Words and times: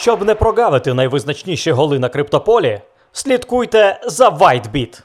Щоб 0.00 0.24
не 0.24 0.34
прогавити 0.34 0.94
найвизначніші 0.94 1.70
голи 1.70 1.98
на 1.98 2.08
криптополі, 2.08 2.80
слідкуйте 3.12 4.00
за 4.06 4.28
WhiteBit. 4.28 5.02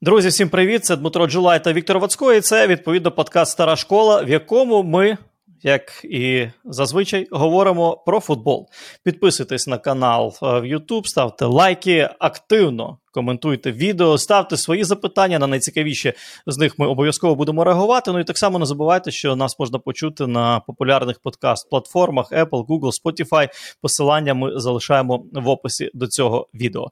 Друзі, 0.00 0.28
всім 0.28 0.48
привіт! 0.48 0.84
Це 0.84 0.96
Дмитро 0.96 1.26
Джулай 1.26 1.64
та 1.64 1.72
Віктор 1.72 1.98
Вацько, 1.98 2.32
і 2.32 2.40
це 2.40 2.66
відповідно 2.66 3.10
подкаст 3.10 3.52
Стара 3.52 3.76
школа, 3.76 4.22
в 4.22 4.28
якому 4.28 4.82
ми 4.82 5.18
як 5.62 6.04
і 6.04 6.48
зазвичай, 6.64 7.28
говоримо 7.30 7.96
про 8.06 8.20
футбол. 8.20 8.68
Підписуйтесь 9.04 9.66
на 9.66 9.78
канал 9.78 10.34
е, 10.42 10.46
в 10.46 10.64
YouTube, 10.64 11.06
ставте 11.06 11.44
лайки, 11.44 12.08
активно 12.18 12.98
коментуйте 13.12 13.72
відео, 13.72 14.18
ставте 14.18 14.56
свої 14.56 14.84
запитання 14.84 15.38
на 15.38 15.46
найцікавіші 15.46 16.12
з 16.46 16.58
них 16.58 16.78
ми 16.78 16.86
обов'язково 16.86 17.34
будемо 17.34 17.64
реагувати. 17.64 18.12
Ну 18.12 18.18
і 18.18 18.24
так 18.24 18.38
само 18.38 18.58
не 18.58 18.66
забувайте, 18.66 19.10
що 19.10 19.36
нас 19.36 19.58
можна 19.58 19.78
почути 19.78 20.26
на 20.26 20.60
популярних 20.60 21.20
подкаст-платформах 21.24 22.32
Apple, 22.32 22.66
Google, 22.66 22.90
Spotify. 23.04 23.48
Посилання 23.80 24.34
ми 24.34 24.60
залишаємо 24.60 25.24
в 25.32 25.48
описі 25.48 25.90
до 25.94 26.06
цього 26.06 26.48
відео. 26.54 26.90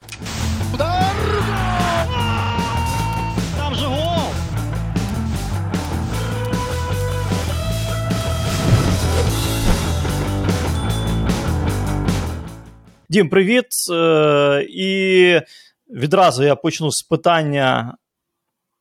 Дім, 13.10 13.28
привіт. 13.28 13.66
Е, 13.92 14.66
і 14.70 15.40
відразу 15.88 16.44
я 16.44 16.56
почну 16.56 16.90
з 16.90 17.02
питання. 17.02 17.96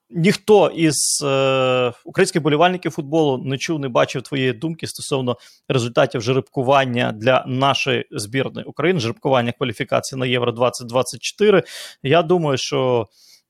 Ніхто 0.09 0.67
із 0.67 1.23
е, 1.25 1.93
українських 2.05 2.41
болівальників 2.41 2.91
футболу 2.91 3.37
не 3.37 3.57
чув, 3.57 3.79
не 3.79 3.89
бачив 3.89 4.21
твоєї 4.21 4.53
думки 4.53 4.87
стосовно 4.87 5.37
результатів 5.69 6.21
жеребкування 6.21 7.11
для 7.11 7.43
нашої 7.47 8.05
збірної 8.11 8.67
України, 8.67 8.99
жеребкування 8.99 9.51
кваліфікації 9.51 10.19
на 10.19 10.25
Євро 10.25 10.51
2024. 10.51 11.63
Я 12.03 12.21
думаю, 12.21 12.57
що 12.57 13.07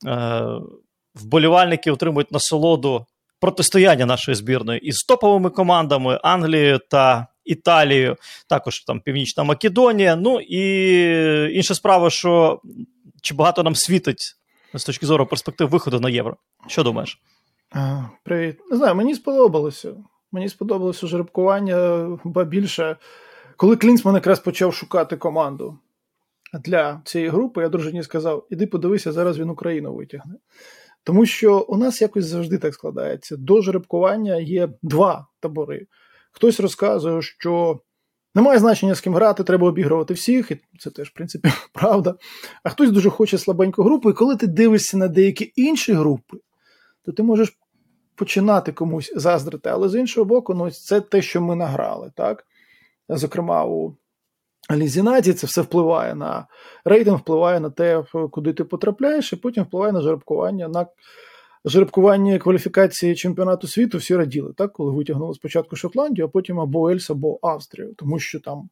е, 0.07 0.41
вболівальники 1.15 1.91
отримують 1.91 2.31
насолоду 2.31 3.05
протистояння 3.39 4.05
нашої 4.05 4.35
збірної 4.35 4.79
із 4.79 4.97
топовими 4.97 5.49
командами 5.49 6.19
Англією 6.23 6.79
та 6.89 7.27
Італією, 7.49 8.15
також 8.47 8.79
там 8.79 9.01
Північна 9.01 9.43
Македонія. 9.43 10.15
Ну 10.15 10.39
і 10.41 10.63
інша 11.55 11.75
справа, 11.75 12.09
що 12.09 12.61
чи 13.21 13.33
багато 13.33 13.63
нам 13.63 13.75
світить 13.75 14.35
з 14.73 14.83
точки 14.83 15.05
зору 15.05 15.25
перспектив 15.25 15.69
виходу 15.69 15.99
на 15.99 16.09
євро. 16.09 16.37
Що 16.67 16.83
думаєш? 16.83 17.21
Привіт. 18.23 18.57
Не 18.71 18.77
знаю, 18.77 18.95
мені 18.95 19.15
сподобалося. 19.15 19.93
Мені 20.31 20.49
сподобалося 20.49 21.07
жеребкування, 21.07 22.07
ба 22.23 22.43
більше. 22.43 22.97
Коли 23.57 23.75
Клінсман 23.75 24.15
якраз 24.15 24.39
почав 24.39 24.73
шукати 24.73 25.17
команду 25.17 25.79
для 26.53 27.01
цієї 27.05 27.29
групи, 27.29 27.61
я 27.61 27.69
дружині 27.69 28.03
сказав: 28.03 28.47
іди 28.49 28.67
подивися, 28.67 29.11
зараз 29.11 29.39
він 29.39 29.49
Україну 29.49 29.95
витягне. 29.95 30.35
Тому 31.03 31.25
що 31.25 31.59
у 31.59 31.77
нас 31.77 32.01
якось 32.01 32.25
завжди 32.25 32.57
так 32.57 32.73
складається. 32.73 33.37
До 33.37 33.61
жеребкування 33.61 34.35
є 34.35 34.69
два 34.81 35.27
табори. 35.39 35.87
Хтось 36.39 36.59
розказує, 36.59 37.21
що 37.21 37.79
немає 38.35 38.59
значення, 38.59 38.95
з 38.95 39.01
ким 39.01 39.15
грати, 39.15 39.43
треба 39.43 39.67
обігрувати 39.67 40.13
всіх, 40.13 40.51
і 40.51 40.57
це 40.79 40.89
теж, 40.89 41.09
в 41.09 41.13
принципі, 41.13 41.49
правда. 41.73 42.15
А 42.63 42.69
хтось 42.69 42.91
дуже 42.91 43.09
хоче 43.09 43.37
слабеньку 43.37 43.83
групу, 43.83 44.09
і 44.09 44.13
коли 44.13 44.35
ти 44.35 44.47
дивишся 44.47 44.97
на 44.97 45.07
деякі 45.07 45.53
інші 45.55 45.93
групи, 45.93 46.37
то 47.05 47.11
ти 47.11 47.23
можеш 47.23 47.57
починати 48.15 48.71
комусь 48.71 49.13
заздрити. 49.15 49.69
Але 49.69 49.89
з 49.89 49.95
іншого 49.95 50.25
боку, 50.25 50.53
ну, 50.53 50.71
це 50.71 51.01
те, 51.01 51.21
що 51.21 51.41
ми 51.41 51.55
награли. 51.55 52.11
так? 52.15 52.45
Зокрема, 53.09 53.65
у 53.65 53.95
Лізінаті 54.71 55.33
це 55.33 55.47
все 55.47 55.61
впливає 55.61 56.15
на 56.15 56.47
рейтинг, 56.85 57.17
впливає 57.17 57.59
на 57.59 57.69
те, 57.69 58.03
куди 58.31 58.53
ти 58.53 58.63
потрапляєш, 58.63 59.33
і 59.33 59.35
потім 59.35 59.63
впливає 59.63 59.93
на 59.93 60.01
жеребкування 60.01 60.67
на 60.67 60.87
жеребкування 61.65 62.37
кваліфікації 62.37 63.15
чемпіонату 63.15 63.67
світу 63.67 63.97
всі 63.97 64.15
раділи, 64.15 64.53
так, 64.57 64.73
коли 64.73 64.91
витягнули 64.91 65.33
спочатку 65.33 65.75
Шотландію, 65.75 66.25
а 66.25 66.29
потім 66.29 66.59
або 66.59 66.89
Ельс, 66.89 67.09
або 67.09 67.39
Австрію, 67.41 67.93
тому 67.97 68.19
що 68.19 68.39
там 68.39 68.69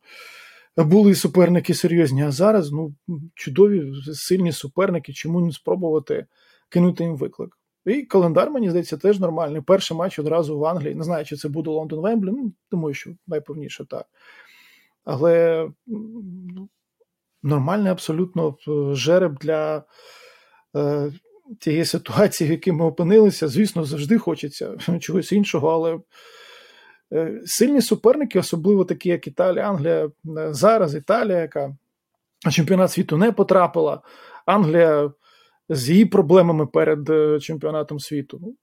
були 0.77 1.15
суперники 1.15 1.73
серйозні. 1.73 2.23
А 2.23 2.31
зараз 2.31 2.71
ну, 2.71 2.93
чудові, 3.33 3.93
сильні 4.13 4.51
суперники, 4.51 5.13
чому 5.13 5.41
не 5.41 5.51
спробувати 5.51 6.25
кинути 6.69 7.03
їм 7.03 7.17
виклик. 7.17 7.57
І 7.85 8.01
календар, 8.01 8.51
мені 8.51 8.69
здається, 8.69 8.97
теж 8.97 9.19
нормальний. 9.19 9.61
Перший 9.61 9.97
матч 9.97 10.19
одразу 10.19 10.59
в 10.59 10.65
Англії. 10.65 10.95
Не 10.95 11.03
знаю, 11.03 11.25
чи 11.25 11.35
це 11.35 11.49
буде 11.49 11.69
Лондон 11.69 11.99
Вемблі, 11.99 12.31
ну, 12.31 12.53
думаю, 12.71 12.93
що 12.93 13.11
найповніше 13.27 13.85
так. 13.85 14.05
Але 15.05 15.67
ну, 15.87 16.69
нормальний 17.43 17.91
абсолютно 17.91 18.55
е, 18.67 18.95
жереб 18.95 19.37
для 19.37 19.83
е, 20.75 21.11
тієї 21.59 21.85
ситуації, 21.85 22.47
в 22.47 22.51
якій 22.51 22.71
ми 22.71 22.85
опинилися, 22.85 23.47
звісно, 23.47 23.83
завжди 23.83 24.17
хочеться 24.17 24.77
чогось 24.99 25.31
іншого, 25.31 25.69
але 25.69 25.99
е, 27.13 27.41
сильні 27.45 27.81
суперники, 27.81 28.39
особливо 28.39 28.85
такі, 28.85 29.09
як 29.09 29.27
Італія, 29.27 29.69
Англія, 29.69 30.05
е, 30.05 30.53
зараз 30.53 30.95
Італія, 30.95 31.37
яка 31.39 31.75
на 32.45 32.51
чемпіонат 32.51 32.91
світу 32.91 33.17
не 33.17 33.31
потрапила, 33.31 34.01
Англія 34.45 35.11
з 35.69 35.89
її 35.89 36.05
проблемами 36.05 36.65
перед 36.65 37.09
е, 37.09 37.39
чемпіонатом 37.39 37.99
світу. 37.99 38.55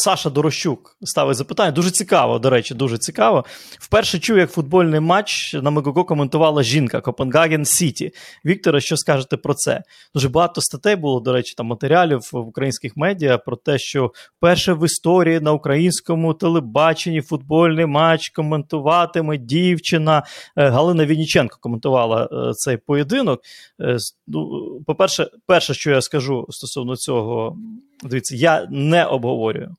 Саша 0.00 0.30
Дорощук 0.30 0.96
ставить 1.02 1.36
запитання. 1.36 1.70
Дуже 1.70 1.90
цікаво, 1.90 2.38
до 2.38 2.50
речі, 2.50 2.74
дуже 2.74 2.98
цікаво. 2.98 3.44
Вперше 3.80 4.18
чув, 4.18 4.38
як 4.38 4.52
футбольний 4.52 5.00
матч 5.00 5.54
на 5.54 5.70
Мегого 5.70 6.04
коментувала 6.04 6.62
жінка 6.62 7.00
Копенгаген 7.00 7.64
Сіті. 7.64 8.10
Вікторе, 8.44 8.80
що 8.80 8.96
скажете 8.96 9.36
про 9.36 9.54
це? 9.54 9.82
Дуже 10.14 10.28
багато 10.28 10.60
статей 10.60 10.96
було, 10.96 11.20
до 11.20 11.32
речі, 11.32 11.54
там 11.56 11.66
матеріалів 11.66 12.20
в 12.32 12.36
українських 12.36 12.96
медіа 12.96 13.38
про 13.38 13.56
те, 13.56 13.78
що 13.78 14.12
вперше 14.36 14.72
в 14.72 14.84
історії 14.84 15.40
на 15.40 15.52
українському 15.52 16.34
телебаченні 16.34 17.20
футбольний 17.22 17.86
матч 17.86 18.28
коментуватиме 18.28 19.36
дівчина. 19.36 20.22
Е, 20.56 20.68
Галина 20.68 21.06
Вініченко 21.06 21.58
коментувала 21.60 22.28
е, 22.32 22.52
цей 22.52 22.76
поєдинок. 22.76 23.40
Е, 23.80 23.96
ну, 24.26 24.70
по-перше, 24.86 25.30
перше, 25.46 25.74
що 25.74 25.90
я 25.90 26.00
скажу 26.00 26.46
стосовно 26.50 26.96
цього, 26.96 27.56
дивіться, 28.04 28.36
я 28.36 28.66
не 28.70 29.04
обговорюю 29.04 29.76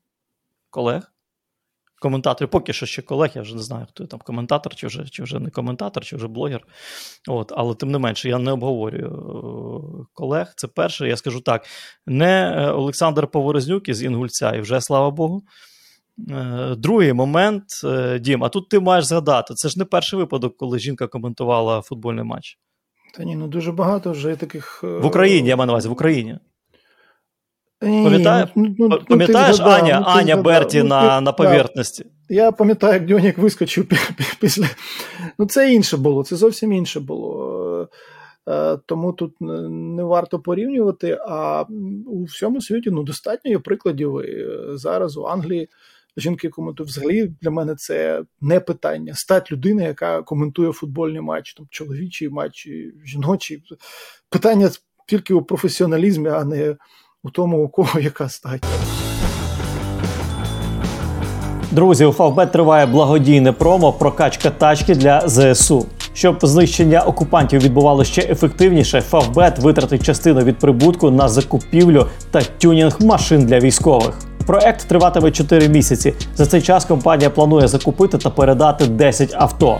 колег, 0.70 1.12
коментаторів, 2.00 2.50
поки 2.50 2.74
що 2.74 2.86
ще 2.86 3.02
колег, 3.02 3.32
я 3.36 3.42
вже 3.42 3.56
не 3.56 3.62
знаю, 3.62 3.86
хто 3.90 4.06
там 4.06 4.20
коментатор, 4.20 4.76
чи 4.76 4.88
вже 4.88 5.06
чи 5.10 5.24
вже 5.24 5.40
не 5.40 5.50
коментатор, 5.50 6.06
чи 6.06 6.16
вже 6.16 6.28
блогер. 6.28 6.62
От, 7.28 7.52
Але 7.56 7.76
тим 7.76 7.92
не 7.92 7.98
менше, 7.98 8.30
я 8.30 8.38
не 8.38 8.52
обговорюю 8.52 9.08
е, 9.08 10.06
колег. 10.14 10.54
Це 10.56 10.68
перше, 10.68 11.08
я 11.08 11.18
скажу 11.18 11.42
так: 11.42 11.66
не 12.06 12.56
е, 12.58 12.72
Олександр 12.72 13.28
Поворознюк 13.28 13.90
із 13.90 14.04
Інгульця, 14.04 14.56
і 14.56 14.62
вже 14.62 14.82
слава 14.82 15.12
Богу. 15.12 15.44
Е, 16.30 16.76
другий 16.78 17.14
момент, 17.14 17.64
Дім, 18.20 18.44
а 18.44 18.50
тут 18.50 18.70
ти 18.70 18.80
маєш 18.80 19.06
згадати, 19.06 19.54
це 19.54 19.70
ж 19.70 19.80
не 19.80 19.86
перший 19.86 20.20
випадок, 20.20 20.58
коли 20.58 20.80
жінка 20.80 21.08
коментувала 21.08 21.82
футбольний 21.82 22.24
матч. 22.24 22.58
Та 23.18 23.24
ні, 23.24 23.36
ну 23.36 23.48
дуже 23.48 23.72
багато 23.72 24.12
вже 24.12 24.36
таких. 24.36 24.84
В 24.84 25.06
Україні, 25.06 25.50
я 25.50 25.56
маю 25.56 25.68
на 25.68 25.74
увазі, 25.74 25.90
в 25.90 25.92
Україні. 25.92 26.40
Пам'ятає, 27.80 28.48
ну, 28.56 28.76
ну, 28.80 28.88
ну, 28.90 29.00
Пам'ятаєш 29.08 29.56
згадав, 29.56 29.84
Аня 29.84 30.00
ну, 30.00 30.06
Аня 30.08 30.38
Берті 30.38 30.84
ну, 30.84 30.90
на 30.90 31.22
на 31.22 31.32
поверхності? 31.32 32.06
Я 32.30 32.52
пам'ятаю, 32.52 32.94
як 32.94 33.06
Дьонік 33.06 33.38
вискочив 33.38 33.88
після. 34.40 34.66
Ну, 35.38 35.46
це 35.46 35.74
інше 35.74 35.98
було, 35.98 36.24
це 36.24 36.36
зовсім 36.36 36.74
інше 36.74 37.00
було. 37.00 37.90
Е, 38.50 38.78
тому 38.86 39.14
тут 39.14 39.36
не 39.42 40.04
варто 40.04 40.40
порівнювати. 40.40 41.18
А 41.22 41.66
у 42.06 42.24
всьому 42.24 42.62
світі 42.62 42.92
ну, 42.92 43.04
достатньо 43.04 43.52
є 43.52 43.60
прикладів. 43.60 44.22
І 44.26 44.48
зараз 44.78 45.18
у 45.18 45.24
Англії 45.24 45.70
жінки 46.18 46.50
коментують. 46.50 46.92
Взагалі 46.92 47.32
для 47.42 47.52
мене 47.52 47.76
це 47.76 48.24
не 48.42 48.60
питання. 48.60 49.14
Стать 49.14 49.52
людини, 49.52 49.84
яка 49.84 50.22
коментує 50.22 50.72
футбольний 50.72 51.22
матч, 51.22 51.54
там 51.54 51.68
чоловічий 51.70 52.30
матч, 52.30 52.68
жіночий. 53.06 53.64
Питання 54.30 54.70
тільки 55.08 55.34
у 55.34 55.42
професіоналізмі, 55.42 56.30
а 56.30 56.44
не 56.44 56.76
у 57.24 57.30
тому, 57.30 57.64
у 57.64 57.68
кого 57.68 58.00
яка 58.00 58.30
стать. 58.30 58.64
Друзі, 61.72 62.06
у 62.06 62.12
Фавбет 62.12 62.52
триває 62.52 62.86
благодійне 62.86 63.52
промо 63.52 63.94
прокачка 63.94 64.50
тачки 64.50 64.96
для 64.96 65.24
ЗСУ. 65.28 65.86
Щоб 66.14 66.40
знищення 66.42 67.02
окупантів 67.02 67.62
відбувалося 67.62 68.12
ще 68.12 68.22
ефективніше, 68.22 69.02
Фавбет 69.02 69.60
витратить 69.60 70.04
частину 70.04 70.42
від 70.42 70.58
прибутку 70.58 71.12
на 71.12 71.30
закупівлю 71.30 72.06
та 72.32 72.42
тюнінг 72.42 72.98
машин 73.02 73.46
для 73.46 73.60
військових. 73.60 74.20
Проект 74.46 74.88
триватиме 74.88 75.32
4 75.32 75.70
місяці. 75.70 76.14
За 76.36 76.46
цей 76.46 76.62
час 76.62 76.86
компанія 76.86 77.30
планує 77.30 77.68
закупити 77.68 78.18
та 78.18 78.30
передати 78.30 78.88
10 78.88 79.36
авто. 79.38 79.80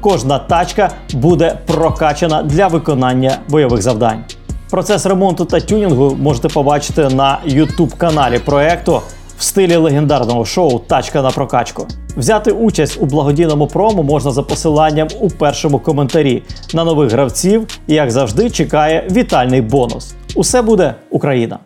Кожна 0.00 0.38
тачка 0.38 0.90
буде 1.12 1.58
прокачана 1.66 2.42
для 2.42 2.66
виконання 2.66 3.38
бойових 3.48 3.82
завдань. 3.82 4.24
Процес 4.70 5.06
ремонту 5.06 5.44
та 5.44 5.60
тюнінгу 5.60 6.16
можете 6.20 6.48
побачити 6.48 7.08
на 7.08 7.38
youtube 7.46 7.96
каналі 7.96 8.38
проекту 8.38 9.00
в 9.38 9.42
стилі 9.42 9.76
легендарного 9.76 10.44
шоу 10.44 10.78
Тачка 10.78 11.22
на 11.22 11.30
прокачку. 11.30 11.86
Взяти 12.16 12.52
участь 12.52 12.98
у 13.00 13.06
благодійному 13.06 13.66
промо 13.66 14.02
можна 14.02 14.30
за 14.30 14.42
посиланням 14.42 15.08
у 15.20 15.30
першому 15.30 15.78
коментарі. 15.78 16.42
На 16.74 16.84
нових 16.84 17.12
гравців, 17.12 17.66
як 17.86 18.10
завжди, 18.10 18.50
чекає 18.50 19.08
вітальний 19.10 19.60
бонус. 19.60 20.14
Усе 20.34 20.62
буде 20.62 20.94
Україна. 21.10 21.58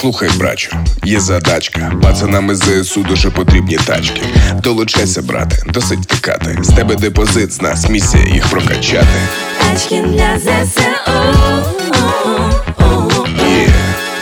Слухай, 0.00 0.28
брачу, 0.38 0.76
є 1.04 1.20
задачка. 1.20 1.92
Пацанам 2.02 2.50
із 2.50 2.58
ЗСУ 2.58 3.02
дуже 3.02 3.30
потрібні 3.30 3.76
тачки. 3.76 4.22
Долучайся, 4.62 5.22
брате, 5.22 5.62
досить 5.66 5.98
втикати. 6.00 6.58
З 6.62 6.68
тебе 6.68 6.94
депозит, 6.96 7.52
з 7.52 7.62
нас 7.62 7.88
місія 7.88 8.24
їх 8.24 8.46
прокачати. 8.46 9.06
Тачки 9.60 10.00
для 10.02 10.38
ЗСУ. 10.38 10.80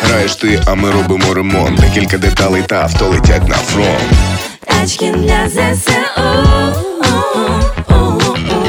Граєш 0.02 0.34
ти, 0.36 0.62
а 0.66 0.74
ми 0.74 0.90
робимо 0.90 1.34
ремонт. 1.34 1.80
Декілька 1.80 2.18
деталей 2.18 2.62
та 2.66 2.76
авто 2.76 3.08
летять 3.08 3.48
на 3.48 3.54
фронт. 3.54 4.10
Тачки 4.66 5.10
для 5.12 5.48
ЗСУ. 5.48 5.92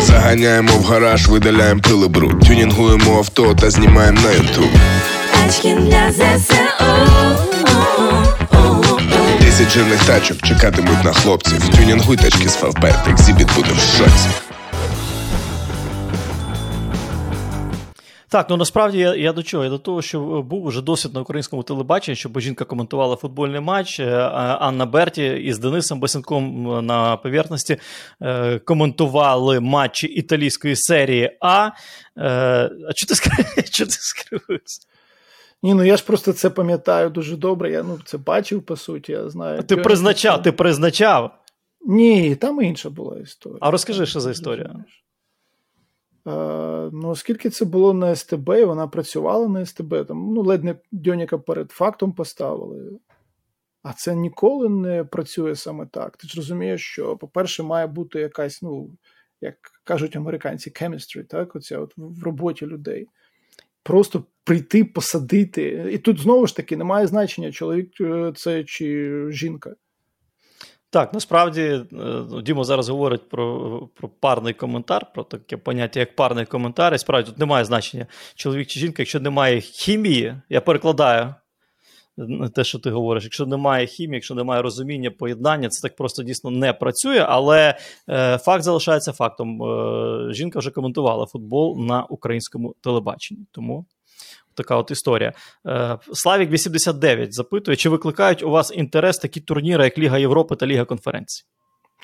Заганяємо 0.02 0.72
в 0.78 0.84
гараж, 0.84 1.28
видаляємо 1.28 1.82
пили 1.82 2.08
бруд. 2.08 2.40
Тюнінгуємо 2.40 3.18
авто 3.18 3.54
та 3.54 3.70
знімаємо 3.70 4.20
на 4.22 4.32
ютуб. 4.32 4.70
Тачки 5.48 5.76
для 5.76 6.12
ЗСУ. 6.12 6.56
Десять 9.40 9.70
жирних 9.70 10.06
тачок 10.06 10.38
чекатимуть 10.42 11.04
на 11.04 11.14
хлопців. 11.14 11.70
Тюнінгуй 11.70 12.18
тачки 12.18 12.50
з 12.50 12.56
фавбет, 12.56 12.96
екзібіт 13.08 13.48
буде 13.56 13.70
в 13.72 13.98
шоці. 13.98 14.30
Так, 18.30 18.50
ну 18.50 18.58
насправді 18.58 18.98
я 18.98 19.16
я 19.16 19.34
до 19.34 19.44
чого? 19.44 19.64
Я 19.64 19.70
до 19.70 19.78
того, 19.78 20.02
що 20.02 20.20
був 20.42 20.66
уже 20.66 20.82
досвід 20.82 21.14
на 21.14 21.22
українському 21.22 21.64
телебаченні, 21.64 22.16
щоб 22.16 22.40
жінка 22.40 22.66
коментувала 22.66 23.16
футбольний 23.16 23.62
матч. 23.62 24.00
Е, 24.00 24.16
Анна 24.60 24.86
Берті 24.86 25.26
із 25.26 25.60
Денисом 25.60 26.00
Босенком 26.00 26.64
на 26.86 27.18
поверхності 27.18 27.78
е, 28.22 28.60
коментували 28.60 29.60
матчі 29.60 30.08
італійської 30.08 30.76
серії 30.76 31.38
А. 31.42 31.68
Е, 31.68 31.72
а 32.90 32.94
чого 32.94 33.08
ти 33.88 33.96
скривився? 34.00 34.88
Ні, 35.64 35.74
ну 35.74 35.84
я 35.84 35.98
ж 35.98 36.06
просто 36.06 36.34
це 36.34 36.50
пам'ятаю 36.50 37.10
дуже 37.10 37.38
добре. 37.38 37.72
Я 37.72 37.84
ну, 37.84 38.00
це 38.06 38.18
бачив, 38.18 38.64
по 38.64 38.76
суті, 38.76 39.12
я 39.12 39.30
знаю. 39.30 39.64
Ти 39.64 39.78
призначав, 39.78 40.42
ти 40.42 40.52
призначав? 40.52 41.40
Ні, 41.82 42.36
там 42.36 42.62
інша 42.62 42.90
була 42.90 43.20
історія. 43.20 43.60
А 43.62 43.72
розкажи, 43.72 44.06
що 44.06 44.20
за 44.20 44.32
історія? 44.32 44.76
Uh, 46.26 46.90
ну, 46.94 47.10
оскільки 47.10 47.50
це 47.50 47.66
було 47.66 47.94
на 47.94 48.16
СТБ, 48.16 48.50
і 48.50 48.64
вона 48.64 48.88
працювала 48.88 49.48
на 49.48 49.66
СТБ, 49.66 50.08
там, 50.08 50.34
ну, 50.34 50.42
ледь 50.42 50.64
не 50.64 50.76
Дьоніка 50.92 51.38
перед 51.38 51.72
фактом 51.72 52.12
поставили. 52.12 53.00
А 53.84 53.94
це 53.94 54.16
ніколи 54.16 54.70
не 54.70 55.04
працює 55.04 55.56
саме 55.56 55.86
так. 55.86 56.18
Ти 56.18 56.28
ж 56.28 56.36
розумієш, 56.38 56.82
що, 56.82 57.18
по-перше, 57.18 57.64
має 57.64 57.88
бути 57.88 58.20
якась, 58.20 58.62
ну, 58.62 58.90
як 59.42 59.56
кажуть 59.84 60.16
американці, 60.16 60.70
chemistry, 60.70 61.24
так, 61.24 61.56
оця 61.56 61.80
от 61.80 61.94
в 61.98 62.24
роботі 62.24 62.66
людей. 62.66 63.08
Просто 63.84 64.24
прийти, 64.48 64.84
посадити. 64.84 65.90
І 65.94 65.98
тут 65.98 66.20
знову 66.20 66.48
ж 66.48 66.56
таки 66.56 66.78
немає 66.78 67.08
значення, 67.08 67.52
чоловік 67.52 68.02
е, 68.02 68.32
це 68.36 68.64
чи 68.64 69.12
жінка. 69.32 69.76
Так, 70.90 71.14
насправді 71.14 71.62
е, 71.62 71.86
Дімо 72.44 72.64
зараз 72.64 72.90
говорить 72.90 73.30
про 73.30 73.90
про 73.96 74.10
парний 74.10 74.54
коментар, 74.54 75.06
про 75.14 75.24
таке 75.24 75.58
поняття, 75.58 76.00
як 76.00 76.16
парний 76.16 76.46
коментар. 76.46 76.94
І 76.94 76.98
справді 76.98 77.30
тут 77.30 77.40
немає 77.40 77.66
значення 77.66 78.08
чоловік 78.36 78.68
чи 78.68 78.80
жінка, 78.80 78.96
якщо 79.02 79.20
немає 79.20 79.62
хімії, 79.62 80.36
я 80.50 80.62
перекладаю 80.62 81.36
те, 82.56 82.64
що 82.64 82.80
ти 82.80 82.90
говориш. 82.90 83.24
Якщо 83.24 83.46
немає 83.46 83.88
хімії, 83.88 84.16
якщо 84.16 84.36
немає 84.36 84.62
розуміння, 84.62 85.12
поєднання, 85.12 85.70
це 85.70 85.88
так 85.88 85.96
просто 85.96 86.24
дійсно 86.24 86.52
не 86.52 86.74
працює. 86.74 87.26
Але 87.28 87.78
е, 88.10 88.38
факт 88.38 88.64
залишається 88.64 89.12
фактом. 89.12 89.64
Е, 89.64 90.34
жінка 90.34 90.60
вже 90.60 90.72
коментувала 90.72 91.26
футбол 91.26 91.80
на 91.80 92.04
українському 92.04 92.76
телебаченні. 92.82 93.46
Тому 93.52 93.86
така 94.58 94.76
от 94.76 94.92
історія. 94.92 95.34
Е, 95.68 95.98
Славік 96.14 96.52
89 96.52 97.34
запитує, 97.34 97.78
чи 97.78 97.90
викликають 97.90 98.44
у 98.44 98.50
вас 98.50 98.72
інтерес 98.76 99.18
такі 99.18 99.42
турніри, 99.42 99.84
як 99.84 99.98
Ліга 99.98 100.18
Європи 100.18 100.56
та 100.56 100.66
Ліга 100.66 100.86
конференцій? 100.86 101.44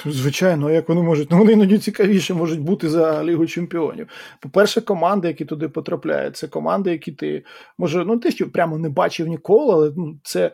Звичайно, 0.06 0.72
як 0.72 0.90
вони 0.90 1.02
можуть, 1.02 1.32
ну 1.32 1.38
вони 1.38 1.52
іноді 1.52 1.78
цікавіше 1.78 2.34
можуть 2.34 2.60
бути 2.60 2.90
за 2.90 3.24
Лігу 3.24 3.48
Чемпіонів. 3.48 4.08
По-перше, 4.40 4.82
команди, 4.82 5.28
які 5.28 5.46
туди 5.46 5.70
потрапляють, 5.70 6.38
це 6.38 6.48
команди, 6.48 6.92
які 6.92 7.12
ти 7.12 7.44
може, 7.78 8.06
ну 8.06 8.20
те, 8.20 8.32
що 8.32 8.52
прямо 8.52 8.78
не 8.78 8.90
бачив 8.90 9.28
ніколи, 9.28 9.74
але 9.74 9.92
ну, 9.98 10.20
це 10.24 10.52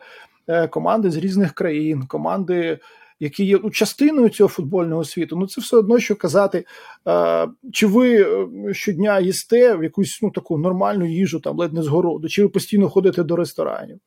е, 0.48 0.68
команди 0.68 1.10
з 1.10 1.16
різних 1.16 1.52
країн, 1.52 2.06
команди, 2.06 2.78
які 3.20 3.44
є 3.44 3.58
ну, 3.62 3.70
частиною 3.70 4.28
цього 4.28 4.48
футбольного 4.48 5.04
світу. 5.04 5.36
Ну 5.36 5.46
це 5.46 5.60
все 5.60 5.76
одно, 5.76 5.98
що 5.98 6.16
казати, 6.16 6.64
е, 7.08 7.48
чи 7.72 7.86
ви 7.86 8.22
е, 8.22 8.48
щодня 8.74 9.20
їсте 9.20 9.76
в 9.76 9.82
якусь 9.82 10.18
ну 10.22 10.30
таку 10.30 10.58
нормальну 10.58 11.06
їжу, 11.06 11.40
там 11.40 11.58
ледь 11.58 11.72
не 11.72 11.82
з 11.82 11.86
городу, 11.86 12.28
чи 12.28 12.42
ви 12.42 12.48
постійно 12.48 12.88
ходите 12.88 13.22
до 13.22 13.36
ресторанів? 13.36 13.98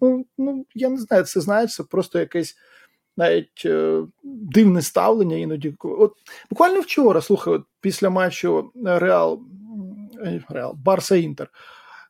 Ну, 0.00 0.24
ну 0.38 0.66
я 0.74 0.88
не 0.88 0.96
знаю, 0.96 1.24
це 1.24 1.40
знаєш, 1.40 1.74
це 1.74 1.82
просто 1.82 2.18
якесь 2.18 2.56
навіть 3.16 3.62
е, 3.64 4.02
дивне 4.24 4.82
ставлення 4.82 5.36
іноді. 5.36 5.74
От 5.80 6.12
Буквально 6.50 6.80
вчора, 6.80 7.20
слухай, 7.20 7.54
от 7.54 7.62
після 7.80 8.10
матчу 8.10 8.70
Реал 8.84 9.42
е, 10.24 10.44
Реал 10.48 10.74
Барса 10.84 11.16
Інтер. 11.16 11.50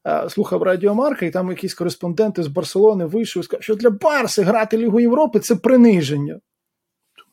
Е, 0.06 0.30
слухав 0.30 0.62
Радіомарка, 0.62 1.26
і 1.26 1.30
там 1.30 1.48
якісь 1.48 1.74
кореспонденти 1.74 2.42
з 2.42 2.46
Барселони 2.46 3.04
вийшли 3.04 3.40
і 3.40 3.42
сказали, 3.42 3.62
що 3.62 3.74
для 3.74 3.90
Барси 3.90 4.42
грати 4.42 4.78
Лігу 4.78 5.00
Європи 5.00 5.40
це 5.40 5.56
приниження. 5.56 6.40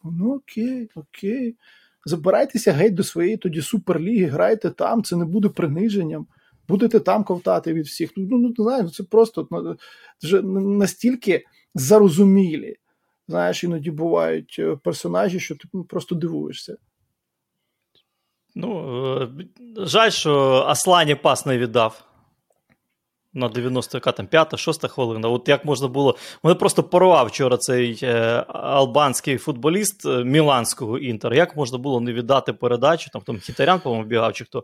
Ну, 0.04 0.36
окей, 0.36 0.90
окей. 0.96 1.56
Забирайтеся 2.06 2.72
геть 2.72 2.94
до 2.94 3.04
своєї 3.04 3.38
тоді 3.38 3.62
суперліги, 3.62 4.26
грайте 4.26 4.70
там, 4.70 5.04
це 5.04 5.16
не 5.16 5.26
буде 5.26 5.50
приниженням. 5.50 6.28
Будете 6.68 7.00
там 7.00 7.24
ковтати 7.24 7.74
від 7.74 7.86
всіх. 7.86 8.12
Ну, 8.18 8.28
ну 8.30 8.54
не 8.58 8.64
знаю, 8.64 8.90
це 8.90 9.04
просто 9.04 9.48
ну, 9.52 9.78
вже 10.22 10.42
настільки 10.42 11.44
зарозумілі 11.76 12.76
знаєш, 13.30 13.64
іноді 13.64 13.92
бувають 13.92 14.56
е, 14.60 14.76
персонажі, 14.76 15.40
що 15.40 15.56
ти 15.56 15.68
ну, 15.74 15.84
просто 15.84 16.16
дивуєшся. 16.16 16.78
Ну, 18.56 19.22
е, 19.22 19.30
жаль, 19.78 20.10
що 20.10 20.66
Аслані 20.68 21.16
пас 21.16 21.46
не 21.46 21.58
віддав. 21.58 22.09
На 23.40 23.50
90 23.50 23.98
яка 23.98 24.12
там 24.12 24.28
5-6 24.28 24.88
хвилина. 24.88 25.30
От 25.30 25.50
як 25.50 25.66
можна 25.66 25.88
було. 25.88 26.18
Мене 26.44 26.56
просто 26.56 26.84
порвав 26.84 27.28
вчора 27.28 27.58
цей 27.58 28.00
е, 28.04 28.46
албанський 28.48 29.38
футболіст 29.38 30.06
е, 30.06 30.24
Міланського 30.24 30.98
інтер. 30.98 31.34
Як 31.34 31.56
можна 31.56 31.78
було 31.78 32.02
не 32.02 32.14
віддати 32.14 32.54
передачу? 32.54 33.10
Там 33.14 33.22
там 33.22 33.40
Хітарян, 33.40 33.80
по-моєму, 33.80 34.08
бігав, 34.08 34.34
чи 34.34 34.46
хто 34.46 34.64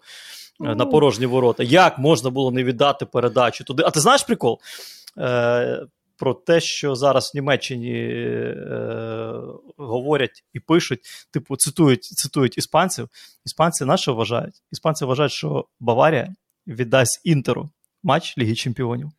е, 0.65 0.75
на 0.75 0.85
порожні 0.85 1.25
ворота. 1.25 1.63
Як 1.63 1.97
можна 1.97 2.29
було 2.29 2.51
не 2.51 2.63
віддати 2.63 3.05
передачу 3.05 3.63
туди? 3.63 3.83
А 3.85 3.91
ти 3.91 3.99
знаєш 3.99 4.23
прикол? 4.23 4.59
Е, 5.17 5.85
про 6.17 6.33
те, 6.33 6.61
що 6.61 6.95
зараз 6.95 7.31
в 7.33 7.37
Німеччині 7.37 7.93
е, 7.93 9.33
говорять 9.77 10.43
і 10.53 10.59
пишуть, 10.59 10.99
типу, 11.31 11.55
цитують 11.55 12.03
цитують 12.03 12.57
іспанців. 12.57 13.09
Іспанці 13.45 13.85
на 13.85 13.97
що 13.97 14.13
вважають? 14.13 14.63
Іспанці 14.71 15.05
вважають, 15.05 15.31
що 15.31 15.65
Баварія 15.79 16.35
віддасть 16.67 17.21
Інтеру 17.23 17.69
матч 18.05 18.37
Ліги 18.37 18.55
Чемпіонів. 18.55 19.09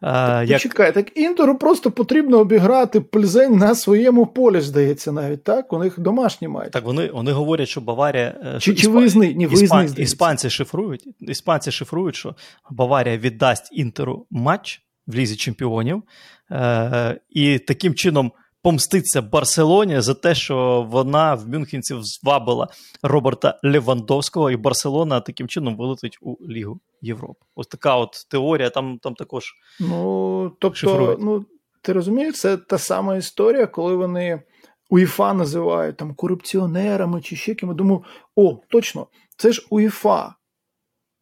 Так, 0.00 0.48
як... 0.48 0.60
Чекай, 0.60 0.94
так 0.94 1.16
Інтеру 1.16 1.58
просто 1.58 1.90
потрібно 1.90 2.38
обіграти 2.38 3.00
Пльзень 3.00 3.56
на 3.56 3.74
своєму 3.74 4.26
полі, 4.26 4.60
здається, 4.60 5.12
навіть 5.12 5.44
так. 5.44 5.72
У 5.72 5.78
них 5.78 6.00
домашній 6.00 6.48
матч. 6.48 6.72
Так 6.72 6.84
вони 6.84 7.10
вони 7.10 7.32
говорять, 7.32 7.68
що 7.68 7.80
Баварія. 7.80 8.40
Е, 8.44 8.60
чи, 8.60 8.74
чи 8.74 8.88
визни, 8.88 9.34
ні, 9.34 9.48
Іспан... 9.52 9.94
Іспанці 9.96 10.50
шифрують, 10.50 11.08
іспанці 11.20 11.72
шифрують, 11.72 12.16
що 12.16 12.34
Баварія 12.70 13.18
віддасть 13.18 13.68
Інтеру 13.72 14.26
матч 14.30 14.82
в 15.06 15.14
лізі 15.14 15.36
чемпіонів, 15.36 16.02
е, 16.50 17.20
і 17.30 17.58
таким 17.58 17.94
чином 17.94 18.32
помститься 18.62 19.22
Барселоні 19.22 20.00
за 20.00 20.14
те, 20.14 20.34
що 20.34 20.86
вона 20.90 21.34
в 21.34 21.48
Мюнхенці 21.48 21.94
звабила 22.00 22.68
Роберта 23.02 23.60
Левандовського, 23.62 24.50
і 24.50 24.56
Барселона 24.56 25.20
таким 25.20 25.48
чином 25.48 25.76
вилетить 25.76 26.18
у 26.20 26.36
Лігу 26.48 26.80
Європи. 27.00 27.46
Ось 27.54 27.66
така 27.66 27.96
от 27.96 28.26
теорія, 28.30 28.70
там 28.70 28.98
там 28.98 29.14
також. 29.14 29.54
Ну, 29.80 30.52
тобто, 30.58 30.76
шифрують. 30.76 31.18
ну, 31.20 31.44
ти 31.82 31.92
розумієш, 31.92 32.34
це 32.34 32.56
та 32.56 32.78
сама 32.78 33.16
історія, 33.16 33.66
коли 33.66 33.96
вони. 33.96 34.42
УЄФА 34.90 35.34
називають 35.34 35.96
там 35.96 36.14
корупціонерами 36.14 37.20
чи 37.20 37.36
ще 37.36 37.54
ким. 37.54 37.76
Думаю, 37.76 38.04
о, 38.36 38.58
точно, 38.68 39.06
це 39.36 39.52
ж 39.52 39.66
УЄФА. 39.70 40.34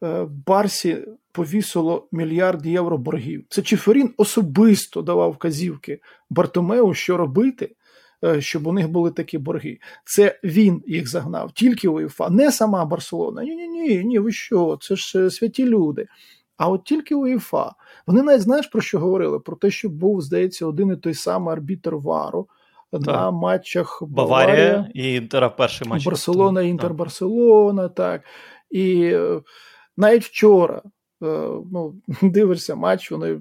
Е, 0.03 0.27
Барсі 0.47 0.97
повісило 1.31 2.07
мільярд 2.11 2.65
євро 2.65 2.97
боргів. 2.97 3.45
Це 3.49 3.61
Чиферін 3.61 4.13
особисто 4.17 5.01
давав 5.01 5.31
вказівки 5.31 5.99
Бартомеу, 6.29 6.93
що 6.93 7.17
робити, 7.17 7.75
е, 8.23 8.41
щоб 8.41 8.67
у 8.67 8.73
них 8.73 8.89
були 8.89 9.11
такі 9.11 9.37
борги. 9.37 9.79
Це 10.05 10.39
він 10.43 10.83
їх 10.87 11.09
загнав, 11.09 11.51
тільки 11.51 11.87
УЄФА, 11.87 12.29
не 12.29 12.51
сама 12.51 12.85
Барселона. 12.85 13.43
Ні, 13.43 13.55
ні, 13.55 13.67
ні, 13.67 14.03
ні, 14.03 14.19
ви 14.19 14.31
що? 14.31 14.77
Це 14.81 14.95
ж 14.95 15.25
е, 15.25 15.29
святі 15.29 15.65
люди. 15.65 16.07
А 16.57 16.69
от 16.69 16.83
тільки 16.83 17.15
УЄФА. 17.15 17.71
Вони 18.07 18.21
навіть 18.23 18.41
знаєш 18.41 18.67
про 18.67 18.81
що 18.81 18.99
говорили? 18.99 19.39
Про 19.39 19.55
те, 19.55 19.71
що 19.71 19.89
був, 19.89 20.21
здається, 20.21 20.65
один 20.65 20.91
і 20.91 20.95
той 20.95 21.13
самий 21.13 21.53
арбітр 21.53 21.95
Вару 21.95 22.47
на 22.91 23.31
матчах 23.31 24.03
Баварія, 24.07 24.55
Баварія 24.55 24.89
і 24.93 25.13
Інтера 25.13 25.49
перший 25.49 25.87
матч. 25.87 26.05
Барселона, 26.05 26.61
Інтер 26.61 26.93
Барселона, 26.93 27.89
так. 27.89 28.21
І 28.71 29.15
навіть 29.97 30.23
вчора. 30.23 30.81
е, 31.23 31.47
Ну, 31.71 31.95
дивишся 32.21 32.75
матч, 32.75 33.11
вони 33.11 33.39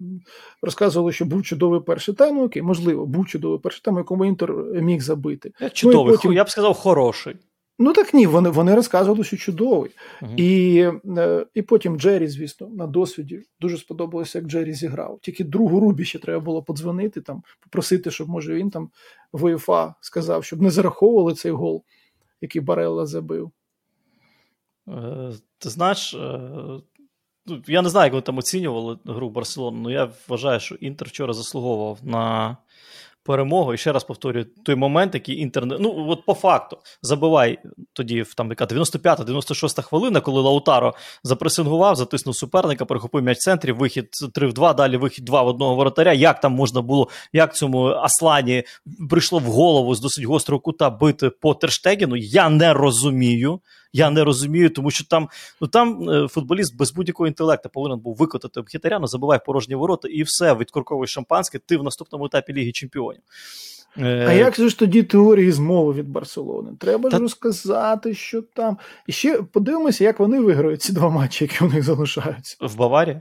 розказували, 0.63 1.13
що 1.13 1.25
був 1.25 1.43
чудовий 1.43 1.81
перший 1.81 2.15
тайм. 2.15 2.37
Ну, 2.37 2.45
окей, 2.45 2.63
можливо, 2.63 3.07
був 3.07 3.27
чудовий 3.27 3.59
перший 3.59 3.81
тайм, 3.85 3.97
якому 3.97 4.25
Інтер 4.25 4.53
міг 4.75 5.01
забити. 5.01 5.53
Чудовий, 5.73 6.07
Ну, 6.13 6.17
потім- 6.17 6.33
я 6.33 6.45
б 6.45 6.51
сказав, 6.51 6.75
хороший. 6.75 7.37
Ну 7.83 7.93
так 7.93 8.15
ні, 8.15 8.27
вони, 8.27 8.51
вони 8.51 8.75
розказували, 8.75 9.25
що 9.25 9.37
чудовий. 9.37 9.91
Мгм. 10.23 10.33
І, 10.37 10.79
е, 11.19 11.47
і 11.55 11.63
потім 11.63 11.99
Джері, 12.01 12.29
звісно, 12.29 12.69
на 12.69 12.87
досвіді 12.87 13.43
дуже 13.61 13.77
сподобалося, 13.79 14.39
як 14.39 14.47
Джері 14.49 14.73
зіграв. 14.73 15.19
Тільки 15.23 15.45
другу 15.45 15.81
Рубі 15.81 16.05
ще 16.05 16.19
треба 16.19 16.41
було 16.41 16.63
подзвонити, 16.63 17.21
там, 17.21 17.43
попросити, 17.63 18.11
щоб 18.11 18.29
може 18.29 18.55
він 18.55 18.71
там 18.71 18.91
в 19.33 19.45
УЄФА 19.45 19.95
сказав, 20.01 20.45
щоб 20.45 20.63
не 20.63 20.71
зараховували 20.71 21.35
цей 21.35 21.53
гол, 21.53 21.85
який 22.41 22.63
Барелла 22.63 23.07
забив. 23.07 23.51
Е, 24.91 25.33
Ти 25.59 25.71
знаєш, 25.71 26.15
е, 26.15 26.41
ну, 27.47 27.63
я 27.67 27.83
не 27.83 27.89
знаю, 27.89 28.07
як 28.07 28.13
вони 28.13 28.23
там 28.23 28.39
оцінювали 28.39 28.99
гру 29.05 29.31
Барселону, 29.31 29.81
але 29.85 29.93
я 29.93 30.09
вважаю, 30.29 30.61
що 30.61 30.75
Інтер 30.75 31.09
вчора 31.09 31.33
заслуговував 31.33 31.99
на 32.03 32.57
перемогу. 33.23 33.75
І 33.75 33.77
ще 33.77 33.93
раз 33.93 34.05
повторюю, 34.05 34.47
той 34.65 34.75
момент, 34.75 35.15
який 35.15 35.41
Інтер. 35.41 35.67
Ну, 35.67 36.07
от 36.09 36.25
по 36.25 36.35
факту, 36.35 36.79
забивай 37.03 37.59
тоді, 37.93 38.23
в, 38.23 38.35
там, 38.35 38.49
яка 38.51 38.65
95-96 38.65 39.83
хвилина, 39.83 40.21
коли 40.21 40.41
Лаутаро 40.41 40.95
запресингував, 41.23 41.97
затиснув 41.97 42.37
суперника, 42.37 42.85
перехопив 42.85 43.23
м'яч 43.23 43.39
в 43.39 43.41
центрі, 43.41 43.73
вихід 43.73 44.09
3 44.35 44.47
в 44.47 44.53
2, 44.53 44.73
далі 44.73 44.97
вихід 44.97 45.25
2 45.25 45.43
в 45.43 45.47
одного 45.47 45.75
воротаря. 45.75 46.13
Як 46.13 46.41
там 46.41 46.53
можна 46.53 46.83
було, 46.83 47.09
як 47.33 47.57
цьому 47.57 47.87
Аслані 47.87 48.65
прийшло 49.11 49.39
в 49.39 49.45
голову 49.45 49.95
з 49.95 50.01
досить 50.01 50.25
гострого 50.25 50.61
кута 50.61 50.91
бити 50.91 51.31
по 51.31 51.55
Терштегіну, 51.55 52.17
я 52.17 52.49
не 52.49 52.73
розумію. 52.73 53.61
Я 53.93 54.11
не 54.11 54.25
розумію, 54.25 54.71
тому 54.71 54.91
що 54.91 55.05
там, 55.05 55.29
ну 55.61 55.69
там 55.69 56.11
е, 56.11 56.29
футболіст 56.29 56.77
без 56.77 56.93
будь-якого 56.93 57.27
інтелекту 57.27 57.69
повинен 57.69 57.99
був 57.99 58.17
викотати 58.17 58.61
Мхітаряна, 58.61 59.07
забивай 59.07 59.41
порожні 59.47 59.75
ворота, 59.75 60.09
і 60.09 60.23
все, 60.23 60.55
відкорковуй 60.55 61.07
шампанське, 61.07 61.59
ти 61.59 61.77
в 61.77 61.83
наступному 61.83 62.25
етапі 62.27 62.53
Ліги 62.53 62.73
Чемпіонів. 62.73 63.23
Е, 63.99 64.27
А 64.29 64.33
як 64.33 64.55
же 64.57 64.69
ж 64.69 64.79
тоді 64.79 65.03
теорії 65.03 65.53
змови 65.53 65.93
від 65.93 66.09
Барселони? 66.09 66.71
Треба 66.79 67.11
Та- 67.11 67.17
ж 67.17 67.23
розказати, 67.23 68.15
що 68.15 68.43
там. 68.43 68.79
І 69.07 69.13
ще 69.13 69.43
подивимося, 69.43 70.05
як 70.05 70.21
вони 70.21 70.41
виграють 70.41 70.83
ці 70.83 70.93
два 70.93 71.11
матчі, 71.11 71.45
які 71.45 71.65
у 71.65 71.69
них 71.69 71.83
залишаються. 71.83 72.57
В 72.61 72.77
Баварії? 72.77 73.21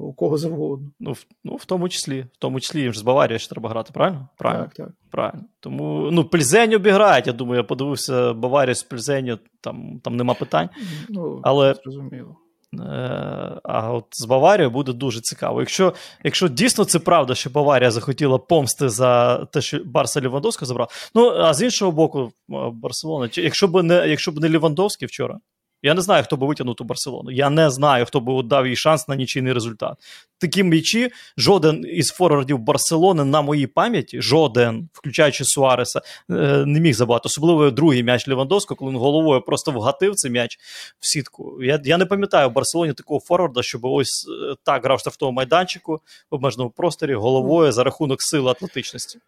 У 0.00 0.12
кого 0.12 0.38
завгодно. 0.38 0.90
Ну 1.00 1.12
в, 1.12 1.26
ну, 1.44 1.56
в 1.56 1.64
тому 1.64 1.88
числі, 1.88 2.20
в 2.32 2.36
тому 2.38 2.60
числі 2.60 2.80
їм 2.80 2.92
ж 2.92 2.98
з 2.98 3.02
Баварії 3.02 3.38
ще 3.38 3.50
треба 3.50 3.70
грати, 3.70 3.90
правильно? 3.94 4.28
Правильно. 4.38 4.64
Так, 4.64 4.74
так. 4.74 4.88
Правильно. 5.10 5.44
Тому 5.60 6.08
ну, 6.12 6.24
Пльзень 6.24 6.74
обіграють. 6.74 7.26
Я 7.26 7.32
думаю, 7.32 7.56
я 7.56 7.64
подивився 7.64 8.32
Баварію 8.32 8.74
з 8.74 8.82
Пльзеню, 8.82 9.38
там, 9.60 10.00
там 10.04 10.16
нема 10.16 10.34
питань. 10.34 10.68
Ну, 11.08 11.40
Але- 11.42 11.74
зрозуміло. 11.74 12.36
Е, 12.80 13.60
А 13.64 13.92
от 13.92 14.04
з 14.10 14.24
Баварією 14.24 14.70
буде 14.70 14.92
дуже 14.92 15.20
цікаво. 15.20 15.60
Якщо, 15.60 15.94
якщо 16.24 16.48
дійсно 16.48 16.84
це 16.84 16.98
правда, 16.98 17.34
що 17.34 17.50
Баварія 17.50 17.90
захотіла 17.90 18.38
помсти 18.38 18.88
за 18.88 19.44
те, 19.44 19.60
що 19.60 19.78
Барса 19.84 20.20
Лівандовська 20.20 20.66
забрав. 20.66 21.10
Ну, 21.14 21.30
а 21.30 21.54
з 21.54 21.62
іншого 21.62 21.92
боку, 21.92 22.20
е, 22.50 22.54
Барселона, 22.72 23.28
якщо 23.34 23.68
б 23.68 23.82
не, 23.82 24.08
якщо 24.08 24.32
б 24.32 24.40
не 24.40 24.48
Лівандовський 24.48 25.08
вчора, 25.08 25.38
я 25.86 25.94
не 25.94 26.00
знаю, 26.00 26.24
хто 26.24 26.36
би 26.36 26.46
витягнув 26.46 26.74
ту 26.74 26.84
Барселону. 26.84 27.30
Я 27.30 27.50
не 27.50 27.70
знаю, 27.70 28.06
хто 28.06 28.20
би 28.20 28.42
дав 28.42 28.66
їй 28.66 28.76
шанс 28.76 29.08
на 29.08 29.16
нічийний 29.16 29.52
результат. 29.52 29.96
Такі 30.38 30.62
м'ячі, 30.62 31.10
жоден 31.36 31.84
із 31.88 32.06
форвардів 32.06 32.58
Барселони 32.58 33.24
на 33.24 33.42
моїй 33.42 33.66
пам'яті, 33.66 34.22
жоден, 34.22 34.88
включаючи 34.92 35.44
Суареса, 35.44 36.00
е, 36.30 36.32
не 36.66 36.80
міг 36.80 36.94
забати. 36.94 37.22
Особливо 37.26 37.70
другий 37.70 38.02
м'яч 38.02 38.28
Лівандовського, 38.28 38.78
коли 38.78 38.90
він 38.90 38.98
головою 38.98 39.40
просто 39.40 39.70
вгатив 39.70 40.14
цей 40.14 40.30
м'яч 40.30 40.58
в 41.00 41.06
сітку. 41.06 41.62
Я, 41.62 41.80
я 41.84 41.98
не 41.98 42.06
пам'ятаю 42.06 42.50
в 42.50 42.52
Барселоні 42.52 42.92
такого 42.92 43.20
форварда, 43.20 43.62
щоб 43.62 43.84
ось 43.84 44.26
е, 44.28 44.54
так 44.62 44.84
грав 44.84 44.96
в 44.96 45.00
штрафному 45.00 45.32
майданчику 45.32 46.00
в 46.30 46.34
обмеженому 46.34 46.70
просторі 46.70 47.14
головою 47.14 47.72
за 47.72 47.84
рахунок 47.84 48.22
сили 48.22 48.50
атлетичності. 48.50 49.18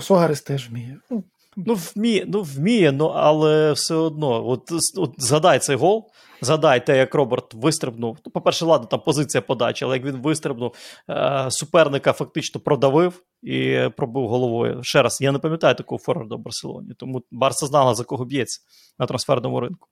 Суарес 0.00 0.40
теж 0.40 0.68
вміє. 0.68 0.96
Ну, 1.10 1.24
Ну, 1.56 1.74
вміє, 1.74 2.24
ну, 2.28 2.42
вміє, 2.42 2.92
ну, 2.92 3.06
але 3.06 3.72
все 3.72 3.94
одно. 3.94 4.48
От, 4.48 4.72
от 4.96 5.14
згадай 5.18 5.58
цей 5.58 5.76
гол, 5.76 6.10
згадай 6.40 6.86
те, 6.86 6.96
як 6.98 7.14
Роберт 7.14 7.54
вистрибнув. 7.54 8.18
Ну, 8.26 8.32
по-перше, 8.32 8.64
ладно, 8.64 8.86
там 8.86 9.00
позиція 9.00 9.42
подачі, 9.42 9.84
але 9.84 9.96
як 9.96 10.04
він 10.04 10.16
вистрибнув, 10.16 10.74
е, 11.10 11.46
суперника 11.50 12.12
фактично 12.12 12.60
продавив 12.60 13.22
і 13.42 13.78
пробив 13.96 14.28
головою. 14.28 14.80
Ще 14.82 15.02
раз, 15.02 15.20
я 15.20 15.32
не 15.32 15.38
пам'ятаю 15.38 15.74
такого 15.74 15.98
форварда 15.98 16.36
в 16.36 16.38
Барселоні, 16.38 16.94
тому 16.96 17.22
Барса 17.30 17.66
знала, 17.66 17.94
за 17.94 18.04
кого 18.04 18.24
б'ється 18.24 18.60
на 18.98 19.06
трансферному 19.06 19.60
ринку. 19.60 19.88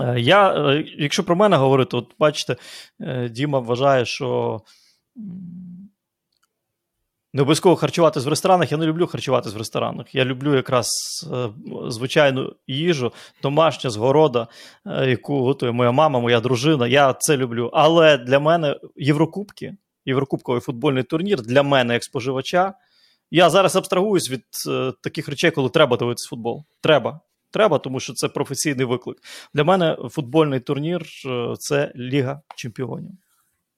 Е, 0.00 0.20
Я, 0.20 0.54
е, 0.54 0.84
якщо 0.98 1.24
про 1.24 1.36
мене 1.36 1.56
говорити, 1.56 1.96
от 1.96 2.06
бачите, 2.18 2.56
Діма 3.30 3.58
вважає, 3.58 4.04
що 4.04 4.60
не 7.32 7.42
обов'язково 7.42 7.76
харчуватись 7.76 8.24
в 8.24 8.28
ресторанах. 8.28 8.72
Я 8.72 8.78
не 8.78 8.86
люблю 8.86 9.06
харчуватись 9.06 9.54
в 9.54 9.56
ресторанах. 9.56 10.14
Я 10.14 10.24
люблю 10.24 10.54
якраз 10.54 10.88
е, 11.32 11.48
звичайну 11.88 12.56
їжу, 12.66 13.12
домашня 13.42 13.90
з 13.90 13.96
города, 13.96 14.48
е, 14.86 15.10
яку 15.10 15.42
готує 15.42 15.72
моя 15.72 15.92
мама, 15.92 16.20
моя 16.20 16.40
дружина. 16.40 16.86
Я 16.86 17.12
це 17.12 17.36
люблю. 17.36 17.70
Але 17.72 18.18
для 18.18 18.40
мене 18.40 18.76
Єврокубки, 18.96 19.76
Єврокубковий 20.06 20.60
футбольний 20.60 21.02
турнір 21.02 21.42
для 21.42 21.62
мене 21.62 21.94
як 21.94 22.04
споживача. 22.04 22.74
Я 23.30 23.50
зараз 23.50 23.76
абстрагуюсь 23.76 24.30
від 24.30 24.44
е, 24.68 24.92
таких 25.02 25.28
речей, 25.28 25.50
коли 25.50 25.68
треба 25.68 25.96
дивитися 25.96 26.28
футбол. 26.28 26.64
Треба. 26.80 27.20
Треба, 27.50 27.78
тому 27.78 28.00
що 28.00 28.12
це 28.12 28.28
професійний 28.28 28.86
виклик. 28.86 29.16
Для 29.54 29.64
мене 29.64 29.96
футбольний 30.10 30.60
турнір 30.60 31.06
це 31.58 31.92
Ліга 31.96 32.40
Чемпіонів. 32.56 33.21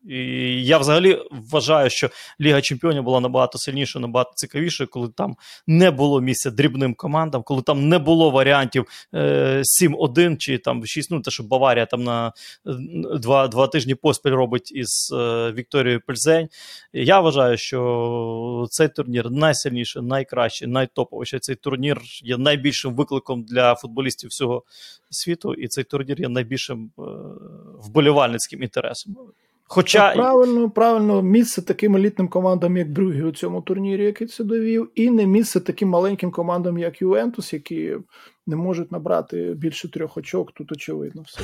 І 0.09 0.17
я 0.65 0.79
взагалі 0.79 1.19
вважаю, 1.31 1.91
що 1.91 2.11
Ліга 2.41 2.61
Чемпіонів 2.61 3.03
була 3.03 3.21
набагато 3.21 3.59
сильніша, 3.59 3.99
набагато 3.99 4.33
цікавіша, 4.35 4.87
коли 4.87 5.09
там 5.09 5.37
не 5.67 5.91
було 5.91 6.21
місця 6.21 6.51
дрібним 6.51 6.95
командам, 6.95 7.43
коли 7.43 7.63
там 7.63 7.89
не 7.89 7.99
було 7.99 8.31
варіантів 8.31 8.87
е, 9.15 9.63
7-1 9.83 10.37
чи 10.37 10.59
там 10.59 10.87
6 10.87 11.11
ну 11.11 11.21
те, 11.21 11.31
що 11.31 11.43
Баварія 11.43 11.87
там 11.87 12.05
на 12.05 12.29
е, 12.29 12.33
два, 13.19 13.49
два 13.49 13.67
тижні 13.67 13.95
поспіль 13.95 14.31
робить 14.31 14.73
із 14.73 15.13
е, 15.13 15.53
Вікторією 15.53 16.01
Пельзень. 16.07 16.49
Я 16.93 17.21
вважаю, 17.21 17.57
що 17.57 18.67
цей 18.71 18.89
турнір 18.89 19.31
найсильніший, 19.31 20.03
найкращий, 20.03 20.69
найтоповіший. 20.69 21.41
Цей 21.41 21.55
турнір 21.55 22.01
є 22.23 22.37
найбільшим 22.39 22.95
викликом 22.95 23.43
для 23.43 23.75
футболістів 23.75 24.31
всього 24.31 24.63
світу, 25.11 25.55
і 25.55 25.69
цей 25.69 25.85
турнір 25.85 26.21
є 26.21 26.29
найбільшим 26.29 26.91
е, 26.99 27.03
вболівальницьким 27.79 28.63
інтересом. 28.63 29.17
Хоча 29.67 29.99
Так, 29.99 30.17
правильно, 30.17 30.71
правильно, 30.71 31.23
місце 31.23 31.63
таким 31.63 31.97
елітним 31.97 32.29
командам, 32.29 32.77
як 32.77 32.93
Брюгі 32.93 33.23
у 33.23 33.33
цьому 33.33 33.63
турнірі, 33.63 34.05
який 34.05 34.27
це 34.27 34.45
довів, 34.45 34.91
і 34.95 35.11
не 35.11 35.27
місце 35.27 35.61
таким 35.61 35.89
маленьким 35.89 36.31
командам, 36.31 36.79
як 36.79 37.03
Ювентус, 37.03 37.53
які 37.53 37.97
не 38.47 38.57
можуть 38.57 38.93
набрати 38.93 39.55
більше 39.57 39.91
трьох 39.91 40.17
очок. 40.17 40.53
Тут 40.53 40.73
очевидно 40.73 41.23
все. 41.27 41.41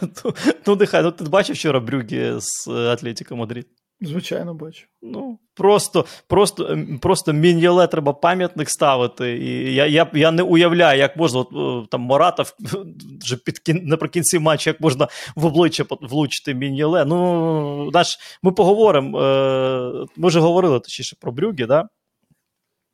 ну, 0.24 0.32
ну, 0.66 0.76
нехай, 0.76 1.02
ну 1.02 1.10
ти 1.10 1.24
бачив 1.24 1.56
вчора 1.56 1.80
Брюгі 1.80 2.32
з 2.38 2.68
Атлетіко 2.68 3.36
Мадрид. 3.36 3.66
Звичайно, 4.02 4.54
бачу. 4.54 4.86
Ну, 5.02 5.38
просто, 5.54 6.06
просто, 6.26 6.66
ем, 6.66 6.98
просто 6.98 7.32
Міньоле 7.32 7.86
треба 7.86 8.12
пам'ятник 8.12 8.70
ставити. 8.70 9.38
І 9.38 9.74
я, 9.74 9.86
я, 9.86 10.10
я 10.14 10.30
не 10.30 10.42
уявляю, 10.42 10.98
як 10.98 11.16
можна 11.16 11.40
от, 11.40 11.84
е, 11.84 11.88
там 11.90 12.00
Моратов 12.00 12.54
вже 13.22 13.36
під 13.36 13.58
кін, 13.58 13.80
наприкінці 13.84 14.38
матчу, 14.38 14.70
як 14.70 14.80
можна 14.80 15.08
в 15.36 15.46
обличчя 15.46 15.84
влучити 16.00 16.54
Міньоле. 16.54 17.04
Ну, 17.04 17.90
наш, 17.90 18.18
ми 18.42 18.52
поговоримо. 18.52 19.22
Е, 19.22 20.06
ми 20.16 20.28
вже 20.28 20.40
говорили 20.40 20.80
точніше 20.80 21.16
про 21.20 21.32
Брюгі, 21.32 21.66
да? 21.66 21.88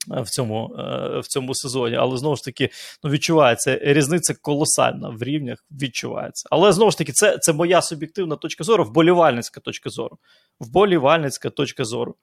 В 0.08 0.30
цьому, 0.30 0.76
е, 0.78 1.18
в 1.18 1.26
цьому 1.26 1.54
сезоні, 1.54 1.96
але 1.96 2.16
знову 2.16 2.36
ж 2.36 2.44
таки 2.44 2.70
ну, 3.04 3.10
відчувається 3.10 3.78
різниця 3.82 4.34
колосальна 4.42 5.08
в 5.08 5.22
рівнях, 5.22 5.64
відчувається. 5.70 6.48
Але 6.50 6.72
знову 6.72 6.90
ж 6.90 6.98
таки, 6.98 7.12
це, 7.12 7.38
це 7.38 7.52
моя 7.52 7.82
суб'єктивна 7.82 8.36
точка 8.36 8.64
зору, 8.64 8.84
вболівальницька 8.84 9.60
точка 9.60 9.90
зору. 9.90 10.18
Вболівальницька 10.60 11.50
точка 11.50 11.84
зору. 11.84 12.14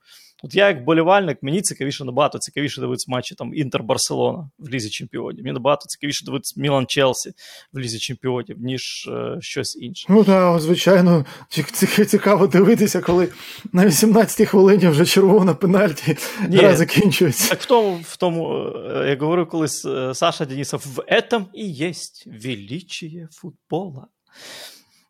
От 0.45 0.55
я, 0.55 0.67
як 0.67 0.81
вболівальник, 0.81 1.37
мені 1.41 1.61
цікавіше 1.61 2.05
набагато 2.05 2.39
цікавіше 2.39 2.81
дивитися 2.81 3.05
матчі 3.11 3.35
там 3.35 3.53
Інтер-Барселона 3.53 4.49
в 4.59 4.69
Лізі 4.69 4.89
Чемпіонів. 4.89 5.43
Мені 5.43 5.53
набагато 5.53 5.85
цікавіше 5.87 6.25
дивитися 6.25 6.61
Мілан-Челсі 6.61 7.31
в 7.73 7.79
Лізі 7.79 7.99
Чемпіонів, 7.99 8.57
ніж 8.59 9.09
е, 9.11 9.37
щось 9.41 9.75
інше. 9.75 10.05
Ну 10.09 10.23
так, 10.23 10.59
звичайно, 10.59 11.25
ці- 11.49 11.63
ці- 11.63 12.05
цікаво 12.05 12.47
дивитися, 12.47 13.01
коли 13.01 13.29
на 13.73 13.85
18-й 13.85 14.45
хвилині 14.45 14.87
вже 14.87 15.05
червона 15.05 15.53
пенальті 15.53 16.17
Ні. 16.49 16.57
гра 16.57 16.75
закінчується. 16.75 17.49
Так 17.49 17.61
в 17.61 17.65
тому, 17.65 17.99
в 18.03 18.17
тому, 18.17 18.65
е, 18.75 19.05
як 19.09 19.21
говорив 19.21 19.47
колись 19.49 19.85
е, 19.85 20.13
Саша 20.15 20.45
Денисов, 20.45 20.83
в 20.95 20.99
этом 21.13 21.45
і 21.53 21.69
є 21.69 21.91
величие 22.25 23.27
футбола. 23.31 24.07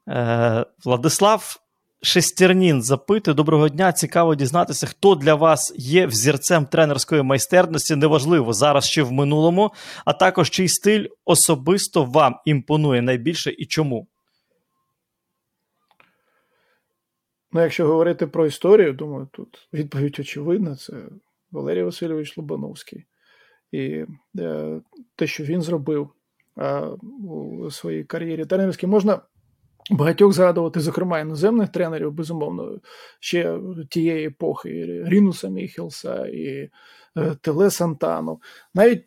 Е, 0.10 0.66
Владислав 0.86 1.63
Шестернін 2.06 2.82
запитує: 2.82 3.36
Доброго 3.36 3.70
дня, 3.70 3.92
цікаво 3.92 4.36
дізнатися, 4.36 4.88
хто 4.88 5.16
для 5.16 5.36
вас 5.36 5.74
є 5.78 6.06
взірцем 6.06 6.66
тренерської 6.66 7.24
майстерності, 7.24 7.96
неважливо 7.96 8.54
зараз 8.54 8.90
чи 8.90 9.04
в 9.04 9.12
минулому, 9.12 9.72
а 10.06 10.14
також 10.14 10.50
чий 10.50 10.68
стиль 10.68 11.08
особисто 11.26 12.06
вам 12.06 12.36
імпонує 12.46 13.02
найбільше 13.02 13.52
і 13.58 13.66
чому. 13.66 14.08
Ну, 17.52 17.62
якщо 17.62 17.88
говорити 17.88 18.28
про 18.28 18.46
історію, 18.46 18.94
думаю, 18.94 19.28
тут 19.32 19.68
відповідь 19.74 20.20
очевидна: 20.20 20.76
це 20.76 20.94
Валерій 21.52 21.84
Васильович 21.84 22.38
Лобановський. 22.38 23.06
І 23.72 24.06
е, 24.40 24.82
те, 25.16 25.28
що 25.28 25.44
він 25.44 25.62
зробив 25.62 26.10
е, 26.58 26.82
у 27.30 27.72
своїй 27.72 28.04
кар'єрі 28.04 28.46
тренерській, 28.46 28.88
можна 28.88 29.22
багатьох 29.92 30.34
згадувати, 30.34 30.80
зокрема, 30.80 31.20
іноземних 31.20 31.70
тренерів, 31.70 32.12
безумовно, 32.12 32.80
ще 33.20 33.60
тієї 33.90 34.28
епохи, 34.28 35.04
Рінуса 35.06 35.50
Міхелса, 35.50 36.26
і 36.28 36.70
е, 37.18 37.36
Теле 37.42 37.72
Сантану. 37.72 38.42
Навіть 38.76 39.04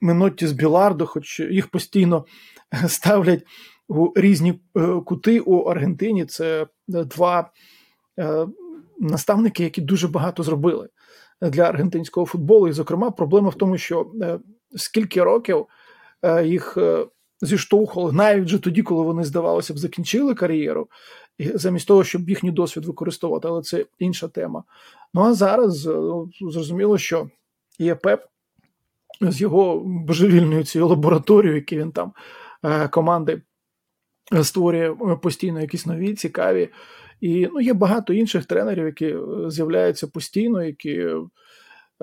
Менотті 0.00 0.46
з 0.46 0.52
Білардо, 0.52 1.06
хоч 1.06 1.40
їх 1.40 1.66
постійно 1.66 2.24
ставлять 2.88 3.44
у 3.88 4.12
різні 4.16 4.60
е, 4.76 5.00
кути 5.06 5.40
у 5.40 5.62
Аргентині. 5.62 6.26
Це 6.26 6.66
два 6.88 7.50
е, 8.18 8.46
наставники, 8.98 9.64
які 9.64 9.80
дуже 9.80 10.08
багато 10.08 10.42
зробили 10.42 10.88
для 11.42 11.62
аргентинського 11.62 12.26
футболу. 12.26 12.68
І, 12.68 12.72
зокрема, 12.72 13.10
проблема 13.10 13.48
в 13.48 13.54
тому, 13.54 13.78
що 13.78 14.12
е, 14.22 14.38
скільки 14.76 15.22
років 15.22 15.66
їх 16.44 16.78
зіштовхували 17.40 18.12
навіть 18.12 18.44
вже 18.44 18.58
тоді, 18.58 18.82
коли 18.82 19.02
вони, 19.02 19.24
здавалося 19.24 19.74
б, 19.74 19.78
закінчили 19.78 20.34
кар'єру, 20.34 20.88
замість 21.38 21.88
того, 21.88 22.04
щоб 22.04 22.28
їхній 22.28 22.50
досвід 22.50 22.84
використовувати, 22.84 23.48
але 23.48 23.62
це 23.62 23.86
інша 23.98 24.28
тема. 24.28 24.64
Ну 25.14 25.22
а 25.22 25.34
зараз 25.34 25.86
ну, 25.86 26.30
зрозуміло, 26.40 26.98
що 26.98 27.30
є 27.78 27.94
Пеп 27.94 28.24
з 29.20 29.40
його 29.40 29.82
божевільною 29.84 30.64
цією 30.64 30.88
лабораторією, 30.88 31.56
які 31.56 31.78
він 31.78 31.92
там 31.92 32.12
команди 32.90 33.42
створює 34.42 34.90
е, 34.90 35.16
постійно 35.16 35.60
якісь 35.60 35.86
нові, 35.86 36.14
цікаві. 36.14 36.68
І 37.20 37.48
ну, 37.52 37.60
є 37.60 37.74
багато 37.74 38.12
інших 38.12 38.44
тренерів, 38.44 38.86
які 38.86 39.06
е, 39.06 39.20
з'являються 39.46 40.06
постійно, 40.06 40.64
які 40.64 41.06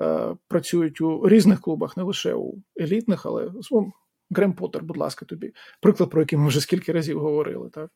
е, 0.00 0.36
працюють 0.48 1.00
у 1.00 1.28
різних 1.28 1.60
клубах, 1.60 1.96
не 1.96 2.02
лише 2.02 2.34
у 2.34 2.54
елітних, 2.80 3.26
але 3.26 3.50
ну, 3.70 3.92
Грем 4.30 4.52
Поттер, 4.52 4.82
будь 4.82 4.96
ласка, 4.96 5.26
тобі. 5.26 5.52
Приклад, 5.80 6.10
про 6.10 6.20
який 6.20 6.38
ми 6.38 6.48
вже 6.48 6.60
скільки 6.60 6.92
разів 6.92 7.20
говорили. 7.20 7.70
так? 7.70 7.90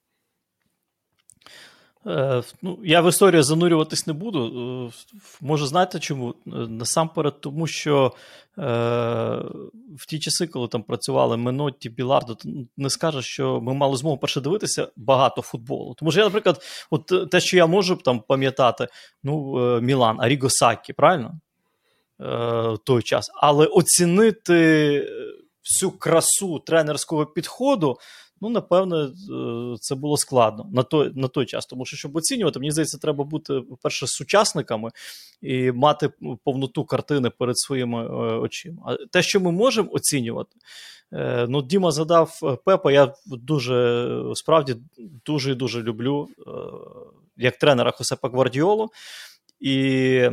Е, 2.06 2.42
ну, 2.62 2.78
Я 2.84 3.00
в 3.00 3.08
історію 3.08 3.42
занурюватись 3.42 4.06
не 4.06 4.12
буду. 4.12 4.46
Е, 4.88 5.14
може, 5.40 5.66
знаєте 5.66 5.98
чому? 5.98 6.34
Е, 6.46 6.50
насамперед, 6.52 7.40
тому 7.40 7.66
що 7.66 8.12
е, 8.58 8.62
в 9.96 10.06
ті 10.08 10.18
часи, 10.18 10.46
коли 10.46 10.68
там 10.68 10.82
працювали 10.82 11.36
Менотті, 11.36 11.88
Білардо, 11.88 12.36
не 12.76 12.90
скажеш, 12.90 13.24
що 13.24 13.60
ми 13.60 13.74
мали 13.74 13.96
змогу 13.96 14.18
перше 14.18 14.40
дивитися 14.40 14.88
багато 14.96 15.42
футболу. 15.42 15.94
Тому 15.94 16.10
що 16.10 16.20
я, 16.20 16.26
наприклад, 16.26 16.62
от 16.90 17.30
те, 17.30 17.40
що 17.40 17.56
я 17.56 17.66
можу 17.66 17.96
там 17.96 18.20
пам'ятати, 18.20 18.88
ну, 19.22 19.54
Мілан, 19.80 20.20
Аріго 20.20 20.50
Сакі, 20.50 20.92
правильно? 20.92 21.40
Е, 22.20 22.76
той 22.84 23.02
час. 23.02 23.30
Але 23.34 23.66
оцінити 23.66 25.06
всю 25.70 25.90
красу 25.90 26.58
тренерського 26.58 27.26
підходу. 27.26 27.98
Ну, 28.42 28.48
напевне, 28.48 29.08
це 29.80 29.94
було 29.94 30.16
складно 30.16 30.68
на 30.72 30.82
той 30.82 31.12
на 31.14 31.28
той 31.28 31.46
час. 31.46 31.66
Тому 31.66 31.84
що, 31.86 31.96
щоб 31.96 32.16
оцінювати, 32.16 32.58
мені 32.58 32.70
здається, 32.70 32.98
треба 32.98 33.24
бути, 33.24 33.60
по-перше, 33.60 34.06
сучасниками 34.06 34.90
і 35.42 35.72
мати 35.72 36.10
повноту 36.44 36.84
картини 36.84 37.30
перед 37.30 37.58
своїми 37.58 38.04
е, 38.04 38.08
очима. 38.38 38.82
А 38.86 38.96
те, 39.10 39.22
що 39.22 39.40
ми 39.40 39.52
можемо 39.52 39.88
оцінювати, 39.92 40.56
е, 41.12 41.46
ну, 41.48 41.62
Діма 41.62 41.90
задав 41.90 42.40
е, 42.42 42.56
Пепа, 42.64 42.92
я 42.92 43.14
дуже 43.26 44.24
справді 44.34 44.76
дуже 45.26 45.52
і 45.52 45.54
дуже 45.54 45.82
люблю 45.82 46.28
як 47.36 47.58
тренера 47.58 47.90
Хосепа 47.90 48.28
Гвардіолу. 48.28 48.90
І 49.60 50.30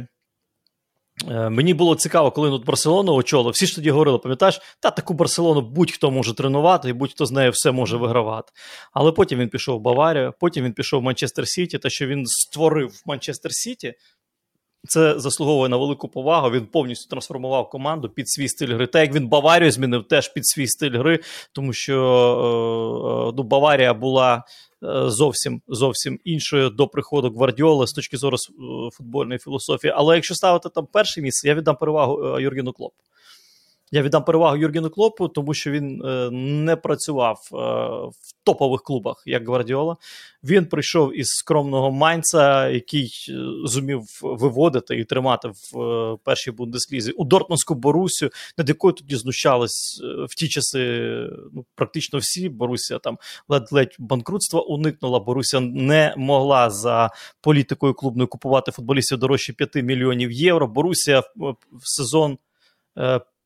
мені 1.25 1.73
було 1.73 1.95
цікаво, 1.95 2.31
коли 2.31 2.49
тут 2.49 2.65
Барселону 2.65 3.13
очолив. 3.13 3.53
Всі 3.53 3.65
ж 3.65 3.75
тоді 3.75 3.91
говорили, 3.91 4.17
пам'ятаєш, 4.17 4.61
та 4.79 4.91
таку 4.91 5.13
Барселону 5.13 5.61
будь-хто 5.61 6.11
може 6.11 6.35
тренувати, 6.35 6.89
і 6.89 6.93
будь-хто 6.93 7.25
з 7.25 7.31
нею 7.31 7.51
все 7.51 7.71
може 7.71 7.97
вигравати. 7.97 8.51
Але 8.93 9.11
потім 9.11 9.39
він 9.39 9.49
пішов 9.49 9.79
в 9.79 9.81
Баварію, 9.81 10.33
потім 10.39 10.65
він 10.65 10.73
пішов 10.73 11.01
в 11.01 11.03
Манчестер 11.03 11.47
Сіті. 11.47 11.77
Те, 11.77 11.89
що 11.89 12.07
він 12.07 12.25
створив 12.25 13.01
Манчестер 13.05 13.51
Сіті, 13.53 13.93
це 14.87 15.19
заслуговує 15.19 15.69
на 15.69 15.77
велику 15.77 16.07
повагу. 16.07 16.51
Він 16.51 16.65
повністю 16.65 17.09
трансформував 17.09 17.69
команду 17.69 18.09
під 18.09 18.29
свій 18.29 18.47
стиль 18.47 18.73
гри. 18.73 18.87
Так 18.87 19.01
як 19.01 19.15
він 19.15 19.27
Баварію 19.27 19.71
змінив 19.71 20.07
теж 20.07 20.33
під 20.33 20.47
свій 20.47 20.67
стиль 20.67 20.97
гри, 20.97 21.19
тому 21.51 21.73
що 21.73 21.93
е, 21.95 23.29
е, 23.29 23.33
ну, 23.37 23.43
Баварія 23.43 23.93
була 23.93 24.43
Е, 24.83 25.09
зовсім 25.09 25.61
зовсім 25.67 26.19
іншою 26.23 26.69
до 26.69 26.87
приходу 26.87 27.29
Гвардіоли 27.29 27.87
з 27.87 27.91
точки 27.91 28.17
зору 28.17 28.37
футбольної 28.93 29.39
філософії. 29.39 29.93
Але 29.95 30.15
якщо 30.15 30.35
ставити 30.35 30.69
там 30.69 30.87
перше 30.93 31.21
місце, 31.21 31.47
я 31.47 31.55
віддам 31.55 31.75
перевагу 31.75 32.39
Юргену 32.39 32.73
Клопу. 32.73 32.95
Я 33.91 34.01
віддам 34.01 34.23
перевагу 34.23 34.57
Юргену 34.57 34.89
Клопу, 34.89 35.27
тому 35.27 35.53
що 35.53 35.71
він 35.71 36.01
е, 36.05 36.29
не 36.31 36.75
працював 36.75 37.49
е, 37.53 37.55
в 38.21 38.33
топових 38.43 38.81
клубах, 38.81 39.23
як 39.25 39.47
Гвардіола. 39.47 39.95
Він 40.43 40.65
прийшов 40.65 41.19
із 41.19 41.27
скромного 41.27 41.91
Майнца, 41.91 42.69
який 42.69 43.11
е, 43.29 43.33
зумів 43.65 44.01
виводити 44.21 44.95
і 44.95 45.05
тримати 45.05 45.47
в 45.47 45.81
е, 45.81 46.17
першій 46.23 46.51
бундеслізі 46.51 47.11
у 47.11 47.25
Дортмундську 47.25 47.75
Борусю, 47.75 48.29
над 48.57 48.69
якою 48.69 48.93
тоді 48.93 49.15
знущались 49.15 50.01
е, 50.03 50.25
в 50.29 50.35
ті 50.35 50.47
часи 50.47 50.79
ну, 51.53 51.65
практично 51.75 52.19
всі. 52.19 52.49
Борусія 52.49 52.99
там 52.99 53.17
ледь-ледь 53.49 53.95
банкрутства 53.99 54.61
уникнула. 54.61 55.19
Боруся 55.19 55.59
не 55.59 56.13
могла 56.17 56.69
за 56.69 57.09
політикою 57.41 57.93
клубною 57.93 58.27
купувати 58.27 58.71
футболістів 58.71 59.17
дорожче 59.17 59.53
5 59.53 59.75
мільйонів 59.75 60.31
євро. 60.31 60.67
Борусія 60.67 61.19
в, 61.19 61.51
в 61.71 61.81
сезон 61.83 62.37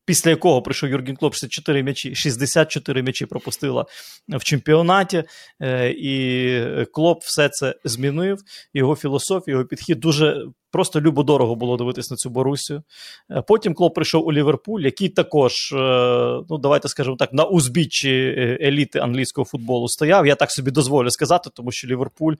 після 0.04 0.30
якого 0.30 0.62
прийшов 0.62 0.90
Юрген 0.90 1.16
Клоп 1.16 1.34
64 1.34 1.82
м'ячі, 1.82 2.14
64 2.14 3.02
м'ячі 3.02 3.26
пропустила 3.26 3.86
в 4.28 4.44
чемпіонаті, 4.44 5.24
е, 5.60 5.90
і 5.90 6.84
Клоп 6.92 7.22
все 7.22 7.48
це 7.48 7.74
змінив. 7.84 8.38
Його 8.74 8.96
філософія, 8.96 9.54
його 9.54 9.68
підхід 9.68 10.00
дуже 10.00 10.44
Просто 10.72 11.00
любо-дорого 11.00 11.54
було 11.54 11.76
дивитись 11.76 12.10
на 12.10 12.16
цю 12.16 12.30
Борусію. 12.30 12.82
Е, 13.30 13.42
потім 13.48 13.74
Клоп 13.74 13.94
прийшов 13.94 14.26
у 14.26 14.32
Ліверпуль, 14.32 14.80
який 14.80 15.08
також, 15.08 15.72
е, 15.72 15.76
ну 16.50 16.58
давайте 16.58 16.88
скажемо 16.88 17.16
так, 17.16 17.32
на 17.32 17.44
узбіччі 17.44 18.10
е, 18.10 18.58
еліти 18.60 18.98
англійського 18.98 19.44
футболу 19.44 19.88
стояв. 19.88 20.26
Я 20.26 20.34
так 20.34 20.50
собі 20.50 20.70
дозволю 20.70 21.10
сказати, 21.10 21.50
тому 21.54 21.72
що 21.72 21.88
Ліверпуль 21.88 22.34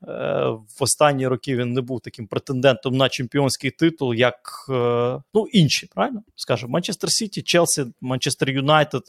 в 0.00 0.82
останні 0.82 1.26
роки 1.26 1.56
він 1.56 1.72
не 1.72 1.80
був 1.80 2.00
таким 2.00 2.26
претендентом 2.26 2.96
на 2.96 3.08
чемпіонський 3.08 3.70
титул, 3.70 4.14
як 4.14 4.66
ну, 5.34 5.46
інші, 5.52 5.88
правильно? 5.94 6.22
Скажемо, 6.36 6.72
Манчестер 6.72 7.10
Сіті, 7.10 7.42
Челсі, 7.42 7.84
Манчестер 8.00 8.50
Юнайтед, 8.50 9.02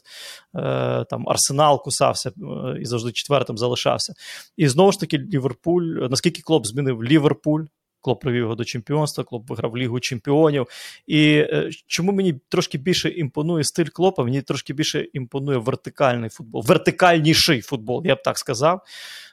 там 1.10 1.28
Арсенал 1.28 1.82
кусався 1.82 2.32
і 2.80 2.84
завжди 2.84 3.12
четвертим 3.12 3.58
залишався. 3.58 4.14
І 4.56 4.68
знову 4.68 4.92
ж 4.92 5.00
таки, 5.00 5.18
Ліверпуль, 5.18 5.84
наскільки 6.10 6.42
Клоп 6.42 6.66
змінив 6.66 7.04
Ліверпуль. 7.04 7.64
Клоп 8.08 8.20
привів 8.20 8.40
його 8.40 8.54
до 8.54 8.64
чемпіонства, 8.64 9.24
Клоп 9.24 9.50
виграв 9.50 9.76
Лігу 9.76 10.00
чемпіонів. 10.00 10.66
І 11.06 11.34
е, 11.34 11.70
чому 11.86 12.12
мені 12.12 12.34
трошки 12.48 12.78
більше 12.78 13.08
імпонує 13.08 13.64
стиль 13.64 13.86
Клопа, 13.86 14.24
мені 14.24 14.42
трошки 14.42 14.72
більше 14.72 15.06
імпонує 15.12 15.58
вертикальний 15.58 16.30
футбол, 16.30 16.64
вертикальніший 16.66 17.60
футбол, 17.60 18.02
я 18.04 18.14
б 18.14 18.22
так 18.22 18.38
сказав. 18.38 18.80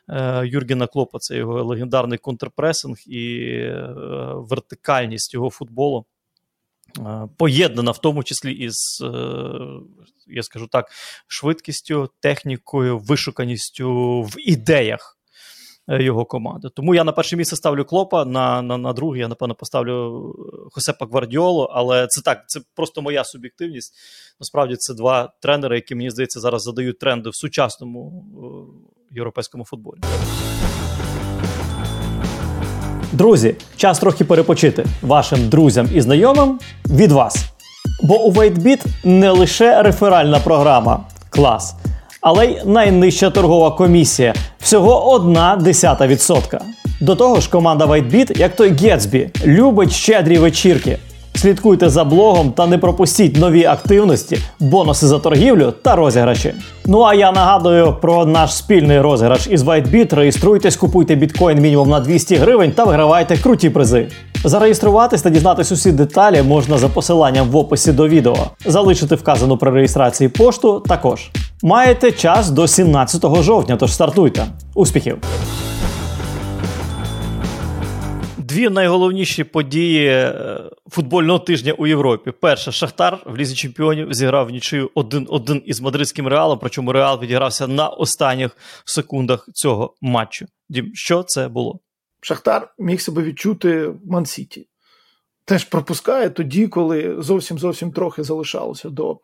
Е, 0.10 0.48
Юргена 0.48 0.88
Клопа 0.88 1.20
це 1.20 1.38
його 1.38 1.64
легендарний 1.64 2.18
контрпресинг 2.18 2.98
і 3.08 3.38
е, 3.48 3.94
вертикальність 4.34 5.34
його 5.34 5.50
футболу. 5.50 6.06
Поєднана 7.38 7.92
в 7.92 7.98
тому 7.98 8.24
числі 8.24 8.54
із, 8.54 9.04
я 10.28 10.44
скажу 10.44 10.68
так, 10.68 10.92
швидкістю, 11.28 12.10
технікою, 12.20 13.00
вишуканістю 13.00 14.22
в 14.22 14.36
ідеях. 14.38 15.15
Е, 15.90 16.04
його 16.04 16.26
команди. 16.26 16.70
Тому 16.76 16.96
я 16.96 17.04
на 17.04 17.12
перше 17.12 17.36
місце 17.36 17.56
ставлю 17.56 17.86
Клопа, 17.86 18.26
на 18.26 18.62
на, 18.62 18.78
на 18.78 18.94
друге 18.94 19.20
я, 19.20 19.28
напевно, 19.28 19.56
поставлю 19.56 20.36
е, 20.40 20.70
Хосепа 20.72 21.06
Гвардіолу, 21.06 21.64
але 21.64 22.08
це 22.08 22.22
так, 22.22 22.44
це 22.48 22.60
просто 22.76 23.02
моя 23.02 23.24
суб'єктивність. 23.24 23.94
Насправді 24.40 24.76
це 24.76 24.94
два 24.94 25.34
тренери, 25.42 25.76
які, 25.76 25.96
мені 25.96 26.10
здається, 26.10 26.40
зараз 26.40 26.64
задають 26.64 27.00
тренди 27.00 27.30
в 27.30 27.36
сучасному 27.36 28.26
е, 29.12 29.16
європейському 29.16 29.66
футболі. 29.66 30.00
Друзі, 33.12 33.56
час 33.78 34.00
трохи 34.00 34.26
перепочити 34.26 34.86
вашим 35.02 35.50
друзям 35.50 35.90
і 35.94 36.02
знайомим 36.02 36.60
від 36.86 37.12
вас. 37.12 37.46
Бо 38.04 38.24
у 38.24 38.32
WaitBit 38.32 38.86
не 39.04 39.32
лише 39.32 39.84
реферальна 39.84 40.40
програма 40.40 41.08
клас 41.30 41.76
але 42.26 42.46
й 42.46 42.58
найнижча 42.66 43.30
торгова 43.30 43.72
комісія 43.72 44.34
всього 44.60 45.12
одна 45.12 45.56
десята 45.56 46.08
відсотка. 46.08 46.62
До 47.02 47.16
того 47.16 47.40
ж, 47.40 47.50
команда 47.50 47.86
WhiteBit, 47.86 48.40
як 48.40 48.56
той 48.56 48.72
Гетсбі, 48.72 49.30
любить 49.46 49.92
щедрі 49.92 50.38
вечірки. 50.38 50.98
Слідкуйте 51.36 51.90
за 51.90 52.04
блогом 52.04 52.52
та 52.52 52.68
не 52.68 52.78
пропустіть 52.78 53.38
нові 53.38 53.66
активності, 53.66 54.38
бонуси 54.60 55.08
за 55.08 55.20
торгівлю 55.20 55.74
та 55.82 55.96
розіграші. 55.96 56.54
Ну 56.86 57.02
а 57.02 57.14
я 57.14 57.32
нагадую 57.32 57.96
про 58.02 58.26
наш 58.26 58.56
спільний 58.56 59.02
розіграш 59.02 59.48
із 59.48 59.64
WhiteBit. 59.64 60.16
Реєструйтесь, 60.16 60.76
купуйте 60.76 61.16
біткоін 61.16 61.60
мінімум 61.60 61.90
на 61.90 62.00
200 62.00 62.36
гривень 62.36 62.72
та 62.72 62.84
вигравайте 62.84 63.38
круті 63.38 63.70
призи. 63.70 64.08
Зареєструватись 64.44 65.22
та 65.22 65.30
дізнатись 65.30 65.72
усі 65.72 65.92
деталі 65.92 66.42
можна 66.42 66.78
за 66.78 66.88
посиланням 66.88 67.50
в 67.50 67.56
описі 67.56 67.92
до 67.92 68.08
відео. 68.08 68.38
Залишити 68.66 69.16
вказану 69.16 69.58
при 69.58 69.72
реєстрації 69.72 70.30
пошту 70.30 70.80
також. 70.80 71.30
Маєте 71.64 72.12
час 72.12 72.50
до 72.50 72.68
17 72.68 73.44
жовтня, 73.44 73.76
тож 73.76 73.94
стартуйте. 73.94 74.46
Успіхів! 74.76 75.18
Дві 78.56 78.70
найголовніші 78.70 79.44
події 79.44 80.08
е, 80.08 80.34
футбольного 80.90 81.40
тижня 81.40 81.74
у 81.74 81.88
Європі. 81.88 82.32
Перша 82.32 82.72
Шахтар 82.72 83.24
в 83.26 83.38
лізі 83.38 83.56
чемпіонів 83.56 84.14
зіграв 84.14 84.50
нічию 84.50 84.92
1-1 84.96 85.62
із 85.66 85.82
мадридським 85.82 86.28
реалом. 86.28 86.60
Причому 86.62 86.92
реал 86.92 87.20
відігрався 87.20 87.68
на 87.68 87.90
останніх 87.90 88.58
секундах 88.86 89.50
цього 89.54 89.96
матчу. 90.02 90.46
Дім, 90.70 90.92
що 90.94 91.24
це 91.24 91.48
було? 91.48 91.80
Шахтар 92.22 92.74
міг 92.80 93.02
себе 93.02 93.24
відчути 93.24 93.88
в 93.88 94.00
Ман-Сіті. 94.06 94.68
Теж 95.46 95.64
пропускає 95.64 96.30
тоді, 96.30 96.68
коли 96.68 97.16
зовсім 97.20 97.60
зовсім 97.60 97.92
трохи 97.92 98.24
залишалося 98.24 98.90
до 98.90 99.20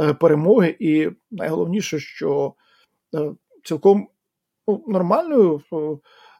е, 0.00 0.14
перемоги. 0.14 0.76
І 0.80 1.08
найголовніше, 1.30 1.98
що 1.98 2.54
е, 3.14 3.30
цілком 3.64 4.08
ну, 4.68 4.84
нормальною 4.88 5.60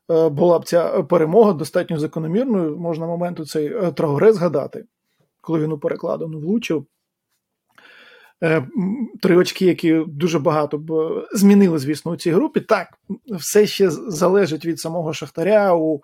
була 0.09 0.59
б 0.59 0.65
ця 0.65 1.03
перемога, 1.03 1.53
достатньо 1.53 1.99
закономірною. 1.99 2.79
Можна 2.79 3.07
моменту 3.07 3.45
цей 3.45 3.67
е, 3.67 3.93
Трауре 3.93 4.33
згадати, 4.33 4.85
коли 5.41 5.61
він 5.61 5.73
у 5.73 5.79
перекладину 5.79 6.39
влучив. 6.39 6.87
Е, 8.43 8.67
Три 9.23 9.37
очки, 9.37 9.67
які 9.67 10.05
дуже 10.07 10.39
багато 10.39 10.79
б 10.79 10.93
е, 10.93 11.27
змінили, 11.33 11.79
звісно, 11.79 12.13
у 12.13 12.17
цій 12.17 12.31
групі. 12.31 12.61
Так, 12.61 12.89
все 13.31 13.67
ще 13.67 13.91
залежить 13.91 14.67
від 14.67 14.81
самого 14.81 15.13
Шахтаря 15.13 15.75
у 15.75 16.01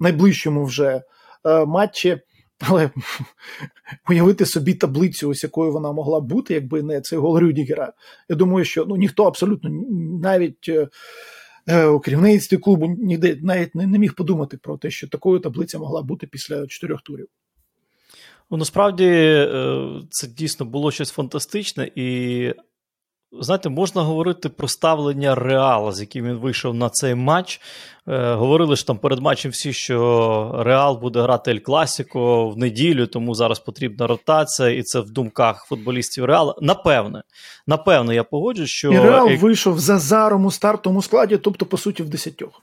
найближчому 0.00 0.64
вже 0.64 1.02
е, 1.44 1.64
матчі. 1.64 2.20
Але 2.60 2.90
уявити 4.08 4.46
собі 4.46 4.74
таблицю, 4.74 5.28
ось 5.28 5.42
якою 5.42 5.72
вона 5.72 5.92
могла 5.92 6.20
бути, 6.20 6.54
якби 6.54 6.82
не 6.82 7.00
цей 7.00 7.18
гол 7.18 7.38
Рюдігера. 7.38 7.92
Я 8.28 8.36
думаю, 8.36 8.64
що 8.64 8.84
ну 8.84 8.96
ніхто 8.96 9.24
абсолютно 9.24 9.70
навіть 10.22 10.68
е, 10.68 10.72
е, 10.72 10.88
у 11.66 12.00
керівництві 12.00 12.56
клубу 12.56 12.96
ніде 12.98 13.38
навіть 13.42 13.74
не, 13.74 13.86
не 13.86 13.98
міг 13.98 14.14
подумати 14.14 14.58
про 14.62 14.78
те, 14.78 14.90
що 14.90 15.08
такою 15.08 15.40
таблиця 15.40 15.78
могла 15.78 16.02
бути 16.02 16.26
після 16.26 16.66
чотирьох 16.66 17.02
турів. 17.02 17.28
Ну, 18.50 18.56
насправді 18.56 19.04
е, 19.06 20.02
це 20.10 20.26
дійсно 20.26 20.66
було 20.66 20.90
щось 20.90 21.10
фантастичне, 21.10 21.90
і 21.94 22.52
знаєте, 23.32 23.68
можна 23.68 24.02
говорити 24.02 24.48
про 24.48 24.68
ставлення 24.68 25.34
Реала, 25.34 25.92
з 25.92 26.00
яким 26.00 26.24
він 26.24 26.34
вийшов 26.34 26.74
на 26.74 26.88
цей 26.90 27.14
матч. 27.14 27.60
Е, 28.08 28.34
Говорили 28.34 28.76
ж 28.76 28.86
там 28.86 28.98
перед 28.98 29.18
матчем 29.18 29.50
всі, 29.50 29.72
що 29.72 30.60
Реал 30.64 30.98
буде 31.00 31.22
грати 31.22 31.50
Ель 31.50 31.58
Класіко 31.58 32.48
в 32.48 32.58
неділю, 32.58 33.06
тому 33.06 33.34
зараз 33.34 33.58
потрібна 33.58 34.06
ротація, 34.06 34.68
і 34.68 34.82
це 34.82 35.00
в 35.00 35.10
думках 35.10 35.66
футболістів 35.68 36.24
Реала. 36.24 36.54
Напевне, 36.60 37.22
напевне, 37.66 38.14
я 38.14 38.24
погоджуюсь, 38.24 38.70
що 38.70 38.92
І 38.92 38.98
Реал 38.98 39.26
Ель- 39.28 39.38
вийшов 39.40 39.78
з 39.78 39.98
Азаром 39.98 40.44
у 40.46 40.50
стартовому 40.50 41.02
складі, 41.02 41.36
тобто, 41.36 41.66
по 41.66 41.76
суті, 41.78 42.02
в 42.02 42.08
десятьох. 42.08 42.62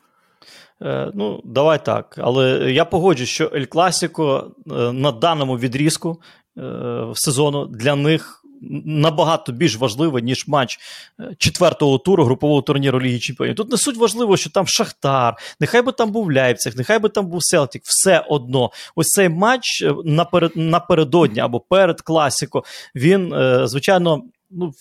Е, 0.81 1.11
Ну, 1.13 1.41
давай 1.45 1.85
так. 1.85 2.15
Але 2.21 2.71
я 2.71 2.85
погоджуюсь, 2.85 3.29
що 3.29 3.51
Ель 3.55 3.65
Класіко 3.65 4.51
е, 4.71 4.73
на 4.91 5.11
даному 5.11 5.57
відрізку 5.57 6.21
е, 6.57 7.05
сезону 7.13 7.65
для 7.65 7.95
них 7.95 8.42
набагато 8.85 9.51
більш 9.51 9.77
важливе, 9.77 10.21
ніж 10.21 10.47
матч 10.47 10.79
е, 11.19 11.35
четвертого 11.37 11.97
туру 11.97 12.23
групового 12.25 12.61
турніру 12.61 13.01
Ліги 13.01 13.19
Чемпіонів. 13.19 13.55
Тут 13.55 13.71
не 13.71 13.77
суть 13.77 13.97
важливо, 13.97 14.37
що 14.37 14.49
там 14.49 14.67
Шахтар, 14.67 15.35
нехай 15.59 15.81
би 15.81 15.91
там 15.91 16.11
був 16.11 16.31
Ляйпциг, 16.31 16.73
нехай 16.77 16.99
би 16.99 17.09
там 17.09 17.27
був 17.27 17.43
Селтік, 17.43 17.81
все 17.85 18.25
одно. 18.29 18.71
Ось 18.95 19.07
цей 19.07 19.29
матч 19.29 19.81
е, 19.81 19.93
наперед, 20.05 20.51
напередодні 20.55 21.39
або 21.39 21.59
перед 21.59 22.01
Класіко, 22.01 22.63
він, 22.95 23.33
е, 23.33 23.67
звичайно. 23.67 24.23
Ну, 24.55 24.73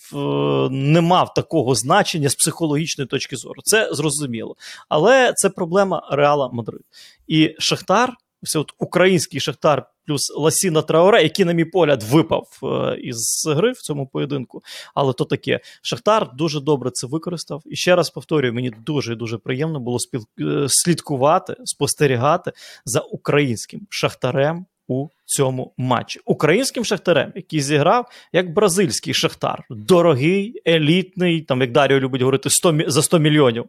не 0.71 1.01
мав 1.01 1.35
такого 1.35 1.75
значення 1.75 2.29
з 2.29 2.35
психологічної 2.35 3.09
точки 3.09 3.37
зору. 3.37 3.62
Це 3.64 3.88
зрозуміло. 3.92 4.57
Але 4.88 5.33
це 5.37 5.51
проблема 5.51 6.09
Реала 6.11 6.49
Мадрид. 6.53 6.83
І 7.27 7.55
Шахтар, 7.59 8.12
все 8.42 8.59
от 8.59 8.73
український 8.79 9.40
Шахтар 9.40 9.87
плюс 10.07 10.33
Ласіна 10.37 10.83
Траоре, 10.83 11.23
який, 11.23 11.45
на 11.45 11.53
мій 11.53 11.65
погляд, 11.65 12.03
випав 12.03 12.49
е, 12.62 12.97
із 13.01 13.47
гри 13.47 13.73
в 13.73 13.79
цьому 13.79 14.07
поєдинку. 14.07 14.62
Але 14.95 15.12
то 15.12 15.25
таке. 15.25 15.61
Шахтар 15.83 16.31
дуже 16.37 16.61
добре 16.61 16.91
це 16.91 17.07
використав. 17.07 17.62
І 17.67 17.77
ще 17.77 17.97
раз 17.97 18.11
повторюю, 18.11 18.55
мені 18.55 18.71
дуже 18.87 19.17
дуже 19.17 19.38
приємно 19.38 19.81
було 19.81 19.99
спіл... 19.99 20.25
е, 20.41 20.67
слідкувати, 20.69 21.57
спостерігати 21.65 22.53
за 22.85 23.01
українським 23.01 23.87
шахтарем. 23.91 24.67
У 24.92 25.09
цьому 25.24 25.74
матчі 25.78 26.20
українським 26.24 26.85
шахтарем, 26.85 27.33
який 27.35 27.61
зіграв 27.61 28.07
як 28.33 28.55
бразильський 28.55 29.14
шахтар, 29.14 29.64
дорогий, 29.70 30.62
елітний, 30.68 31.40
там 31.40 31.61
як 31.61 31.72
Даріо 31.72 32.00
любить 32.00 32.20
говорити 32.22 32.50
100, 32.50 32.72
мі- 32.72 32.88
за 32.88 33.02
100 33.02 33.18
мільйонів. 33.18 33.64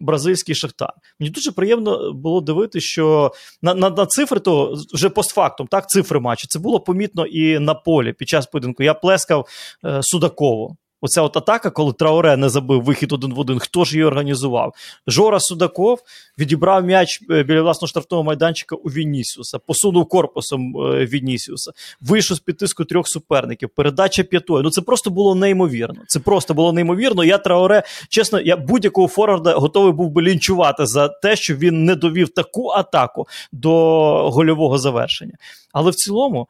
Бразильський 0.00 0.54
шахтар. 0.54 0.92
Мені 1.20 1.30
дуже 1.30 1.52
приємно 1.52 2.12
було 2.12 2.40
дивитися, 2.40 2.86
що 2.86 3.32
на, 3.62 3.74
на, 3.74 3.90
на 3.90 4.06
цифри 4.06 4.40
то 4.40 4.74
вже 4.94 5.08
постфактум, 5.08 5.66
так, 5.66 5.88
цифри 5.88 6.20
матчу. 6.20 6.46
Це 6.48 6.58
було 6.58 6.80
помітно 6.80 7.26
і 7.26 7.58
на 7.58 7.74
полі 7.74 8.12
під 8.12 8.28
час 8.28 8.46
поєдинку. 8.46 8.82
Я 8.82 8.94
плескав 8.94 9.46
е, 9.84 9.98
Судакову. 10.02 10.76
Оця 11.00 11.22
от 11.22 11.36
атака, 11.36 11.70
коли 11.70 11.92
Траоре 11.92 12.36
не 12.36 12.48
забив 12.48 12.82
вихід 12.82 13.12
один 13.12 13.34
в 13.34 13.38
один, 13.38 13.58
хто 13.58 13.84
ж 13.84 13.92
її 13.92 14.04
організував? 14.04 14.74
Жора 15.06 15.40
Судаков 15.40 15.98
відібрав 16.38 16.84
м'яч 16.84 17.20
е, 17.30 17.42
біля 17.42 17.62
власного 17.62 17.88
штрафного 17.88 18.24
майданчика 18.24 18.76
у 18.76 18.88
Вінісіуса, 18.88 19.58
посунув 19.58 20.08
корпусом 20.08 20.76
е, 20.76 21.06
Вінісіуса, 21.06 21.72
вийшов 22.00 22.36
з 22.36 22.40
під 22.40 22.58
тиску 22.58 22.84
трьох 22.84 23.08
суперників, 23.08 23.68
передача 23.68 24.22
п'ятою. 24.22 24.62
Ну 24.62 24.70
це 24.70 24.80
просто 24.80 25.10
було 25.10 25.34
неймовірно. 25.34 26.02
Це 26.06 26.20
просто 26.20 26.54
було 26.54 26.72
неймовірно. 26.72 27.24
Я 27.24 27.38
Траоре, 27.38 27.82
чесно, 28.08 28.40
я 28.40 28.56
будь-якого 28.56 29.08
форварда 29.08 29.54
готовий 29.54 29.92
був 29.92 30.10
би 30.10 30.22
лінчувати 30.22 30.86
за 30.86 31.08
те, 31.08 31.36
що 31.36 31.54
він 31.54 31.84
не 31.84 31.94
довів 31.94 32.28
таку 32.28 32.68
атаку 32.68 33.28
до 33.52 33.70
гольового 34.30 34.78
завершення. 34.78 35.34
Але 35.72 35.90
в 35.90 35.94
цілому. 35.94 36.48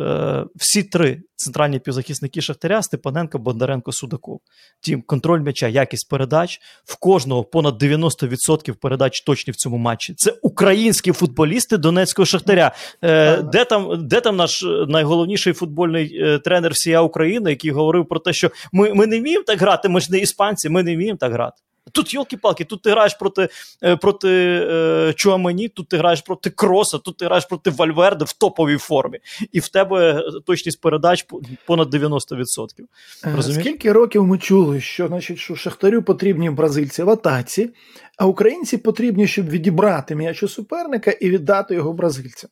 Е, 0.00 0.44
Всі 0.56 0.82
три 0.82 1.22
центральні 1.40 1.78
півзахисники 1.78 2.40
Шахтаря 2.40 2.82
Степаненко, 2.82 3.38
Бондаренко, 3.38 3.92
Судаков. 3.92 4.40
Тім, 4.80 5.02
контроль 5.02 5.40
м'яча, 5.40 5.68
якість 5.68 6.08
передач. 6.08 6.60
В 6.84 6.96
кожного 6.98 7.44
понад 7.44 7.82
90% 7.82 8.72
передач 8.72 9.20
точні 9.20 9.50
в 9.50 9.56
цьому 9.56 9.76
матчі. 9.76 10.14
Це 10.14 10.34
українські 10.42 11.12
футболісти 11.12 11.76
Донецького 11.76 12.26
Шахтаря. 12.26 12.72
Е, 13.04 13.42
де, 13.42 13.64
там, 13.64 14.08
де 14.08 14.20
там 14.20 14.36
наш 14.36 14.62
е, 14.62 14.86
найголовніший 14.88 15.52
футбольний 15.52 16.22
е, 16.22 16.38
тренер 16.38 16.72
всія 16.72 17.02
України, 17.02 17.50
який 17.50 17.70
говорив 17.70 18.08
про 18.08 18.20
те, 18.20 18.32
що 18.32 18.50
ми, 18.72 18.94
ми 18.94 19.06
не 19.06 19.20
вміємо 19.20 19.44
так 19.46 19.60
грати, 19.60 19.88
ми 19.88 20.00
ж 20.00 20.12
не 20.12 20.18
іспанці, 20.18 20.68
ми 20.68 20.82
не 20.82 20.94
вміємо 20.96 21.18
так 21.18 21.32
грати. 21.32 21.62
Тут 21.92 22.14
йолки-палки, 22.14 22.64
тут 22.64 22.82
ти 22.82 22.90
граєш 22.90 23.14
проти, 23.14 23.48
е, 23.82 23.96
проти 23.96 24.28
е, 24.70 25.12
Чуамені, 25.16 25.68
тут 25.68 25.88
ти 25.88 25.96
граєш 25.96 26.20
проти 26.20 26.50
Кроса, 26.50 26.98
тут 26.98 27.16
ти 27.16 27.24
граєш 27.24 27.44
проти 27.44 27.70
Вальверде 27.70 28.24
в 28.24 28.32
топовій 28.32 28.76
формі. 28.76 29.18
І 29.52 29.60
в 29.60 29.68
тебе 29.68 30.24
точність 30.46 30.80
передач 30.80 31.26
понад 31.66 31.94
90%. 31.94 32.86
Е, 33.24 33.32
Розумієш? 33.36 33.64
Скільки 33.64 33.92
років 33.92 34.26
ми 34.26 34.38
чули, 34.38 34.80
що 34.80 35.08
значить, 35.08 35.38
що 35.38 35.56
Шахтарю 35.56 36.02
потрібні 36.02 36.50
бразильці 36.50 37.02
в 37.02 37.10
атаці, 37.10 37.70
а 38.16 38.26
українці 38.26 38.78
потрібні, 38.78 39.26
щоб 39.26 39.48
відібрати 39.48 40.14
м'яч 40.14 40.42
у 40.42 40.48
суперника 40.48 41.10
і 41.10 41.30
віддати 41.30 41.74
його 41.74 41.92
бразильцям. 41.92 42.50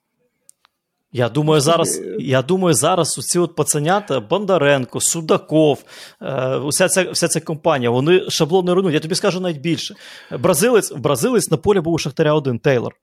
Я 1.13 1.29
думаю, 1.29 1.61
зараз, 1.61 2.03
я 2.19 2.43
думаю, 2.43 2.75
зараз 2.75 3.19
оці 3.19 3.39
от 3.39 3.55
пацанята 3.55 4.21
Бондаренко, 4.21 5.01
Судаков, 5.01 5.85
е, 6.23 6.59
вся 6.59 6.89
ця, 6.89 7.11
вся 7.11 7.29
ця 7.29 7.41
компанія, 7.41 7.91
вони 7.91 8.31
шаблони 8.31 8.73
руйнують. 8.73 8.95
Я 8.95 9.01
тобі 9.01 9.15
скажу 9.15 9.41
навіть 9.41 9.61
більше. 9.61 9.95
Бразилець, 10.39 10.93
бразилець 10.93 11.51
на 11.51 11.57
полі 11.57 11.81
був 11.81 11.95
у 11.95 11.99
Шахтаря 11.99 12.35
один 12.35 12.59
Тейлор. 12.59 12.95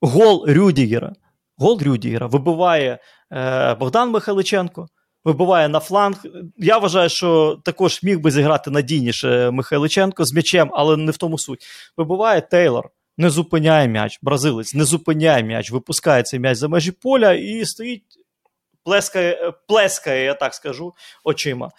Гол 0.00 0.44
Рюдігера. 0.48 1.12
Гол 1.56 1.80
Рюдігера 1.82 2.26
вибиває 2.26 2.98
е, 3.32 3.74
Богдан 3.74 4.10
Михайличенко. 4.10 4.86
Вибиває 5.24 5.68
на 5.68 5.80
фланг. 5.80 6.16
Я 6.56 6.78
вважаю, 6.78 7.08
що 7.08 7.58
також 7.64 8.02
міг 8.02 8.20
би 8.20 8.30
зіграти 8.30 8.70
надійніше 8.70 9.50
Михайличенко 9.50 10.24
з 10.24 10.32
м'ячем, 10.32 10.70
але 10.72 10.96
не 10.96 11.12
в 11.12 11.16
тому 11.16 11.38
суть. 11.38 11.66
Вибиває 11.96 12.40
Тейлор, 12.40 12.90
не 13.18 13.30
зупиняє 13.30 13.88
м'яч. 13.88 14.18
Бразилець 14.22 14.74
не 14.74 14.84
зупиняє 14.84 15.42
м'яч, 15.42 15.70
випускає 15.70 16.22
цей 16.22 16.40
м'яч 16.40 16.58
за 16.58 16.68
межі 16.68 16.92
поля 16.92 17.32
і 17.32 17.64
стоїть 17.64 18.13
плескає, 18.84 19.52
плескає, 19.68 20.24
я 20.24 20.34
так 20.34 20.54
скажу, 20.54 20.92
очима. 21.24 21.70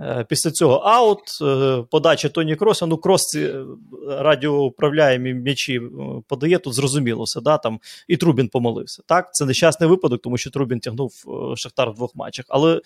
Е, 0.00 0.24
після 0.28 0.50
цього 0.50 0.74
аут, 0.74 1.20
е, 1.42 1.84
подача 1.90 2.28
Тоні 2.28 2.56
Кроса. 2.56 2.86
Ну, 2.86 2.96
Крос 2.96 3.34
е, 3.34 3.64
радіоуправляємі 4.08 5.34
м'ячі 5.34 5.80
подає, 6.28 6.58
тут 6.58 6.74
зрозуміло 6.74 7.24
все. 7.24 7.40
да, 7.40 7.58
там 7.58 7.80
І 8.08 8.16
Трубін 8.16 8.48
помолився. 8.48 9.02
Так, 9.06 9.34
Це 9.34 9.44
нещасний 9.44 9.88
випадок, 9.88 10.22
тому 10.22 10.38
що 10.38 10.50
Трубін 10.50 10.80
тягнув 10.80 11.12
Шахтар 11.56 11.90
в 11.90 11.94
двох 11.94 12.14
матчах. 12.14 12.44
Але 12.48 12.80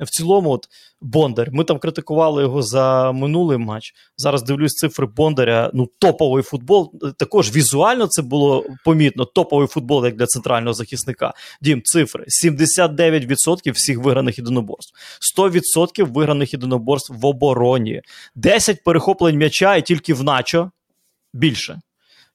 в 0.00 0.10
цілому, 0.10 0.50
от 0.50 0.68
Бондар, 1.00 1.52
ми 1.52 1.64
там 1.64 1.78
критикували 1.78 2.42
його 2.42 2.62
за 2.62 3.12
минулий 3.12 3.58
матч. 3.58 3.94
Зараз 4.16 4.42
дивлюсь 4.42 4.72
цифри 4.72 5.06
Бондаря. 5.06 5.70
Ну, 5.74 5.88
топовий 5.98 6.42
футбол. 6.42 6.92
Також 7.16 7.56
візуально 7.56 8.06
це 8.06 8.22
було 8.22 8.64
помітно. 8.84 9.24
Топовий 9.24 9.68
футбол 9.68 10.04
як 10.04 10.16
для 10.16 10.26
центрального 10.26 10.74
захисника. 10.74 11.34
Дім, 11.60 11.82
цифри: 11.84 12.24
79% 12.44 13.23
всіх 13.72 13.98
виграних 13.98 14.38
єдиноборств, 14.38 14.94
100% 15.38 16.12
виграних 16.12 16.52
єдиноборств 16.52 17.12
в 17.12 17.26
обороні, 17.26 18.02
10 18.34 18.84
перехоплень 18.84 19.36
м'яча 19.36 19.76
і 19.76 19.82
тільки 19.82 20.14
в 20.14 20.22
начо 20.22 20.70
більше. 21.32 21.80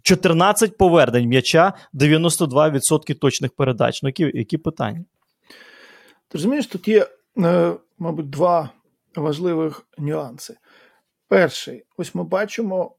14 0.02 0.78
повернень 0.78 1.28
м'яча, 1.28 1.74
92% 1.94 3.16
точних 3.16 3.52
передач. 3.52 4.04
Ну, 4.04 4.10
які 4.10 4.32
які 4.38 4.58
питання? 4.58 5.06
Ти 6.28 6.38
розумієш, 6.38 6.68
тут 6.68 6.88
є, 6.88 7.08
е, 7.38 7.74
мабуть, 7.98 8.30
два 8.30 8.70
важливих 9.16 9.88
нюанси. 9.98 10.58
Перший, 11.28 11.84
ось 11.98 12.16
ми 12.16 12.24
бачимо, 12.24 12.96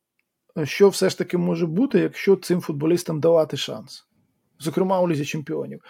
що 0.65 0.89
все 0.89 1.11
ж 1.11 1.19
таки 1.19 1.39
може 1.39 1.67
бути, 1.67 1.99
якщо 1.99 2.37
цим 2.37 2.61
футболістам 2.61 3.21
давати 3.21 3.57
шанс. 3.57 4.07
Зокрема, 4.59 5.01
у 5.01 5.09
лізі 5.09 5.25
чемпіонів 5.25 5.83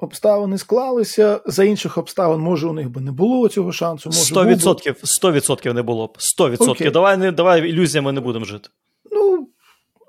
обставини 0.00 0.58
склалися. 0.58 1.40
За 1.46 1.64
інших 1.64 1.98
обставин, 1.98 2.40
може, 2.40 2.66
у 2.66 2.72
них 2.72 2.90
би 2.90 3.00
не 3.00 3.12
було 3.12 3.48
цього 3.48 3.72
шансу. 3.72 4.08
Може, 4.08 4.34
100%, 4.34 5.22
100% 5.22 5.72
не 5.72 5.82
було 5.82 6.06
б. 6.06 6.16
100%. 6.38 6.70
Окей. 6.70 6.90
Давай 6.90 7.16
не 7.16 7.32
давай 7.32 7.70
ілюзіями 7.70 8.12
не 8.12 8.20
будемо 8.20 8.44
жити. 8.44 8.68
Ну, 9.10 9.48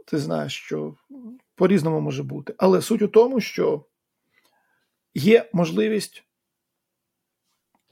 ти 0.06 0.18
знаєш, 0.18 0.54
що 0.54 0.94
по-різному 1.56 2.02
може 2.02 2.24
бути. 2.24 2.54
Але 2.58 2.82
суть 2.82 3.02
у 3.02 3.08
тому, 3.08 3.42
що 3.42 3.84
є 5.14 5.50
можливість 5.54 6.24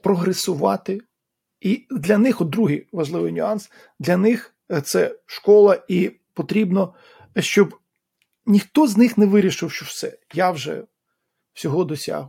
прогресувати. 0.02 1.00
І 1.60 1.86
для 1.90 2.18
них, 2.18 2.40
от 2.40 2.50
другий 2.50 2.86
важливий 2.92 3.32
нюанс, 3.32 3.70
для 3.98 4.16
них 4.16 4.54
е, 4.72 4.80
це 4.80 5.14
школа, 5.26 5.82
і 5.88 6.10
потрібно, 6.34 6.94
щоб 7.36 7.78
ніхто 8.46 8.86
з 8.86 8.96
них 8.96 9.18
не 9.18 9.26
вирішив, 9.26 9.72
що 9.72 9.84
все, 9.84 10.18
я 10.34 10.50
вже 10.50 10.82
всього 11.60 11.84
досяг 11.84 12.28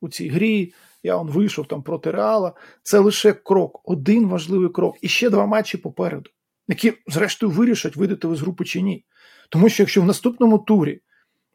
у 0.00 0.08
цій 0.08 0.28
грі. 0.28 0.74
Я 1.02 1.16
он 1.16 1.30
вийшов 1.30 1.66
там 1.66 1.82
проти 1.82 2.10
Реала. 2.10 2.52
Це 2.82 2.98
лише 2.98 3.32
крок, 3.32 3.80
один 3.84 4.28
важливий 4.28 4.68
крок. 4.68 4.96
І 5.00 5.08
ще 5.08 5.30
два 5.30 5.46
матчі 5.46 5.78
попереду, 5.78 6.30
які, 6.68 6.92
зрештою, 7.06 7.52
вирішать, 7.52 7.96
вийдете 7.96 8.28
ви 8.28 8.36
з 8.36 8.40
групи 8.40 8.64
чи 8.64 8.82
ні. 8.82 9.04
Тому 9.48 9.68
що 9.68 9.82
якщо 9.82 10.02
в 10.02 10.04
наступному 10.04 10.58
турі 10.58 11.00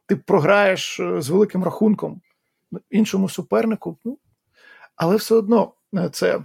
ти 0.06 0.16
програєш 0.16 1.00
е, 1.00 1.22
з 1.22 1.30
великим 1.30 1.64
рахунком 1.64 2.22
іншому 2.90 3.30
супернику, 3.30 3.98
ну, 4.06 4.20
але 4.96 5.16
все 5.16 5.36
одно 5.36 5.74
е, 5.96 6.10
це 6.10 6.44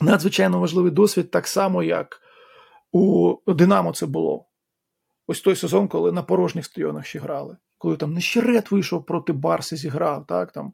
надзвичайно 0.00 0.60
важливий 0.60 0.90
досвід, 0.90 1.30
так 1.30 1.46
само, 1.46 1.82
як 1.82 2.20
у 2.92 3.36
Динамо 3.46 3.92
це 3.92 4.06
було. 4.06 4.46
Ось 5.26 5.40
той 5.40 5.56
сезон, 5.56 5.88
коли 5.88 6.12
на 6.12 6.22
порожніх 6.22 6.64
стадіонах 6.64 7.06
ще 7.06 7.18
грали 7.18 7.56
коли 7.84 7.96
там 7.96 8.14
Нещерет 8.14 8.70
вийшов 8.70 9.06
проти 9.06 9.32
Барси, 9.32 9.76
зіграв. 9.76 10.26
так 10.26 10.52
там. 10.52 10.72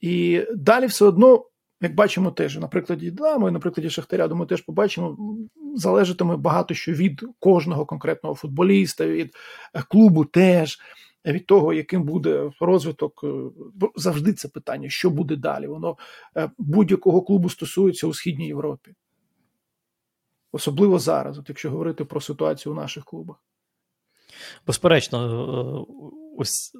І 0.00 0.44
далі 0.54 0.86
все 0.86 1.04
одно, 1.04 1.44
як 1.80 1.94
бачимо, 1.94 2.30
теж 2.30 2.56
на 2.56 2.68
прикладі 2.68 3.10
Динамо 3.10 3.48
і 3.48 3.52
на 3.52 3.58
прикладі 3.58 3.90
Шахтаря, 3.90 4.28
думаю, 4.28 4.46
теж 4.46 4.62
побачимо, 4.62 5.16
залежатиме 5.76 6.36
багато 6.36 6.74
що 6.74 6.92
від 6.92 7.24
кожного 7.38 7.86
конкретного 7.86 8.34
футболіста, 8.34 9.06
від 9.06 9.34
е, 9.74 9.82
клубу 9.88 10.24
теж. 10.24 10.78
Від 11.26 11.46
того, 11.46 11.72
яким 11.72 12.02
буде 12.02 12.50
розвиток, 12.60 13.24
е, 13.24 13.28
завжди 13.96 14.32
це 14.32 14.48
питання, 14.48 14.88
що 14.88 15.10
буде 15.10 15.36
далі. 15.36 15.66
Воно 15.66 15.96
е, 16.36 16.50
будь-якого 16.58 17.22
клубу 17.22 17.50
стосується 17.50 18.06
у 18.06 18.14
Східній 18.14 18.46
Європі. 18.46 18.94
Особливо 20.52 20.98
зараз, 20.98 21.38
от 21.38 21.48
якщо 21.48 21.70
говорити 21.70 22.04
про 22.04 22.20
ситуацію 22.20 22.72
у 22.72 22.76
наших 22.76 23.04
клубах. 23.04 23.36
Безперечно, 24.66 25.18
е, 25.24 25.94
ось 26.38 26.72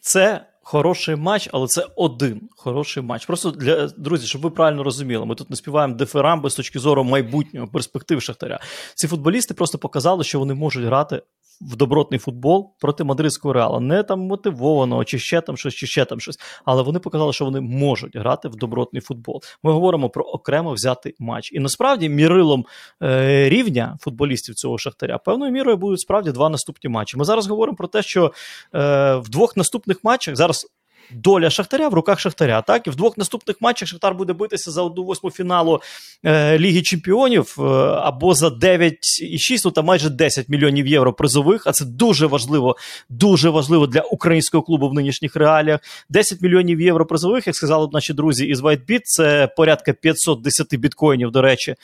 це 0.00 0.46
хороший 0.62 1.16
матч, 1.16 1.48
але 1.52 1.66
це 1.66 1.86
один 1.96 2.48
хороший 2.56 3.02
матч. 3.02 3.26
Просто 3.26 3.50
для 3.50 3.86
друзі, 3.86 4.26
щоб 4.26 4.42
ви 4.42 4.50
правильно 4.50 4.82
розуміли, 4.82 5.26
ми 5.26 5.34
тут 5.34 5.50
не 5.50 5.56
співаємо 5.56 5.94
дифирамби 5.94 6.50
з 6.50 6.54
точки 6.54 6.78
зору 6.78 7.04
майбутнього 7.04 7.68
перспектив 7.68 8.22
Шахтаря. 8.22 8.60
Ці 8.94 9.08
футболісти 9.08 9.54
просто 9.54 9.78
показали, 9.78 10.24
що 10.24 10.38
вони 10.38 10.54
можуть 10.54 10.84
грати 10.84 11.22
в 11.60 11.76
добротний 11.76 12.20
футбол 12.20 12.74
проти 12.80 13.04
мадридського 13.04 13.54
реала. 13.54 13.80
Не 13.80 14.02
там 14.02 14.20
мотивованого, 14.20 15.04
чи 15.04 15.18
ще 15.18 15.40
там 15.40 15.56
щось, 15.56 15.74
чи 15.74 15.86
ще 15.86 16.04
там 16.04 16.20
щось. 16.20 16.38
Але 16.64 16.82
вони 16.82 16.98
показали, 16.98 17.32
що 17.32 17.44
вони 17.44 17.60
можуть 17.60 18.16
грати 18.16 18.48
в 18.48 18.56
добротний 18.56 19.02
футбол. 19.02 19.42
Ми 19.62 19.72
говоримо 19.72 20.10
про 20.10 20.24
окремо 20.24 20.72
взятий 20.72 21.14
матч. 21.18 21.52
І 21.52 21.58
насправді 21.58 22.08
мірилом 22.08 22.66
е, 23.02 23.48
рівня 23.48 23.96
футболістів 24.00 24.54
цього 24.54 24.78
шахтаря 24.78 25.18
певною 25.18 25.52
мірою 25.52 25.76
будуть 25.76 26.00
справді 26.00 26.32
два 26.32 26.48
наступні 26.48 26.90
матчі. 26.90 27.16
Ми 27.16 27.24
зараз 27.24 27.46
говоримо 27.46 27.76
про 27.76 27.88
те, 27.88 28.02
що 28.02 28.32
е, 28.74 29.14
в 29.16 29.28
двох 29.28 29.56
наступних 29.56 30.04
матчах 30.04 30.36
зараз 30.36 30.66
доля 31.12 31.50
Шахтаря 31.50 31.88
в 31.88 31.94
руках 31.94 32.20
Шахтаря. 32.20 32.62
Так, 32.62 32.86
і 32.86 32.90
в 32.90 32.96
двох 32.96 33.18
наступних 33.18 33.56
матчах 33.60 33.88
Шахтар 33.88 34.14
буде 34.14 34.32
битися 34.32 34.70
за 34.70 34.82
одну 34.82 35.04
восьму 35.04 35.30
фіналу 35.30 35.80
е, 36.24 36.58
Ліги 36.58 36.82
Чемпіонів 36.82 37.56
е, 37.58 37.62
або 38.02 38.34
за 38.34 38.48
9,6, 38.48 39.62
ну 39.64 39.70
там 39.70 39.84
майже 39.84 40.10
10 40.10 40.48
мільйонів 40.48 40.86
євро 40.86 41.12
призових. 41.12 41.66
А 41.66 41.72
це 41.72 41.84
дуже 41.84 42.26
важливо, 42.26 42.76
дуже 43.08 43.50
важливо 43.50 43.86
для 43.86 44.00
українського 44.00 44.62
клубу 44.62 44.88
в 44.88 44.94
нинішніх 44.94 45.36
реаліях. 45.36 45.80
10 46.08 46.40
мільйонів 46.40 46.80
євро 46.80 47.06
призових, 47.06 47.46
як 47.46 47.56
сказали 47.56 47.88
наші 47.92 48.12
друзі 48.12 48.46
із 48.46 48.60
WhiteBit, 48.60 49.00
це 49.04 49.48
порядка 49.56 49.92
510 49.92 50.74
біткоїнів. 50.74 51.30
До 51.30 51.42
речі, 51.42 51.74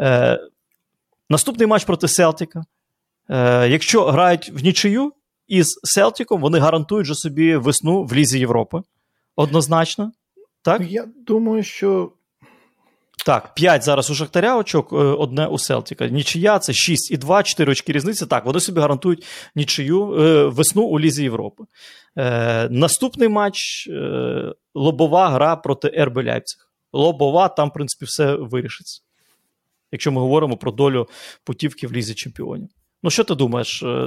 Е, 0.00 0.40
наступний 1.30 1.66
матч 1.66 1.84
проти 1.84 2.08
Селтіка. 2.08 2.64
Е, 3.30 3.68
Якщо 3.68 4.04
грають 4.04 4.50
в 4.50 4.64
нічию, 4.64 5.12
із 5.48 5.80
Селтіком 5.82 6.40
вони 6.40 6.58
гарантують 6.58 7.06
же 7.06 7.14
собі 7.14 7.56
весну 7.56 8.04
в 8.04 8.14
Лізі 8.14 8.38
Європи. 8.38 8.82
Однозначно. 9.36 10.12
Так? 10.62 10.82
Я 10.90 11.08
думаю, 11.26 11.62
що. 11.62 12.12
Так, 13.26 13.54
5 13.54 13.82
зараз 13.82 14.10
у 14.10 14.14
Шахтаря 14.14 14.58
очок, 14.58 14.92
е, 14.92 14.96
одне 14.96 15.46
у 15.46 15.58
Селтіка. 15.58 16.08
Нічия 16.08 16.58
це 16.58 16.72
6 16.72 17.10
і 17.10 17.16
2, 17.16 17.42
4 17.42 17.72
очки 17.72 17.92
різниці. 17.92 18.26
Так, 18.26 18.46
вони 18.46 18.60
собі 18.60 18.80
гарантують 18.80 19.26
нічию 19.54 20.14
е, 20.14 20.46
весну 20.46 20.82
у 20.82 21.00
Лізі 21.00 21.22
Європи. 21.22 21.64
Е, 22.16 22.68
Наступний 22.68 23.28
матч 23.28 23.86
е, 23.88 24.54
лобова 24.74 25.28
гра 25.28 25.56
проти 25.56 25.90
Ерби 25.94 26.24
Ляйпциг. 26.24 26.70
Лобова, 26.92 27.48
там, 27.48 27.68
в 27.68 27.72
принципі, 27.72 28.04
все 28.04 28.34
вирішиться. 28.34 29.02
Якщо 29.92 30.12
ми 30.12 30.20
говоримо 30.20 30.56
про 30.56 30.72
долю 30.72 31.08
путівки 31.44 31.86
в 31.86 31.92
Лізі 31.92 32.14
Чемпіонів. 32.14 32.68
Ну, 33.02 33.10
що 33.10 33.24
ти 33.24 33.34
думаєш, 33.34 33.82
е, 33.82 34.06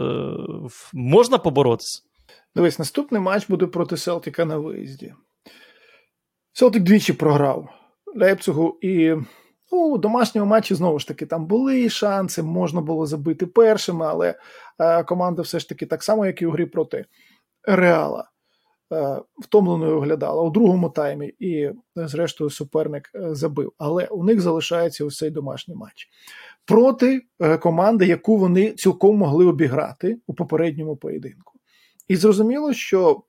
можна 0.94 1.38
поборотися? 1.38 2.02
Дивись, 2.56 2.80
наступний 2.80 3.22
матч 3.22 3.50
буде 3.50 3.66
проти 3.66 3.98
Селтіка 3.98 4.46
на 4.46 4.58
виїзді. 4.58 5.14
Селтик 6.54 6.84
двічі 6.84 7.14
програв 7.14 7.70
Лейпцигу 8.16 8.78
і 8.82 9.16
ну, 9.72 9.80
у 9.80 9.98
домашньому 9.98 10.48
матчі 10.48 10.76
знову 10.76 11.00
ж 11.00 11.08
таки 11.08 11.26
там 11.26 11.46
були 11.46 11.90
шанси, 11.90 12.44
можна 12.44 12.82
було 12.82 13.06
забити 13.06 13.46
першими, 13.46 14.06
але 14.06 14.36
е, 14.80 15.04
команда 15.04 15.42
все 15.42 15.60
ж 15.60 15.70
таки 15.70 15.86
так 15.86 16.04
само, 16.04 16.26
як 16.26 16.42
і 16.42 16.46
у 16.46 16.52
грі 16.52 16.66
проти 16.66 17.06
Реала. 17.64 18.30
Е, 18.94 19.22
втомленою 19.42 19.98
оглядала 19.98 20.44
у 20.44 20.50
другому 20.50 20.90
таймі, 20.90 21.34
і, 21.40 21.72
зрештою, 21.96 22.50
суперник 22.50 23.12
забив. 23.14 23.74
Але 23.78 24.08
у 24.08 24.24
них 24.24 24.42
залишається 24.42 25.06
ось 25.06 25.18
цей 25.18 25.30
домашній 25.30 25.76
матч 25.76 26.08
проти 26.70 27.22
е, 27.40 27.58
команди, 27.58 28.06
яку 28.06 28.38
вони 28.38 28.72
цілком 28.72 29.18
могли 29.18 29.46
обіграти 29.46 30.20
у 30.28 30.34
попередньому 30.34 30.96
поєдинку. 30.96 31.60
І 32.08 32.16
зрозуміло, 32.16 32.74
що 32.74 33.24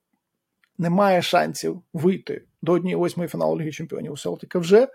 немає 0.78 1.22
шансів 1.22 1.82
вийти 1.92 2.44
до 2.62 2.72
однієї 2.72 2.96
восьмої 2.96 3.28
фіналу 3.28 3.60
Ліги 3.60 3.72
Чемпіонів 3.72 4.12
у 4.12 4.16
Селтика 4.16 4.58
вже, 4.58 4.88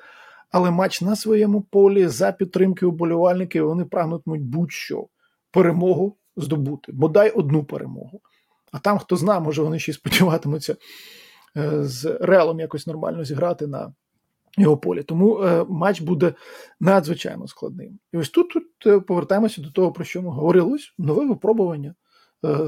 але 0.52 0.72
матч 0.72 1.02
на 1.02 1.16
своєму 1.16 1.62
полі 1.62 2.08
за 2.08 2.32
підтримки 2.32 2.86
уболівальників 2.86 3.68
вони 3.68 3.86
прагнутимуть 3.86 4.42
будь-що 4.42 5.08
перемогу 5.52 6.18
здобути, 6.38 6.92
бодай 6.92 7.30
одну 7.30 7.64
перемогу. 7.64 8.22
А 8.72 8.80
там, 8.80 9.00
хто 9.00 9.16
знає, 9.16 9.40
може 9.40 9.62
вони 9.62 9.80
ще 9.80 9.94
сподіватимуться 9.94 10.76
е, 11.58 11.84
з 11.84 12.18
Реалом 12.22 12.60
якось 12.60 12.88
нормально 12.88 13.24
зіграти 13.24 13.68
на 13.68 13.94
його 14.58 14.78
полі. 14.78 15.04
Тому 15.04 15.40
е, 15.40 15.66
матч 15.70 16.02
буде 16.02 16.34
надзвичайно 16.80 17.48
складним. 17.48 18.00
І 18.14 18.18
ось 18.18 18.30
тут 18.30 18.50
тут 18.50 18.64
е, 18.86 19.00
повертаємося 19.00 19.62
до 19.62 19.72
того, 19.72 19.92
про 19.92 20.06
що 20.06 20.22
ми 20.22 20.30
говорилось: 20.30 20.94
нове 20.98 21.26
випробування 21.26 21.96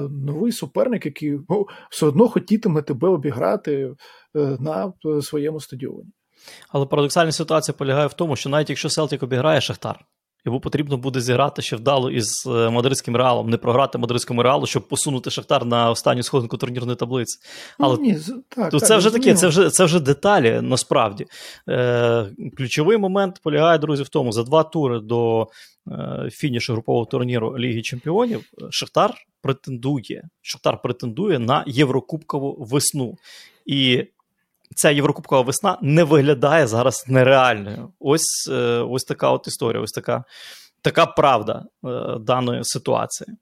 новий 0.09 0.51
суперник, 0.51 1.05
який 1.05 1.39
ну, 1.49 1.67
все 1.91 2.05
одно 2.05 2.27
хотітиме 2.27 2.81
тебе 2.81 3.09
обіграти 3.09 3.95
на 4.33 4.93
своєму 5.21 5.59
стадіоні. 5.59 6.09
Але 6.69 6.85
парадоксальна 6.85 7.31
ситуація 7.31 7.75
полягає 7.77 8.07
в 8.07 8.13
тому, 8.13 8.35
що 8.35 8.49
навіть 8.49 8.69
якщо 8.69 8.89
Селтик 8.89 9.23
обіграє 9.23 9.61
Шахтар, 9.61 10.05
йому 10.47 10.59
потрібно 10.59 10.97
буде 10.97 11.21
зіграти 11.21 11.61
ще 11.61 11.75
вдало 11.75 12.11
із 12.11 12.43
е, 12.47 12.69
мадридським 12.69 13.15
реалом, 13.15 13.49
не 13.49 13.57
програти 13.57 13.97
мадридському 13.97 14.43
реалу, 14.43 14.65
щоб 14.65 14.87
посунути 14.87 15.29
Шахтар 15.29 15.65
на 15.65 15.91
останню 15.91 16.23
сходинку 16.23 16.57
турнірної 16.57 16.95
таблиці. 16.95 17.39
Ну, 17.79 17.85
Але 17.85 17.97
Ні, 17.97 18.17
так, 18.49 18.71
то 18.71 18.79
так, 18.79 18.87
це 18.87 18.97
вже 18.97 19.11
таке, 19.11 19.33
це 19.33 19.47
вже 19.47 19.69
це 19.69 19.85
вже 19.85 19.99
деталі. 19.99 20.59
Насправді 20.61 21.25
Е, 21.69 22.29
ключовий 22.57 22.97
момент 22.97 23.39
полягає, 23.43 23.77
друзі, 23.77 24.03
в 24.03 24.09
тому: 24.09 24.31
за 24.31 24.43
два 24.43 24.63
тури 24.63 24.99
до 24.99 25.47
е, 25.87 26.29
фінішу 26.31 26.73
групового 26.73 27.05
турніру 27.05 27.57
Ліги 27.59 27.81
Чемпіонів 27.81 28.41
Шахтар 28.69 29.13
претендує. 29.41 30.23
Шахтар 30.41 30.81
претендує 30.81 31.39
на 31.39 31.63
Єврокубкову 31.67 32.57
весну. 32.59 33.17
І 33.65 34.05
ця 34.75 34.89
Єврокубкова 34.89 35.41
весна 35.41 35.77
не 35.81 36.03
виглядає 36.03 36.67
зараз 36.67 37.05
нереальною. 37.07 37.93
Ось 37.99 38.49
е, 38.51 38.79
ось 38.89 39.03
така 39.03 39.29
от 39.29 39.47
історія, 39.47 39.83
ось 39.83 39.91
така, 39.91 40.23
така 40.81 41.05
правда 41.05 41.65
е, 41.85 41.89
даної 42.19 42.63
ситуації. 42.63 43.37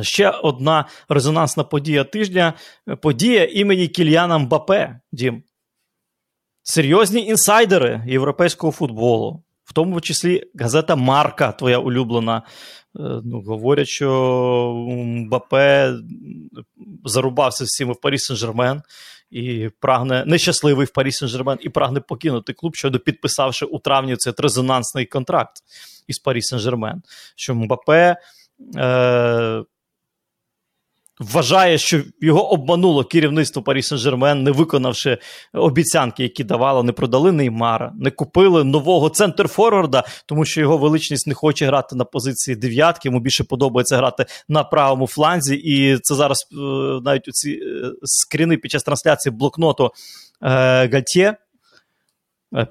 Ще 0.00 0.30
одна 0.30 0.84
резонансна 1.08 1.64
подія 1.64 2.04
тижня 2.04 2.54
подія 3.00 3.44
імені 3.44 3.88
Кільяна 3.88 4.38
Мбапе. 4.38 5.00
Дім. 5.12 5.42
Серйозні 6.62 7.26
інсайдери 7.26 8.02
європейського 8.06 8.72
футболу, 8.72 9.42
в 9.64 9.72
тому 9.72 10.00
числі 10.00 10.42
газета 10.54 10.96
Марка, 10.96 11.52
твоя 11.52 11.78
улюблена, 11.78 12.36
е, 12.36 12.42
ну, 13.24 13.42
говорять, 13.46 13.88
що 13.88 14.72
Мбапе 14.88 15.94
зарубався 17.04 17.54
зі 17.54 17.64
всіми 17.64 17.92
в 17.92 18.00
Парі 18.00 18.16
Сен-Жермен 18.16 18.80
і 19.30 19.70
прагне 19.80 20.24
нещасливий 20.26 20.86
в 20.86 20.92
Парі 20.92 21.10
Сен-Жермен 21.10 21.58
і 21.60 21.68
прагне 21.68 22.00
покинути 22.00 22.52
клуб, 22.52 22.76
щойно 22.76 22.98
підписавши 22.98 23.66
у 23.66 23.78
травні 23.78 24.16
цей 24.16 24.32
резонансний 24.38 25.06
контракт 25.06 25.56
із 26.06 26.18
Парі 26.18 26.40
Сен-Жермен. 26.40 27.00
Що 27.36 27.54
Мбапе. 27.54 28.16
Е, 28.76 29.64
Вважає, 31.20 31.78
що 31.78 32.02
його 32.20 32.52
обмануло 32.52 33.04
керівництво 33.04 33.62
Парі 33.62 33.80
Сен-Жермен, 33.80 34.34
не 34.34 34.50
виконавши 34.50 35.18
обіцянки, 35.54 36.22
які 36.22 36.44
давало, 36.44 36.82
не 36.82 36.92
продали 36.92 37.32
Неймара, 37.32 37.92
не 37.98 38.10
купили 38.10 38.64
нового 38.64 39.08
центр-форварда, 39.08 40.04
тому 40.26 40.44
що 40.44 40.60
його 40.60 40.78
величність 40.78 41.26
не 41.26 41.34
хоче 41.34 41.66
грати 41.66 41.96
на 41.96 42.04
позиції 42.04 42.56
дев'ятки. 42.56 43.08
Йому 43.08 43.20
більше 43.20 43.44
подобається 43.44 43.96
грати 43.96 44.26
на 44.48 44.64
правому 44.64 45.06
фланзі. 45.06 45.56
І 45.56 45.98
це 45.98 46.14
зараз 46.14 46.38
е, 46.52 46.56
навіть 47.04 47.24
ці 47.24 47.50
е, 47.50 47.92
скріни 48.02 48.56
під 48.56 48.70
час 48.70 48.82
трансляції 48.82 49.32
блокноту 49.32 49.84
е, 50.42 50.48
Гальтє 50.88 51.36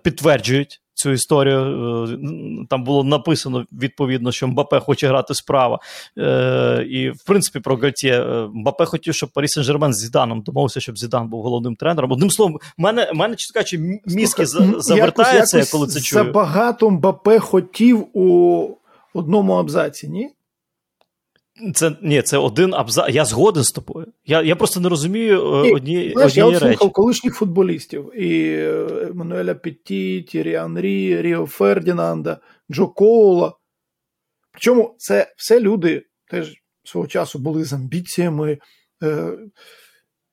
підтверджують 0.03 0.81
цю 0.95 1.11
історію. 1.11 1.59
Е, 2.03 2.65
Там 2.69 2.83
було 2.83 3.03
написано 3.03 3.65
відповідно, 3.71 4.31
що 4.31 4.47
Мбапе 4.47 4.79
хоче 4.79 5.07
грати 5.07 5.33
справа. 5.33 5.79
Е, 6.17 6.85
І, 6.89 7.09
в 7.09 7.23
принципі, 7.25 7.59
про 7.59 7.75
Гальтє 7.75 8.09
е, 8.09 8.47
Мбапе 8.53 8.85
хотів, 8.85 9.13
щоб 9.13 9.29
Парі 9.29 9.45
Сен-Жермен 9.45 9.93
з 9.93 9.97
Зіданом 9.97 10.41
домовився, 10.41 10.79
щоб 10.79 10.97
Зідан 10.97 11.29
був 11.29 11.43
головним 11.43 11.75
тренером. 11.75 12.11
Одним 12.11 12.31
словом, 12.31 12.59
в 12.77 12.81
мене, 12.81 13.11
мене 13.13 13.35
чесно 13.35 13.53
кажучи, 13.53 14.01
мізки 14.05 14.45
завертаються, 14.45 15.57
якось, 15.57 15.73
я 15.73 15.77
коли 15.79 15.87
це 15.87 15.93
якось 15.93 16.03
чую. 16.03 16.23
Забагато 16.23 16.89
Мбапе 16.89 17.39
хотів 17.39 18.07
у 18.13 18.67
одному 19.13 19.53
абзаці, 19.53 20.07
ні? 20.07 20.29
Це 21.73 21.95
ні, 22.01 22.21
це 22.21 22.37
один 22.37 22.73
абзац. 22.73 23.09
Я 23.09 23.25
згоден 23.25 23.63
з 23.63 23.71
тобою. 23.71 24.07
Я, 24.25 24.41
я 24.41 24.55
просто 24.55 24.79
не 24.79 24.89
розумію 24.89 25.55
е, 25.55 25.61
Ні, 25.61 25.73
одні, 25.73 26.11
Знаєш, 26.11 26.37
я 26.37 26.45
однієї 26.45 26.63
речі. 26.63 26.77
слухав 26.77 26.93
колишніх 26.93 27.35
футболістів 27.35 28.21
і 28.21 28.49
е, 28.49 28.87
Еммануеля 29.09 29.55
Петті, 29.55 30.21
Тірі 30.21 30.55
Анрі, 30.55 31.21
Ріо 31.21 31.45
Фердінанда, 31.45 32.37
Джо 32.71 32.87
Коула. 32.87 33.53
Причому 34.51 34.95
це 34.97 35.33
все 35.37 35.59
люди 35.59 36.05
теж 36.27 36.53
свого 36.83 37.07
часу 37.07 37.39
були 37.39 37.63
з 37.63 37.73
амбіціями. 37.73 38.57
Е, 39.03 39.37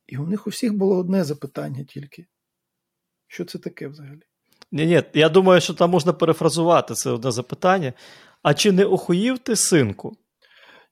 і 0.06 0.16
у 0.16 0.26
них 0.26 0.46
у 0.46 0.50
всіх 0.50 0.74
було 0.74 0.98
одне 0.98 1.24
запитання 1.24 1.84
тільки. 1.84 2.26
Що 3.28 3.44
це 3.44 3.58
таке 3.58 3.88
взагалі? 3.88 4.20
Ні, 4.72 4.86
ні, 4.86 5.02
я 5.14 5.28
думаю, 5.28 5.60
що 5.60 5.74
там 5.74 5.90
можна 5.90 6.12
перефразувати 6.12 6.94
це 6.94 7.10
одне 7.10 7.30
запитання. 7.30 7.92
А 8.42 8.54
чи 8.54 8.72
не 8.72 8.84
охуїв 8.84 9.38
ти 9.38 9.56
синку? 9.56 10.16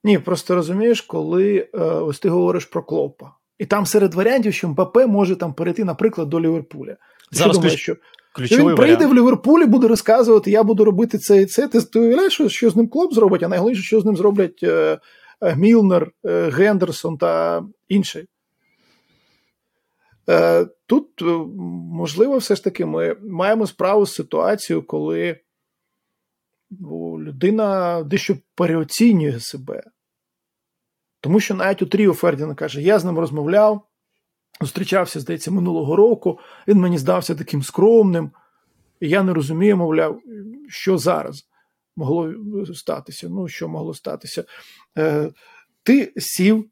Ні, 0.04 0.18
просто 0.18 0.54
розумієш, 0.54 1.00
коли 1.00 1.68
е, 1.74 1.78
ось 1.80 2.18
ти 2.18 2.28
говориш 2.28 2.64
про 2.64 2.82
Клопа. 2.82 3.30
І 3.58 3.66
там 3.66 3.86
серед 3.86 4.14
варіантів, 4.14 4.54
що 4.54 4.68
Мбапе 4.68 5.06
може 5.06 5.36
там 5.36 5.54
перейти, 5.54 5.84
наприклад, 5.84 6.28
до 6.28 6.40
Ліверпуля. 6.40 6.96
Зараз 7.30 7.52
що 7.52 7.60
думаєш, 7.60 7.74
ключ- 7.74 7.82
що 7.82 7.96
Ключовий 8.32 8.66
він 8.66 8.76
прийде 8.76 8.94
варіант. 8.94 9.14
в 9.14 9.16
Ліверпулі, 9.16 9.66
буде 9.66 9.88
розказувати, 9.88 10.50
я 10.50 10.62
буду 10.62 10.84
робити 10.84 11.18
це 11.18 11.42
і 11.42 11.46
це. 11.46 11.68
Ти, 11.68 11.80
ти 11.80 12.00
уявляєш, 12.00 12.32
що, 12.32 12.48
що 12.48 12.70
з 12.70 12.76
ним 12.76 12.88
клоп 12.88 13.14
зробить, 13.14 13.42
а 13.42 13.48
найголовніше, 13.48 13.82
що 13.82 14.00
з 14.00 14.04
ним 14.04 14.16
зроблять 14.16 14.60
е, 14.62 14.98
е, 15.40 15.56
Мілнер, 15.56 16.10
е, 16.24 16.50
Гендерсон 16.50 17.18
та 17.18 17.62
інші. 17.88 18.26
Е, 20.28 20.66
тут, 20.86 21.06
можливо, 21.92 22.38
все 22.38 22.54
ж 22.56 22.64
таки, 22.64 22.86
ми 22.86 23.16
маємо 23.22 23.66
справу 23.66 24.06
з 24.06 24.14
ситуацією, 24.14 24.82
коли 24.82 25.36
людина 27.18 28.02
дещо 28.02 28.36
переоцінює 28.54 29.40
себе. 29.40 29.82
Тому 31.20 31.40
що 31.40 31.54
навіть 31.54 31.82
у 31.82 31.86
Тріо 31.86 32.12
Фердіна 32.12 32.54
каже: 32.54 32.82
я 32.82 32.98
з 32.98 33.04
ним 33.04 33.18
розмовляв, 33.18 33.86
зустрічався, 34.60 35.20
здається, 35.20 35.50
минулого 35.50 35.96
року. 35.96 36.38
Він 36.68 36.78
мені 36.78 36.98
здався 36.98 37.34
таким 37.34 37.62
скромним, 37.62 38.30
і 39.00 39.08
я 39.08 39.22
не 39.22 39.34
розумію, 39.34 39.76
мовляв, 39.76 40.20
що 40.68 40.98
зараз 40.98 41.46
могло 41.96 42.34
статися. 42.74 43.28
Ну, 43.28 43.48
що 43.48 43.68
могло 43.68 43.94
статися? 43.94 44.44
Е, 44.98 45.30
Ти 45.82 46.12
сів 46.16 46.70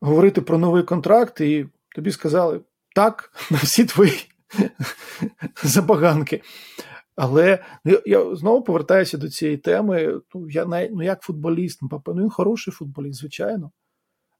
говорити 0.00 0.40
про 0.40 0.58
новий 0.58 0.82
контракт, 0.82 1.40
і 1.40 1.66
тобі 1.94 2.12
сказали 2.12 2.60
так 2.94 3.32
на 3.50 3.58
всі 3.58 3.84
твої 3.84 4.12
забаганки. 5.62 6.42
Але 7.22 7.64
ну, 7.84 8.00
я 8.06 8.36
знову 8.36 8.62
повертаюся 8.62 9.18
до 9.18 9.28
цієї 9.30 9.56
теми. 9.56 10.20
Ну, 10.34 10.50
я 10.50 10.64
навіть, 10.64 10.90
ну 10.94 11.02
як 11.02 11.22
футболіст, 11.22 11.82
Мбапе, 11.82 12.12
ну 12.14 12.22
він 12.22 12.30
хороший 12.30 12.72
футболіст, 12.72 13.20
звичайно. 13.20 13.70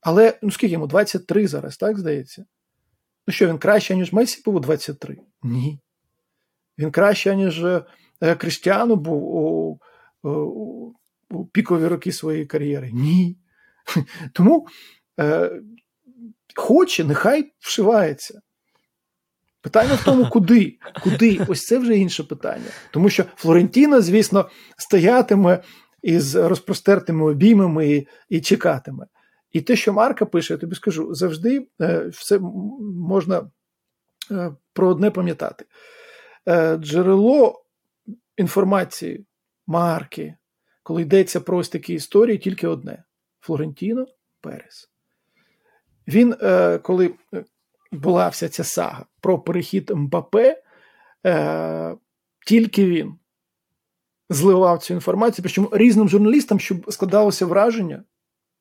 Але 0.01 0.39
ну 0.43 0.51
скільки 0.51 0.73
йому? 0.73 0.87
23 0.87 1.47
зараз, 1.47 1.77
так 1.77 1.99
здається? 1.99 2.45
Ну 3.27 3.33
що, 3.33 3.49
він 3.49 3.59
краще, 3.59 3.97
ніж 3.97 4.13
Месі 4.13 4.43
був 4.45 4.55
у 4.55 4.61
23? 4.61 5.17
Ні. 5.43 5.81
Він 6.79 6.91
краще, 6.91 7.37
ніж 7.37 7.65
е, 7.65 7.85
був 8.87 9.35
у, 9.35 9.81
у, 10.23 10.93
у 11.31 11.47
пікові 11.47 11.87
роки 11.87 12.13
своєї 12.13 12.47
кар'єри? 12.47 12.91
Ні. 12.93 13.37
Тому 14.33 14.67
е, 15.21 15.61
хоче, 16.57 17.05
нехай 17.05 17.53
вшивається. 17.59 18.41
Питання 19.63 19.95
в 19.95 20.05
тому, 20.05 20.29
куди? 20.31 20.79
Куди? 21.03 21.41
Ось 21.49 21.67
це 21.67 21.79
вже 21.79 21.97
інше 21.97 22.25
питання. 22.25 22.71
Тому 22.91 23.11
що 23.11 23.25
Флорентіно, 23.37 24.01
звісно, 24.01 24.49
стоятиме 24.77 25.63
із 26.03 26.35
розпростертими 26.35 27.31
обіймами 27.31 27.89
і, 27.89 28.09
і 28.29 28.41
чекатиме. 28.41 29.07
І 29.53 29.61
те, 29.61 29.77
що 29.77 29.93
Марка 29.93 30.27
пише, 30.27 30.55
я 30.55 30.59
тобі 30.59 30.75
скажу, 30.75 31.15
завжди 31.15 31.67
е, 31.81 32.07
все 32.07 32.39
можна 32.81 33.51
е, 34.31 34.53
про 34.73 34.89
одне 34.89 35.11
пам'ятати. 35.11 35.65
Е, 36.49 36.77
джерело 36.77 37.65
інформації 38.37 39.27
марки, 39.67 40.35
коли 40.83 41.03
йдеться 41.03 41.41
про 41.41 41.59
ось 41.59 41.69
такі 41.69 41.95
історії, 41.95 42.39
тільки 42.39 42.67
одне: 42.67 43.05
Флорентіно 43.41 44.07
Перес. 44.41 44.91
Він, 46.09 46.35
коли 46.83 47.15
була 47.93 48.29
вся 48.29 48.49
ця 48.49 48.65
сага 48.65 49.05
про 49.21 49.39
перехід 49.39 49.91
Мбапе, 49.91 50.63
е, 51.27 51.97
тільки 52.47 52.87
він 52.87 53.15
зливав 54.31 54.79
цю 54.79 54.95
інформацію, 54.95 55.43
причому 55.43 55.69
різним 55.73 56.09
журналістам, 56.09 56.61
щоб 56.61 56.93
складалося 56.93 57.47
враження, 57.47 58.05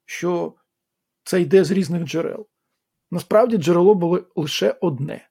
що 0.06 0.54
це 1.24 1.42
йде 1.42 1.64
з 1.64 1.72
різних 1.72 2.04
джерел. 2.04 2.48
Насправді 3.12 3.58
джерело 3.58 3.96
було 3.96 4.24
лише 4.36 4.76
одне. 4.82 5.30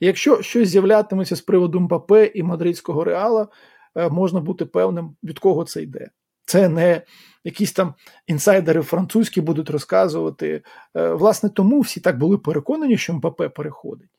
Якщо 0.00 0.42
щось 0.42 0.68
з'являтиметься 0.68 1.36
з 1.36 1.40
приводу 1.40 1.80
Мбапе 1.80 2.26
і 2.26 2.42
мадридського 2.42 3.04
реала, 3.04 3.48
е, 3.96 4.08
можна 4.08 4.40
бути 4.40 4.66
певним, 4.66 5.16
від 5.22 5.38
кого 5.38 5.64
це 5.64 5.82
йде. 5.82 6.10
Це 6.48 6.68
не 6.68 7.02
якісь 7.44 7.72
там 7.72 7.94
інсайдери 8.26 8.82
французькі 8.82 9.40
будуть 9.40 9.70
розказувати. 9.70 10.62
Е, 10.96 11.12
власне, 11.12 11.48
тому 11.48 11.80
всі 11.80 12.00
так 12.00 12.18
були 12.18 12.38
переконані, 12.38 12.96
що 12.98 13.14
МПП 13.14 13.42
переходить. 13.54 14.10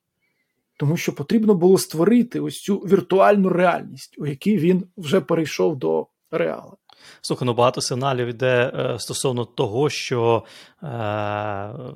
Тому 0.78 0.98
що 0.98 1.16
потрібно 1.16 1.54
було 1.56 1.78
створити 1.78 2.40
ось 2.40 2.62
цю 2.62 2.78
віртуальну 2.78 3.50
реальність, 3.50 4.16
у 4.18 4.26
якій 4.26 4.58
він 4.58 4.86
вже 4.98 5.22
перейшов 5.22 5.76
до 5.76 6.08
реала. 6.32 6.74
Слухай, 7.22 7.46
ну 7.46 7.54
багато 7.54 7.82
сигналів 7.82 8.28
йде 8.28 8.72
е, 8.76 9.00
стосовно 9.00 9.46
того, 9.46 9.90
що 9.90 10.44
е, 10.84 10.88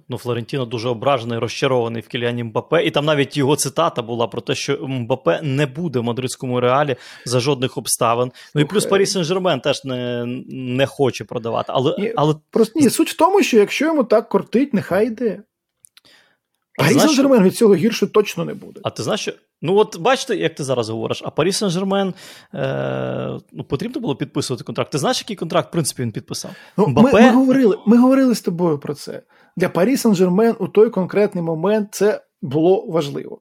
ну, 0.09 0.17
Флорентіно 0.17 0.65
дуже 0.65 0.89
ображений, 0.89 1.39
розчарований 1.39 2.01
в 2.01 2.07
Кіліані 2.07 2.43
Мбапе, 2.43 2.83
і 2.83 2.91
там 2.91 3.05
навіть 3.05 3.37
його 3.37 3.55
цитата 3.55 4.01
була 4.01 4.27
про 4.27 4.41
те, 4.41 4.55
що 4.55 4.77
Мбапе 4.87 5.39
не 5.43 5.65
буде 5.65 5.99
в 5.99 6.03
мадридському 6.03 6.59
реалі 6.59 6.95
за 7.25 7.39
жодних 7.39 7.77
обставин. 7.77 8.31
Ну 8.55 8.61
і 8.61 8.65
плюс 8.65 8.85
Парі 8.85 9.03
Сен-Жермен 9.03 9.61
теж 9.61 9.85
не 9.85 10.25
не 10.47 10.85
хоче 10.85 11.23
продавати. 11.23 11.73
Але, 11.75 11.95
ні, 11.99 12.13
але... 12.15 12.35
Просто 12.51 12.79
ні, 12.79 12.89
суть 12.89 13.09
в 13.09 13.17
тому, 13.17 13.43
що 13.43 13.57
якщо 13.57 13.85
йому 13.85 14.03
так 14.03 14.29
кортить, 14.29 14.73
нехай 14.73 15.07
йде. 15.07 15.43
Парі 16.77 16.93
Сен-Жермен 16.93 17.43
від 17.43 17.55
цього 17.55 17.75
гірше 17.75 18.07
точно 18.07 18.45
не 18.45 18.53
буде. 18.53 18.79
А 18.83 18.89
ти 18.89 19.03
знаєш, 19.03 19.21
що 19.21 19.31
Ну, 19.65 19.75
от 19.75 19.99
бачите, 19.99 20.35
як 20.35 20.55
ти 20.55 20.63
зараз 20.63 20.89
говориш, 20.89 21.21
а 21.25 21.29
Парі 21.29 21.49
Сен-Жермен 21.49 22.13
е, 22.53 23.39
ну, 23.51 23.63
потрібно 23.63 24.01
було 24.01 24.15
підписувати 24.15 24.63
контракт. 24.63 24.91
Ти 24.91 24.97
знаєш, 24.97 25.21
який 25.21 25.35
контракт, 25.35 25.69
в 25.69 25.71
принципі, 25.71 26.01
він 26.01 26.11
підписав? 26.11 26.51
Ну, 26.77 26.87
Ми 26.87 27.11
ми, 27.11 27.31
говорили 27.31 27.77
ми 27.85 27.97
говорили 27.97 28.35
з 28.35 28.41
тобою 28.41 28.79
про 28.79 28.93
це. 28.93 29.21
Для 29.57 29.69
Парі 29.69 29.95
Сен-Жермен 29.95 30.55
у 30.59 30.67
той 30.67 30.89
конкретний 30.89 31.43
момент 31.43 31.87
це 31.91 32.21
було 32.41 32.85
важливо. 32.87 33.39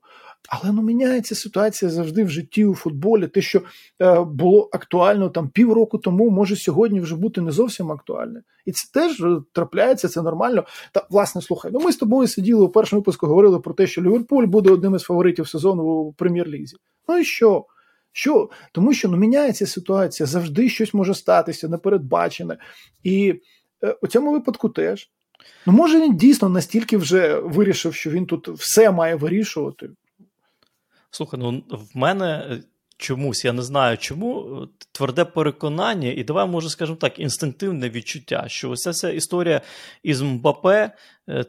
Але 0.48 0.72
ну 0.72 0.82
міняється 0.82 1.34
ситуація 1.34 1.90
завжди 1.90 2.24
в 2.24 2.28
житті 2.28 2.64
у 2.64 2.74
футболі. 2.74 3.28
Те, 3.28 3.42
що 3.42 3.62
е, 4.00 4.20
було 4.20 4.70
актуально 4.72 5.28
там 5.28 5.48
півроку 5.48 5.98
тому, 5.98 6.30
може 6.30 6.56
сьогодні 6.56 7.00
вже 7.00 7.16
бути 7.16 7.40
не 7.40 7.52
зовсім 7.52 7.92
актуальне. 7.92 8.42
І 8.66 8.72
це 8.72 8.90
теж 8.92 9.20
е, 9.20 9.40
трапляється, 9.52 10.08
це 10.08 10.22
нормально. 10.22 10.64
Та 10.92 11.06
власне 11.10 11.42
слухай, 11.42 11.70
ну 11.74 11.80
ми 11.80 11.92
з 11.92 11.96
тобою 11.96 12.28
сиділи 12.28 12.62
у 12.62 12.68
першому 12.68 13.00
випуску, 13.00 13.26
говорили 13.26 13.60
про 13.60 13.74
те, 13.74 13.86
що 13.86 14.02
Ліверпуль 14.02 14.46
буде 14.46 14.70
одним 14.70 14.94
із 14.94 15.02
фаворитів 15.02 15.48
сезону 15.48 15.82
у 15.82 16.12
прем'єр-лізі. 16.12 16.76
Ну 17.08 17.18
і 17.18 17.24
що? 17.24 17.66
Що? 18.12 18.50
Тому 18.72 18.94
що 18.94 19.08
ну, 19.08 19.16
міняється 19.16 19.66
ситуація, 19.66 20.26
завжди 20.26 20.68
щось 20.68 20.94
може 20.94 21.14
статися, 21.14 21.68
непередбачене. 21.68 22.58
І 23.02 23.34
е, 23.84 23.96
у 24.02 24.06
цьому 24.06 24.32
випадку 24.32 24.68
теж. 24.68 25.10
Ну, 25.66 25.72
може, 25.72 26.00
він 26.00 26.16
дійсно 26.16 26.48
настільки 26.48 26.96
вже 26.96 27.40
вирішив, 27.40 27.94
що 27.94 28.10
він 28.10 28.26
тут 28.26 28.48
все 28.48 28.90
має 28.90 29.14
вирішувати. 29.14 29.90
Слухай, 31.14 31.40
ну 31.40 31.64
в 31.70 31.96
мене 31.96 32.46
е, 32.50 32.62
чомусь, 32.96 33.44
я 33.44 33.52
не 33.52 33.62
знаю 33.62 33.98
чому, 33.98 34.68
тверде 34.92 35.24
переконання, 35.24 36.12
і 36.12 36.24
давай, 36.24 36.48
може, 36.48 36.70
скажімо 36.70 36.96
так, 36.96 37.18
інстинктивне 37.18 37.90
відчуття, 37.90 38.44
що 38.46 38.70
ось 38.70 38.80
ця 38.80 39.10
історія 39.10 39.60
із 40.02 40.22
Мбапе 40.22 40.90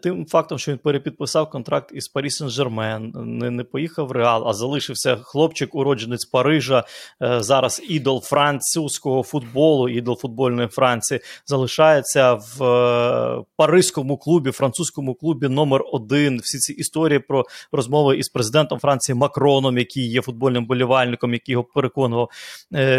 тим 0.03 0.25
фактом, 0.25 0.59
що 0.59 0.71
він 0.71 0.77
перепідписав 0.77 1.49
контракт 1.49 1.91
із 1.93 2.07
Парі 2.07 2.27
Сен-Жермен, 2.27 3.11
не 3.25 3.51
не 3.51 3.63
поїхав 3.63 4.07
в 4.07 4.11
Реал, 4.11 4.47
а 4.47 4.53
залишився 4.53 5.15
хлопчик, 5.15 5.75
уродженець 5.75 6.25
Парижа, 6.25 6.83
е, 7.21 7.43
зараз 7.43 7.81
ідол 7.89 8.21
французького 8.21 9.23
футболу, 9.23 9.89
ідол 9.89 10.17
футбольної 10.17 10.67
Франції, 10.67 11.19
залишається 11.45 12.33
в 12.33 12.63
е, 12.63 13.43
паризькому 13.57 14.17
клубі, 14.17 14.51
французькому 14.51 15.15
клубі 15.15 15.47
номер 15.47 15.83
один. 15.91 16.39
Всі 16.43 16.57
ці 16.57 16.73
історії 16.73 17.19
про 17.19 17.45
розмови 17.71 18.17
із 18.17 18.29
президентом 18.29 18.79
Франції 18.79 19.15
Макроном, 19.15 19.77
який 19.77 20.09
є 20.09 20.21
футбольним 20.21 20.65
болівальником, 20.65 21.33
який 21.33 21.53
його 21.53 21.63
переконував. 21.63 22.29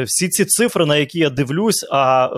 Всі 0.05 0.29
ці 0.29 0.45
цифри, 0.45 0.87
на 0.87 0.97
які 0.97 1.18
я 1.18 1.31
дивлюсь, 1.31 1.87
а 1.91 2.29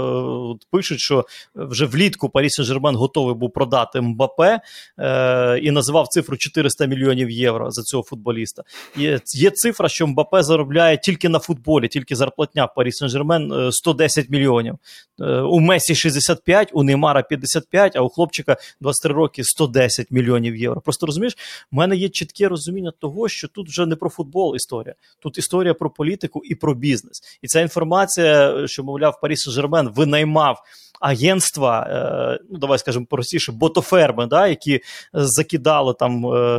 пишуть, 0.71 1.01
що 1.01 1.25
вже 1.55 1.87
влітку 1.87 2.29
Парі 2.29 2.49
Сен-Жермен 2.49 2.95
готовий 2.95 3.35
був 3.35 3.53
продати 3.53 4.01
Мбапе. 4.01 4.26
Мбапе 4.27 4.61
е, 4.99 5.59
і 5.59 5.71
називав 5.71 6.09
цифру 6.09 6.37
400 6.37 6.87
мільйонів 6.87 7.31
євро 7.31 7.71
за 7.71 7.83
цього 7.83 8.03
футболіста. 8.03 8.63
Є, 8.97 9.21
є 9.35 9.51
цифра, 9.51 9.89
що 9.89 10.07
Мбапе 10.07 10.43
заробляє 10.43 10.99
тільки 10.99 11.29
на 11.29 11.39
футболі, 11.39 11.89
тільки 11.89 12.17
зарплатня 12.17 12.67
Парі 12.67 12.91
Сен-Жермен 12.91 13.73
110 13.73 14.31
мільйонів. 14.31 14.75
Е, 15.21 15.41
у 15.41 15.61
Месі 15.61 15.95
65, 15.95 16.71
у 16.73 16.83
Неймара 16.83 17.23
55, 17.23 17.97
а 17.97 18.01
у 18.01 18.09
хлопчика 18.09 18.57
23 18.81 19.15
роки 19.15 19.45
110 19.45 20.11
мільйонів 20.11 20.57
євро. 20.57 20.81
Просто 20.81 21.07
розумієш, 21.07 21.37
в 21.73 21.77
мене 21.77 21.97
є 21.97 22.09
чітке 22.09 22.49
розуміння 22.49 22.93
того, 23.01 23.29
що 23.29 23.49
тут 23.49 23.69
вже 23.69 23.87
не 23.87 23.97
про 23.97 24.11
футбол 24.11 24.57
історія, 24.57 24.95
тут 25.21 25.39
історія 25.39 25.75
про 25.75 25.91
політику 25.91 26.43
і 26.45 26.55
про 26.55 26.75
бізнес. 26.75 27.23
І 27.43 27.47
ця 27.47 27.61
інформація, 27.61 28.67
що 28.67 28.85
мовляв, 28.85 29.21
Парі 29.21 29.35
Сен-Жермен 29.35 29.95
винаймав 29.95 30.63
агентства, 31.01 31.87
е, 31.91 32.45
ну 32.51 32.59
давай 32.59 32.79
скажемо 32.79 33.07
простіше, 33.07 33.53
ботоферми, 33.53 34.27
да, 34.27 34.47
які 34.47 34.81
закидали 35.13 35.95
там 35.95 36.27
е, 36.27 36.59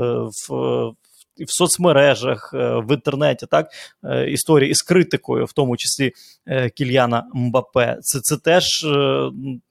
в. 0.50 0.94
В 1.40 1.58
соцмережах, 1.58 2.52
е, 2.54 2.76
в 2.76 2.94
інтернеті, 2.94 3.46
так, 3.46 3.70
історії 4.28 4.72
із 4.72 4.82
критикою, 4.82 5.46
в 5.46 5.54
тому 5.54 5.78
числі 5.78 6.14
Кільяна 6.76 7.28
Мбапе. 7.34 7.98
Це 8.02 8.20
це 8.22 8.38
теж 8.38 8.64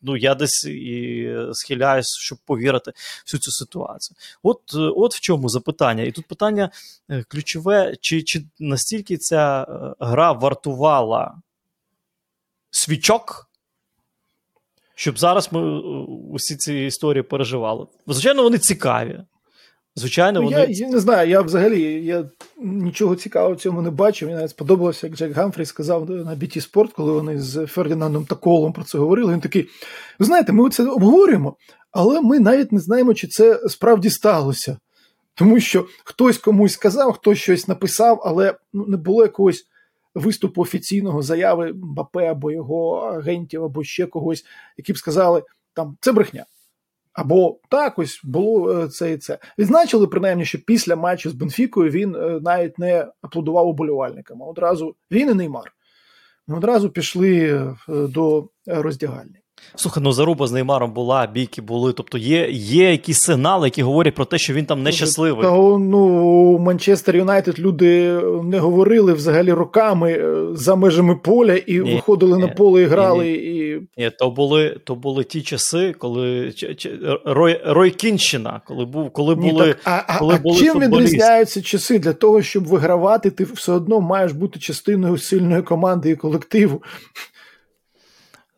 ну, 0.03 0.17
я 0.17 0.35
десь 0.35 0.65
і 0.65 1.29
схиляюсь, 1.53 2.19
щоб 2.21 2.39
повірити 2.47 2.93
всю 3.25 3.41
цю 3.41 3.51
ситуацію. 3.51 4.17
От 4.43 4.61
от 4.75 5.15
в 5.15 5.21
чому 5.21 5.49
запитання. 5.49 6.03
І 6.03 6.13
тут 6.13 6.27
питання 6.27 6.71
ключове: 7.29 7.95
чи, 8.01 8.23
чи 8.23 8.45
настільки 8.59 9.17
ця 9.17 9.67
гра 10.01 10.33
вартувала 10.33 11.35
свічок? 12.71 13.46
Щоб 14.99 15.19
зараз 15.19 15.49
ми 15.53 15.61
е, 15.61 15.83
усі 16.33 16.57
ці 16.57 16.75
історії 16.75 17.23
переживали. 17.23 17.87
Звичайно, 18.07 18.43
вони 18.43 18.59
цікаві. 18.59 19.21
Звичайно, 19.97 20.41
ну, 20.41 20.47
вони... 20.47 20.61
Я, 20.61 20.67
я 20.69 20.89
не 20.89 20.99
знаю, 20.99 21.31
я 21.31 21.41
взагалі 21.41 22.05
я 22.05 22.25
нічого 22.59 23.17
цікавого 23.17 23.55
в 23.55 23.61
цьому 23.61 23.83
не 23.83 23.91
бачив. 23.91 24.29
Мені 24.29 24.39
навіть 24.39 24.51
сподобалося, 24.51 25.07
як 25.07 25.17
Джек 25.17 25.33
Гамфрі 25.33 25.65
сказав 25.65 26.11
на 26.11 26.37
BT 26.37 26.73
Sport, 26.73 26.89
коли 26.97 27.13
вони 27.13 27.41
з 27.41 27.67
Фердінандом 27.67 28.25
Таколом 28.25 28.73
про 28.73 28.85
це 28.85 28.99
говорили. 28.99 29.33
Він 29.33 29.41
такий: 29.41 29.69
ви 30.19 30.27
знаєте, 30.27 30.53
ми 30.53 30.71
це 30.71 30.87
обговорюємо, 30.87 31.57
але 31.91 32.21
ми 32.21 32.41
навіть 32.41 32.73
не 32.73 32.79
знаємо, 32.79 33.15
чи 33.15 33.27
це 33.27 33.61
справді 33.69 34.11
сталося. 34.11 34.79
Тому 35.35 35.61
що 35.61 35.87
хтось 36.05 36.39
комусь 36.39 36.73
сказав, 36.73 37.13
хтось 37.13 37.39
щось 37.39 37.69
написав, 37.69 38.23
але 38.25 38.55
ну, 38.73 38.87
не 38.87 38.97
було 38.97 39.23
якогось 39.23 39.65
виступу 40.17 40.63
офіційного 40.63 41.23
заяви 41.23 41.73
Мбапе 41.73 42.27
або 42.31 42.53
його 42.53 42.97
агентів, 42.97 43.65
або 43.65 43.85
ще 43.85 44.07
когось, 44.07 44.45
які 44.77 44.93
б 44.93 44.99
сказали, 44.99 45.43
там 45.75 45.97
це 46.01 46.13
брехня. 46.13 46.45
Або 47.13 47.59
так 47.69 47.99
ось 47.99 48.21
було 48.25 48.83
е, 48.83 48.89
це 48.89 49.13
і 49.13 49.19
це. 49.19 49.39
Відзначили 49.59 50.07
принаймні, 50.07 50.45
що 50.45 50.59
після 50.59 50.97
матчу 50.97 51.31
з 51.31 51.35
Бенфікою 51.35 51.91
він 51.91 52.15
е, 52.15 52.41
навіть 52.43 52.79
не 52.79 53.07
аплодував 53.23 53.69
уболівальникам. 53.69 54.43
Одразу 54.43 54.97
він 55.11 55.31
і 55.31 55.35
Неймар. 55.35 55.73
Одразу 56.49 56.91
пішли 56.91 57.39
е, 57.39 57.77
до 57.89 58.49
роздягальні. 58.67 59.41
Слухай, 59.75 60.03
ну 60.03 60.13
заруба 60.13 60.47
з 60.47 60.53
Неймаром 60.53 60.93
була, 60.93 61.27
бійки 61.27 61.63
були. 61.63 61.93
Тобто 61.93 62.19
є 62.19 62.49
є 62.51 62.91
якісь 62.91 63.21
сигнали, 63.21 63.67
які 63.67 63.83
говорять 63.83 64.15
про 64.15 64.25
те, 64.25 64.39
що 64.39 64.53
він 64.53 64.65
там 64.65 64.83
нещасливий. 64.83 65.43
Та, 65.43 65.51
ну, 65.79 65.99
у 65.99 66.59
Манчестер 66.59 67.17
Юнайтед 67.17 67.59
люди 67.59 68.21
не 68.45 68.59
говорили 68.59 69.13
взагалі 69.13 69.53
роками 69.53 70.13
е, 70.13 70.47
за 70.53 70.77
межами 70.77 71.17
поля 71.17 71.55
і 71.55 71.79
ні, 71.79 71.95
виходили 71.95 72.37
ні, 72.37 72.43
на 72.43 72.49
поле 72.49 72.83
і 72.83 72.85
грали. 72.85 73.25
Ні, 73.25 73.33
і... 73.33 73.81
ні, 73.97 74.11
то 74.19 74.31
були 74.31 74.81
то 74.85 74.95
були 74.95 75.25
ті 75.25 75.43
часи, 75.43 75.95
коли 75.99 76.53
Рой, 77.25 77.61
Ройкінщина, 77.67 78.61
коли 78.67 78.85
був, 78.85 79.11
коли 79.11 79.35
були. 79.35 79.75
Так, 79.85 80.07
а 80.07 80.19
коли 80.19 80.35
а, 80.35 80.39
були 80.39 80.59
чим 80.59 80.81
відрізняються 80.81 81.63
часи 81.63 81.99
для 81.99 82.13
того, 82.13 82.43
щоб 82.43 82.65
вигравати, 82.65 83.31
ти 83.31 83.45
все 83.45 83.73
одно 83.73 84.01
маєш 84.01 84.33
бути 84.33 84.59
частиною 84.59 85.19
сильної 85.19 85.63
команди 85.63 86.11
і 86.11 86.17
колективу. 86.17 86.83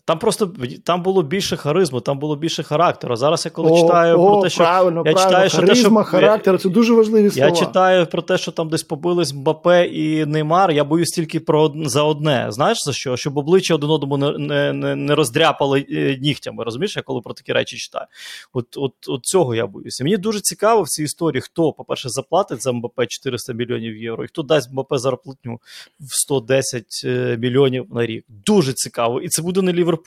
Там 0.09 0.19
просто 0.19 0.51
там 0.85 1.03
було 1.03 1.23
більше 1.23 1.57
харизму, 1.57 2.01
там 2.01 2.19
було 2.19 2.37
більше 2.37 2.63
характеру. 2.63 3.17
Зараз 3.17 3.45
я 3.45 3.51
коли 3.51 3.71
о, 3.71 3.77
читаю 3.77 4.21
о, 4.21 4.27
про 4.27 4.43
те, 4.43 4.51
що 4.51 4.59
правильно, 4.59 5.03
я 5.07 5.13
правильно. 5.13 5.49
читаю, 5.49 5.51
Харизма, 5.51 6.03
що 6.03 6.11
характер 6.11 6.59
це 6.59 6.69
дуже 6.69 6.93
важливі 6.95 7.31
слова. 7.31 7.49
Я 7.49 7.55
читаю 7.55 8.07
про 8.07 8.23
те, 8.23 8.39
що 8.39 8.53
там 8.53 8.69
десь 8.69 8.83
побились 8.83 9.35
Мбапе 9.35 9.87
і 9.87 10.27
Неймар. 10.27 10.71
Я 10.71 10.85
боюсь 10.85 11.11
тільки 11.11 11.41
про 11.41 11.73
за 11.77 12.03
одне. 12.03 12.47
Знаєш 12.49 12.79
за 12.85 12.93
що? 12.93 13.17
Щоб 13.17 13.39
обличчя 13.39 13.75
один 13.75 13.91
одному 13.91 14.17
не 14.17 14.73
не, 14.73 14.97
не 14.97 15.15
роздряпали 15.15 15.87
е, 15.91 16.19
нігтями. 16.21 16.65
Розумієш, 16.65 16.97
я 16.97 17.03
коли 17.03 17.21
про 17.21 17.35
такі 17.35 17.53
речі 17.53 17.77
читаю. 17.77 18.07
От 18.53 18.67
от, 18.77 18.93
от 19.09 19.25
цього 19.25 19.55
я 19.55 19.67
боюся. 19.67 20.05
Мені 20.05 20.17
дуже 20.17 20.41
цікаво 20.41 20.83
в 20.83 20.89
цій 20.89 21.03
історії, 21.03 21.41
хто, 21.41 21.73
по-перше, 21.73 22.09
заплатить 22.09 22.63
за 22.63 22.73
Мбапе 22.73 23.07
400 23.07 23.53
мільйонів 23.53 23.97
євро, 23.97 24.25
і 24.25 24.27
хто 24.27 24.43
дасть 24.43 24.73
Мбапе 24.73 24.99
зарплатню 24.99 25.61
в 26.01 26.15
110 26.15 26.85
е, 27.05 27.37
мільйонів 27.41 27.87
на 27.91 28.07
рік. 28.07 28.25
Дуже 28.29 28.73
цікаво, 28.73 29.21
і 29.21 29.29
це 29.29 29.43
буде 29.43 29.63
не 29.63 29.73
Ліверпуль. 29.73 29.98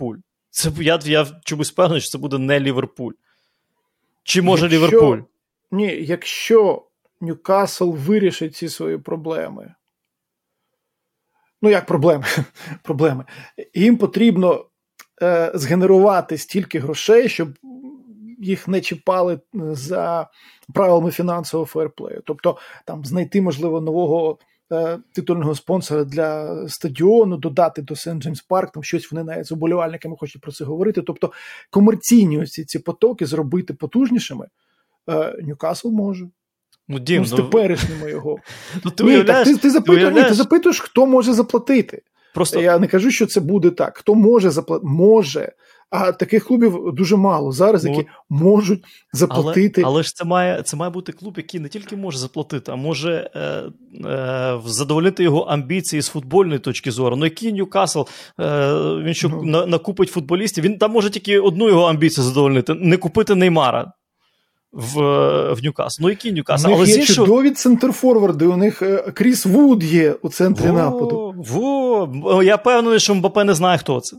Це 0.49 0.71
я 0.79 0.99
я 1.03 1.27
чомусь 1.43 1.71
впевнений, 1.71 2.01
що 2.01 2.09
це 2.09 2.17
буде 2.17 2.37
не 2.37 2.59
Ліверпуль. 2.59 3.13
Чи 4.23 4.41
може 4.41 4.65
якщо, 4.65 4.77
Ліверпуль? 4.77 5.19
Ні, 5.71 5.97
якщо 6.01 6.87
Ньюкасл 7.21 7.91
вирішить 7.91 8.55
ці 8.55 8.69
свої 8.69 8.97
проблеми. 8.97 9.75
Ну, 11.61 11.69
як 11.69 11.85
проблеми? 11.85 12.25
проблеми. 12.83 13.25
Їм 13.73 13.97
потрібно 13.97 14.65
е, 15.21 15.51
згенерувати 15.55 16.37
стільки 16.37 16.79
грошей, 16.79 17.29
щоб 17.29 17.49
їх 18.39 18.67
не 18.67 18.81
чіпали 18.81 19.39
за 19.53 20.29
правилами 20.73 21.11
фінансового 21.11 21.65
фейерплею. 21.65 22.23
Тобто 22.25 22.57
там 22.85 23.05
знайти, 23.05 23.41
можливо, 23.41 23.81
нового 23.81 24.39
е, 24.41 24.45
титульного 25.11 25.55
спонсора 25.55 26.03
для 26.03 26.57
стадіону, 26.67 27.37
додати 27.37 27.81
до 27.81 27.95
Сент 27.95 28.23
Джеймс 28.23 28.41
Парк, 28.41 28.71
там 28.71 28.83
щось 28.83 29.11
вони 29.11 29.23
навіть 29.23 29.45
з 29.45 29.51
оболівальниками 29.51 30.15
хочуть 30.19 30.41
про 30.41 30.51
це 30.51 30.63
говорити. 30.63 31.01
Тобто 31.01 31.31
комерційні 31.69 32.39
ось 32.39 32.51
ці 32.51 32.79
потоки 32.79 33.25
зробити 33.25 33.73
потужнішими. 33.73 34.47
Е, 35.09 35.35
Ньюкасл 35.43 35.89
може. 35.89 36.27
Ну, 36.87 36.99
Дім, 36.99 37.21
ну, 37.21 37.27
з 37.27 37.31
теперішніми 37.31 38.09
його. 38.09 38.37
Ну, 38.85 38.91
ти, 38.91 39.03
Ні, 39.03 39.23
так, 39.23 39.45
ти, 39.45 39.57
ти, 39.57 39.69
запитуєш, 39.69 40.13
ти, 40.13 40.21
ні, 40.21 40.27
ти 40.27 40.33
запитуєш, 40.33 40.79
хто 40.79 41.05
може 41.05 41.33
заплатити. 41.33 42.01
Просто... 42.33 42.61
Я 42.61 42.79
не 42.79 42.87
кажу, 42.87 43.11
що 43.11 43.25
це 43.25 43.39
буде 43.39 43.69
так. 43.69 43.97
Хто 43.97 44.15
може 44.15 44.49
заплатити? 44.49 44.87
Може. 44.87 45.51
А 45.91 46.11
таких 46.11 46.45
клубів 46.47 46.91
дуже 46.93 47.15
мало 47.15 47.51
зараз, 47.51 47.85
які 47.85 48.07
ну, 48.29 48.37
можуть 48.37 48.83
заплатити. 49.13 49.81
Але, 49.81 49.93
але 49.93 50.03
ж 50.03 50.15
це 50.15 50.25
має 50.25 50.61
це 50.63 50.77
має 50.77 50.91
бути 50.91 51.11
клуб, 51.11 51.33
який 51.37 51.59
не 51.59 51.69
тільки 51.69 51.95
може 51.95 52.17
заплатити, 52.17 52.71
а 52.71 52.75
може 52.75 53.29
е, 53.35 53.39
е, 54.09 54.59
задовольнити 54.65 55.23
його 55.23 55.41
амбіції 55.41 56.01
з 56.01 56.07
футбольної 56.07 56.59
точки 56.59 56.91
зору. 56.91 57.15
Ну 57.15 57.25
який 57.25 57.53
Ньюкасл, 57.53 58.01
е, 58.01 58.73
він 59.03 59.13
що 59.13 59.29
ну. 59.29 59.43
на, 59.43 59.65
накупить 59.65 60.09
футболістів, 60.09 60.63
він 60.63 60.77
там 60.77 60.91
може 60.91 61.09
тільки 61.09 61.39
одну 61.39 61.67
його 61.67 61.83
амбіцію 61.83 62.23
задовольнити: 62.23 62.73
не 62.73 62.97
купити 62.97 63.35
Неймара. 63.35 63.91
В 64.71 64.97
в 65.53 65.63
Ньюкасл. 65.63 66.03
Ну, 66.03 66.09
який 66.09 66.31
Ньюкасл? 66.31 66.67
Але 66.67 66.85
є 66.85 66.95
іншого... 66.95 67.27
чудові 67.27 67.51
центрфорварди, 67.51 68.45
у 68.45 68.57
них 68.57 68.83
Кріс 69.13 69.45
Вуд 69.45 69.83
є 69.83 70.15
у 70.21 70.29
центрі 70.29 70.67
во, 70.67 70.73
нападу. 70.73 71.35
Во, 71.37 72.43
Я 72.43 72.57
певний, 72.57 72.99
що 72.99 73.15
Мбапе 73.15 73.43
не 73.43 73.53
знає, 73.53 73.77
хто 73.77 73.99
це. 73.99 74.17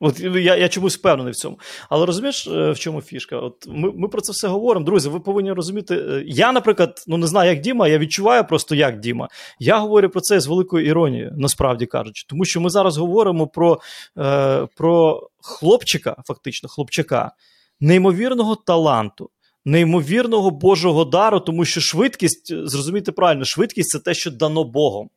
От 0.00 0.20
Я 0.20 0.56
я 0.56 0.68
чомусь 0.68 0.96
впевнений 0.98 1.32
в 1.32 1.36
цьому. 1.36 1.58
Але 1.88 2.06
розумієш, 2.06 2.46
в 2.46 2.74
чому 2.74 3.00
фішка? 3.00 3.36
От 3.36 3.66
Ми 3.68 3.92
ми 3.92 4.08
про 4.08 4.20
це 4.20 4.32
все 4.32 4.48
говоримо. 4.48 4.86
Друзі, 4.86 5.08
ви 5.08 5.20
повинні 5.20 5.52
розуміти. 5.52 6.24
Я, 6.26 6.52
наприклад, 6.52 7.04
ну 7.06 7.16
не 7.16 7.26
знаю, 7.26 7.50
як 7.50 7.60
Діма, 7.60 7.88
я 7.88 7.98
відчуваю 7.98 8.44
просто 8.44 8.74
як 8.74 9.00
Діма. 9.00 9.28
Я 9.58 9.78
говорю 9.78 10.08
про 10.08 10.20
це 10.20 10.40
з 10.40 10.46
великою 10.46 10.86
іронією, 10.86 11.32
насправді 11.36 11.86
кажучи. 11.86 12.26
Тому 12.28 12.44
що 12.44 12.60
ми 12.60 12.70
зараз 12.70 12.96
говоримо 12.96 13.46
про, 13.46 13.80
е, 14.18 14.66
про 14.76 15.28
хлопчика, 15.42 16.16
фактично, 16.26 16.68
хлопчака, 16.68 17.32
неймовірного 17.80 18.56
таланту 18.56 19.30
неймовірного 19.64 20.50
Божого 20.50 21.04
дару, 21.04 21.40
тому 21.40 21.64
що 21.64 21.80
швидкість, 21.80 22.68
зрозумійте 22.68 23.12
правильно, 23.12 23.44
швидкість 23.44 23.90
це 23.90 23.98
те, 23.98 24.14
що 24.14 24.30
дано 24.30 24.64
Богом. 24.64 25.10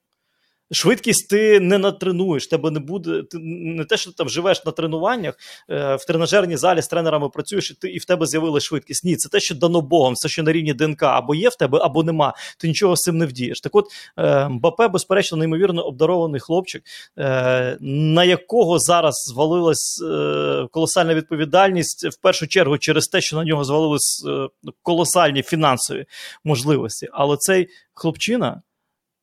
Швидкість 0.71 1.29
ти 1.29 1.59
не 1.59 1.77
натренуєш, 1.77 2.47
тебе 2.47 2.71
не 2.71 2.79
буде. 2.79 3.23
Ти 3.23 3.37
не 3.41 3.85
те, 3.85 3.97
що 3.97 4.11
ти 4.11 4.15
там 4.17 4.29
живеш 4.29 4.65
на 4.65 4.71
тренуваннях, 4.71 5.35
е, 5.69 5.95
в 5.95 6.05
тренажерній 6.05 6.57
залі 6.57 6.81
з 6.81 6.87
тренерами 6.87 7.29
працюєш, 7.29 7.71
і 7.71 7.73
ти 7.73 7.89
і 7.89 7.97
в 7.97 8.05
тебе 8.05 8.25
з'явилася 8.25 8.65
швидкість. 8.65 9.03
Ні, 9.03 9.15
це 9.15 9.29
те, 9.29 9.39
що 9.39 9.55
дано 9.55 9.81
Богом, 9.81 10.15
це 10.15 10.29
що 10.29 10.43
на 10.43 10.51
рівні 10.51 10.73
ДНК 10.73 11.03
або 11.03 11.35
є 11.35 11.49
в 11.49 11.55
тебе, 11.55 11.79
або 11.81 12.03
нема. 12.03 12.33
Ти 12.57 12.67
нічого 12.67 12.95
з 12.95 13.01
цим 13.01 13.17
не 13.17 13.25
вдієш. 13.25 13.61
Так 13.61 13.75
от 13.75 13.85
е, 14.17 14.49
Мбапе, 14.49 14.87
безперечно, 14.87 15.37
неймовірно 15.37 15.81
обдарований 15.81 16.39
хлопчик, 16.39 16.83
е, 17.17 17.77
на 17.81 18.23
якого 18.23 18.79
зараз 18.79 19.13
звалилась 19.27 20.03
колосальна 20.71 21.15
відповідальність 21.15 22.07
в 22.07 22.21
першу 22.21 22.47
чергу 22.47 22.77
через 22.77 23.07
те, 23.07 23.21
що 23.21 23.35
на 23.35 23.43
нього 23.43 23.63
звалились 23.63 24.25
колосальні 24.83 25.43
фінансові 25.43 26.05
можливості. 26.43 27.07
Але 27.11 27.37
цей 27.37 27.67
хлопчина 27.93 28.61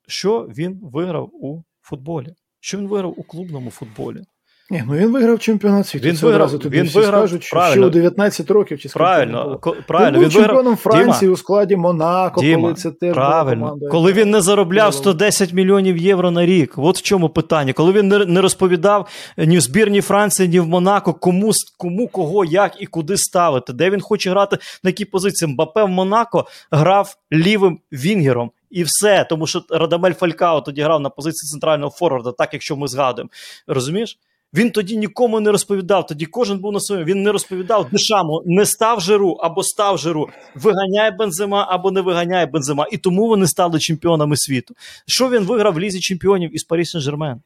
що 0.07 0.43
він 0.43 0.81
виграв 0.83 1.31
у 1.33 1.63
футболі, 1.81 2.35
що 2.61 2.79
він 2.79 2.89
виграв 2.89 3.21
у 3.21 3.23
клубному 3.23 3.71
футболі. 3.71 4.23
Ні, 4.71 4.85
ну 4.87 4.95
він 4.95 5.13
виграв 5.13 5.39
чемпіонат 5.39 5.87
світу. 5.87 6.09
Він 6.09 6.17
Це 6.17 6.27
виграв, 6.27 6.59
тобі 6.59 6.77
він 6.79 6.87
всі 6.87 6.99
виграв, 6.99 7.21
скажуть, 7.21 7.43
що 7.43 7.57
правильно. 7.57 7.83
ще 7.83 7.87
у 7.87 7.91
19 7.91 8.51
років 8.51 8.79
чи 8.79 8.89
правильно, 8.89 9.59
ко, 9.59 9.77
правильно. 9.89 10.19
Він 10.19 10.25
був 10.25 10.25
він 10.25 10.31
чемпіоном 10.31 10.65
виграв, 10.65 10.79
Франції 10.79 11.21
Діма, 11.21 11.33
у 11.33 11.37
складі 11.37 11.77
Монако, 11.77 12.41
Діма, 12.41 12.63
коли 12.63 12.75
це 12.75 12.91
теж 12.91 13.15
правильно. 13.15 13.65
команда. 13.65 13.89
Коли 13.89 14.13
він 14.13 14.31
не 14.31 14.41
заробляв 14.41 14.95
110 14.95 15.53
мільйонів 15.53 15.97
євро 15.97 16.31
на 16.31 16.47
рік. 16.47 16.75
От 16.77 16.99
в 16.99 17.03
чому 17.03 17.29
питання. 17.29 17.73
Коли 17.73 17.93
він 17.93 18.09
не, 18.09 18.41
розповідав 18.41 19.09
ні 19.39 19.59
в 19.59 19.61
збірній 19.61 20.01
Франції, 20.01 20.49
ні 20.49 20.61
в 20.61 20.67
Монако, 20.67 21.15
кому, 21.15 21.53
кому, 21.79 22.09
кого, 22.09 22.45
як 22.45 22.83
і 22.83 22.87
куди 22.87 23.17
ставити, 23.17 23.73
де 23.73 23.91
він 23.91 24.01
хоче 24.01 24.31
грати, 24.31 24.59
на 24.83 24.91
якій 24.91 25.05
позиції. 25.05 25.53
Мбапе 25.53 25.85
в 25.85 25.89
Монако 25.89 26.47
грав 26.71 27.17
лівим 27.33 27.79
вінгером. 27.93 28.51
І 28.71 28.83
все, 28.83 29.27
тому 29.31 29.47
що 29.47 29.63
Радамель 29.71 30.13
Фалькао 30.13 30.61
тоді 30.61 30.83
грав 30.83 31.01
на 31.01 31.11
позиції 31.11 31.51
центрального 31.51 31.91
форварда, 31.91 32.33
так 32.33 32.49
якщо 32.53 32.77
ми 32.77 32.89
згадуємо. 32.89 33.31
Розумієш? 33.67 34.19
Він 34.55 34.71
тоді 34.71 34.97
нікому 34.97 35.41
не 35.41 35.51
розповідав. 35.51 36.07
Тоді 36.07 36.27
кожен 36.27 36.59
був 36.59 36.73
на 36.73 36.81
своєму. 36.81 37.07
Він 37.07 37.23
не 37.23 37.33
розповідав 37.33 37.91
Дешаму, 37.91 38.43
не 38.47 38.67
став 38.67 39.01
жиру 39.01 39.31
або 39.31 39.63
став 39.63 39.99
жиру, 39.99 40.29
виганяє 40.55 41.11
бензима 41.11 41.67
або 41.71 41.91
не 41.91 42.01
виганяє 42.01 42.47
бензима. 42.47 42.87
І 42.93 42.99
тому 42.99 43.29
вони 43.29 43.47
стали 43.47 43.79
чемпіонами 43.79 44.37
світу. 44.37 44.75
Що 45.07 45.31
він 45.31 45.45
виграв 45.45 45.75
в 45.75 45.81
лізі 45.81 46.01
чемпіонів 46.01 46.55
із 46.55 46.65
Парі 46.65 46.83
Сен-Жермен? 46.83 47.41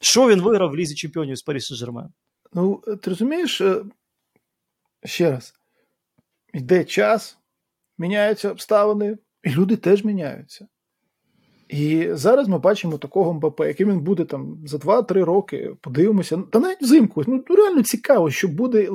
Що 0.00 0.28
він 0.28 0.40
виграв 0.40 0.70
в 0.70 0.76
лізі 0.76 0.94
чемпіонів 0.94 1.32
із 1.32 1.42
Парі 1.42 1.58
Сен-Жермен? 1.58 2.08
Ну, 2.52 2.82
ти 3.02 3.10
розумієш, 3.10 3.60
е, 3.60 3.84
ще 5.04 5.30
раз, 5.30 5.54
йде 6.54 6.84
час, 6.84 7.38
міняються 7.98 8.50
обставини, 8.50 9.18
і 9.42 9.50
люди 9.50 9.76
теж 9.76 10.04
міняються. 10.04 10.66
І 11.72 12.08
зараз 12.12 12.48
ми 12.48 12.58
бачимо 12.58 12.98
такого 12.98 13.32
МБП, 13.32 13.60
яким 13.60 13.90
він 13.90 14.00
буде 14.00 14.24
там 14.24 14.58
за 14.66 14.76
2-3 14.76 15.24
роки, 15.24 15.76
подивимося. 15.80 16.42
Та 16.52 16.58
навіть 16.60 16.82
взимку. 16.82 17.24
Ну 17.26 17.44
реально 17.48 17.82
цікаво, 17.82 18.30
що 18.30 18.48
буде. 18.48 18.90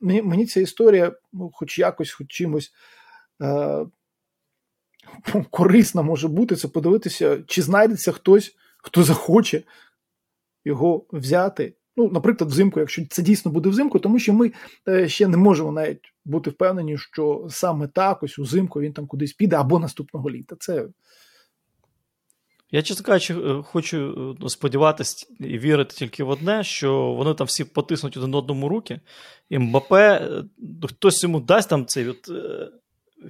Мені, 0.00 0.22
мені 0.22 0.46
ця 0.46 0.60
історія, 0.60 1.12
ну, 1.32 1.50
хоч 1.54 1.78
якось, 1.78 2.12
хоч 2.12 2.26
чимось 2.26 2.72
е- 3.42 3.86
корисна 5.50 6.02
може 6.02 6.28
бути, 6.28 6.56
це 6.56 6.68
подивитися, 6.68 7.42
чи 7.46 7.62
знайдеться 7.62 8.12
хтось, 8.12 8.56
хто 8.78 9.02
захоче 9.02 9.62
його 10.64 11.06
взяти. 11.12 11.74
Ну, 11.96 12.10
наприклад, 12.12 12.50
взимку, 12.50 12.80
якщо 12.80 13.02
це 13.10 13.22
дійсно 13.22 13.50
буде 13.50 13.68
взимку, 13.68 13.98
тому 13.98 14.18
що 14.18 14.32
ми 14.32 14.52
е, 14.88 15.08
ще 15.08 15.28
не 15.28 15.36
можемо 15.36 15.72
навіть 15.72 16.14
бути 16.24 16.50
впевнені, 16.50 16.98
що 16.98 17.46
саме 17.50 17.88
так, 17.88 18.22
ось 18.22 18.38
узимку 18.38 18.80
він 18.80 18.92
там 18.92 19.06
кудись 19.06 19.32
піде 19.32 19.56
або 19.56 19.78
наступного 19.78 20.30
літа. 20.30 20.56
Це 20.58 20.86
я, 22.72 22.82
чесно 22.82 23.04
кажучи, 23.04 23.34
е, 23.34 23.62
хочу 23.62 24.36
е, 24.44 24.48
сподіватися 24.48 25.26
і 25.40 25.58
вірити 25.58 25.94
тільки 25.96 26.24
в 26.24 26.28
одне, 26.28 26.64
що 26.64 27.12
вони 27.12 27.34
там 27.34 27.46
всі 27.46 27.64
потиснуть 27.64 28.16
один 28.16 28.34
одному 28.34 28.68
руки, 28.68 29.00
і 29.48 29.58
Мбапе, 29.58 30.14
е, 30.14 30.44
хтось 30.86 31.22
йому 31.22 31.40
дасть 31.40 31.68
там 31.68 31.86
цей 31.86 32.08
от, 32.08 32.30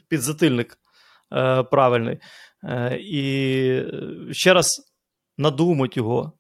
підзатильник 0.09 0.79
правильний. 1.71 2.19
І 3.01 3.83
ще 4.31 4.55
раз 4.55 4.93
надумать 5.39 5.97
його, 5.97 6.33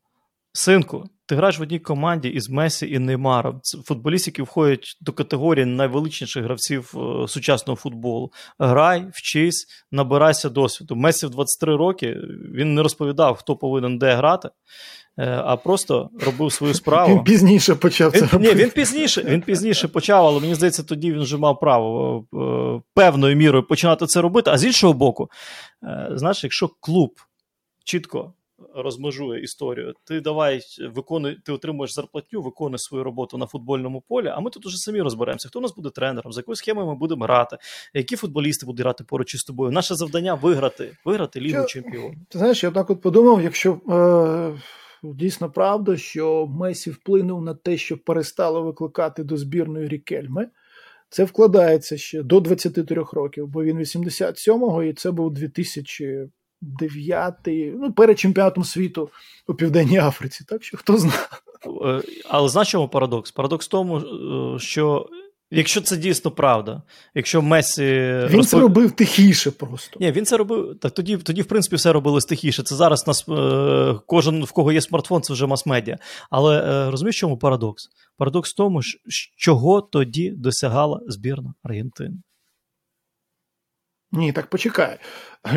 синку. 0.53 1.05
Ти 1.31 1.37
граєш 1.37 1.59
в 1.59 1.63
одній 1.63 1.79
команді 1.79 2.29
із 2.29 2.51
Месі 2.51 2.91
і 2.91 2.99
Неймаром. 2.99 3.61
Футболісти, 3.85 4.31
які 4.31 4.43
входять 4.43 4.99
до 5.01 5.13
категорії 5.13 5.67
найвеличніших 5.67 6.45
гравців 6.45 6.95
е, 6.97 7.29
сучасного 7.29 7.77
футболу. 7.77 8.33
Грай, 8.59 9.07
вчись, 9.13 9.67
набирайся 9.93 10.49
досвіду. 10.49 10.97
Месі 10.97 11.27
в 11.27 11.31
23 11.31 11.77
роки 11.77 12.17
він 12.55 12.75
не 12.75 12.83
розповідав, 12.83 13.37
хто 13.37 13.57
повинен 13.57 13.99
де 13.99 14.15
грати, 14.15 14.49
е, 15.19 15.43
а 15.45 15.57
просто 15.57 16.11
робив 16.21 16.53
свою 16.53 16.75
справу. 16.75 17.15
Він 17.15 17.25
пізніше 17.25 17.75
почав 17.75 18.11
він, 18.11 18.21
це 18.21 18.27
робити. 18.27 18.55
Ні, 18.55 18.63
він 18.63 18.71
пізніше 18.71 19.23
він 19.23 19.43
пізніше 19.43 19.89
почав, 19.89 20.27
але 20.27 20.41
мені 20.41 20.55
здається, 20.55 20.83
тоді 20.83 21.13
він 21.13 21.23
вже 21.23 21.37
мав 21.37 21.61
право 21.61 22.25
е, 22.35 22.83
певною 22.95 23.37
мірою 23.37 23.67
починати 23.67 24.07
це 24.07 24.21
робити. 24.21 24.51
А 24.51 24.59
з 24.59 24.65
іншого 24.65 24.93
боку, 24.93 25.31
знаєш, 26.11 26.45
якщо 26.45 26.71
клуб 26.81 27.11
чітко 27.85 28.33
розмежує 28.75 29.43
історію. 29.43 29.95
Ти 30.05 30.21
давай 30.21 30.61
виконуй, 30.95 31.39
ти 31.45 31.53
отримуєш 31.53 31.95
зарплатню, 31.95 32.43
виконуй 32.43 32.79
свою 32.79 33.05
роботу 33.05 33.39
на 33.39 33.47
футбольному 33.47 34.03
полі. 34.09 34.29
А 34.29 34.41
ми 34.41 34.51
тут 34.51 34.67
уже 34.67 34.77
самі 34.77 35.03
розберемося, 35.03 35.49
хто 35.49 35.59
у 35.59 35.63
нас 35.63 35.75
буде 35.75 35.91
тренером, 35.91 36.33
за 36.33 36.41
якою 36.41 36.57
схемою 36.57 36.87
ми 36.87 36.95
будемо 36.95 37.25
грати, 37.25 37.57
які 37.95 38.17
футболісти 38.17 38.67
будуть 38.67 38.81
грати 38.81 39.05
поруч 39.05 39.35
із 39.35 39.45
тобою. 39.45 39.73
Наше 39.73 39.95
завдання 39.95 40.35
виграти, 40.35 40.97
виграти 41.05 41.41
лігу 41.41 41.67
чемпіонів. 41.67 42.19
Ти 42.29 42.39
знаєш, 42.39 42.65
я 42.65 42.71
так 42.71 42.91
от 42.91 43.01
подумав, 43.01 43.43
якщо. 43.43 43.81
Е... 43.91 44.61
Дійсно 45.03 45.51
правда, 45.51 45.97
що 45.97 46.47
Месі 46.47 46.91
вплинув 46.91 47.43
на 47.43 47.55
те, 47.55 47.77
що 47.77 47.99
перестало 47.99 48.63
викликати 48.63 49.25
до 49.25 49.37
збірної 49.37 49.89
Рікельми. 49.89 50.49
Це 51.09 51.25
вкладається 51.25 51.99
ще 51.99 52.23
до 52.23 52.41
23 52.41 53.05
років, 53.13 53.47
бо 53.47 53.65
він 53.65 53.79
87-го, 53.79 54.83
і 54.83 54.93
це 54.93 55.11
був 55.11 55.33
2000 55.33 56.29
дев'ятий, 56.61 57.75
ну, 57.77 57.93
перед 57.93 58.19
чемпіонатом 58.19 58.65
світу 58.65 59.11
у 59.49 59.55
Південній 59.55 59.99
Африці. 59.99 60.45
Так 60.49 60.65
що 60.65 60.77
хто 60.77 60.97
знає. 60.99 61.19
Е, 61.85 62.03
але 62.29 62.49
знаєш 62.49 62.71
чому 62.71 62.89
парадокс? 62.89 63.31
Парадокс 63.31 63.67
в 63.67 63.71
тому, 63.71 63.99
е, 63.99 64.59
що 64.59 65.09
Якщо 65.53 65.81
це 65.81 65.97
дійсно 65.97 66.31
правда, 66.31 66.83
якщо 67.15 67.43
Месі 67.43 67.85
він 67.85 68.23
розпов... 68.23 68.47
це 68.47 68.61
робив 68.61 68.93
тихіше 68.93 69.51
просто. 69.51 69.97
Ні, 70.01 70.13
він 70.13 70.27
це 70.27 70.37
робив. 70.37 70.79
Так 70.81 70.93
тоді, 70.93 71.17
тоді, 71.17 71.43
в 71.43 71.47
принципі, 71.47 71.77
все 71.77 71.93
робилось 71.93 72.25
тихіше. 72.25 72.63
Це 72.63 72.75
зараз 72.75 73.07
нас 73.07 73.29
е, 73.29 73.95
кожен 74.07 74.45
в 74.45 74.53
кого 74.53 74.73
є 74.73 74.81
смартфон, 74.81 75.23
це 75.23 75.33
вже 75.33 75.47
мас-медіа. 75.47 75.99
Але 76.31 76.63
е, 76.63 76.91
розумієш, 76.91 77.19
чому 77.19 77.39
парадокс? 77.39 77.89
Парадокс 78.17 78.53
в 78.53 78.57
тому, 78.57 78.83
що, 78.83 78.99
чого 79.37 79.81
тоді 79.81 80.31
досягала 80.31 81.01
збірна 81.07 81.55
Аргентини. 81.63 82.17
Ні, 84.13 84.33
так 84.33 84.47
почекай. 84.47 84.99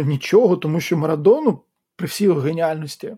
Нічого, 0.03 0.57
тому 0.57 0.81
що 0.81 0.97
Марадону 0.97 1.59
при 1.95 2.07
всій 2.07 2.23
його 2.23 2.41
геніальності, 2.41 3.17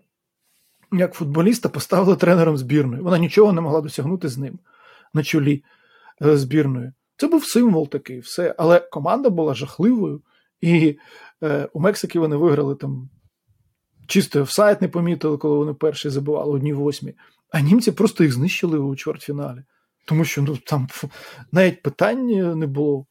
як 0.92 1.14
футболіста, 1.14 1.68
поставили 1.68 2.16
тренером 2.16 2.56
збірної. 2.56 3.02
Вона 3.02 3.18
нічого 3.18 3.52
не 3.52 3.60
могла 3.60 3.80
досягнути 3.80 4.28
з 4.28 4.38
ним 4.38 4.58
на 5.14 5.22
чолі. 5.22 5.62
Е, 6.22 6.36
збірної. 6.36 6.92
Це 7.16 7.28
був 7.28 7.44
символ 7.44 7.88
такий, 7.88 8.20
все. 8.20 8.54
Але 8.58 8.80
команда 8.80 9.30
була 9.30 9.54
жахливою, 9.54 10.22
і 10.60 10.98
е, 11.42 11.68
у 11.72 11.80
Мексики 11.80 12.18
вони 12.18 12.36
виграли 12.36 12.74
там. 12.74 13.10
Чисто 14.08 14.42
офсайт 14.42 14.82
не 14.82 14.88
помітили, 14.88 15.36
коли 15.36 15.56
вони 15.56 15.74
перші 15.74 16.10
забивали 16.10 16.52
одні 16.52 16.72
восьмі. 16.72 17.14
А 17.50 17.60
німці 17.60 17.92
просто 17.92 18.24
їх 18.24 18.32
знищили 18.32 18.78
у 18.78 18.96
чвертьфіналі. 18.96 19.62
Тому 20.04 20.24
що 20.24 20.42
ну, 20.42 20.56
там 20.56 20.88
навіть 21.52 21.82
питань 21.82 22.26
не 22.58 22.66
було. 22.66 23.06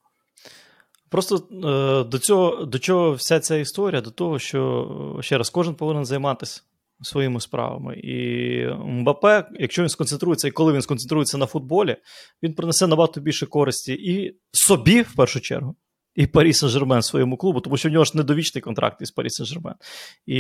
Просто 1.10 1.36
е, 1.36 2.04
до 2.04 2.20
цього 2.20 2.66
до 2.66 2.80
чого 2.80 3.12
вся 3.12 3.40
ця 3.40 3.56
історія? 3.56 4.02
До 4.02 4.12
того, 4.12 4.40
що 4.40 5.18
ще 5.22 5.38
раз 5.38 5.50
кожен 5.50 5.76
повинен 5.76 6.06
займатися 6.06 6.62
своїми 7.02 7.42
справами. 7.42 7.96
І 7.96 8.68
Мбапе, 8.86 9.46
якщо 9.60 9.82
він 9.82 9.90
сконцентрується, 9.90 10.48
і 10.48 10.52
коли 10.52 10.74
він 10.74 10.82
сконцентрується 10.82 11.38
на 11.38 11.46
футболі, 11.46 11.98
він 12.44 12.54
принесе 12.54 12.88
набагато 12.88 13.22
більше 13.22 13.46
користі 13.46 13.94
і 13.94 14.40
собі, 14.52 15.02
в 15.02 15.16
першу 15.16 15.40
чергу, 15.40 15.76
і 16.16 16.28
Парі 16.28 16.52
Сен-Жермен 16.52 17.02
своєму 17.02 17.38
клубу, 17.38 17.62
тому 17.62 17.78
що 17.78 17.90
в 17.90 17.92
нього 17.92 18.06
ж 18.06 18.12
недовічний 18.18 18.62
контракт 18.62 19.02
із 19.02 19.12
Парі 19.12 19.28
Сен-Жермен. 19.28 19.76
І 20.26 20.40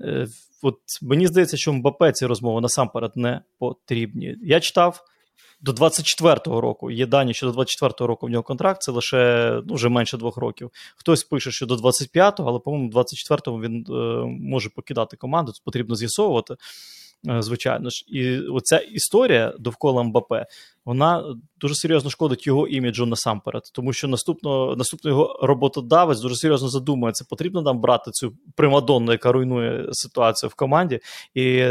е, 0.00 0.26
от 0.62 0.78
мені 1.02 1.26
здається, 1.26 1.56
що 1.56 1.72
Мбапе 1.72 2.12
ці 2.12 2.26
розмови 2.26 2.60
насамперед 2.60 3.12
не 3.16 3.40
потрібні. 3.58 4.36
Я 4.42 4.60
читав 4.60 5.04
до 5.60 5.72
24-го 5.72 6.60
року. 6.60 6.90
Є 6.90 7.06
дані, 7.06 7.34
що 7.34 7.50
до 7.50 7.60
24-го 7.60 8.06
року 8.06 8.26
в 8.26 8.30
нього 8.30 8.42
контракт, 8.42 8.82
це 8.82 8.92
лише 8.92 9.52
ну, 9.66 9.74
вже 9.74 9.88
менше 9.88 10.16
двох 10.16 10.36
років. 10.36 10.70
Хтось 10.96 11.24
пише, 11.24 11.50
що 11.50 11.66
до 11.66 11.74
25-го, 11.74 12.48
але, 12.48 12.58
по-моєму, 12.58 12.90
24-го 12.90 13.60
він 13.60 13.86
е, 13.90 13.92
може 14.40 14.70
покидати 14.70 15.16
команду, 15.16 15.52
це 15.52 15.60
потрібно 15.64 15.96
з'ясовувати. 15.96 16.56
Е, 17.26 17.42
звичайно 17.42 17.90
ж, 17.90 18.04
і 18.08 18.38
оця 18.38 18.78
історія 18.78 19.54
довкола 19.58 20.02
Мбапе, 20.02 20.46
вона 20.84 21.24
дуже 21.60 21.74
серйозно 21.74 22.10
шкодить 22.10 22.46
його 22.46 22.68
іміджу 22.68 23.06
насамперед, 23.06 23.62
тому 23.72 23.92
що 23.92 24.08
наступно, 24.08 24.76
наступний 24.76 25.12
його 25.12 25.38
роботодавець 25.42 26.20
дуже 26.20 26.36
серйозно 26.36 26.68
задумується, 26.68 27.24
потрібно 27.30 27.62
нам 27.62 27.80
брати 27.80 28.10
цю 28.10 28.32
примадонну, 28.56 29.12
яка 29.12 29.32
руйнує 29.32 29.88
ситуацію 29.92 30.50
в 30.50 30.54
команді 30.54 31.00
і 31.34 31.64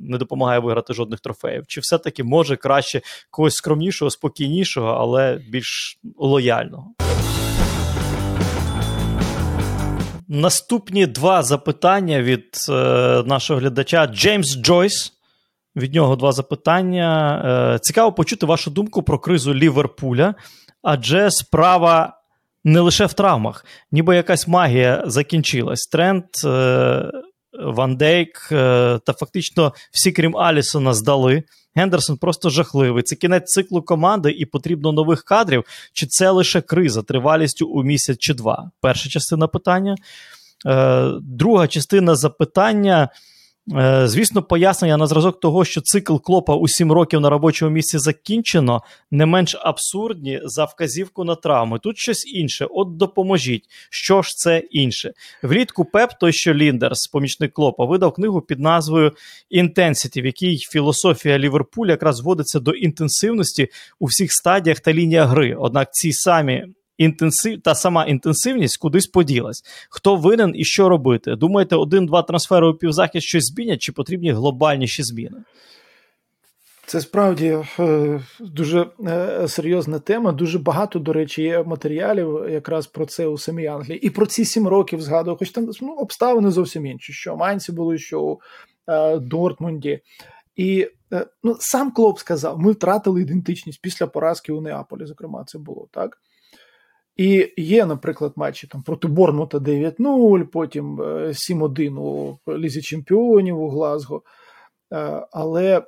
не 0.00 0.18
допомагає 0.18 0.60
виграти 0.60 0.94
жодних 0.94 1.20
трофеїв. 1.20 1.66
Чи 1.66 1.80
все-таки 1.80 2.24
може 2.24 2.56
краще 2.56 3.00
когось 3.30 3.54
скромнішого, 3.54 4.10
спокійнішого, 4.10 4.88
але 4.88 5.40
більш 5.50 5.98
лояльного? 6.18 6.94
Наступні 10.32 11.06
два 11.06 11.42
запитання 11.42 12.22
від 12.22 12.66
е, 12.68 12.72
нашого 13.26 13.60
глядача 13.60 14.06
Джеймс 14.06 14.56
Джойс. 14.56 15.12
Від 15.76 15.94
нього 15.94 16.16
два 16.16 16.32
запитання. 16.32 17.42
Е, 17.74 17.78
цікаво 17.78 18.12
почути 18.12 18.46
вашу 18.46 18.70
думку 18.70 19.02
про 19.02 19.18
кризу 19.18 19.54
Ліверпуля, 19.54 20.34
адже 20.82 21.30
справа 21.30 22.20
не 22.64 22.80
лише 22.80 23.06
в 23.06 23.12
травмах, 23.12 23.64
ніби 23.92 24.16
якась 24.16 24.48
магія 24.48 25.02
закінчилась. 25.06 25.86
Тренд, 25.86 26.24
е, 26.44 27.02
Ван 27.64 27.96
Дейк 27.96 28.48
е, 28.52 28.98
та 29.06 29.12
фактично 29.12 29.72
всі, 29.92 30.12
крім 30.12 30.36
Алісона, 30.36 30.94
здали. 30.94 31.42
Гендерсон 31.74 32.16
просто 32.16 32.50
жахливий. 32.50 33.02
Це 33.02 33.16
кінець 33.16 33.50
циклу 33.50 33.82
команди 33.82 34.30
і 34.30 34.46
потрібно 34.46 34.92
нових 34.92 35.24
кадрів. 35.24 35.64
Чи 35.92 36.06
це 36.06 36.30
лише 36.30 36.60
криза 36.60 37.02
тривалістю 37.02 37.66
у 37.66 37.82
місяць 37.82 38.18
чи 38.18 38.34
два? 38.34 38.70
Перша 38.80 39.08
частина 39.08 39.46
питання. 39.46 39.96
Е, 40.66 41.10
Друга 41.22 41.66
частина 41.66 42.14
запитання. 42.14 43.08
Е, 43.76 44.08
звісно, 44.08 44.42
пояснення 44.42 44.96
на 44.96 45.06
зразок 45.06 45.40
того, 45.40 45.64
що 45.64 45.80
цикл 45.80 46.16
клопа 46.16 46.54
у 46.54 46.68
7 46.68 46.92
років 46.92 47.20
на 47.20 47.30
робочому 47.30 47.70
місці 47.70 47.98
закінчено, 47.98 48.82
не 49.10 49.26
менш 49.26 49.56
абсурдні 49.60 50.40
за 50.44 50.64
вказівку 50.64 51.24
на 51.24 51.34
травми. 51.34 51.78
Тут 51.78 51.98
щось 51.98 52.26
інше. 52.26 52.66
От 52.70 52.96
допоможіть. 52.96 53.64
Що 53.90 54.22
ж 54.22 54.36
це 54.36 54.58
інше? 54.58 55.12
Влітку 55.42 55.84
Пеп, 55.84 56.10
той 56.20 56.32
що 56.32 56.54
Ліндерс, 56.54 57.06
помічник 57.06 57.52
клопа, 57.52 57.84
видав 57.84 58.12
книгу 58.12 58.40
під 58.40 58.60
назвою 58.60 59.12
Intensity, 59.50 60.22
в 60.22 60.26
якій 60.26 60.56
філософія 60.56 61.38
Ліверпуля 61.38 61.90
якраз 61.90 62.16
зводиться 62.16 62.60
до 62.60 62.70
інтенсивності 62.70 63.68
у 63.98 64.06
всіх 64.06 64.32
стадіях 64.32 64.80
та 64.80 64.92
лініях 64.92 65.28
гри. 65.28 65.56
Однак 65.58 65.94
ці 65.94 66.12
самі 66.12 66.66
інтенсив, 67.00 67.60
та 67.62 67.74
сама 67.74 68.04
інтенсивність 68.04 68.76
кудись 68.76 69.06
поділась. 69.06 69.62
Хто 69.90 70.16
винен 70.16 70.52
і 70.56 70.64
що 70.64 70.88
робити? 70.88 71.36
Думаєте, 71.36 71.76
один-два 71.76 72.22
трансфери 72.22 72.66
у 72.66 72.74
півзахист 72.74 73.26
щось 73.26 73.44
змінять, 73.44 73.82
чи 73.82 73.92
потрібні 73.92 74.32
глобальніші 74.32 75.02
зміни? 75.02 75.36
Це 76.86 77.00
справді 77.00 77.58
е, 77.78 78.20
дуже 78.40 78.86
е, 79.06 79.48
серйозна 79.48 79.98
тема. 79.98 80.32
Дуже 80.32 80.58
багато, 80.58 80.98
до 80.98 81.12
речі, 81.12 81.42
є 81.42 81.62
матеріалів 81.62 82.50
якраз 82.50 82.86
про 82.86 83.06
це 83.06 83.26
у 83.26 83.38
самій 83.38 83.66
Англії. 83.66 84.06
І 84.06 84.10
про 84.10 84.26
ці 84.26 84.44
сім 84.44 84.68
років 84.68 85.02
згадував, 85.02 85.38
хоч 85.38 85.50
там 85.50 85.70
ну, 85.82 85.92
обставини 85.92 86.50
зовсім 86.50 86.86
інші. 86.86 87.12
Що 87.12 87.36
Майнці 87.36 87.72
були, 87.72 87.98
що 87.98 88.22
у 88.22 88.40
е, 88.88 89.18
Дортмунді. 89.18 90.00
І 90.56 90.88
ну, 91.42 91.56
сам 91.60 91.90
Клоп 91.90 92.18
сказав: 92.18 92.58
ми 92.58 92.72
втратили 92.72 93.22
ідентичність 93.22 93.82
після 93.82 94.06
поразки 94.06 94.52
у 94.52 94.60
Неаполі. 94.60 95.06
Зокрема, 95.06 95.44
це 95.46 95.58
було 95.58 95.88
так. 95.92 96.18
І 97.16 97.52
є, 97.56 97.86
наприклад, 97.86 98.32
матчі 98.36 98.66
там 98.66 98.82
проти 98.82 99.08
Борнмута 99.08 99.58
9-0, 99.58 100.44
потім 100.44 100.96
7-1 101.00 101.96
е, 101.96 102.00
у 102.00 102.58
Лізі 102.58 102.82
Чемпіонів 102.82 103.60
у 103.60 103.68
Глазго. 103.68 104.22
Е, 104.92 105.26
але 105.32 105.82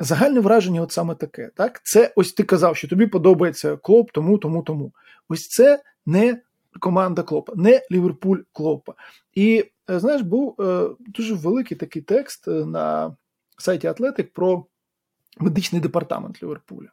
загальне 0.00 0.40
враження 0.40 0.82
от 0.82 0.92
саме 0.92 1.14
таке. 1.14 1.50
Так? 1.54 1.80
Це 1.84 2.12
ось 2.16 2.32
ти 2.32 2.42
казав, 2.42 2.76
що 2.76 2.88
тобі 2.88 3.06
подобається 3.06 3.76
клоп, 3.76 4.10
тому, 4.12 4.38
тому, 4.38 4.62
тому. 4.62 4.92
Ось 5.28 5.48
це 5.48 5.82
не 6.06 6.40
команда 6.80 7.22
Клопа, 7.22 7.52
не 7.56 7.82
Ліверпуль 7.90 8.38
Клопа. 8.52 8.94
І 9.34 9.64
е, 9.90 10.00
знаєш, 10.00 10.22
був 10.22 10.54
дуже 10.98 11.34
великий 11.34 11.76
такий 11.76 12.02
текст 12.02 12.46
на 12.46 13.16
сайті 13.58 13.86
Атлетик 13.86 14.32
про 14.32 14.64
медичний 15.38 15.80
департамент 15.80 16.42
Ліверпуля. 16.42 16.88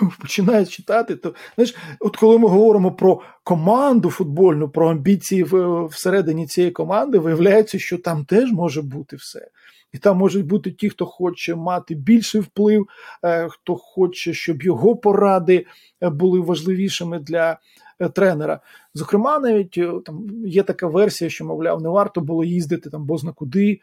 починають 0.20 0.70
читати, 0.70 1.16
то 1.16 1.34
знаєш, 1.54 1.74
от 2.00 2.16
коли 2.16 2.38
ми 2.38 2.48
говоримо 2.48 2.92
про 2.92 3.20
команду 3.44 4.10
футбольну, 4.10 4.68
про 4.68 4.90
амбіції 4.90 5.46
всередині 5.90 6.46
цієї 6.46 6.72
команди, 6.72 7.18
виявляється, 7.18 7.78
що 7.78 7.98
там 7.98 8.24
теж 8.24 8.52
може 8.52 8.82
бути 8.82 9.16
все. 9.16 9.48
І 9.92 9.98
там 9.98 10.16
можуть 10.16 10.46
бути 10.46 10.70
ті, 10.70 10.90
хто 10.90 11.06
хоче 11.06 11.54
мати 11.54 11.94
більший 11.94 12.40
вплив, 12.40 12.88
е, 13.24 13.48
хто 13.48 13.76
хоче, 13.76 14.34
щоб 14.34 14.62
його 14.62 14.96
поради 14.96 15.66
е, 16.02 16.10
були 16.10 16.40
важливішими 16.40 17.18
для 17.18 17.58
е, 18.00 18.08
тренера. 18.08 18.60
Зокрема, 18.94 19.38
навіть 19.38 19.80
там 20.04 20.26
є 20.46 20.62
така 20.62 20.86
версія, 20.86 21.30
що, 21.30 21.44
мовляв, 21.44 21.82
не 21.82 21.88
варто 21.88 22.20
було 22.20 22.44
їздити 22.44 22.90
там 22.90 23.06
бозна 23.06 23.32
куди 23.32 23.80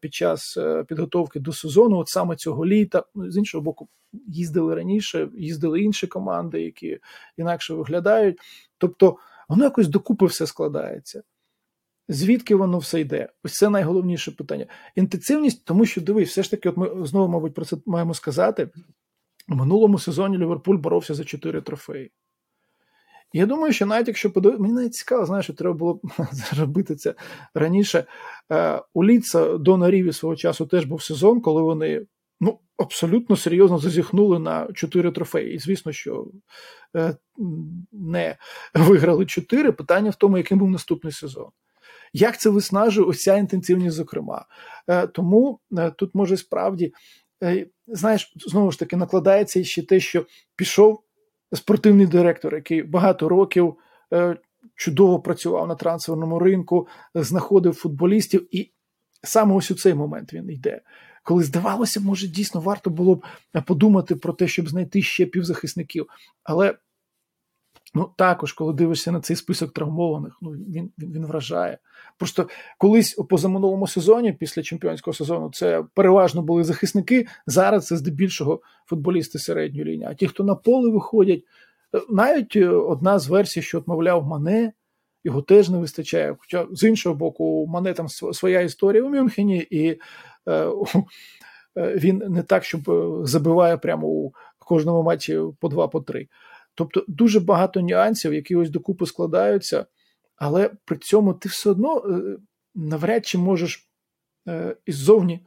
під 0.00 0.14
час 0.14 0.58
підготовки 0.88 1.40
до 1.40 1.52
сезону, 1.52 1.96
от 1.96 2.08
саме 2.08 2.36
цього 2.36 2.66
літа. 2.66 3.04
Ну, 3.14 3.30
з 3.30 3.36
іншого 3.36 3.62
боку, 3.62 3.88
їздили 4.26 4.74
раніше, 4.74 5.28
їздили 5.34 5.80
інші 5.80 6.06
команди, 6.06 6.62
які 6.62 6.98
інакше 7.36 7.74
виглядають. 7.74 8.38
Тобто 8.78 9.16
воно 9.48 9.64
якось 9.64 9.88
докупи 9.88 10.26
все 10.26 10.46
складається. 10.46 11.22
Звідки 12.12 12.54
воно 12.54 12.78
все 12.78 13.00
йде? 13.00 13.28
Ось 13.44 13.52
це 13.52 13.70
найголовніше 13.70 14.30
питання. 14.30 14.66
Інтенсивність, 14.96 15.64
тому 15.64 15.86
що 15.86 16.00
дивись, 16.00 16.28
все 16.28 16.42
ж 16.42 16.50
таки, 16.50 16.68
от 16.68 16.76
ми 16.76 17.06
знову, 17.06 17.28
мабуть, 17.32 17.54
про 17.54 17.64
це 17.64 17.76
маємо 17.86 18.14
сказати. 18.14 18.70
У 19.48 19.54
минулому 19.54 19.98
сезоні 19.98 20.38
Ліверпуль 20.38 20.76
боровся 20.76 21.14
за 21.14 21.24
чотири 21.24 21.60
трофеї. 21.60 22.10
я 23.32 23.46
думаю, 23.46 23.72
що 23.72 23.86
навіть 23.86 24.08
якщо 24.08 24.30
подивитися, 24.30 24.62
мені 24.62 24.74
навіть 24.74 24.94
цікаво, 24.94 25.26
знаєш, 25.26 25.46
що 25.46 25.52
треба 25.52 25.74
було 25.74 26.00
зробити 26.32 26.96
це 26.96 27.14
раніше. 27.54 28.04
Е, 28.52 28.82
у 28.94 29.04
Ліца 29.04 29.58
до 29.58 29.76
Наріві 29.76 30.12
свого 30.12 30.36
часу 30.36 30.66
теж 30.66 30.84
був 30.84 31.02
сезон, 31.02 31.40
коли 31.40 31.62
вони 31.62 32.06
ну, 32.40 32.58
абсолютно 32.76 33.36
серйозно 33.36 33.78
зазіхнули 33.78 34.38
на 34.38 34.72
чотири 34.72 35.12
трофеї. 35.12 35.54
І 35.54 35.58
звісно, 35.58 35.92
що 35.92 36.26
е, 36.96 37.16
не 37.92 38.36
виграли 38.74 39.26
чотири. 39.26 39.72
Питання 39.72 40.10
в 40.10 40.16
тому, 40.16 40.38
яким 40.38 40.58
був 40.58 40.70
наступний 40.70 41.12
сезон. 41.12 41.50
Як 42.12 42.40
це 42.40 42.50
виснажує 42.50 43.06
ось 43.06 43.20
ця 43.20 43.36
інтенсивність, 43.36 43.96
зокрема? 43.96 44.44
Е, 44.88 45.06
тому 45.06 45.60
е, 45.78 45.90
тут 45.90 46.14
може 46.14 46.36
справді, 46.36 46.92
знаєш, 47.86 48.32
знову 48.36 48.70
ж 48.70 48.78
таки 48.78 48.96
накладається 48.96 49.64
ще 49.64 49.82
те, 49.82 50.00
що 50.00 50.26
пішов 50.56 51.02
спортивний 51.52 52.06
директор, 52.06 52.54
який 52.54 52.82
багато 52.82 53.28
років 53.28 53.74
е, 54.12 54.36
чудово 54.74 55.20
працював 55.20 55.68
на 55.68 55.74
трансферному 55.74 56.38
ринку, 56.38 56.88
знаходив 57.14 57.74
футболістів, 57.74 58.48
і 58.50 58.72
саме 59.22 59.54
ось 59.54 59.70
у 59.70 59.74
цей 59.74 59.94
момент 59.94 60.32
він 60.32 60.50
йде. 60.50 60.80
Коли 61.22 61.44
здавалося, 61.44 62.00
може, 62.00 62.28
дійсно 62.28 62.60
варто 62.60 62.90
було 62.90 63.14
б 63.14 63.24
подумати 63.66 64.16
про 64.16 64.32
те, 64.32 64.48
щоб 64.48 64.68
знайти 64.68 65.02
ще 65.02 65.26
півзахисників. 65.26 66.06
Але 66.42 66.74
ну, 67.94 68.10
також, 68.16 68.52
коли 68.52 68.72
дивишся 68.72 69.12
на 69.12 69.20
цей 69.20 69.36
список 69.36 69.72
травмованих, 69.72 70.38
ну 70.42 70.50
він 70.50 70.92
він, 70.98 71.12
він 71.12 71.26
вражає. 71.26 71.78
Просто 72.18 72.48
колись 72.78 73.18
у 73.18 73.24
позаминулому 73.24 73.86
сезоні, 73.86 74.32
після 74.32 74.62
чемпіонського 74.62 75.14
сезону, 75.14 75.50
це 75.52 75.84
переважно 75.94 76.42
були 76.42 76.64
захисники. 76.64 77.26
Зараз 77.46 77.86
це 77.86 77.96
здебільшого 77.96 78.60
футболісти 78.86 79.38
середньої 79.38 79.84
лінії. 79.84 80.06
А 80.10 80.14
ті, 80.14 80.26
хто 80.26 80.44
на 80.44 80.54
поле 80.54 80.90
виходять, 80.90 81.42
е, 81.94 82.00
навіть 82.10 82.56
е, 82.56 82.68
одна 82.68 83.18
з 83.18 83.28
версій, 83.28 83.62
що 83.62 83.78
отмовляв 83.78 84.26
Мане, 84.26 84.72
його 85.24 85.42
теж 85.42 85.70
не 85.70 85.78
вистачає. 85.78 86.36
Хоча 86.38 86.66
з 86.72 86.88
іншого 86.88 87.14
боку, 87.14 87.44
у 87.44 87.66
Мане 87.66 87.92
там 87.92 88.08
своя 88.08 88.60
історія 88.60 89.02
у 89.02 89.08
Мюнхені, 89.08 89.66
і 89.70 89.88
е, 89.88 89.98
е, 91.76 91.96
він 91.96 92.22
не 92.28 92.42
так, 92.42 92.64
щоб 92.64 92.80
забиває 93.24 93.76
прямо 93.76 94.06
у 94.06 94.32
кожному 94.58 95.02
матчі 95.02 95.40
по 95.60 95.68
два, 95.68 95.88
по 95.88 96.00
три. 96.00 96.28
Тобто 96.74 97.04
дуже 97.08 97.40
багато 97.40 97.80
нюансів, 97.80 98.34
які 98.34 98.56
ось 98.56 98.70
докупи 98.70 99.06
складаються, 99.06 99.86
але 100.36 100.70
при 100.84 100.96
цьому 100.96 101.34
ти 101.34 101.48
все 101.48 101.70
одно 101.70 101.98
е, 101.98 102.36
навряд 102.74 103.26
чи 103.26 103.38
можеш 103.38 103.88
е, 104.48 104.76
іззовні 104.86 105.46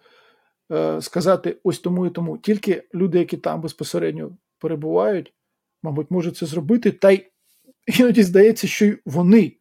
е, 0.71 1.01
сказати 1.01 1.57
ось 1.63 1.79
тому 1.79 2.05
і 2.05 2.09
тому. 2.09 2.37
Тільки 2.37 2.83
люди, 2.93 3.19
які 3.19 3.37
там 3.37 3.61
безпосередньо 3.61 4.37
перебувають, 4.59 5.33
мабуть, 5.83 6.11
можуть 6.11 6.37
це 6.37 6.45
зробити, 6.45 6.91
та 6.91 7.11
й 7.11 7.31
іноді 7.99 8.23
здається, 8.23 8.67
що 8.67 8.85
й 8.85 8.97
вони 9.05 9.57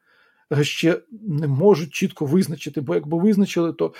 ще 0.62 1.00
не 1.10 1.46
можуть 1.46 1.94
чітко 1.94 2.26
визначити, 2.26 2.80
бо 2.80 2.94
якби 2.94 3.18
визначили, 3.18 3.72
то 3.72 3.94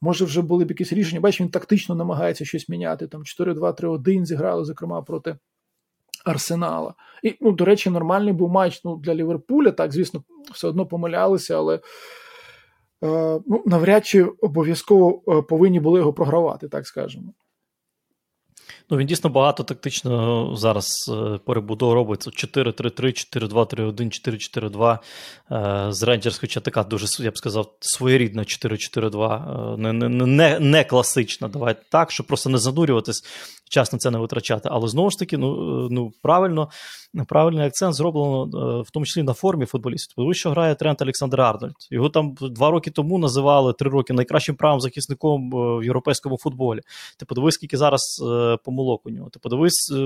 може 0.00 0.24
вже 0.24 0.42
були 0.42 0.64
б 0.64 0.70
якісь 0.70 0.92
рішення. 0.92 1.20
Бачиш, 1.20 1.40
він 1.40 1.48
тактично 1.48 1.94
намагається 1.94 2.44
щось 2.44 2.68
міняти. 2.68 3.06
Там 3.06 3.22
4-2-3-1 3.22 4.24
зіграли, 4.24 4.64
зокрема, 4.64 5.02
проти 5.02 5.36
Арсенала. 6.26 6.94
І, 7.22 7.34
ну, 7.40 7.52
до 7.52 7.64
речі, 7.64 7.90
нормальний 7.90 8.32
був 8.32 8.50
матч 8.50 8.84
ну, 8.84 8.96
для 8.96 9.14
Ліверпуля. 9.14 9.72
Так, 9.72 9.92
звісно, 9.92 10.22
все 10.52 10.68
одно 10.68 10.86
помилялися, 10.86 11.56
але 11.56 11.74
е, 11.74 11.80
ну, 13.46 13.62
навряд 13.66 14.06
чи 14.06 14.24
обов'язково 14.24 15.22
е, 15.28 15.42
повинні 15.42 15.80
були 15.80 16.00
його 16.00 16.12
програвати, 16.12 16.68
так 16.68 16.86
скажемо. 16.86 17.32
Ну, 18.90 18.96
він 18.96 19.06
дійсно 19.06 19.30
багато 19.30 19.62
тактично 19.62 20.52
зараз 20.56 21.10
е, 21.14 21.38
перебудов 21.38 21.92
робить. 21.92 22.26
4-3-3, 22.26 23.48
4-2-3-1, 23.50 24.98
4-4-2. 25.50 25.92
З 25.92 26.02
Рейнджерс, 26.02 26.38
хоча 26.38 26.60
така 26.60 26.82
дуже, 26.82 27.24
я 27.24 27.30
б 27.30 27.38
сказав, 27.38 27.74
своєрідна 27.80 28.42
4-4-2, 28.42 29.74
е, 29.74 29.76
не 29.76 29.92
не, 29.92 30.08
не, 30.26 30.60
не 30.60 30.84
класична. 30.84 31.48
Давайте 31.48 31.82
так, 31.90 32.10
щоб 32.10 32.26
просто 32.26 32.50
не 32.50 32.58
занурюватись, 32.58 33.24
час 33.70 33.92
на 33.92 33.98
це 33.98 34.10
не 34.10 34.18
витрачати. 34.18 34.68
Але 34.72 34.88
знову 34.88 35.10
ж 35.10 35.18
таки, 35.18 35.38
ну, 35.38 35.84
е, 35.84 35.88
ну 35.90 36.12
правильно, 36.22 36.68
правильний 37.28 37.66
акцент 37.66 37.94
зроблено 37.94 38.44
в 38.82 38.90
тому 38.90 39.06
числі 39.06 39.22
на 39.22 39.32
формі 39.32 39.66
футболістів. 39.66 40.14
Тому 40.16 40.34
що 40.34 40.50
грає 40.50 40.74
Трент 40.74 41.02
Олександр 41.02 41.40
Арнольд. 41.40 41.74
Його 41.90 42.08
там 42.08 42.34
два 42.40 42.70
роки 42.70 42.90
тому 42.90 43.18
називали 43.18 43.72
три 43.72 43.90
роки 43.90 44.12
найкращим 44.12 44.56
правим 44.56 44.80
захисником 44.80 45.50
в 45.50 45.84
європейському 45.84 46.38
футболі. 46.38 46.80
Ти 47.18 47.26
подивись, 47.26 47.54
скільки 47.54 47.76
зараз 47.76 48.22
помилок 48.76 49.06
у 49.06 49.10
нього. 49.10 49.30
Ти 49.30 49.38
подивись, 49.38 49.90
е, 49.92 49.96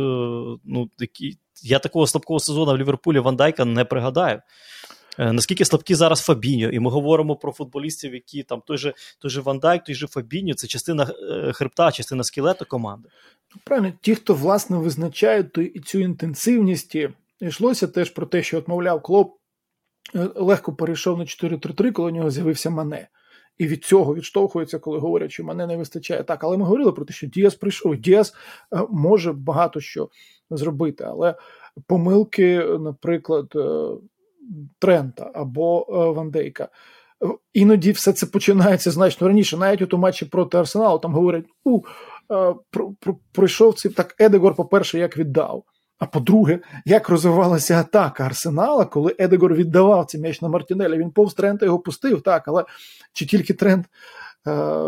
ну, 0.64 0.90
які... 0.98 1.38
я 1.62 1.78
такого 1.78 2.06
слабкого 2.06 2.40
сезону 2.40 2.72
в 2.72 2.78
Ліверпулі 2.78 3.18
Ван 3.18 3.36
Дайка 3.36 3.64
не 3.64 3.84
пригадаю. 3.84 4.42
Е, 5.18 5.32
наскільки 5.32 5.64
слабкі 5.64 5.94
зараз 5.94 6.20
Фабіньо, 6.20 6.68
і 6.68 6.80
ми 6.80 6.90
говоримо 6.90 7.36
про 7.36 7.52
футболістів, 7.52 8.14
які 8.14 8.42
там 8.42 8.62
той 8.66 8.78
же 8.78 8.94
той 9.18 9.30
же 9.30 9.40
Ван 9.40 9.58
Дайк, 9.58 9.84
той 9.84 9.94
же 9.94 10.06
Фабіньо, 10.06 10.54
це 10.54 10.66
частина 10.66 11.12
е, 11.30 11.52
хребта, 11.52 11.92
частина 11.92 12.24
скелету 12.24 12.64
команди. 12.64 13.08
Правильно, 13.64 13.92
ті, 14.00 14.14
хто 14.14 14.34
власне 14.34 14.76
визначають 14.76 15.58
цю 15.86 15.98
інтенсивність, 15.98 16.96
йшлося 17.40 17.86
теж 17.86 18.10
про 18.10 18.26
те, 18.26 18.42
що 18.42 18.58
от, 18.58 18.68
мовляв, 18.68 19.02
Клоп 19.02 19.36
легко 20.34 20.72
перейшов 20.72 21.18
на 21.18 21.24
4-3-3, 21.24 21.92
коли 21.92 22.12
у 22.12 22.14
нього 22.14 22.30
з'явився 22.30 22.70
Мане 22.70 23.08
і 23.61 23.66
від 23.66 23.84
цього 23.84 24.14
відштовхується, 24.14 24.78
коли 24.78 24.98
говорять, 24.98 25.32
що 25.32 25.44
мене 25.44 25.66
не 25.66 25.76
вистачає. 25.76 26.22
Так, 26.22 26.44
але 26.44 26.56
ми 26.56 26.64
говорили 26.64 26.92
про 26.92 27.04
те, 27.04 27.12
що 27.12 27.26
Діас 27.26 27.54
прийшов. 27.54 27.96
Діас 27.96 28.34
е, 28.74 28.86
може 28.90 29.32
багато 29.32 29.80
що 29.80 30.08
зробити, 30.50 31.04
але 31.04 31.34
помилки, 31.86 32.58
наприклад, 32.80 33.52
е, 33.56 33.88
Трента 34.78 35.30
або 35.34 35.86
е, 35.88 35.92
Вандейка. 36.12 36.68
Іноді 37.52 37.92
все 37.92 38.12
це 38.12 38.26
починається 38.26 38.90
значно 38.90 39.26
раніше. 39.26 39.56
Навіть 39.56 39.94
у 39.94 39.98
матчі 39.98 40.24
проти 40.24 40.58
Арсеналу 40.58 40.98
там 40.98 41.14
говорять: 41.14 41.44
у 41.64 41.82
пройшов 43.32 43.74
цей 43.74 43.90
так 43.90 44.14
Едегор, 44.18 44.54
по-перше, 44.54 44.98
як 44.98 45.18
віддав. 45.18 45.64
А 46.01 46.07
по-друге, 46.07 46.59
як 46.84 47.09
розвивалася 47.09 47.80
атака 47.80 48.24
Арсенала, 48.24 48.84
коли 48.84 49.16
Едегор 49.18 49.55
віддавав 49.55 50.07
цей 50.07 50.20
м'яч 50.20 50.42
на 50.42 50.48
Мартінеля, 50.48 50.96
він 50.96 51.11
повз 51.11 51.34
Трента 51.34 51.66
його 51.66 51.78
пустив, 51.78 52.22
так, 52.22 52.48
але 52.48 52.64
чи 53.12 53.26
тільки 53.26 53.55
Трент 53.55 53.86
е, 54.46 54.82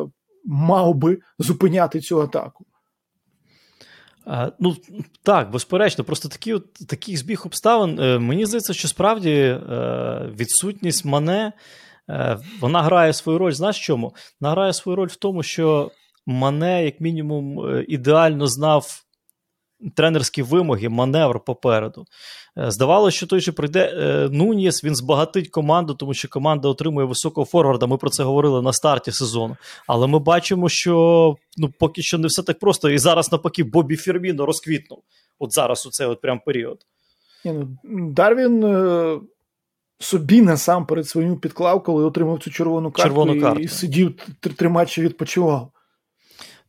мав 0.45 0.95
би 0.95 1.19
зупиняти 1.39 2.01
цю 2.01 2.21
атаку? 2.21 2.65
А, 4.27 4.51
ну, 4.59 4.77
Так, 5.23 5.51
безперечно, 5.51 6.05
просто 6.05 6.29
такі, 6.29 6.53
от, 6.55 6.73
такий 6.73 7.17
збіг 7.17 7.43
обставин. 7.47 8.01
Е, 8.01 8.19
мені 8.19 8.47
здається, 8.47 8.73
що 8.73 8.89
справді 8.89 9.31
е, 9.31 9.61
відсутність 10.39 11.05
Мане, 11.05 11.53
е, 12.11 12.39
вона 12.61 12.83
грає 12.83 13.13
свою 13.13 13.39
роль. 13.39 13.53
Знаєш 13.53 13.87
чому? 13.87 14.15
Вона 14.41 14.53
грає 14.53 14.73
свою 14.73 14.97
роль 14.97 15.09
в 15.09 15.17
тому, 15.17 15.43
що 15.43 15.91
Мане, 16.27 16.85
як 16.85 17.01
мінімум, 17.01 17.61
е, 17.61 17.85
ідеально 17.89 18.47
знав 18.47 19.03
тренерські 19.97 20.43
вимоги, 20.43 20.89
маневр 20.89 21.41
попереду. 21.41 22.05
Е, 22.59 22.71
здавалося, 22.71 23.17
що 23.17 23.27
той 23.27 23.41
же 23.41 23.53
прийде 23.53 23.81
е, 23.81 24.29
Нуніс, 24.33 24.85
він 24.85 24.97
збагатить 24.97 25.49
команду, 25.49 25.95
тому 25.95 26.15
що 26.15 26.29
команда 26.29 26.69
отримує 26.69 27.07
високого 27.07 27.45
форварда. 27.45 27.87
Ми 27.87 27.97
про 27.97 28.11
це 28.11 28.25
говорили 28.25 28.63
на 28.63 28.73
старті 28.73 29.13
сезону. 29.13 29.57
Але 29.87 30.07
ми 30.07 30.19
бачимо, 30.19 30.69
що 30.69 31.37
ну, 31.57 31.73
поки 31.79 32.03
що 32.03 32.19
не 32.19 32.27
все 32.27 32.43
так 32.43 32.59
просто. 32.59 32.91
І 32.91 32.99
зараз, 32.99 33.33
навпаки, 33.33 33.65
Бобі 33.65 33.97
Ферміно 33.97 34.47
розквітнув. 34.47 35.03
От 35.39 35.53
зараз 35.53 35.87
у 35.87 35.91
цей 35.91 36.07
от 36.07 36.21
прям 36.21 36.41
період. 36.47 36.79
Ну, 37.45 37.69
Дарвін. 38.13 38.65
Е, 38.65 39.21
собі 40.03 40.43
насамперед 40.43 41.09
своїм 41.09 41.37
підклав, 41.37 41.83
коли 41.83 42.05
отримав 42.05 42.43
цю 42.43 42.51
червону 42.51 42.91
картку, 42.91 43.09
червону 43.09 43.41
картку. 43.41 43.63
і 43.63 43.69
сидів 43.69 44.15
три 44.57 44.69
матчі 44.69 45.03
відпочивав. 45.03 45.73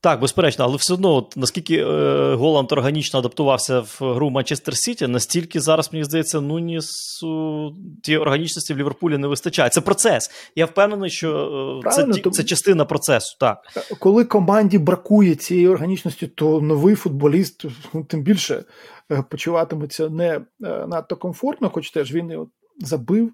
Так, 0.04 0.20
безперечно, 0.20 0.66
але 0.66 0.76
все 0.78 0.94
одно, 0.94 1.16
от, 1.16 1.38
наскільки 1.38 1.78
е, 1.78 2.36
Голланд 2.36 2.72
органічно 2.72 3.20
адаптувався 3.20 3.80
в 3.80 3.98
гру 4.02 4.30
Манчестер 4.30 4.78
Сіті, 4.78 5.08
настільки 5.08 5.60
зараз, 5.60 5.94
мені 5.94 6.06
здається, 6.06 6.42
Нунісу 6.42 7.76
тієї 8.04 8.22
органічності 8.22 8.74
в 8.74 8.78
Ліверпулі 8.78 9.18
не 9.18 9.28
вистачає. 9.28 9.70
Це 9.70 9.82
процес. 9.82 10.32
Я 10.56 10.66
впевнений, 10.66 11.10
що 11.10 11.82
е, 11.86 11.90
це 11.92 12.08
ті, 12.08 12.30
це 12.30 12.44
частина 12.44 12.86
процесу. 12.86 13.38
Так. 13.40 13.58
Коли 14.00 14.26
команді 14.26 14.78
бракує 14.78 15.36
цієї 15.36 15.68
органічності, 15.68 16.28
то 16.28 16.62
новий 16.62 16.96
футболіст 16.96 17.66
ну, 17.94 18.04
тим 18.04 18.24
більше 18.24 18.64
е, 19.12 19.24
почуватиметься 19.30 20.10
не 20.10 20.30
е, 20.36 20.42
надто 20.88 21.16
комфортно, 21.16 21.70
хоч 21.70 21.92
теж 21.92 22.14
він 22.14 22.32
от 22.32 22.50
забив 22.80 23.32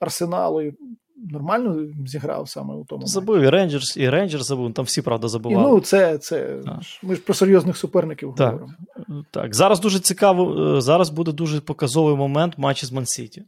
арсеналу. 0.00 0.72
Нормально 1.30 1.86
зіграв 2.06 2.48
саме 2.48 2.74
у 2.74 2.84
тому. 2.84 3.06
Забив 3.06 3.42
і 3.42 3.48
Рейнджерс, 3.48 3.96
і 3.96 4.10
Рейнджерс 4.10 4.46
забив, 4.46 4.74
там 4.74 4.84
всі 4.84 5.02
правда 5.02 5.28
забували. 5.28 5.70
І, 5.70 5.72
ну, 5.72 5.80
це, 5.80 6.18
це 6.18 6.60
ми 7.02 7.14
ж 7.14 7.20
про 7.20 7.34
серйозних 7.34 7.76
суперників 7.76 8.34
так, 8.36 8.52
говоримо. 8.52 9.24
Так, 9.30 9.54
зараз 9.54 9.80
дуже 9.80 10.00
цікаво, 10.00 10.76
е, 10.76 10.80
зараз 10.80 11.10
буде 11.10 11.32
дуже 11.32 11.60
показовий 11.60 12.16
момент 12.16 12.58
матчі 12.58 12.86
з 12.86 12.92
Мансіті. 12.92 13.44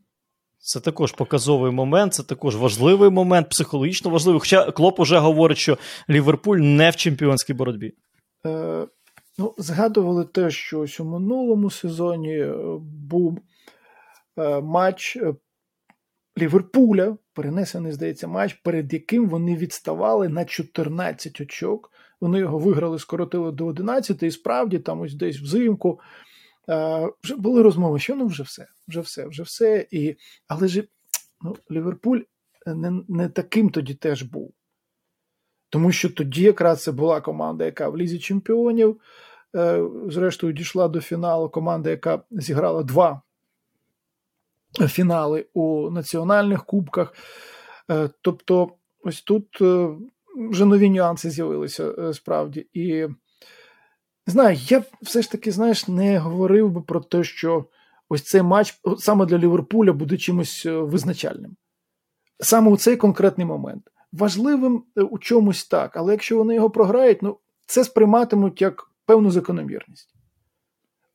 Це 0.58 0.80
також 0.80 1.12
показовий 1.12 1.72
момент, 1.72 2.14
це 2.14 2.22
також 2.22 2.56
важливий 2.56 3.10
момент, 3.10 3.48
психологічно 3.48 4.10
важливий. 4.10 4.40
Хоча 4.40 4.70
Клоп 4.70 5.00
уже 5.00 5.18
говорить, 5.18 5.58
що 5.58 5.78
Ліверпуль 6.10 6.58
не 6.58 6.90
в 6.90 6.96
чемпіонській 6.96 7.52
боротьбі. 7.52 7.92
Е, 8.46 8.86
ну, 9.38 9.54
Згадували 9.58 10.24
те, 10.24 10.50
що 10.50 10.80
ось 10.80 11.00
у 11.00 11.04
минулому 11.04 11.70
сезоні 11.70 12.38
е, 12.38 12.54
був 13.10 13.38
е, 14.38 14.60
матч 14.60 15.18
Ліверпуля 16.38 17.16
перенесений, 17.34 17.92
здається, 17.92 18.28
матч, 18.28 18.54
перед 18.54 18.92
яким 18.92 19.28
вони 19.28 19.56
відставали 19.56 20.28
на 20.28 20.44
14 20.44 21.40
очок. 21.40 21.90
Вони 22.20 22.38
його 22.38 22.58
виграли, 22.58 22.98
скоротили 22.98 23.52
до 23.52 23.66
11, 23.66 24.22
і 24.22 24.30
справді, 24.30 24.78
там 24.78 25.00
ось 25.00 25.14
десь 25.14 25.40
взимку. 25.40 26.00
А, 26.68 27.08
вже 27.22 27.36
були 27.36 27.62
розмови, 27.62 27.98
що 27.98 28.16
ну 28.16 28.26
вже 28.26 28.42
все, 28.42 28.66
вже 28.88 29.00
все, 29.00 29.26
вже 29.26 29.42
все. 29.42 29.86
І, 29.90 30.16
Але 30.48 30.68
ж 30.68 30.84
ну, 31.42 31.56
Ліверпуль 31.70 32.20
не, 32.66 33.02
не 33.08 33.28
таким 33.28 33.70
тоді 33.70 33.94
теж 33.94 34.22
був. 34.22 34.52
Тому 35.70 35.92
що 35.92 36.10
тоді 36.10 36.42
якраз 36.42 36.82
це 36.82 36.92
була 36.92 37.20
команда, 37.20 37.64
яка 37.64 37.88
в 37.88 37.96
Лізі 37.96 38.18
Чемпіонів 38.18 39.00
зрештою 40.08 40.52
дійшла 40.52 40.88
до 40.88 41.00
фіналу 41.00 41.48
команда, 41.48 41.90
яка 41.90 42.22
зіграла 42.30 42.82
два 42.82 43.22
фінали 44.88 45.46
у 45.54 45.90
національних 45.90 46.64
кубках. 46.64 47.14
Тобто, 48.20 48.70
ось 49.04 49.22
тут 49.22 49.60
вже 50.50 50.64
нові 50.64 50.90
нюанси 50.90 51.30
з'явилися 51.30 52.12
справді. 52.12 52.66
І 52.72 52.92
не 54.26 54.32
знаю, 54.32 54.58
я 54.60 54.82
все 55.02 55.22
ж 55.22 55.30
таки, 55.30 55.52
знаєш, 55.52 55.88
не 55.88 56.18
говорив 56.18 56.70
би 56.70 56.80
про 56.80 57.00
те, 57.00 57.24
що 57.24 57.64
ось 58.08 58.22
цей 58.22 58.42
матч 58.42 58.80
саме 58.98 59.26
для 59.26 59.38
Ліверпуля 59.38 59.92
буде 59.92 60.16
чимось 60.16 60.66
визначальним. 60.66 61.56
Саме 62.40 62.70
у 62.70 62.76
цей 62.76 62.96
конкретний 62.96 63.46
момент. 63.46 63.90
Важливим 64.12 64.84
у 64.96 65.18
чомусь 65.18 65.66
так, 65.68 65.96
але 65.96 66.12
якщо 66.12 66.36
вони 66.36 66.54
його 66.54 66.70
програють, 66.70 67.22
ну 67.22 67.38
це 67.66 67.84
сприйматимуть 67.84 68.62
як 68.62 68.90
певну 69.06 69.30
закономірність. 69.30 70.13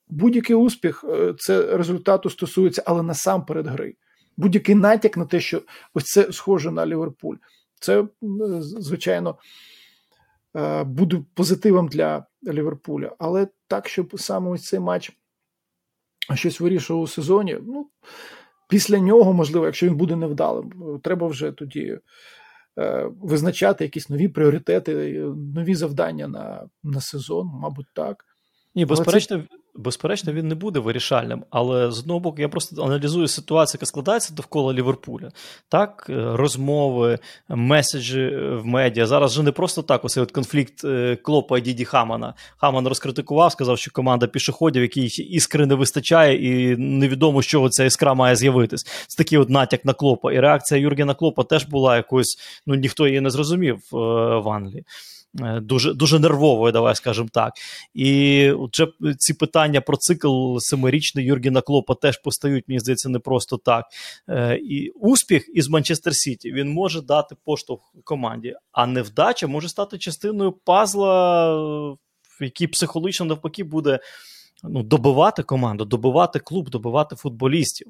Будь-який 0.10 0.56
успіх 0.56 1.06
е, 1.10 1.34
це 1.38 1.78
результату 1.78 2.30
стосується, 2.30 2.84
але 2.86 3.04
насамперед 3.04 3.68
гри. 3.68 3.96
Будь-який 4.38 4.76
натяк 4.76 5.18
на 5.18 5.26
те, 5.26 5.40
що 5.40 5.62
ось 5.94 6.04
це 6.04 6.32
схоже 6.32 6.72
на 6.72 6.86
Ліверпуль, 6.86 7.36
це, 7.80 8.08
звичайно, 8.62 9.38
е, 10.56 10.84
буде 10.84 11.24
позитивом 11.34 11.88
для 11.88 12.26
Ліверпуля. 12.44 13.16
Але 13.20 13.48
так, 13.68 13.90
щоб 13.90 14.20
саме 14.20 14.50
ось 14.50 14.64
цей 14.64 14.80
матч 14.80 15.12
щось 16.34 16.60
вирішував 16.60 17.04
у 17.04 17.08
сезоні, 17.08 17.58
ну, 17.68 17.90
після 18.70 19.00
нього, 19.00 19.34
можливо, 19.34 19.66
якщо 19.66 19.88
він 19.88 19.96
буде 19.96 20.16
невдалим, 20.16 21.00
треба 21.04 21.28
вже 21.28 21.52
тоді 21.52 22.00
Е, 22.80 23.12
визначати 23.22 23.84
якісь 23.84 24.10
нові 24.10 24.28
пріоритети, 24.28 25.20
нові 25.56 25.76
завдання 25.76 26.28
на, 26.28 26.70
на 26.84 27.02
сезон, 27.02 27.48
мабуть, 27.54 27.88
так. 27.94 28.26
Ні, 28.76 28.86
безперечно, 28.86 29.44
безперечно, 29.76 30.34
він 30.34 30.48
не 30.48 30.56
буде 30.56 30.80
вирішальним, 30.80 31.44
але 31.50 31.92
з 31.92 32.00
одного 32.00 32.20
боку, 32.20 32.42
я 32.42 32.50
просто 32.50 32.84
аналізую 32.84 33.28
ситуацію, 33.28 33.78
яка 33.78 33.86
складається 33.86 34.34
довкола 34.34 34.74
Ліверпуля. 34.74 35.32
Так, 35.70 36.08
е, 36.10 36.14
розмови, 36.34 37.20
меседжі 37.50 38.22
е, 38.22 38.56
в 38.56 38.66
медіа. 38.66 39.06
Зараз 39.08 39.32
же 39.32 39.44
не 39.44 39.52
просто 39.52 39.82
так 39.82 40.06
ось 40.06 40.18
от 40.18 40.32
конфлікт 40.32 40.84
е, 40.84 41.16
Клопа 41.16 41.58
і 41.58 41.62
Діді 41.62 41.86
Хамана. 41.86 42.34
Хаман 42.58 42.88
розкритикував, 42.88 43.52
сказав, 43.52 43.78
що 43.78 43.92
команда 43.92 44.28
пішоходів, 44.28 44.82
якій 44.82 45.06
іскри 45.06 45.66
не 45.66 45.76
вистачає, 45.76 46.36
і 46.36 46.78
невідомо, 46.78 47.42
з 47.42 47.46
чого 47.46 47.70
ця 47.70 47.84
іскра 47.84 48.14
має 48.14 48.36
з'явитись. 48.36 48.84
Це 49.08 49.18
такий 49.18 49.38
от 49.38 49.50
натяк 49.50 49.86
на 49.86 49.94
Клопа. 49.94 50.34
І 50.34 50.40
реакція 50.40 50.82
Юргена 50.82 51.14
Клопа 51.14 51.44
теж 51.44 51.66
була 51.66 51.96
якось, 51.96 52.38
ну 52.68 52.76
ніхто 52.76 53.08
її 53.08 53.22
не 53.22 53.30
зрозумів 53.30 53.80
в 53.92 54.50
Англії. 54.50 54.86
Е, 55.42 55.60
дуже 55.60 55.94
дуже 55.94 56.20
нервовою, 56.20 56.72
давай 56.72 56.96
скажемо 56.96 57.30
так. 57.34 57.54
І 57.94 58.52
вже 58.74 58.88
ці 59.18 59.34
питання 59.34 59.82
про 59.82 59.98
цикл 59.98 60.58
семирічний 60.58 61.26
Юргіна 61.26 61.62
Клопа 61.62 61.96
теж 61.96 62.18
постають, 62.18 62.68
мені 62.68 62.80
здається, 62.80 63.10
не 63.10 63.20
просто 63.20 63.58
так. 63.58 63.86
Е, 64.30 64.60
і 64.64 64.90
успіх 64.90 65.50
із 65.54 65.70
Манчестер 65.70 66.16
Сіті 66.16 66.52
він 66.52 66.70
може 66.70 67.02
дати 67.02 67.36
поштовх 67.46 67.82
команді, 68.04 68.56
а 68.72 68.88
невдача 68.88 69.48
може 69.48 69.70
стати 69.70 69.98
частиною 69.98 70.52
пазла, 70.52 71.56
в 72.40 72.44
якій 72.44 72.68
психологічно 72.68 73.26
навпаки 73.26 73.64
буде 73.64 74.00
ну, 74.64 74.84
добивати 74.84 75.44
команду, 75.44 75.86
добивати 75.86 76.40
клуб, 76.40 76.70
добивати 76.70 77.16
футболістів. 77.16 77.88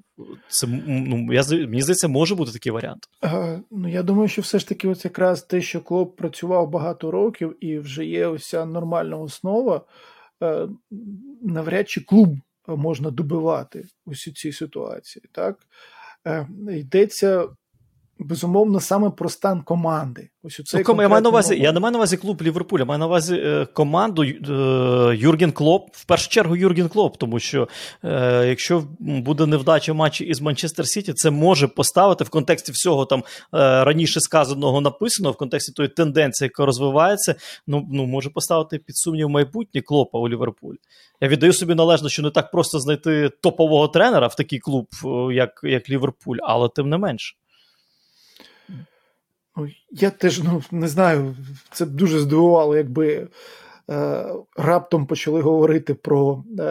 Це 0.48 0.68
ну, 0.88 1.34
я 1.34 1.44
мені 1.52 1.82
здається, 1.82 2.08
може 2.08 2.36
бути 2.36 2.52
такий 2.52 2.72
варіант. 2.72 3.10
А, 3.22 3.58
ну 3.72 3.88
я 3.88 4.04
думаю, 4.04 4.28
що 4.28 4.42
все 4.42 4.60
ж 4.60 4.68
таки, 4.68 4.88
ось 4.88 5.06
якраз 5.06 5.44
те, 5.44 5.62
що 5.62 5.82
клуб 5.82 6.16
працював 6.16 6.70
багато 6.70 7.12
років 7.12 7.56
і 7.66 7.80
вже 7.80 8.06
є 8.06 8.28
ось 8.28 8.54
нормальна 8.54 9.18
основа, 9.18 9.82
е, 10.44 10.68
навряд 11.42 11.90
чи 11.90 12.02
клуб 12.02 12.30
можна 12.68 13.12
добивати 13.12 13.88
ось 14.06 14.28
у 14.28 14.32
цій 14.32 14.52
ситуації. 14.52 15.26
Так 15.32 15.60
е, 16.28 16.48
йдеться 16.70 17.48
безумовно 18.20 18.80
саме 18.80 19.10
про 19.10 19.30
стан 19.30 19.62
команди. 19.62 20.30
Ось 20.44 20.62
цей 20.66 20.84
ну, 20.88 21.02
я 21.02 21.10
маю 21.10 21.22
на 21.22 21.30
увазі, 21.30 21.56
я 21.60 21.72
не 21.72 21.80
маю 21.80 21.92
на 21.92 21.98
увазі 21.98 22.18
клуб 22.18 22.42
Ліверпуля, 22.42 22.86
маю 22.86 23.00
на 23.00 23.06
увазі 23.06 23.36
е, 23.36 23.66
команду 23.66 24.24
е, 24.24 25.16
Юрген 25.18 25.52
Клоп. 25.52 25.90
В 25.92 26.06
першу 26.06 26.30
чергу 26.30 26.56
Юрген 26.56 26.90
Клоп, 26.90 27.18
тому 27.18 27.40
що 27.40 27.68
е, 28.04 28.46
якщо 28.48 28.84
буде 29.00 29.46
невдача 29.46 29.94
в 29.94 29.96
матчі 29.96 30.26
із 30.26 30.42
Манчестер 30.42 30.88
Сіті, 30.88 31.14
це 31.14 31.32
може 31.32 31.68
поставити 31.68 32.24
в 32.24 32.30
контексті 32.30 32.72
всього 32.72 33.06
там 33.06 33.20
е, 33.20 33.24
раніше 33.84 34.20
сказаного 34.20 34.82
написано, 34.82 35.32
в 35.32 35.38
контексті 35.38 35.72
тої 35.72 35.90
тенденції, 35.90 36.46
яка 36.46 36.66
розвивається, 36.66 37.36
ну, 37.68 37.88
ну 37.92 38.06
може 38.06 38.30
поставити 38.30 38.78
під 38.78 38.98
сумнів 38.98 39.30
майбутнє 39.30 39.82
Клопа 39.82 40.20
у 40.20 40.30
Ліверпулі. 40.30 40.78
Я 41.22 41.28
віддаю 41.28 41.54
собі 41.54 41.76
належно, 41.76 42.10
що 42.10 42.22
не 42.22 42.30
так 42.30 42.52
просто 42.52 42.80
знайти 42.80 43.30
топового 43.42 43.88
тренера 43.88 44.28
в 44.28 44.36
такий 44.36 44.60
клуб, 44.60 44.88
як, 45.32 45.62
як 45.64 45.90
Ліверпуль, 45.90 46.38
але 46.42 46.70
тим 46.70 46.90
не 46.90 46.98
менше. 46.98 47.36
Ну, 49.60 49.68
Я 49.92 50.10
теж 50.10 50.44
ну, 50.44 50.62
не 50.72 50.88
знаю, 50.88 51.36
це 51.72 51.86
дуже 51.86 52.20
здивувало, 52.20 52.78
якби 52.78 53.28
е, 53.90 54.26
раптом 54.58 55.06
почали 55.06 55.42
говорити 55.42 55.94
про 55.94 56.44
е, 56.60 56.64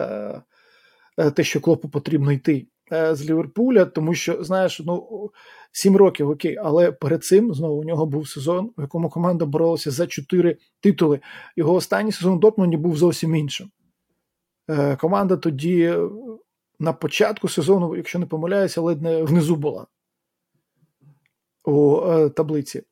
е, 1.17 1.31
те, 1.31 1.43
що 1.43 1.61
клопу 1.61 1.89
потрібно 1.89 2.31
йти 2.31 2.67
е, 2.93 3.15
з 3.15 3.29
Ліверпуля, 3.29 3.85
тому 3.85 4.13
що, 4.13 4.43
знаєш, 4.43 4.81
ну, 4.85 5.29
сім 5.71 5.97
років 5.97 6.29
окей, 6.29 6.57
але 6.63 6.91
перед 6.91 7.23
цим 7.23 7.53
знову 7.53 7.81
у 7.81 7.83
нього 7.83 8.05
був 8.05 8.29
сезон, 8.29 8.71
у 8.77 8.81
якому 8.81 9.09
команда 9.09 9.45
боролася 9.45 9.91
за 9.91 10.07
чотири 10.07 10.57
титули. 10.79 11.19
Його 11.55 11.73
останній 11.73 12.11
сезон 12.11 12.33
у 12.33 12.39
Дортмунді 12.39 12.77
був 12.77 12.97
зовсім 12.97 13.35
іншим. 13.35 13.71
Е, 14.69 14.95
команда 14.95 15.37
тоді 15.37 15.95
на 16.79 16.93
початку 16.93 17.49
сезону, 17.49 17.95
якщо 17.95 18.19
не 18.19 18.25
помиляюся, 18.25 18.81
ледь 18.81 19.01
не 19.01 19.23
внизу 19.23 19.55
була 19.55 19.85
у 21.65 22.01
е, 22.11 22.29
таблиці. 22.29 22.83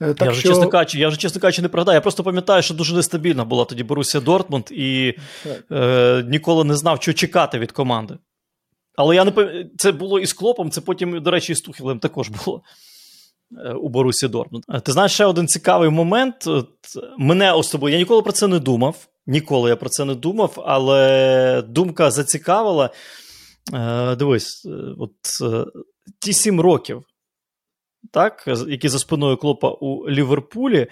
Е, 0.00 0.14
так 0.14 0.26
Я 0.26 0.30
вже, 0.30 0.42
чесно 0.42 0.68
кажучи, 0.68 0.98
я 0.98 1.08
вже, 1.08 1.16
чесно 1.16 1.40
кажучи, 1.40 1.62
не 1.62 1.68
пригадаю. 1.68 1.96
Я 1.96 2.00
просто 2.00 2.24
пам'ятаю, 2.24 2.62
що 2.62 2.74
дуже 2.74 2.94
нестабільна 2.94 3.44
була 3.44 3.64
тоді 3.64 3.84
Борусія 3.84 4.20
Дортмунд 4.20 4.64
і 4.70 5.14
е, 5.72 6.24
ніколи 6.28 6.64
не 6.64 6.74
знав, 6.74 7.02
що 7.02 7.12
чекати 7.12 7.58
від 7.58 7.72
команди. 7.72 8.18
Але 8.96 9.14
я 9.14 9.24
не 9.24 9.30
пам'ятаю, 9.30 9.70
це 9.78 9.92
було 9.92 10.20
і 10.20 10.26
з 10.26 10.32
Клопом, 10.32 10.70
це 10.70 10.80
потім, 10.80 11.22
до 11.22 11.30
речі, 11.30 11.52
і 11.52 11.54
з 11.54 11.60
Тухілем 11.60 11.98
також 11.98 12.28
було 12.28 12.62
е, 13.64 13.72
у 13.72 13.88
Борусі 13.88 14.28
Дортмунд. 14.28 14.64
Е, 14.68 14.80
ти 14.80 14.92
знаєш 14.92 15.12
ще 15.12 15.24
один 15.24 15.46
цікавий 15.46 15.90
момент. 15.90 16.34
Мене 17.18 17.52
особливо, 17.52 17.88
я 17.88 17.98
ніколи 17.98 18.22
про 18.22 18.32
це 18.32 18.46
не 18.46 18.58
думав. 18.58 19.08
Ніколи 19.26 19.70
я 19.70 19.76
про 19.76 19.88
це 19.88 20.04
не 20.04 20.14
думав, 20.14 20.62
але 20.66 21.62
думка 21.68 22.10
зацікавила. 22.10 22.90
Е, 23.74 24.16
Дивись, 24.16 24.66
от 24.98 25.12
ті 26.20 26.32
сім 26.32 26.60
років, 26.60 27.02
так, 28.12 28.44
які 28.68 28.88
за 28.88 28.98
спиною 28.98 29.36
клопа 29.36 29.70
у 29.70 30.10
Ліверпулі, 30.10 30.86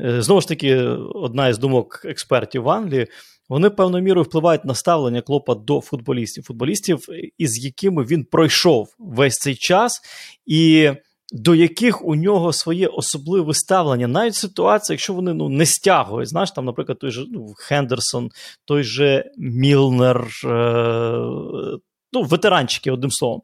е, 0.00 0.22
знову 0.22 0.40
ж 0.40 0.48
таки, 0.48 0.76
одна 1.14 1.48
із 1.48 1.58
думок 1.58 2.02
експертів 2.04 2.62
в 2.62 2.68
Англії. 2.68 3.06
Вони 3.48 3.70
певною 3.70 4.04
мірою 4.04 4.24
впливають 4.24 4.64
на 4.64 4.74
ставлення 4.74 5.22
клопа 5.22 5.54
до 5.54 5.80
футболістів, 5.80 6.44
футболістів, 6.44 7.06
із 7.38 7.64
якими 7.64 8.04
він 8.04 8.24
пройшов 8.24 8.94
весь 8.98 9.34
цей 9.34 9.54
час, 9.54 10.00
і 10.46 10.90
до 11.32 11.54
яких 11.54 12.04
у 12.04 12.14
нього 12.14 12.52
своє 12.52 12.86
особливе 12.86 13.54
ставлення. 13.54 14.08
Навіть 14.08 14.34
ситуація, 14.34 14.94
якщо 14.94 15.12
вони 15.12 15.34
ну, 15.34 15.48
не 15.48 15.66
стягують. 15.66 16.28
Знаєш, 16.28 16.50
там, 16.50 16.64
наприклад, 16.64 16.98
той 16.98 17.10
же 17.10 17.24
ну, 17.28 17.54
Хендерсон, 17.56 18.30
той 18.64 18.82
же 18.82 19.24
Мілнер, 19.38 20.28
е- 20.44 21.78
ну, 22.14 22.22
ветеранчики, 22.22 22.90
одним 22.90 23.10
словом, 23.10 23.42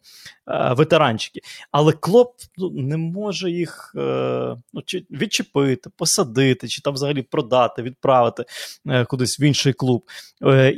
е, 0.49 0.75
ветеранчики. 0.75 1.41
Але 1.71 1.93
Клоп 1.93 2.33
ну, 2.57 2.71
не 2.71 2.97
може 2.97 3.51
їх 3.51 3.93
е, 3.97 4.57
ну, 4.73 4.83
чи 4.85 5.05
відчепити, 5.11 5.91
посадити, 5.97 6.69
чи 6.69 6.83
там 6.83 6.95
взагалі 6.95 7.23
продати, 7.23 7.83
відправити 7.83 8.45
е, 8.87 9.05
кудись 9.05 9.41
в 9.41 9.43
інший 9.43 9.73
клуб. 9.73 10.05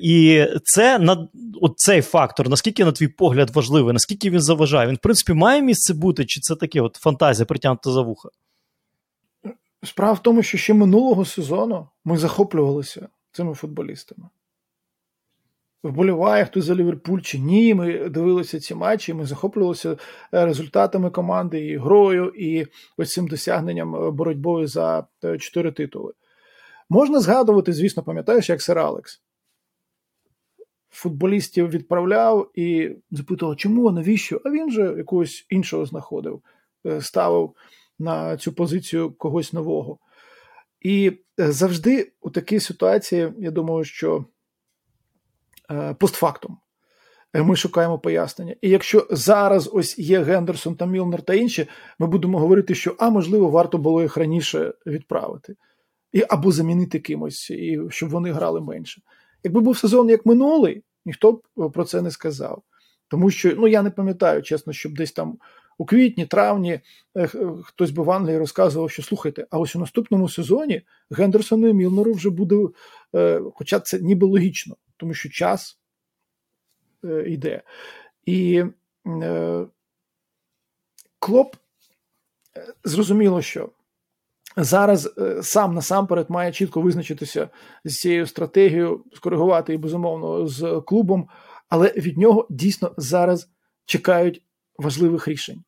І 0.03 0.47
це 0.65 0.99
на 0.99 1.29
цей 1.77 2.03
фактор, 2.03 2.49
наскільки, 2.49 2.85
на 2.85 2.93
твій 2.93 3.09
погляд, 3.09 3.51
важливий, 3.51 3.93
наскільки 3.93 4.31
він 4.31 4.41
заважає? 4.41 4.89
Він, 4.89 4.97
в 4.97 4.99
принципі, 4.99 5.33
має 5.33 5.63
місце 5.63 5.95
бути, 5.95 6.25
чи 6.25 6.41
це 6.41 6.57
таке 6.57 6.81
от 6.81 6.97
фантазія 6.97 7.47
притягнута 7.47 7.91
за 7.91 8.03
вуха? 8.03 8.29
Справа 9.85 10.13
в 10.13 10.23
тому, 10.23 10.43
що 10.43 10.59
ще 10.59 10.75
минулого 10.75 11.25
сезону 11.25 11.89
ми 12.05 12.19
захоплювалися 12.19 13.09
цими 13.33 13.55
футболістами 13.55 14.29
вболіває 15.83 16.45
хтось 16.45 16.65
за 16.65 16.75
Ліверпуль 16.75 17.21
чи 17.21 17.39
ні. 17.39 17.75
Ми 17.75 18.09
дивилися 18.09 18.61
ці 18.61 18.75
матчі, 18.75 19.15
ми 19.15 19.27
захоплювалися 19.27 19.91
е, 19.91 19.97
результатами 20.47 21.11
команди 21.11 21.67
і 21.67 21.77
грою, 21.77 22.33
і 22.37 22.67
ось 22.97 23.13
цим 23.13 23.29
досягненням 23.29 23.97
е, 23.97 24.11
боротьбою 24.11 24.67
за 24.67 25.07
е, 25.25 25.39
чотири 25.39 25.73
титули. 25.73 26.13
Можна 26.89 27.21
згадувати, 27.21 27.73
звісно, 27.73 28.03
пам'ятаєш, 28.03 28.49
як 28.49 28.63
сер 28.63 28.79
Алекс. 28.79 29.23
Футболістів 30.91 31.69
відправляв 31.69 32.51
і 32.55 32.91
запитував, 33.11 33.57
чому, 33.57 33.91
навіщо? 33.91 34.41
А 34.45 34.51
він 34.51 34.71
же 34.71 34.95
якогось 34.97 35.47
іншого 35.51 35.87
знаходив, 35.87 36.43
ставив 37.01 37.55
на 37.99 38.37
цю 38.37 38.53
позицію 38.53 39.11
когось 39.11 39.53
нового. 39.53 39.99
І 40.81 41.13
завжди 41.39 42.13
у 42.21 42.31
такій 42.31 42.61
ситуації, 42.61 43.33
я 43.39 43.51
думаю, 43.51 43.85
що 43.85 44.25
постфактум 45.99 46.59
ми 47.35 47.57
шукаємо 47.57 47.99
пояснення. 47.99 48.55
І 48.61 48.69
якщо 48.69 49.07
зараз 49.11 49.71
ось 49.73 49.99
є 49.99 50.23
Гендерсон 50.23 50.77
та 50.77 50.87
Мілнер 50.87 51.23
та 51.23 51.35
інші, 51.35 51.67
ми 51.99 52.07
будемо 52.07 52.39
говорити, 52.39 52.75
що 52.75 52.95
а 52.99 53.11
можливо 53.11 53.51
варто 53.51 53.79
було 53.79 54.03
їх 54.03 54.17
раніше 54.17 54.75
відправити, 54.87 55.57
і 56.13 56.25
або 56.29 56.53
замінити 56.53 56.99
кимось, 56.99 57.51
і 57.51 57.81
щоб 57.91 58.09
вони 58.09 58.33
грали 58.33 58.61
менше. 58.61 59.03
Якби 59.45 59.61
був 59.61 59.79
сезон 59.79 60.09
як 60.09 60.27
минулий, 60.27 60.83
ніхто 61.05 61.33
б 61.33 61.43
про 61.73 61.85
це 61.85 62.03
не 62.03 62.11
сказав. 62.11 62.63
Тому 63.09 63.31
що 63.31 63.55
ну 63.57 63.69
я 63.69 63.83
не 63.83 63.91
пам'ятаю, 63.91 64.43
чесно, 64.43 64.73
щоб 64.73 64.95
десь 64.95 65.13
там 65.13 65.39
у 65.79 65.85
квітні, 65.85 66.27
травні 66.27 66.81
е, 67.17 67.29
хтось 67.65 67.91
би 67.91 68.03
в 68.03 68.11
Англії 68.11 68.39
розказував, 68.39 68.91
що 68.91 69.03
слухайте, 69.03 69.47
а 69.51 69.59
ось 69.59 69.77
у 69.77 69.79
наступному 69.79 70.29
сезоні 70.29 70.83
Гендерсону 71.11 71.69
і 71.69 71.73
Мілнеру 71.73 72.13
вже 72.13 72.31
буде, 72.31 72.57
е, 73.15 73.41
хоча 73.55 73.81
це 73.81 73.99
ніби 74.01 74.27
логічно, 74.27 74.77
тому 75.03 75.15
що 75.15 75.29
час 75.29 75.79
е, 77.05 77.25
йде. 77.27 77.63
І 78.27 78.65
Клоп 81.19 81.57
зрозуміло, 82.85 83.43
що 83.43 83.69
зараз 84.57 85.15
сам 85.43 85.75
насамперед 85.75 86.31
має 86.31 86.53
чітко 86.53 86.81
визначитися 86.81 87.49
з 87.85 87.97
цією 87.97 88.27
стратегією, 88.27 89.05
скоригувати 89.15 89.75
і 89.75 89.77
безумовно 89.77 90.47
з 90.47 90.83
клубом, 90.87 91.29
але 91.69 91.89
від 91.89 92.19
нього 92.19 92.47
дійсно 92.51 92.95
зараз 92.97 93.51
чекають 93.85 94.43
важливих 94.77 95.29
рішень, 95.29 95.65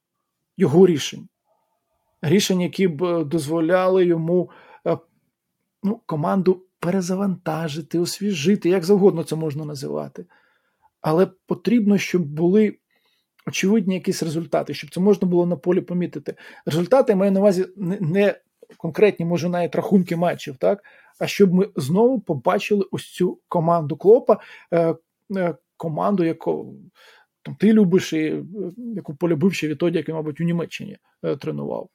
його 0.56 0.86
рішень. 0.86 1.28
Рішень, 2.22 2.60
які 2.60 2.88
б 2.88 3.24
дозволяли 3.24 4.04
йому 4.04 4.50
е, 4.86 4.98
ну, 5.82 6.00
команду 6.06 6.66
перезавантажити, 6.84 7.98
освіжити, 7.98 8.68
як 8.68 8.84
завгодно 8.84 9.24
це 9.24 9.36
можна 9.36 9.64
називати. 9.64 10.26
Але 11.00 11.26
потрібно, 11.46 11.98
щоб 11.98 12.22
були 12.22 12.76
очевидні 13.46 13.94
якісь 13.94 14.22
результати, 14.22 14.74
щоб 14.74 14.90
це 14.90 15.00
можна 15.00 15.28
було 15.28 15.46
на 15.46 15.56
полі 15.56 15.80
помітити. 15.80 16.34
Результати 16.66 17.14
маю 17.14 17.32
на 17.32 17.40
увазі 17.40 17.66
не 18.00 18.34
конкретні, 18.76 19.26
може, 19.26 19.48
навіть 19.48 19.74
рахунки 19.74 20.16
матчів, 20.16 20.56
так? 20.56 20.84
а 21.18 21.26
щоб 21.26 21.54
ми 21.54 21.68
знову 21.76 22.20
побачили 22.20 22.84
ось 22.90 23.12
цю 23.12 23.40
команду 23.48 23.96
Клопа, 23.96 24.40
е, 24.72 24.94
е, 25.36 25.54
команду, 25.76 26.24
яку 26.24 26.74
там, 27.42 27.54
ти 27.54 27.72
любиш 27.72 28.12
і 28.12 28.18
е, 28.18 28.44
яку 28.76 29.14
полюбив 29.14 29.54
ще 29.54 29.68
відтоді, 29.68 29.98
як 29.98 30.08
мабуть, 30.08 30.40
у 30.40 30.44
Німеччині 30.44 30.98
тренував. 31.40 31.88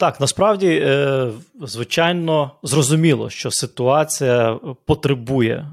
Так, 0.00 0.20
насправді, 0.20 0.66
е, 0.66 1.30
звичайно, 1.62 2.50
зрозуміло, 2.62 3.30
що 3.30 3.50
ситуація 3.50 4.60
потребує 4.86 5.72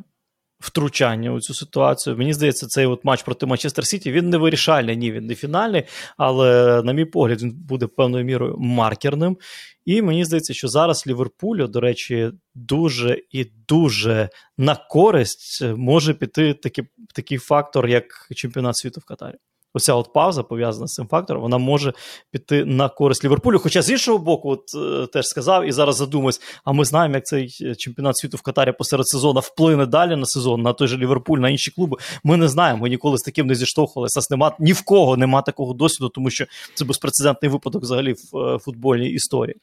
втручання 0.60 1.32
у 1.32 1.40
цю 1.40 1.54
ситуацію. 1.54 2.18
Мені 2.18 2.34
здається, 2.34 2.68
цей 2.68 2.86
от 2.86 3.06
матч 3.06 3.24
проти 3.24 3.46
Манчестер 3.46 3.86
Сіті 3.86 4.12
він 4.12 4.30
не 4.30 4.38
вирішальний, 4.38 4.98
ні, 4.98 5.12
він 5.12 5.26
не 5.26 5.36
фінальний, 5.36 5.84
але, 6.18 6.82
на 6.84 6.94
мій 6.94 7.06
погляд, 7.06 7.42
він 7.42 7.52
буде 7.52 7.88
певною 7.88 8.26
мірою 8.26 8.56
маркерним. 8.58 9.38
І 9.86 10.02
мені 10.02 10.26
здається, 10.26 10.54
що 10.54 10.68
зараз 10.68 11.08
Ліверпулю, 11.08 11.68
до 11.68 11.80
речі, 11.80 12.32
дуже 12.56 13.22
і 13.32 13.46
дуже 13.68 14.30
на 14.58 14.76
користь 14.76 15.64
може 15.76 16.14
піти 16.14 16.54
такий, 16.54 16.86
такий 17.14 17.38
фактор, 17.38 17.88
як 17.88 18.06
чемпіонат 18.36 18.78
світу 18.78 19.00
в 19.00 19.06
Катарі 19.06 19.36
оця 19.74 19.94
от 19.94 20.14
пауза 20.14 20.44
пов'язана 20.44 20.88
з 20.88 20.94
цим 20.94 21.08
фактором, 21.08 21.42
вона 21.42 21.58
може 21.58 21.94
піти 22.32 22.66
на 22.66 22.90
користь 22.90 23.24
Ліверпулю. 23.24 23.60
Хоча 23.60 23.82
з 23.82 23.90
іншого 23.90 24.18
боку, 24.18 24.50
от 24.50 24.64
е, 24.76 25.08
теж 25.08 25.26
сказав 25.26 25.66
і 25.66 25.72
зараз 25.72 25.96
задумаюсь, 25.96 26.42
а 26.66 26.72
ми 26.72 26.86
знаємо, 26.86 27.16
як 27.16 27.26
цей 27.26 27.58
е, 27.62 27.76
чемпіонат 27.76 28.18
світу 28.18 28.38
в 28.38 28.42
Катарі 28.42 28.72
посеред 28.72 29.08
сезону 29.08 29.40
вплине 29.40 29.86
далі 29.86 30.16
на 30.16 30.26
сезон, 30.26 30.62
на 30.62 30.74
той 30.74 30.88
же 30.88 30.98
Ліверпуль, 30.98 31.40
на 31.40 31.50
інші 31.50 31.72
клуби. 31.72 31.98
Ми 32.24 32.38
не 32.38 32.48
знаємо, 32.48 32.82
ми 32.82 32.90
ніколи 32.90 33.18
з 33.18 33.22
таким 33.22 33.48
не 33.48 33.56
зіштовхувалися. 33.56 34.20
Нас 34.20 34.30
нема 34.30 34.56
ні 34.60 34.74
в 34.74 34.82
кого 34.82 35.18
нема 35.18 35.42
такого 35.42 35.74
досвіду, 35.74 36.10
тому 36.10 36.30
що 36.30 36.46
це 36.74 36.86
безпрецедентний 36.86 37.52
випадок 37.52 37.82
взагалі 37.82 38.14
в 38.14 38.38
е, 38.38 38.60
футбольній 38.60 39.10
історії. 39.10 39.56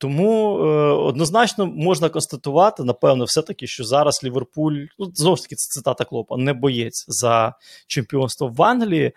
Тому 0.00 0.58
е, 0.58 0.66
однозначно 0.92 1.66
можна 1.66 2.08
констатувати, 2.08 2.84
напевно, 2.84 3.24
все-таки, 3.24 3.66
що 3.66 3.84
зараз 3.84 4.24
Ліверпуль, 4.24 4.86
ну, 4.98 5.10
знову 5.14 5.36
ж 5.36 5.42
таки, 5.42 5.54
це 5.54 5.74
цитата 5.74 6.04
Клопа, 6.04 6.36
не 6.36 6.52
боєць 6.52 7.04
за 7.08 7.54
чемпіонство 7.86 8.48
в 8.48 8.62
Англії, 8.62 9.12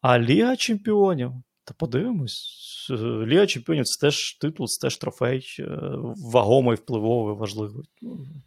а 0.00 0.18
Ліга 0.18 0.56
Чемпіонів. 0.56 1.32
Та 1.66 1.74
подивимось. 1.74 2.62
Ліга 3.26 3.46
Чемпіонів 3.46 3.84
це 3.84 4.06
теж 4.06 4.34
титул, 4.34 4.66
це 4.66 4.86
теж 4.86 4.96
трофей, 4.96 5.46
е, 5.58 5.64
вагомий, 6.32 6.76
впливовий, 6.76 7.36
важливий. 7.36 7.84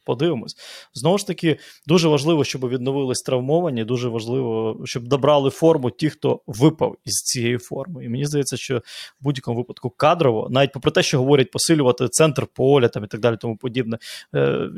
Подивимось. 0.04 0.56
Знову 0.94 1.18
ж 1.18 1.28
таки, 1.28 1.58
дуже 1.88 2.08
важливо, 2.08 2.44
щоб 2.44 2.70
відновились 2.70 3.22
травмовані, 3.22 3.84
дуже 3.84 4.10
важливо, 4.10 4.82
щоб 4.86 5.08
добрали 5.08 5.50
форму 5.50 5.92
ті, 5.92 6.10
хто 6.10 6.42
випав 6.48 6.96
із 7.06 7.14
цієї 7.14 7.58
форми. 7.58 8.06
І 8.06 8.10
мені 8.10 8.26
здається, 8.26 8.58
що 8.58 8.78
в 8.78 9.24
будь-якому 9.24 9.58
випадку 9.58 9.90
кадрово, 9.90 10.48
навіть 10.52 10.72
попри 10.72 10.92
те, 10.92 11.04
що 11.04 11.18
говорять 11.18 11.52
посилювати 11.52 12.08
центр 12.10 12.48
поля 12.48 12.88
там 12.88 13.04
і 13.04 13.08
так 13.08 13.22
далі, 13.22 13.38
тому 13.38 13.58
подібне. 13.58 13.98
Е, 14.36 14.70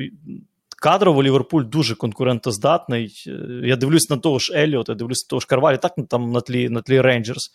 кадрово 0.81 1.23
Ліверпуль 1.23 1.63
дуже 1.63 1.95
конкурентоздатний. 1.95 3.23
Е, 3.27 3.61
я 3.63 3.75
дивлюсь 3.75 4.09
на 4.09 4.17
того 4.17 4.39
ж 4.39 4.53
Еліота, 4.55 4.93
дивлюсь 4.93 5.25
на 5.25 5.29
того 5.29 5.39
ж 5.39 5.47
Карвалі, 5.47 5.77
так 5.77 5.93
там 6.09 6.31
на 6.31 6.41
тлі 6.41 6.69
на 6.69 6.81
тлі 6.81 7.01
Рейнджерс. 7.01 7.51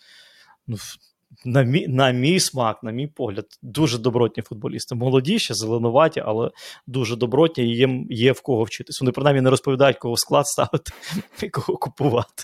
Ну, 0.67 0.77
на 1.45 1.63
мій, 1.63 1.87
на 1.87 2.11
мій 2.11 2.39
смак, 2.39 2.83
на 2.83 2.91
мій 2.91 3.07
погляд, 3.07 3.45
дуже 3.61 3.97
добротні 3.97 4.43
футболісти. 4.43 4.95
Молоді 4.95 5.39
ще, 5.39 5.53
зеленуваті, 5.53 6.23
але 6.25 6.51
дуже 6.87 7.15
добротні 7.15 7.63
і 7.63 7.75
їм 7.75 8.07
є 8.09 8.31
в 8.31 8.41
кого 8.41 8.63
вчитись. 8.63 9.01
Вони 9.01 9.11
принаймні 9.11 9.41
не 9.41 9.49
розповідають, 9.49 9.97
кого 9.97 10.17
склад 10.17 10.47
ставити 10.47 10.91
і 11.43 11.49
кого 11.49 11.77
купувати. 11.77 12.43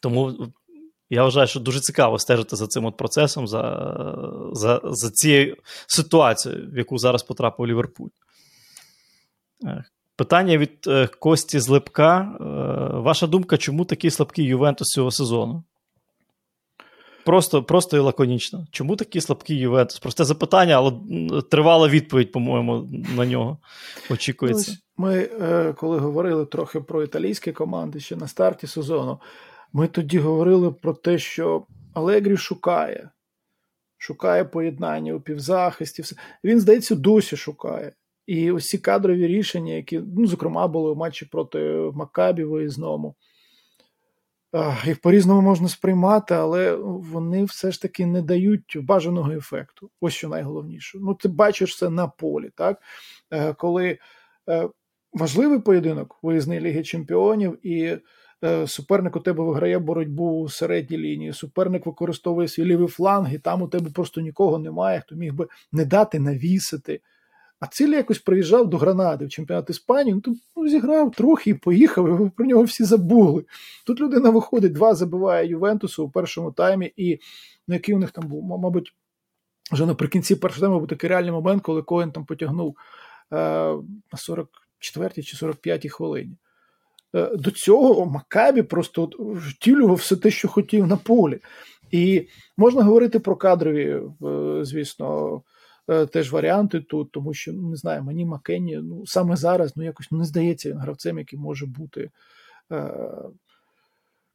Тому 0.00 0.52
я 1.10 1.22
вважаю, 1.22 1.46
що 1.46 1.60
дуже 1.60 1.80
цікаво 1.80 2.18
стежити 2.18 2.56
за 2.56 2.66
цим 2.66 2.84
от 2.84 2.96
процесом, 2.96 3.46
за 3.46 3.92
за, 4.52 4.80
за 4.84 5.10
цією 5.10 5.56
ситуацією, 5.86 6.70
в 6.72 6.78
яку 6.78 6.98
зараз 6.98 7.22
потрапив 7.22 7.66
Ліверпуль. 7.66 8.08
Е, 9.64 9.84
питання 10.16 10.58
від 10.58 10.78
е, 10.86 11.06
Кості 11.06 11.60
Злепка. 11.60 12.20
Е, 12.20 12.44
ваша 12.98 13.26
думка, 13.26 13.58
чому 13.58 13.84
такий 13.84 14.10
слабкий 14.10 14.44
Ювентус 14.44 14.88
цього 14.88 15.10
сезону? 15.10 15.64
Просто 17.26 17.62
просто 17.62 17.96
і 17.96 18.00
лаконічно. 18.00 18.66
Чому 18.70 18.96
такий 18.96 19.20
слабкий 19.20 19.58
Ювентус? 19.58 19.98
Просте 19.98 20.24
запитання, 20.24 20.74
але 20.74 20.92
тривала 21.42 21.88
відповідь, 21.88 22.32
по-моєму, 22.32 22.88
на 23.16 23.26
нього 23.26 23.58
очікується. 24.10 24.76
Ми, 24.96 25.28
е, 25.40 25.72
коли 25.72 25.98
говорили 25.98 26.46
трохи 26.46 26.80
про 26.80 27.02
італійські 27.02 27.52
команди 27.52 28.00
ще 28.00 28.16
на 28.16 28.28
старті 28.28 28.66
сезону, 28.66 29.20
ми 29.72 29.88
тоді 29.88 30.18
говорили 30.18 30.72
про 30.72 30.94
те, 30.94 31.18
що 31.18 31.66
Алегрі 31.94 32.36
шукає, 32.36 33.10
шукає 33.98 34.44
поєднання 34.44 35.14
у 35.14 35.20
півзахисті. 35.20 36.02
Він, 36.44 36.60
здається, 36.60 36.94
досі 36.94 37.36
шукає. 37.36 37.92
І 38.26 38.52
ці 38.52 38.78
кадрові 38.78 39.26
рішення, 39.26 39.72
які, 39.72 40.00
ну, 40.16 40.26
зокрема, 40.26 40.68
були 40.68 40.92
в 40.92 40.96
матчі 40.96 41.24
проти 41.24 41.90
Макабі 41.94 42.44
виїзному, 42.44 43.14
їх 44.84 45.00
по-різному 45.00 45.40
можна 45.40 45.68
сприймати, 45.68 46.34
але 46.34 46.76
вони 46.82 47.44
все 47.44 47.70
ж 47.72 47.82
таки 47.82 48.06
не 48.06 48.22
дають 48.22 48.76
бажаного 48.82 49.32
ефекту. 49.32 49.90
Ось 50.00 50.14
що 50.14 50.28
найголовніше. 50.28 50.98
Ну, 51.00 51.14
ти 51.14 51.28
бачиш 51.28 51.78
це 51.78 51.90
на 51.90 52.08
полі, 52.08 52.50
так? 52.54 52.82
Е, 53.30 53.52
коли 53.52 53.98
е, 54.48 54.68
важливий 55.12 55.58
поєдинок 55.58 56.18
виїзний 56.22 56.60
Ліги 56.60 56.82
Чемпіонів, 56.82 57.66
і 57.66 57.98
е, 58.44 58.66
суперник 58.66 59.16
у 59.16 59.20
тебе 59.20 59.44
виграє 59.44 59.78
боротьбу 59.78 60.40
у 60.40 60.48
середній 60.48 60.98
лінії, 60.98 61.32
суперник 61.32 61.86
використовує 61.86 62.48
свій 62.48 62.64
лівий 62.64 62.88
фланг, 62.88 63.34
і 63.34 63.38
там 63.38 63.62
у 63.62 63.68
тебе 63.68 63.90
просто 63.90 64.20
нікого 64.20 64.58
немає, 64.58 65.00
хто 65.00 65.14
міг 65.14 65.34
би 65.34 65.46
не 65.72 65.84
дати 65.84 66.18
навісити. 66.18 67.00
А 67.60 67.66
Цілі 67.66 67.92
якось 67.92 68.18
приїжджав 68.18 68.68
до 68.68 68.78
Гранади 68.78 69.26
в 69.26 69.28
чемпіонат 69.28 69.70
Іспанії, 69.70 70.14
ну, 70.14 70.20
тут 70.20 70.38
ну, 70.56 70.68
зіграв 70.68 71.12
трохи 71.12 71.50
і 71.50 71.54
поїхав, 71.54 72.26
і 72.26 72.30
про 72.30 72.46
нього 72.46 72.62
всі 72.62 72.84
забули. 72.84 73.44
Тут 73.86 74.00
людина 74.00 74.30
виходить, 74.30 74.72
два 74.72 74.94
забиває 74.94 75.48
Ювентусу 75.48 76.04
у 76.04 76.10
першому 76.10 76.52
таймі, 76.52 76.92
і 76.96 77.18
ну, 77.68 77.74
який 77.74 77.94
у 77.94 77.98
них 77.98 78.10
там 78.10 78.24
був, 78.28 78.44
мабуть, 78.44 78.94
вже 79.72 79.86
наприкінці 79.86 80.36
першого 80.36 80.60
тайму 80.60 80.78
був 80.78 80.88
такий 80.88 81.10
реальний 81.10 81.32
момент, 81.32 81.62
коли 81.62 81.82
Коен 81.82 82.12
там 82.12 82.24
потягнув 82.24 82.76
е, 83.32 83.36
на 84.12 84.18
44 84.18 85.22
чи 85.22 85.36
45 85.36 85.90
хвилині. 85.90 86.36
Е, 87.14 87.36
до 87.36 87.50
цього 87.50 88.06
Макабі 88.06 88.62
просто 88.62 89.10
втілював 89.18 89.96
все 89.96 90.16
те, 90.16 90.30
що 90.30 90.48
хотів 90.48 90.86
на 90.86 90.96
полі. 90.96 91.38
І 91.90 92.28
можна 92.56 92.82
говорити 92.82 93.18
про 93.20 93.36
кадрові, 93.36 94.00
е, 94.24 94.64
звісно. 94.64 95.42
Е, 95.88 96.06
теж 96.06 96.32
варіанти 96.32 96.80
тут, 96.80 97.12
тому 97.12 97.34
що 97.34 97.52
ну, 97.52 97.70
не 97.70 97.76
знаю, 97.76 98.02
мені 98.02 98.24
Макенні 98.24 98.76
ну, 98.76 99.06
саме 99.06 99.36
зараз 99.36 99.76
ну, 99.76 99.84
якось 99.84 100.10
не 100.10 100.24
здається 100.24 100.70
він 100.70 100.78
гравцем, 100.78 101.18
який 101.18 101.38
може 101.38 101.66
бути 101.66 102.10
е, 102.72 102.90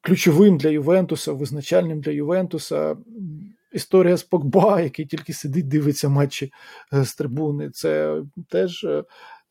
ключовим 0.02 0.58
для 0.58 0.70
Ювентуса, 0.70 1.32
визначальним 1.34 2.02
для 2.02 2.12
Ювентуса. 2.12 2.97
історія 3.72 4.18
з 4.18 4.24
Погба, 4.24 4.82
який 4.82 5.06
тільки 5.06 5.34
сидить, 5.34 5.68
дивиться 5.68 6.10
матчі 6.10 6.52
е, 6.93 7.06
з 7.06 7.16
трибуни. 7.16 7.70
Це 7.70 8.22
теж 8.49 8.88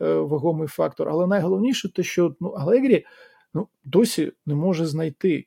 вагомий 0.00 0.68
фактор. 0.68 1.08
Але 1.08 1.26
найголовніше 1.26 1.92
те, 1.92 2.02
що 2.02 2.36
ну, 2.40 2.48
Алегрі 2.48 3.06
ну, 3.54 3.68
досі 3.84 4.32
не 4.46 4.54
може 4.54 4.86
знайти 4.86 5.46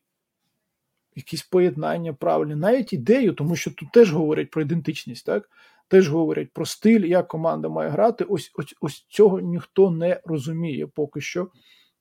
якісь 1.16 1.44
поєднання 1.44 2.14
правильні, 2.14 2.56
навіть 2.56 2.94
ідею, 2.94 3.34
тому 3.34 3.56
що 3.56 3.72
тут 3.72 3.92
теж 3.92 4.12
говорять 4.12 4.50
про 4.50 4.62
ідентичність, 4.62 5.26
так? 5.26 5.50
Теж 5.94 6.10
говорять 6.10 6.54
про 6.54 6.66
стиль, 6.66 7.06
як 7.06 7.28
команда 7.28 7.70
має 7.70 7.90
грати. 7.90 8.24
Ось 8.24 8.52
ось, 8.56 8.76
ось 8.82 9.06
цього 9.10 9.40
ніхто 9.40 9.92
не 9.92 10.22
розуміє 10.26 10.88
поки 10.88 11.22
що, 11.22 11.48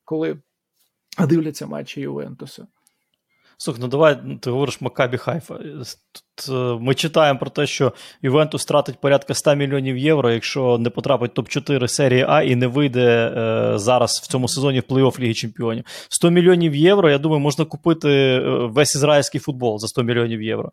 коли 0.04 0.36
дивляться 1.28 1.66
матчі 1.66 2.00
Ювентуса. 2.00 2.66
Слухай, 3.56 3.82
ну 3.82 3.88
давай 3.88 4.38
ти 4.40 4.50
говориш 4.50 4.80
Макабі 4.80 5.16
Хайфа. 5.16 5.54
Тут 5.54 6.48
е, 6.48 6.78
Ми 6.80 6.94
читаємо 6.94 7.38
про 7.38 7.50
те, 7.50 7.66
що 7.66 7.92
Ювентус 8.22 8.64
тратить 8.64 9.00
порядка 9.00 9.34
100 9.34 9.54
мільйонів 9.54 9.96
євро, 9.96 10.30
якщо 10.30 10.78
не 10.78 10.90
потрапить 10.90 11.32
топ-4 11.32 11.88
серії 11.88 12.26
А 12.28 12.42
і 12.42 12.56
не 12.56 12.66
вийде 12.66 13.34
е, 13.36 13.78
зараз 13.78 14.20
в 14.24 14.26
цьому 14.26 14.48
сезоні 14.48 14.80
в 14.80 14.82
плей-офф 14.82 15.20
Ліги 15.20 15.34
Чемпіонів. 15.34 15.84
100 16.08 16.30
мільйонів 16.30 16.74
євро, 16.74 17.10
я 17.10 17.18
думаю, 17.18 17.40
можна 17.40 17.64
купити 17.64 18.08
е, 18.08 18.40
весь 18.66 18.94
ізраїльський 18.94 19.40
футбол 19.40 19.78
за 19.78 19.88
100 19.88 20.02
мільйонів 20.02 20.42
євро. 20.42 20.72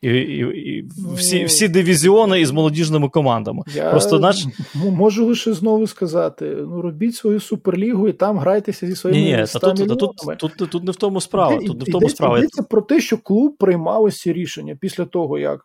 І 0.00 0.08
і, 0.08 0.38
і 0.70 0.88
всі 1.14 1.44
всі 1.44 1.68
дивізіони 1.68 2.40
із 2.40 2.50
молодіжними 2.50 3.08
командами. 3.08 3.62
Я 3.74 3.90
Просто, 3.90 4.18
наш... 4.18 4.46
Можу 4.74 5.26
лише 5.26 5.52
знову 5.52 5.86
сказати: 5.86 6.44
ну 6.46 6.82
робіть 6.82 7.14
свою 7.14 7.40
суперлігу 7.40 8.08
і 8.08 8.12
там 8.12 8.38
грайтеся 8.38 8.86
зі 8.86 8.96
своїми 8.96 9.22
Ні, 9.22 9.36
ні, 9.36 9.46
та 9.46 9.58
тут, 9.58 9.88
та 9.88 9.96
тут, 9.96 10.16
тут, 10.38 10.56
тут, 10.56 10.70
тут 10.70 10.84
не 10.84 10.92
в 10.92 10.96
тому 10.96 11.20
справа. 11.20 11.54
Іде, 11.54 11.66
тут 11.66 11.78
не 11.78 11.84
в 11.84 11.86
тому 11.86 11.98
йдеться, 11.98 12.16
справа. 12.16 12.38
Йдеться 12.38 12.62
про 12.62 12.82
те, 12.82 13.00
що 13.00 13.18
клуб 13.18 13.56
приймав 13.58 14.02
ось 14.02 14.16
ці 14.16 14.32
рішення 14.32 14.76
після 14.80 15.04
того, 15.04 15.38
як 15.38 15.64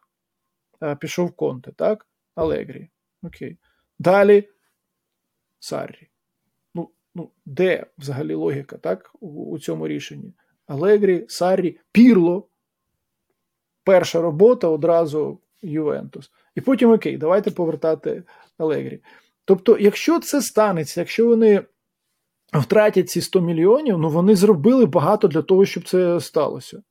а, 0.80 0.96
пішов 0.96 1.32
Конте, 1.32 1.72
так? 1.76 2.08
Алегрі. 2.36 2.90
Окей. 3.24 3.58
Далі 4.00 4.44
Саррі. 5.60 6.08
Ну, 6.76 6.90
ну, 7.16 7.30
де 7.46 7.86
взагалі 7.98 8.34
логіка, 8.34 8.78
так? 8.78 9.12
У, 9.20 9.28
у 9.28 9.60
цьому 9.60 9.88
рішенні? 9.88 10.34
Алегрі, 10.68 11.26
Саррі, 11.28 11.78
Пірло 11.92 12.48
перша 13.84 14.22
робота 14.22 14.68
одразу 14.68 15.40
Ювентус. 15.62 16.32
І 16.56 16.62
потім 16.62 16.92
окей, 16.92 17.18
давайте 17.18 17.52
повертати 17.52 18.24
Алегрі. 18.58 19.00
Тобто, 19.46 19.78
якщо 19.80 20.20
це 20.20 20.42
станеться, 20.42 21.02
якщо 21.02 21.28
вони 21.28 21.64
втратять 22.54 23.10
ці 23.10 23.22
100 23.22 23.42
мільйонів, 23.42 23.98
ну 23.98 24.10
вони 24.10 24.36
зробили 24.36 24.86
багато 24.86 25.28
для 25.28 25.42
того, 25.42 25.66
щоб 25.66 25.88
це 25.88 26.20
сталося. 26.20 26.84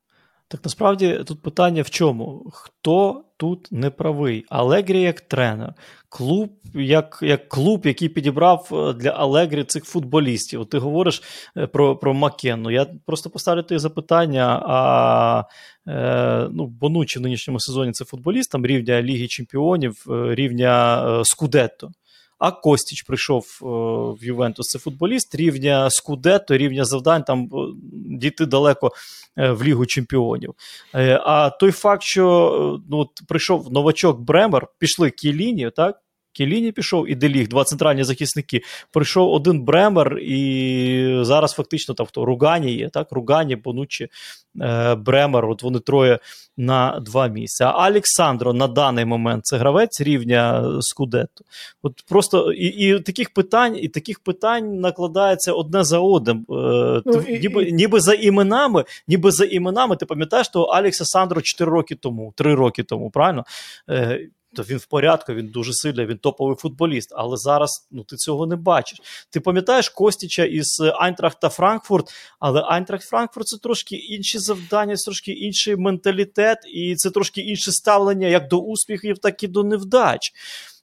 Так 0.53 0.61
насправді 0.65 1.21
тут 1.27 1.43
питання 1.43 1.83
в 1.83 1.91
чому? 1.91 2.51
Хто 2.53 3.25
тут 3.37 3.69
не 3.71 3.91
правий? 3.91 4.45
Алегрі 4.49 5.01
як 5.01 5.21
тренер, 5.21 5.75
клуб 6.09 6.51
як 6.75 7.19
як 7.23 7.49
клуб, 7.49 7.87
який 7.87 8.09
підібрав 8.09 8.69
е, 8.73 8.93
для 8.93 9.11
Алегрі 9.11 9.65
цих 9.65 9.85
футболістів. 9.85 10.67
Ти 10.67 10.79
говориш 10.79 11.23
е, 11.57 11.67
про 11.67 11.97
про 11.97 12.15
Макенну. 12.15 12.71
Я 12.71 12.87
просто 13.07 13.31
поставлю 13.31 13.63
тобі 13.63 13.79
запитання. 13.79 14.63
А 14.67 15.45
е, 15.89 16.49
ну, 16.53 16.67
Бонучі 16.67 17.19
в 17.19 17.23
нинішньому 17.23 17.61
сезоні 17.61 17.93
це 17.93 18.05
футболіст 18.05 18.53
там 18.53 18.67
рівня 18.67 19.03
Ліги 19.03 19.27
Чемпіонів, 19.27 20.05
е, 20.11 20.35
рівня 20.35 21.05
е, 21.21 21.25
Скудетто. 21.25 21.91
А 22.43 22.51
Костіч 22.51 23.03
прийшов 23.03 23.45
е, 23.63 23.65
в 24.21 24.25
Ювентус. 24.25 24.67
Це 24.67 24.79
футболіст 24.79 25.35
рівня 25.35 25.91
Скудетто, 25.91 26.57
рівня 26.57 26.85
завдань 26.85 27.23
там 27.23 27.51
дійти 28.21 28.47
далеко 28.47 28.91
е, 29.39 29.51
в 29.51 29.65
Лігу 29.65 29.87
Чемпіонів. 29.87 30.55
Е, 30.95 31.21
а 31.25 31.51
той 31.51 31.73
факт, 31.73 32.03
що 32.03 32.81
ну, 32.91 33.09
прийшов 33.29 33.73
новачок 33.73 34.21
Бремер, 34.21 34.67
пішли 34.79 35.11
Кіліні, 35.11 35.71
так? 35.77 36.02
Кіліні 36.33 36.73
пішов 36.73 37.11
і 37.11 37.15
Деліг, 37.15 37.49
два 37.49 37.65
центральні 37.65 38.05
захисники. 38.05 38.63
Прийшов 38.91 39.33
один 39.33 39.61
Бремер, 39.61 40.19
і 40.19 41.19
зараз 41.23 41.53
фактично 41.53 41.95
там 41.95 42.07
хто 42.07 42.25
Ругані 42.25 42.73
є, 42.73 42.89
так? 42.89 43.13
Ругані, 43.13 43.57
Бонучі, 43.57 44.09
е, 44.61 44.95
Бремер. 44.95 45.45
От 45.45 45.63
вони 45.63 45.79
троє 45.79 46.19
на 46.57 47.01
два 47.01 47.27
місця. 47.27 47.65
А 47.65 47.89
Олександро 47.89 48.53
на 48.53 48.69
даний 48.69 49.05
момент 49.05 49.47
це 49.47 49.57
гравець 49.57 50.01
рівня 50.01 50.65
Скудетто. 50.81 51.45
От 51.83 52.05
просто 52.09 52.53
і 52.53 52.67
і 52.67 53.01
таких 53.01 53.35
питань, 53.35 53.77
і 53.81 53.89
таких 53.89 54.21
питань 54.21 54.81
накладається 54.81 55.53
одне 55.53 55.85
за 55.85 55.99
одним. 55.99 56.47
Е, 56.51 57.03
ну, 57.05 57.21
і, 57.29 57.39
ніби 57.41 57.65
і... 57.65 57.73
ніби 57.73 58.01
за 58.01 58.15
іменами, 58.15 58.85
ніби 59.09 59.31
за 59.31 59.45
іменами, 59.45 59.97
ти 59.97 60.07
пам'ятаєш, 60.07 60.47
що 60.47 60.61
Алекса 60.61 61.05
Сандро 61.05 61.41
4 61.41 61.71
роки 61.71 61.95
тому, 61.95 62.33
3 62.37 62.55
роки 62.55 62.83
тому, 62.83 63.11
правильно? 63.11 63.45
То 64.55 64.63
він 64.63 64.77
в 64.77 64.87
порядку, 64.87 65.35
він 65.35 65.47
дуже 65.47 65.73
сильний, 65.73 66.07
він 66.07 66.19
топовий 66.19 66.57
футболіст. 66.57 67.13
Але 67.17 67.37
зараз 67.37 67.89
ну 67.91 68.05
ти 68.05 68.17
цього 68.17 68.47
не 68.47 68.57
бачиш. 68.57 68.99
Ти 69.31 69.41
пам'ятаєш 69.41 69.89
Костіча 69.89 70.45
із 70.45 70.81
Айнтрахта 70.95 71.49
Франкфурт, 71.49 72.13
але 72.41 72.63
Айнтрахт 72.67 73.09
Франкфурт 73.09 73.47
це 73.47 73.59
трошки 73.59 73.97
інші 73.97 74.39
завдання, 74.39 74.97
це 74.97 75.05
трошки 75.05 75.33
інший 75.33 75.77
менталітет, 75.77 76.59
і 76.75 76.95
це 76.97 77.11
трошки 77.11 77.41
інше 77.41 77.73
ставлення 77.73 78.27
як 78.27 78.49
до 78.49 78.59
успіхів, 78.59 79.19
так 79.19 79.43
і 79.43 79.49
до 79.49 79.65
невдач. 79.65 80.33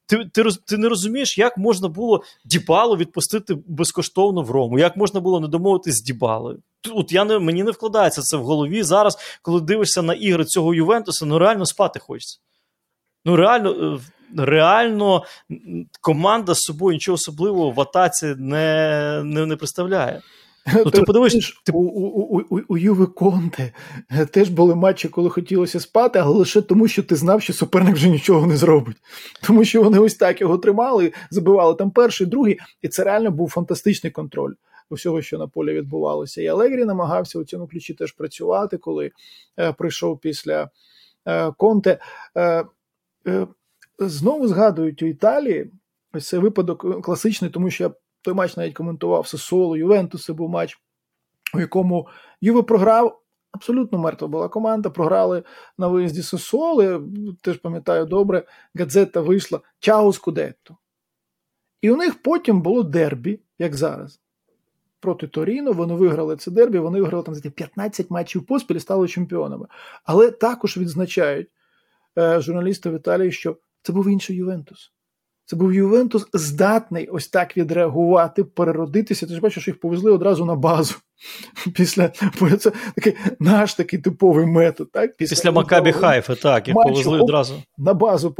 Ти 0.09 0.25
ти, 0.33 0.43
ти 0.65 0.77
не 0.77 0.89
розумієш, 0.89 1.37
як 1.37 1.57
можна 1.57 1.87
було 1.87 2.23
Дібалу 2.45 2.97
відпустити 2.97 3.57
безкоштовно 3.67 4.41
в 4.41 4.51
Рому, 4.51 4.79
як 4.79 4.97
можна 4.97 5.19
було 5.19 5.39
не 5.39 5.47
домовитись 5.47 5.95
з 5.95 6.03
Дібалою. 6.03 6.61
От 6.91 7.11
я 7.11 7.25
не 7.25 7.39
мені 7.39 7.63
не 7.63 7.71
вкладається 7.71 8.21
це 8.21 8.37
в 8.37 8.43
голові 8.43 8.83
зараз, 8.83 9.17
коли 9.41 9.61
дивишся 9.61 10.01
на 10.01 10.13
ігри 10.13 10.45
цього 10.45 10.73
Ювентуса, 10.73 11.25
ну 11.25 11.39
реально 11.39 11.65
спати 11.65 11.99
хочеться. 11.99 12.39
Ну, 13.25 13.35
реально, 13.35 13.99
е, 14.37 14.45
реально 14.45 15.23
команда 16.01 16.53
з 16.53 16.59
собою 16.59 16.93
нічого 16.93 17.13
особливого 17.13 17.71
в 17.71 17.81
атаці 17.81 18.25
не 18.25 19.21
не, 19.23 19.45
не 19.45 19.55
представляє. 19.55 20.21
Ну, 20.73 20.91
ти 20.91 21.01
подивиш, 21.01 21.61
ти... 21.65 21.71
У 21.71 21.79
у, 21.79 22.39
у, 22.49 22.61
у 22.67 22.77
Юви 22.77 23.05
Конте 23.05 23.73
е, 24.11 24.25
теж 24.25 24.49
були 24.49 24.75
матчі, 24.75 25.07
коли 25.09 25.29
хотілося 25.29 25.79
спати, 25.79 26.19
але 26.19 26.37
лише 26.37 26.61
тому, 26.61 26.87
що 26.87 27.03
ти 27.03 27.15
знав, 27.15 27.41
що 27.41 27.53
суперник 27.53 27.95
вже 27.95 28.09
нічого 28.09 28.47
не 28.47 28.57
зробить. 28.57 28.97
Тому 29.43 29.65
що 29.65 29.83
вони 29.83 29.99
ось 29.99 30.15
так 30.15 30.41
його 30.41 30.57
тримали, 30.57 31.13
забивали 31.31 31.75
там 31.75 31.91
перший, 31.91 32.27
другий, 32.27 32.59
і 32.81 32.87
це 32.87 33.03
реально 33.03 33.31
був 33.31 33.49
фантастичний 33.49 34.11
контроль 34.11 34.53
усього, 34.89 35.21
що 35.21 35.37
на 35.37 35.47
полі 35.47 35.73
відбувалося. 35.73 36.41
І 36.41 36.47
Алегрі 36.47 36.85
намагався 36.85 37.39
у 37.39 37.43
цьому 37.43 37.67
ключі 37.67 37.93
теж 37.93 38.11
працювати, 38.11 38.77
коли 38.77 39.11
е, 39.59 39.73
прийшов 39.73 40.19
після 40.19 40.69
е, 41.25 41.51
Конте. 41.57 41.97
Е, 42.37 42.65
знову 43.99 44.47
згадують 44.47 45.01
у 45.01 45.05
Італії 45.05 45.71
ось 46.13 46.27
цей 46.27 46.39
випадок 46.39 47.03
класичний, 47.03 47.51
тому 47.51 47.69
що 47.69 47.83
я 47.83 47.91
той 48.21 48.33
матч 48.33 48.57
навіть 48.57 48.73
коментував 48.73 49.27
Сесоло, 49.27 49.77
Ювентус, 49.77 50.23
це 50.23 50.33
був 50.33 50.49
матч, 50.49 50.79
у 51.53 51.59
якому 51.59 52.07
Юве 52.41 52.63
програв. 52.63 53.15
Абсолютно 53.51 53.97
мертва 53.97 54.27
була 54.27 54.47
команда. 54.47 54.89
Програли 54.89 55.43
на 55.77 55.87
виїзді 55.87 56.21
Сосоли. 56.21 57.01
Теж 57.41 57.57
пам'ятаю 57.57 58.05
добре, 58.05 58.43
газета 58.75 59.21
вийшла 59.21 59.59
Чао 59.79 60.13
Скудетто. 60.13 60.77
І 61.81 61.91
у 61.91 61.95
них 61.95 62.21
потім 62.23 62.61
було 62.61 62.83
дербі, 62.83 63.39
як 63.59 63.75
зараз. 63.75 64.21
Проти 64.99 65.27
Торіно 65.27 65.71
вони 65.71 65.93
виграли 65.93 66.37
це 66.37 66.51
дербі, 66.51 66.79
вони 66.79 67.01
виграли 67.01 67.23
там 67.23 67.51
15 67.51 68.11
матчів 68.11 68.45
поспіль 68.45 68.75
і 68.75 68.79
стали 68.79 69.07
чемпіонами. 69.07 69.67
Але 70.03 70.31
також 70.31 70.77
відзначають, 70.77 71.47
Е, 71.47 71.58
журналіста 72.17 72.89
в 72.89 72.95
Італії, 72.95 73.31
що 73.31 73.57
це 73.81 73.93
був 73.93 74.09
інший 74.09 74.35
Ювентус. 74.35 74.91
Це 75.45 75.55
був 75.55 75.73
Ювентус 75.73 76.27
здатний 76.33 77.07
ось 77.07 77.27
так 77.27 77.57
відреагувати, 77.57 78.43
переродитися. 78.43 79.27
Ти 79.27 79.33
ж 79.33 79.41
бачиш, 79.41 79.67
їх 79.67 79.79
повезли 79.79 80.11
одразу 80.11 80.45
на 80.45 80.55
базу. 80.55 80.95
Після 81.75 82.09
це 82.59 82.71
такий 82.95 83.15
наш 83.39 83.73
такий 83.73 83.99
типовий 83.99 84.45
метод. 84.45 84.91
Так? 84.91 85.17
Після, 85.17 85.35
Після 85.35 85.51
Макабі 85.51 85.91
Хайфа, 85.91 86.35
так, 86.35 86.67
їх 86.67 86.75
матчу, 86.75 86.89
повезли 86.89 87.19
одразу. 87.19 87.63
На 87.77 87.93
базу 87.93 88.31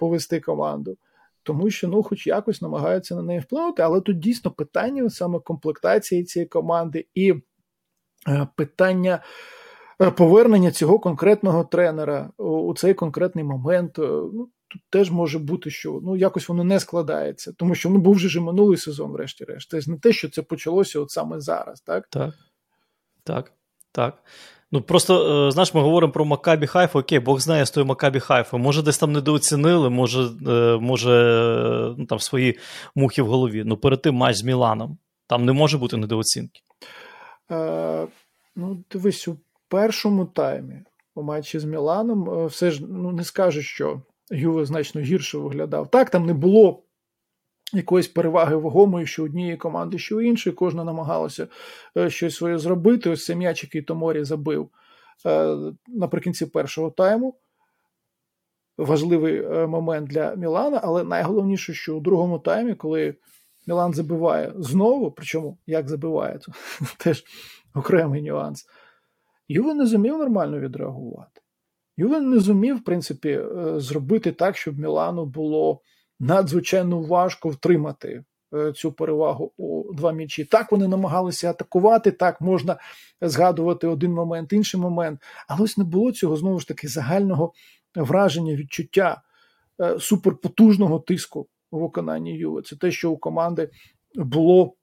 повести 0.00 0.40
команду. 0.40 0.96
Тому 1.42 1.70
що, 1.70 1.88
ну, 1.88 2.02
хоч 2.02 2.26
якось 2.26 2.62
намагаються 2.62 3.14
на 3.14 3.22
неї 3.22 3.40
вплинути, 3.40 3.82
але 3.82 4.00
тут 4.00 4.18
дійсно 4.18 4.50
питання 4.50 5.10
саме 5.10 5.40
комплектації 5.40 6.24
цієї 6.24 6.48
команди 6.48 7.06
і 7.14 7.34
е, 8.28 8.46
питання. 8.56 9.22
Е, 10.02 10.10
повернення 10.10 10.70
цього 10.70 10.98
конкретного 10.98 11.64
тренера 11.64 12.30
у 12.38 12.74
цей 12.74 12.94
конкретний 12.94 13.44
момент. 13.44 13.98
Е, 13.98 14.02
ну, 14.32 14.48
Тут 14.70 14.82
теж 14.90 15.10
може 15.10 15.38
бути, 15.38 15.70
що 15.70 16.00
ну 16.02 16.16
якось 16.16 16.48
воно 16.48 16.64
не 16.64 16.80
складається, 16.80 17.52
тому 17.52 17.74
що 17.74 17.90
ну 17.90 17.98
був 17.98 18.14
вже 18.14 18.28
ж 18.28 18.40
минулий 18.40 18.78
сезон, 18.78 19.12
врешті-решт. 19.12 19.70
Це 19.70 19.90
не 19.90 19.98
те, 19.98 20.12
що 20.12 20.28
це 20.28 20.42
почалося 20.42 21.00
от 21.00 21.10
саме 21.10 21.40
зараз, 21.40 21.80
так? 21.80 22.08
Так. 22.10 22.34
Так. 23.24 23.52
Так. 23.92 24.22
Ну 24.72 24.82
просто 24.82 25.46
е, 25.46 25.50
знаєш, 25.50 25.74
ми 25.74 25.80
говоримо 25.80 26.12
про 26.12 26.24
Макабі 26.24 26.66
Хайфу, 26.66 26.98
окей, 26.98 27.18
Бог 27.18 27.40
знає 27.40 27.66
з 27.66 27.70
тою 27.70 27.86
Макабі 27.86 28.20
Хайфу. 28.20 28.58
Може, 28.58 28.82
десь 28.82 28.98
там 28.98 29.12
недооцінили, 29.12 29.90
може, 29.90 30.30
може 30.80 31.94
ну, 31.98 32.06
там 32.06 32.18
свої 32.18 32.58
мухи 32.94 33.22
в 33.22 33.26
голові. 33.26 33.62
Ну, 33.66 33.76
перед 33.76 34.02
тим 34.02 34.14
матч 34.14 34.36
з 34.36 34.42
Міланом. 34.42 34.98
Там 35.26 35.44
не 35.44 35.52
може 35.52 35.78
бути 35.78 35.96
недооцінки. 35.96 36.60
Е, 37.50 38.06
Ну, 38.60 38.84
дивись, 38.90 39.28
у 39.28 39.36
першому 39.68 40.26
таймі 40.26 40.84
у 41.14 41.22
матчі 41.22 41.58
з 41.58 41.64
Міланом. 41.64 42.30
Е, 42.30 42.46
все 42.46 42.70
ж 42.70 42.86
ну, 42.88 43.12
не 43.12 43.24
скажу, 43.24 43.62
що 43.62 44.02
Юве 44.30 44.64
значно 44.64 45.00
гірше 45.00 45.38
виглядав. 45.38 45.90
Так, 45.90 46.10
там 46.10 46.26
не 46.26 46.34
було 46.34 46.82
якоїсь 47.72 48.08
переваги 48.08 48.56
вагомої, 48.56 49.06
що 49.06 49.24
однієї 49.24 49.56
команди, 49.56 49.98
що 49.98 50.20
іншої. 50.20 50.56
Кожна 50.56 50.84
намагалася 50.84 51.48
е, 51.96 52.10
щось 52.10 52.36
своє 52.36 52.58
зробити. 52.58 53.10
Ось 53.10 53.24
цей 53.24 53.36
м'яч, 53.36 53.62
який 53.62 53.82
Томорі 53.82 54.24
забив 54.24 54.68
е, 55.26 55.56
наприкінці 55.86 56.46
першого 56.46 56.90
тайму. 56.90 57.38
Важливий 58.78 59.66
момент 59.66 60.08
для 60.08 60.34
Мілана, 60.34 60.80
але 60.84 61.04
найголовніше, 61.04 61.74
що 61.74 61.96
у 61.96 62.00
другому 62.00 62.38
таймі, 62.38 62.74
коли 62.74 63.14
Мілан 63.66 63.94
забиває 63.94 64.52
знову, 64.56 65.10
причому 65.10 65.58
як 65.66 65.88
забиває, 65.88 66.38
це 66.38 66.52
теж 66.98 67.24
окремий 67.74 68.22
нюанс. 68.22 68.66
Юве 69.48 69.74
не 69.74 69.86
зумів 69.86 70.18
нормально 70.18 70.60
відреагувати. 70.60 71.40
Юве 71.96 72.20
не 72.20 72.38
зумів, 72.38 72.76
в 72.76 72.84
принципі, 72.84 73.28
е, 73.28 73.80
зробити 73.80 74.32
так, 74.32 74.56
щоб 74.56 74.78
Мілану 74.78 75.24
було 75.24 75.80
надзвичайно 76.20 77.00
важко 77.00 77.48
втримати 77.48 78.24
е, 78.54 78.72
цю 78.72 78.92
перевагу 78.92 79.52
у 79.56 79.94
два 79.94 80.12
м'ячі. 80.12 80.44
Так 80.44 80.72
вони 80.72 80.88
намагалися 80.88 81.50
атакувати, 81.50 82.10
так 82.10 82.40
можна 82.40 82.76
згадувати 83.20 83.86
один 83.86 84.12
момент, 84.12 84.52
інший 84.52 84.80
момент, 84.80 85.20
але 85.48 85.62
ось 85.62 85.78
не 85.78 85.84
було 85.84 86.12
цього 86.12 86.36
знову 86.36 86.60
ж 86.60 86.68
таки 86.68 86.88
загального 86.88 87.52
враження, 87.96 88.54
відчуття 88.54 89.22
е, 89.80 90.00
суперпотужного 90.00 90.98
тиску 90.98 91.48
у 91.70 91.80
виконанні 91.80 92.36
Юве. 92.36 92.62
Це 92.62 92.76
те, 92.76 92.90
що 92.90 93.10
у 93.10 93.16
команди 93.16 93.70
було 94.14 94.74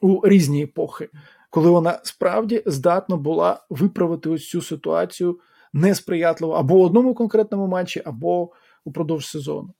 у 0.00 0.28
різні 0.28 0.62
епохи 0.62 1.08
коли 1.56 1.70
вона 1.70 2.00
справді 2.02 2.62
здатна 2.66 3.16
була 3.16 3.60
виправити 3.70 4.28
ось 4.28 4.48
цю 4.48 4.62
ситуацію 4.62 5.38
несприятливо 5.72 6.54
або 6.54 6.74
в 6.74 6.80
одному 6.80 7.14
конкретному 7.14 7.66
матчі, 7.66 8.02
або 8.04 8.50
упродовж 8.84 9.26
сезону. 9.26 9.74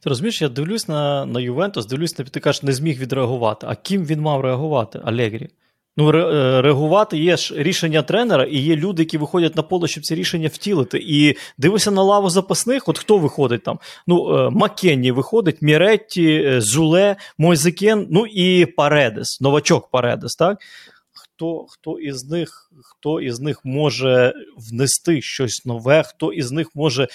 Ти 0.00 0.08
розумієш, 0.08 0.42
я 0.42 0.48
дивлюсь 0.48 0.88
на 0.88 1.26
на 1.26 1.40
Ювентус, 1.40 1.86
дивлюсь 1.86 2.18
на 2.18 2.24
ти 2.24 2.40
кажеш, 2.40 2.62
не 2.62 2.72
зміг 2.72 3.00
відреагувати. 3.00 3.66
А 3.70 3.74
ким 3.74 4.04
він 4.04 4.20
мав 4.20 4.40
реагувати? 4.40 5.00
Алегрі. 5.04 5.48
Ну, 5.96 6.08
е, 6.08 6.62
реагувати 6.62 7.18
є 7.18 7.36
ж 7.36 7.54
рішення 7.56 8.02
тренера, 8.02 8.44
і 8.44 8.58
є 8.58 8.76
люди, 8.76 9.02
які 9.02 9.18
виходять 9.18 9.56
на 9.56 9.62
поле, 9.62 9.88
щоб 9.88 10.04
ці 10.04 10.14
рішення 10.14 10.48
втілити. 10.48 10.98
І 11.06 11.36
дивися 11.58 11.90
на 11.90 12.02
лаву 12.02 12.30
запасних. 12.30 12.88
От 12.88 12.98
хто 12.98 13.18
виходить 13.18 13.62
там? 13.62 13.78
Ну, 14.06 14.36
е, 14.36 14.50
Маккенні 14.50 15.12
виходить, 15.12 15.62
Міретті, 15.62 16.42
е, 16.46 16.60
Зуле, 16.60 17.16
Мойзе 17.38 17.76
Кен, 17.76 18.06
ну 18.10 18.26
і 18.26 18.66
Паредес, 18.66 19.40
новачок 19.40 19.90
Паредес, 19.90 20.36
так? 20.36 20.58
Хто 21.38 21.66
хто 21.68 21.98
із 21.98 22.24
них 22.24 22.70
хто 22.82 23.20
із 23.20 23.40
них 23.40 23.60
може 23.64 24.34
внести 24.56 25.22
щось 25.22 25.64
нове, 25.64 26.02
хто 26.02 26.32
із 26.32 26.52
них 26.52 26.68
може 26.74 27.08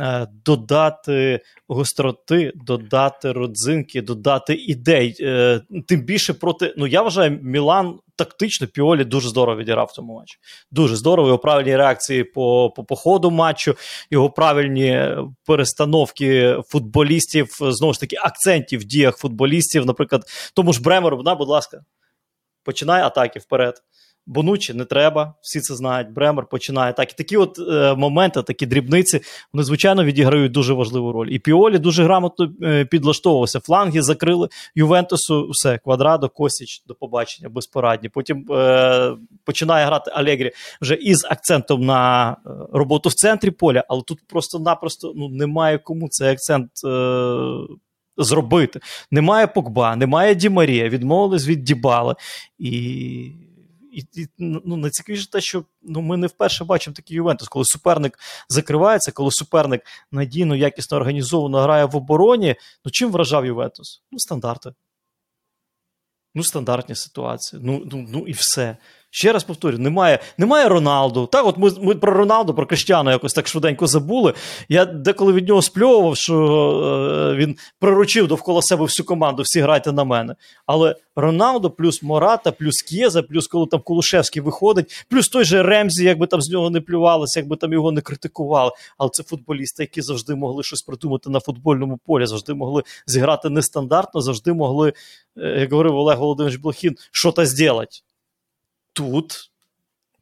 е, 0.00 0.26
додати 0.44 1.40
гостроти, 1.68 2.52
додати 2.54 3.32
родзинки, 3.32 4.02
додати 4.02 4.54
ідей. 4.54 5.16
Е, 5.20 5.60
Тим 5.86 6.00
більше 6.00 6.34
проти. 6.34 6.74
Ну 6.76 6.86
я 6.86 7.02
вважаю, 7.02 7.38
Мілан 7.42 7.98
тактично 8.16 8.66
Піолі 8.66 9.04
дуже 9.04 9.28
здорово 9.28 9.58
відіграв 9.58 9.86
в 9.86 9.92
цьому 9.92 10.14
матчі. 10.14 10.36
Дуже 10.70 10.96
здорово. 10.96 11.28
Його 11.28 11.38
правильні 11.38 11.76
реакції 11.76 12.24
по 12.24 12.72
по, 12.76 12.84
по 12.84 12.96
ходу 12.96 13.30
матчу, 13.30 13.74
його 14.10 14.30
правильні 14.30 15.16
перестановки 15.46 16.56
футболістів, 16.68 17.48
знову 17.60 17.92
ж 17.92 18.00
таки, 18.00 18.16
акцентів 18.22 18.80
в 18.80 18.84
діях 18.84 19.16
футболістів. 19.16 19.86
Наприклад, 19.86 20.22
тому 20.54 20.72
ж 20.72 20.82
Бремеру, 20.82 21.22
да, 21.22 21.34
будь 21.34 21.48
ласка 21.48 21.80
починає 22.66 23.04
атаки 23.04 23.38
вперед. 23.38 23.82
Бонучі 24.28 24.74
не 24.74 24.84
треба, 24.84 25.34
всі 25.40 25.60
це 25.60 25.74
знають. 25.74 26.10
Бремер 26.10 26.46
починає 26.46 26.92
так. 26.92 27.12
І 27.12 27.14
такі 27.14 27.36
от 27.36 27.58
е, 27.58 27.94
моменти, 27.94 28.42
такі 28.42 28.66
дрібниці, 28.66 29.20
вони, 29.52 29.64
звичайно, 29.64 30.04
відіграють 30.04 30.52
дуже 30.52 30.72
важливу 30.72 31.12
роль. 31.12 31.28
І 31.30 31.38
Піолі 31.38 31.78
дуже 31.78 32.04
грамотно 32.04 32.52
е, 32.62 32.84
підлаштовувався. 32.84 33.60
Фланги 33.60 34.02
закрили 34.02 34.48
Ювентусу, 34.74 35.48
все, 35.50 35.78
квадрадо, 35.78 36.28
Косіч, 36.28 36.82
до 36.86 36.94
побачення, 36.94 37.48
безпорадні. 37.48 38.08
Потім 38.08 38.52
е, 38.52 39.16
починає 39.44 39.86
грати 39.86 40.10
Алегрі 40.14 40.52
вже 40.80 40.94
із 40.94 41.24
акцентом 41.24 41.80
на 41.84 42.30
е, 42.30 42.50
роботу 42.72 43.08
в 43.08 43.14
центрі 43.14 43.50
поля, 43.50 43.84
але 43.88 44.02
тут 44.02 44.18
просто-напросто 44.26 45.12
ну, 45.16 45.28
немає 45.28 45.78
кому 45.78 46.08
цей 46.08 46.32
акцент. 46.32 46.70
Зробити. 48.16 48.80
Немає 49.10 49.46
Покба, 49.46 49.96
немає 49.96 50.34
Дімарія, 50.34 50.88
відмовились 50.88 51.46
від 51.46 51.64
Дібали. 51.64 52.14
І 52.58 53.32
і, 53.96 54.22
і 54.22 54.28
ну, 54.38 54.76
найцікавіше 54.76 55.30
те, 55.30 55.40
що 55.40 55.64
ну, 55.82 56.00
ми 56.00 56.16
не 56.16 56.26
вперше 56.26 56.64
бачимо 56.64 56.94
такий 56.94 57.16
Ювентус, 57.16 57.48
коли 57.48 57.64
суперник 57.64 58.18
закривається, 58.48 59.12
коли 59.12 59.30
суперник 59.30 59.82
надійно, 60.12 60.56
якісно 60.56 60.96
організовано 60.96 61.60
грає 61.60 61.84
в 61.84 61.96
обороні. 61.96 62.56
Ну 62.84 62.90
чим 62.90 63.12
вражав 63.12 63.46
Ювентус? 63.46 64.02
Ну, 64.12 64.18
стандарти. 64.18 64.72
Ну, 66.34 66.42
стандартні 66.42 66.94
ситуації. 66.94 67.62
Ну, 67.64 67.82
ну, 67.92 68.06
ну 68.08 68.26
і 68.26 68.32
все. 68.32 68.76
Ще 69.16 69.32
раз 69.32 69.44
повторю, 69.44 69.78
немає 69.78 70.18
немає 70.38 70.68
Роналду. 70.68 71.26
Так, 71.26 71.46
от 71.46 71.58
ми 71.58 71.70
ми 71.82 71.94
про 71.94 72.12
Роналду, 72.12 72.54
про 72.54 72.66
Криштяна 72.66 73.12
якось 73.12 73.32
так 73.32 73.48
швиденько 73.48 73.86
забули. 73.86 74.34
Я 74.68 74.84
деколи 74.84 75.32
від 75.32 75.48
нього 75.48 75.62
спльовував, 75.62 76.16
що 76.16 76.34
е, 77.32 77.36
він 77.36 77.56
приручив 77.78 78.26
довкола 78.26 78.62
себе 78.62 78.84
всю 78.84 79.06
команду, 79.06 79.42
всі 79.42 79.60
грайте 79.60 79.92
на 79.92 80.04
мене. 80.04 80.34
Але 80.66 80.96
Роналдо, 81.16 81.70
плюс 81.70 82.02
Мората, 82.02 82.52
плюс 82.52 82.82
Кєза, 82.82 83.22
плюс 83.22 83.46
коли 83.46 83.66
там 83.66 83.80
Кулушевський 83.80 84.42
виходить, 84.42 85.06
плюс 85.10 85.28
той 85.28 85.44
же 85.44 85.62
Ремзі, 85.62 86.04
якби 86.04 86.26
там 86.26 86.42
з 86.42 86.50
нього 86.50 86.70
не 86.70 86.80
плювалися, 86.80 87.40
якби 87.40 87.56
там 87.56 87.72
його 87.72 87.92
не 87.92 88.00
критикували. 88.00 88.70
Але 88.98 89.10
це 89.12 89.22
футболісти, 89.22 89.82
які 89.82 90.02
завжди 90.02 90.34
могли 90.34 90.62
щось 90.62 90.82
придумати 90.82 91.30
на 91.30 91.40
футбольному 91.40 91.98
полі, 92.06 92.26
завжди 92.26 92.54
могли 92.54 92.82
зіграти 93.06 93.50
нестандартно, 93.50 94.20
завжди 94.20 94.52
могли, 94.52 94.92
е, 95.36 95.60
як 95.60 95.72
говорив 95.72 95.96
Олег 95.96 96.18
Володимирович 96.18 96.60
Блохін, 96.60 96.96
що 97.12 97.32
то 97.32 97.46
зробити 97.46 98.05
тут 98.96 99.50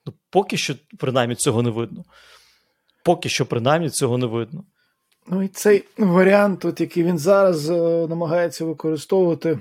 ну, 0.06 0.12
поки 0.30 0.56
що, 0.56 0.74
принаймні, 0.98 1.34
цього 1.34 1.62
не 1.62 1.70
видно. 1.70 2.04
Поки 3.04 3.28
що, 3.28 3.46
принаймні, 3.46 3.90
цього 3.90 4.18
не 4.18 4.26
видно. 4.26 4.64
Ну 5.26 5.42
і 5.42 5.48
цей 5.48 5.84
варіант, 5.98 6.64
от, 6.64 6.80
який 6.80 7.04
він 7.04 7.18
зараз 7.18 7.70
е, 7.70 8.06
намагається 8.08 8.64
використовувати 8.64 9.58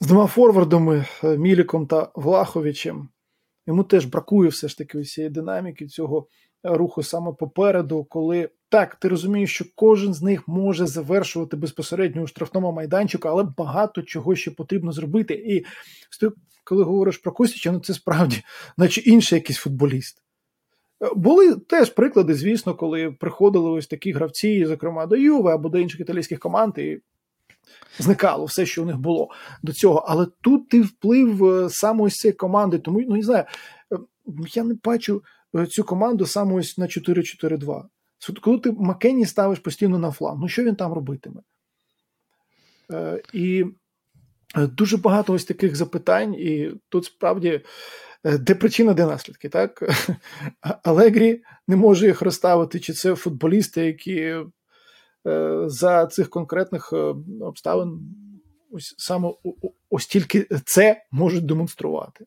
з 0.00 0.06
двома 0.06 0.26
форвардами 0.26 1.04
е, 1.24 1.38
Міліком 1.38 1.86
та 1.86 2.10
Влаховичем, 2.14 3.08
йому 3.66 3.84
теж 3.84 4.04
бракує 4.04 4.50
все 4.50 4.68
ж 4.68 4.78
таки 4.78 4.98
усієї 4.98 5.30
динаміки 5.30 5.86
цього 5.86 6.28
руху 6.62 7.02
саме 7.02 7.32
попереду, 7.32 8.04
коли 8.04 8.48
так, 8.68 8.94
ти 8.94 9.08
розумієш, 9.08 9.54
що 9.54 9.64
кожен 9.74 10.14
з 10.14 10.22
них 10.22 10.48
може 10.48 10.86
завершувати 10.86 11.56
безпосередньо 11.56 12.22
у 12.22 12.26
штрафному 12.26 12.72
майданчику, 12.72 13.28
але 13.28 13.44
багато 13.56 14.02
чого 14.02 14.34
ще 14.34 14.50
потрібно 14.50 14.92
зробити. 14.92 15.34
І 15.34 15.64
коли 16.64 16.84
говориш 16.84 17.18
про 17.18 17.32
Костіча, 17.32 17.72
ну 17.72 17.80
це 17.80 17.94
справді, 17.94 18.42
наче 18.76 19.00
інший 19.00 19.36
якийсь 19.36 19.58
футболіст. 19.58 20.22
Е, 21.02 21.10
були 21.16 21.56
теж 21.56 21.90
приклади, 21.90 22.34
звісно, 22.34 22.74
коли 22.74 23.10
приходили 23.10 23.70
ось 23.70 23.86
такі 23.86 24.12
гравці, 24.12 24.66
зокрема 24.66 25.06
до 25.06 25.16
Юве 25.16 25.54
або 25.54 25.68
до 25.68 25.78
інших 25.78 26.00
італійських 26.00 26.38
команд, 26.38 26.78
і 26.78 27.00
зникало 27.98 28.44
все, 28.44 28.66
що 28.66 28.82
у 28.82 28.86
них 28.86 28.98
було 28.98 29.30
до 29.62 29.72
цього. 29.72 30.04
Але 30.08 30.26
тут 30.40 30.68
ти 30.68 30.80
вплив 30.80 31.44
е, 31.44 31.70
саме 31.70 32.02
ось 32.02 32.14
цієї 32.14 32.36
команди, 32.36 32.78
тому 32.78 33.00
ну 33.08 33.16
не 33.16 33.22
знаю, 33.22 33.44
е, 33.92 33.96
я 34.54 34.64
не 34.64 34.74
бачу 34.84 35.22
цю 35.68 35.84
команду 35.84 36.26
саме 36.26 36.54
ось 36.54 36.78
на 36.78 36.86
4-4-2. 36.86 37.82
Коли 38.40 38.58
ти 38.58 38.72
Маккенні 38.72 39.26
ставиш 39.26 39.58
постійно 39.58 39.98
на 39.98 40.10
фланг, 40.10 40.40
ну 40.40 40.48
що 40.48 40.64
він 40.64 40.76
там 40.76 40.92
робитиме? 40.92 41.40
І 43.32 43.64
дуже 44.56 44.96
багато 44.96 45.32
ось 45.32 45.44
таких 45.44 45.76
запитань, 45.76 46.34
і 46.34 46.70
тут 46.88 47.04
справді 47.04 47.60
е, 48.24 48.38
де 48.38 48.54
причина, 48.54 48.94
де 48.94 49.06
наслідки, 49.06 49.48
так? 49.48 49.82
Алегрі 50.82 51.42
не 51.68 51.76
може 51.76 52.06
їх 52.06 52.22
розставити, 52.22 52.80
чи 52.80 52.92
це 52.92 53.14
футболісти, 53.14 53.86
які 53.86 54.16
е, 54.16 54.44
за 55.66 56.06
цих 56.06 56.30
конкретних 56.30 56.92
обставин 57.40 58.00
ось 58.70 58.94
саме 58.98 59.32
ось 59.90 60.06
тільки 60.06 60.46
це 60.64 61.02
можуть 61.10 61.46
демонструвати. 61.46 62.24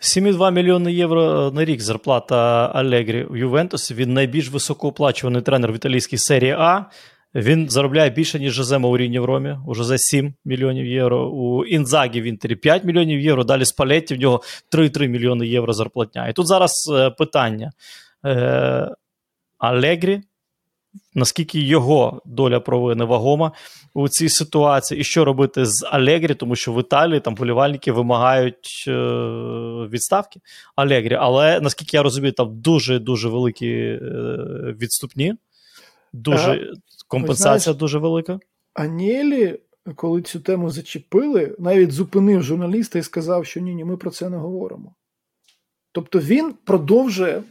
7,2 0.00 0.52
мільйони 0.52 0.92
євро 0.92 1.50
на 1.54 1.64
рік 1.64 1.80
зарплата 1.80 2.36
Алегрі 2.74 3.26
в 3.30 3.36
Ювентусі. 3.36 3.94
Він 3.94 4.12
найбільш 4.12 4.50
високооплачуваний 4.50 5.42
тренер 5.42 5.72
в 5.72 5.76
італійській 5.76 6.18
серії 6.18 6.52
А. 6.58 6.84
Він 7.38 7.70
заробляє 7.70 8.10
більше, 8.10 8.38
ніж 8.38 8.52
Жозе 8.52 8.78
Мауріньо 8.78 9.22
в 9.22 9.24
Ромі. 9.24 9.56
У 9.66 9.74
Жозе 9.74 9.98
7 9.98 10.34
мільйонів 10.44 10.86
євро. 10.86 11.30
У 11.30 11.64
Інзагі 11.64 12.20
в 12.20 12.24
Інтері 12.24 12.56
5 12.56 12.84
мільйонів 12.84 13.20
євро. 13.20 13.44
Далі 13.44 13.64
Спалетті 13.64 14.14
в 14.14 14.20
нього 14.20 14.42
3,3 14.72 15.08
мільйони 15.08 15.46
євро 15.46 15.72
зарплатня. 15.72 16.28
І 16.28 16.32
тут 16.32 16.46
зараз 16.46 16.72
е, 16.92 17.10
питання. 17.10 17.72
Е, 18.24 18.88
Алегрі 19.58 20.22
наскільки 21.14 21.60
його 21.60 22.22
доля 22.24 22.60
провини 22.60 23.04
вагома 23.04 23.52
у 23.94 24.08
цій 24.08 24.28
ситуації, 24.28 25.00
і 25.00 25.04
що 25.04 25.24
робити 25.24 25.66
з 25.66 25.86
Алегрі, 25.90 26.34
тому 26.34 26.56
що 26.56 26.72
в 26.72 26.80
Італії 26.80 27.20
там 27.20 27.34
болівальники 27.34 27.92
вимагають 27.92 28.84
е, 28.88 28.92
відставки 29.92 30.40
Алегрі. 30.76 31.14
Але 31.14 31.60
наскільки 31.60 31.96
я 31.96 32.02
розумію, 32.02 32.32
там 32.32 32.60
дуже 32.60 32.98
дуже 32.98 33.28
великі 33.28 33.68
е, 33.68 33.98
відступні, 34.80 35.34
дуже 36.12 36.50
Ага. 36.50 36.72
Компенсація 37.08 37.60
знаєш, 37.60 37.78
дуже 37.78 37.98
велика. 37.98 38.40
Анєлі, 38.74 39.60
коли 39.94 40.22
цю 40.22 40.40
тему 40.40 40.70
зачепили, 40.70 41.56
навіть 41.58 41.92
зупинив 41.92 42.42
журналіста 42.42 42.98
і 42.98 43.02
сказав, 43.02 43.46
що 43.46 43.60
ні, 43.60 43.74
ні, 43.74 43.84
ми 43.84 43.96
про 43.96 44.10
це 44.10 44.30
не 44.30 44.36
говоримо. 44.36 44.94
Тобто 45.92 46.18
він 46.18 46.54
продовжує 46.64 47.42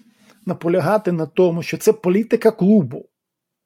наполягати 0.45 1.11
на 1.11 1.25
тому, 1.25 1.63
що 1.63 1.77
це 1.77 1.93
політика 1.93 2.51
клубу 2.51 3.09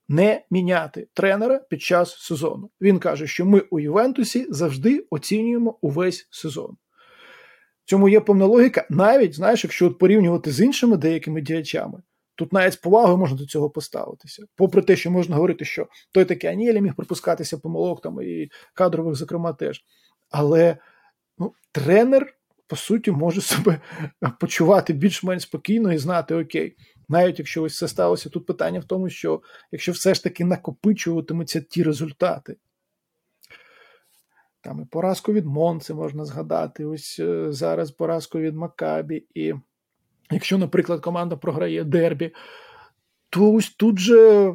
не 0.08 0.42
міняти 0.52 1.08
тренера 1.14 1.60
під 1.70 1.82
час 1.82 2.20
сезону. 2.20 2.70
Він 2.82 3.00
каже, 3.00 3.28
що 3.28 3.46
ми 3.46 3.60
у 3.60 3.80
Ювентусі 3.80 4.48
завжди 4.50 5.08
оцінюємо 5.10 5.78
увесь 5.82 6.28
сезон. 6.32 6.78
В 7.86 7.90
цьому 7.90 8.10
є 8.10 8.20
повна 8.20 8.46
логіка, 8.46 8.88
навіть 8.90 9.36
знаєш, 9.36 9.64
якщо 9.64 9.88
от 9.88 9.98
порівнювати 9.98 10.52
з 10.52 10.62
іншими 10.62 10.98
деякими 10.98 11.42
діячами, 11.42 12.02
тут 12.36 12.54
навіть 12.54 12.74
з 12.74 12.78
повагою 12.78 13.18
можна 13.18 13.38
до 13.38 13.46
цього 13.46 13.70
поставитися. 13.70 14.44
Попри 14.56 14.82
те, 14.82 14.96
що 14.96 15.12
можна 15.12 15.36
говорити, 15.36 15.66
що 15.66 15.88
той 16.12 16.26
такий 16.26 16.50
Анєлі 16.50 16.82
міг 16.82 16.96
припускатися 16.96 17.58
помилок 17.58 18.02
там 18.02 18.22
і 18.22 18.50
кадрових, 18.74 19.16
зокрема, 19.16 19.54
теж. 19.54 19.86
Але 20.30 20.78
ну, 21.38 21.54
тренер, 21.72 22.34
по 22.68 22.76
суті, 22.76 23.12
може 23.12 23.42
себе 23.42 23.82
почувати 24.40 24.94
більш-менш 24.94 25.44
спокійно 25.44 25.94
і 25.94 25.98
знати, 25.98 26.36
окей, 26.36 26.76
навіть 27.10 27.40
якщо 27.40 27.64
ось 27.64 27.78
це 27.78 27.88
сталося, 27.88 28.30
тут 28.30 28.46
питання 28.46 28.80
в 28.80 28.86
тому, 28.86 29.10
що 29.10 29.42
якщо 29.72 29.92
все 29.92 30.14
ж 30.14 30.24
таки 30.24 30.46
накопичуватимуться 30.46 31.62
ті 31.62 31.84
результати. 31.84 32.58
Там 34.64 34.82
і 34.82 34.86
поразку 34.86 35.34
від 35.34 35.46
Монци 35.46 35.94
можна 35.94 36.26
згадати, 36.26 36.86
ось 36.86 37.20
е, 37.20 37.52
зараз 37.52 37.92
поразку 37.92 38.40
від 38.40 38.56
Макабі. 38.56 39.26
І 39.34 39.54
якщо, 40.32 40.58
наприклад, 40.58 41.02
команда 41.02 41.36
програє 41.36 41.84
дербі, 41.84 42.34
то 43.30 43.54
ось 43.54 43.70
тут 43.70 44.00
же 44.00 44.54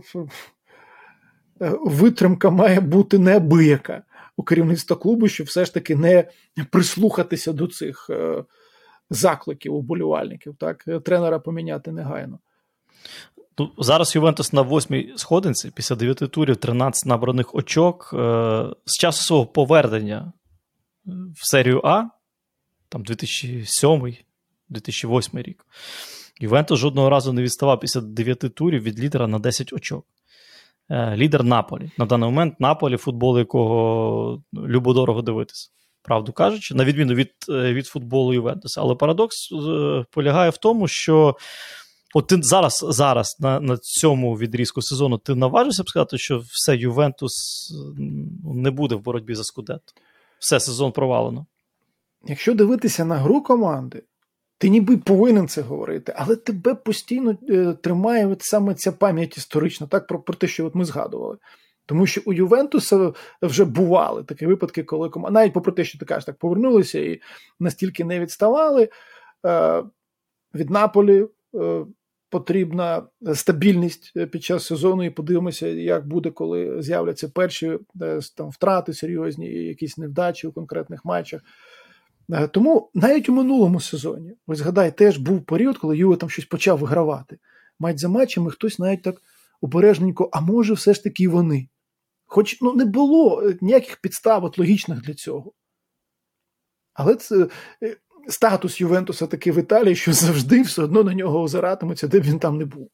е, 1.60 1.78
витримка 1.84 2.50
має 2.50 2.80
бути 2.80 3.18
неабияка 3.18 4.02
у 4.36 4.42
керівництва 4.42 4.96
клубу, 4.96 5.28
щоб 5.28 5.46
все 5.46 5.64
ж 5.64 5.74
таки 5.74 5.96
не 5.96 6.24
прислухатися 6.70 7.52
до 7.52 7.66
цих 7.66 8.06
е, 8.10 8.44
закликів 9.10 9.74
уболівальників, 9.74 10.56
так, 10.58 10.84
тренера 11.04 11.38
поміняти 11.38 11.92
негайно. 11.92 12.38
Ну, 13.58 13.70
зараз 13.78 14.14
Ювентус 14.14 14.52
на 14.52 14.62
восьмій 14.62 15.12
сходинці 15.16 15.72
після 15.74 15.96
9 15.96 16.18
турів, 16.18 16.56
13 16.56 17.06
набраних 17.06 17.54
очок. 17.54 18.10
Е, 18.12 18.66
з 18.84 18.98
часу 18.98 19.22
свого 19.22 19.46
повернення 19.46 20.32
в 21.34 21.50
серію 21.50 21.80
А, 21.84 22.04
там 22.88 23.04
2007-2008 24.70 25.42
рік. 25.42 25.66
Ювентус 26.40 26.78
жодного 26.78 27.10
разу 27.10 27.32
не 27.32 27.42
відставав 27.42 27.80
після 27.80 28.00
9 28.00 28.38
турів 28.54 28.82
від 28.82 29.00
лідера 29.00 29.26
на 29.26 29.38
10 29.38 29.72
очок. 29.72 30.06
Е, 30.90 31.16
лідер 31.16 31.44
Наполі. 31.44 31.90
На 31.98 32.06
даний 32.06 32.30
момент 32.30 32.60
Наполі, 32.60 32.96
футбол 32.96 33.38
якого 33.38 34.42
любодорого 34.54 35.22
дивитися. 35.22 35.70
Правду 36.02 36.32
кажучи, 36.32 36.74
на 36.74 36.84
відміну 36.84 37.14
від, 37.14 37.32
е, 37.48 37.72
від 37.72 37.86
футболу 37.86 38.34
Ювентуса. 38.34 38.80
Але 38.80 38.94
парадокс 38.94 39.52
е, 39.52 40.04
полягає 40.10 40.50
в 40.50 40.56
тому, 40.56 40.88
що 40.88 41.36
От 42.14 42.26
ти 42.26 42.38
зараз 42.42 42.86
зараз 42.88 43.36
на 43.40 43.60
на 43.60 43.76
цьому 43.76 44.34
відрізку 44.34 44.82
сезону 44.82 45.18
ти 45.18 45.34
наважишся 45.34 45.82
б 45.82 45.88
сказати, 45.88 46.18
що 46.18 46.38
все 46.38 46.76
Ювентус 46.76 47.32
ну, 48.44 48.54
не 48.54 48.70
буде 48.70 48.94
в 48.94 49.00
боротьбі 49.00 49.34
за 49.34 49.44
Скудетто? 49.44 49.92
Все 50.38 50.60
сезон 50.60 50.92
провалено. 50.92 51.46
Якщо 52.24 52.54
дивитися 52.54 53.04
на 53.04 53.16
гру 53.16 53.42
команди, 53.42 54.02
ти 54.58 54.68
ніби 54.68 54.96
повинен 54.96 55.48
це 55.48 55.62
говорити, 55.62 56.14
але 56.16 56.36
тебе 56.36 56.74
постійно 56.74 57.38
е, 57.50 57.72
тримає 57.82 58.26
от 58.26 58.42
саме 58.42 58.74
ця 58.74 58.92
пам'ять 58.92 59.36
історична, 59.36 59.86
так 59.86 60.06
про, 60.06 60.20
про 60.20 60.34
те, 60.34 60.46
що 60.46 60.66
от 60.66 60.74
ми 60.74 60.84
згадували. 60.84 61.36
Тому 61.86 62.06
що 62.06 62.20
у 62.24 62.32
Ювентуса 62.32 63.12
вже 63.42 63.64
бували 63.64 64.24
такі 64.24 64.46
випадки, 64.46 64.82
коли 64.82 65.08
команда, 65.08 65.40
навіть 65.40 65.52
попри 65.52 65.72
те, 65.72 65.84
що 65.84 65.98
ти 65.98 66.04
кажеш, 66.04 66.24
так 66.24 66.36
повернулися 66.36 66.98
і 66.98 67.20
настільки 67.60 68.04
не 68.04 68.20
відставали 68.20 68.88
е, 69.46 69.82
від 70.54 70.70
Наполі. 70.70 71.26
Е, 71.54 71.86
Потрібна 72.30 73.02
стабільність 73.34 74.12
під 74.30 74.44
час 74.44 74.66
сезону, 74.66 75.04
і 75.04 75.10
подивимося, 75.10 75.66
як 75.68 76.08
буде, 76.08 76.30
коли 76.30 76.82
з'являться 76.82 77.28
перші 77.28 77.78
е, 78.02 78.20
там 78.36 78.50
втрати 78.50 78.92
серйозні, 78.92 79.46
якісь 79.46 79.98
невдачі 79.98 80.46
у 80.46 80.52
конкретних 80.52 81.04
матчах. 81.04 81.40
Е, 82.32 82.48
Тому 82.48 82.90
навіть 82.94 83.28
у 83.28 83.32
минулому 83.32 83.80
сезоні, 83.80 84.36
ось 84.46 84.58
згадай, 84.58 84.96
теж 84.96 85.18
був 85.18 85.44
період, 85.44 85.78
коли 85.78 85.98
Юве 85.98 86.16
там 86.16 86.30
щось 86.30 86.44
почав 86.44 86.78
вигравати. 86.78 87.38
Матч 87.78 87.98
за 87.98 88.08
матчем, 88.08 88.46
і 88.46 88.50
хтось 88.50 88.78
навіть 88.78 89.02
так 89.02 89.22
обережненько, 89.60 90.28
а 90.32 90.40
може, 90.40 90.74
все 90.74 90.94
ж 90.94 91.02
таки 91.02 91.28
вони. 91.28 91.68
Хоч 92.26 92.60
ну, 92.60 92.74
не 92.74 92.84
було 92.84 93.52
ніяких 93.60 93.96
підстав 94.00 94.44
от, 94.44 94.58
логічних 94.58 95.02
для 95.02 95.14
цього. 95.14 95.52
Але 96.94 97.14
це 97.14 97.48
статус 98.28 98.80
Ювентуса 98.80 99.26
такий 99.26 99.52
в 99.52 99.58
Італії, 99.58 99.96
що 99.96 100.12
завжди 100.12 100.62
все 100.62 100.82
одно 100.82 101.04
на 101.04 101.14
нього 101.14 101.42
озиратимуться, 101.42 102.08
де 102.08 102.20
б 102.20 102.22
він 102.22 102.38
там 102.38 102.58
не 102.58 102.64
був. 102.64 102.90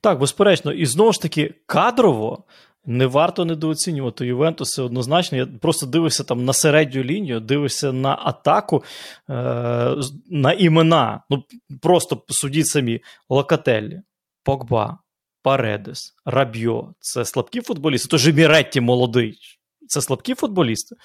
Так, 0.00 0.18
безперечно, 0.18 0.72
і 0.72 0.86
знову 0.86 1.12
ж 1.12 1.22
таки, 1.22 1.54
кадрово 1.66 2.44
не 2.86 3.06
варто 3.06 3.44
недооцінювати 3.44 4.26
Ювентуси 4.26 4.82
однозначно. 4.82 5.38
Я 5.38 5.46
просто 5.46 5.86
дивився 5.86 6.24
там 6.24 6.44
на 6.44 6.52
середню 6.52 7.02
лінію, 7.02 7.40
дивився 7.40 7.92
на 7.92 8.18
атаку, 8.22 8.84
е- 9.30 9.96
на 10.30 10.52
імена. 10.52 11.22
Ну, 11.30 11.44
просто 11.82 12.22
судіть 12.28 12.66
самі: 12.66 13.00
Локателлі, 13.28 14.02
Погба, 14.44 14.98
Паредес, 15.42 16.14
Рабьо 16.24 16.94
це 17.00 17.24
слабкі 17.24 17.60
футболісти. 17.60 18.08
Тож 18.08 18.28
Міретті 18.28 18.80
молодий. 18.80 19.38
Це 19.86 20.00
слабкі 20.00 20.34
футболісти. 20.34 20.96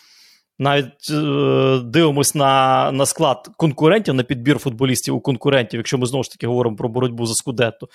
Навіть 0.60 1.12
е, 1.12 1.80
дивимось 1.84 2.36
на 2.36 2.92
на 2.92 3.06
склад 3.06 3.50
конкурентів, 3.58 4.14
на 4.14 4.24
підбір 4.24 4.58
футболістів 4.58 5.16
у 5.16 5.22
конкурентів, 5.22 5.78
якщо 5.78 5.98
ми 5.98 6.06
знову 6.06 6.24
ж 6.24 6.32
таки 6.32 6.48
говоримо 6.48 6.76
про 6.76 6.90
боротьбу 6.90 7.26
за 7.26 7.34
Скудетто. 7.34 7.90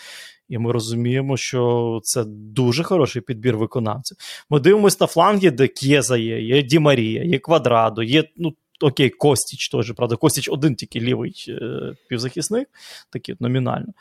І 0.48 0.58
ми 0.58 0.72
розуміємо, 0.72 1.36
що 1.36 2.00
це 2.02 2.24
дуже 2.26 2.82
хороший 2.82 3.22
підбір 3.22 3.56
виконавців. 3.56 4.16
Ми 4.50 4.60
дивимося 4.60 4.96
на 5.00 5.06
фланги, 5.06 5.50
де 5.50 5.68
Кєза 5.68 6.16
є, 6.16 6.42
є 6.42 6.62
Ді 6.62 6.78
Марія, 6.78 7.24
є 7.24 7.38
Квадрадо, 7.38 8.02
є, 8.02 8.24
ну, 8.36 8.54
окей, 8.80 9.10
Костіч 9.10 9.68
теж, 9.68 9.92
правда. 9.92 10.16
Костіч 10.16 10.48
один 10.48 10.74
тільки 10.74 11.00
лівий 11.00 11.44
е, 11.48 11.92
півзахисник, 12.08 12.68
такий 13.10 13.36
номінально. 13.40 13.92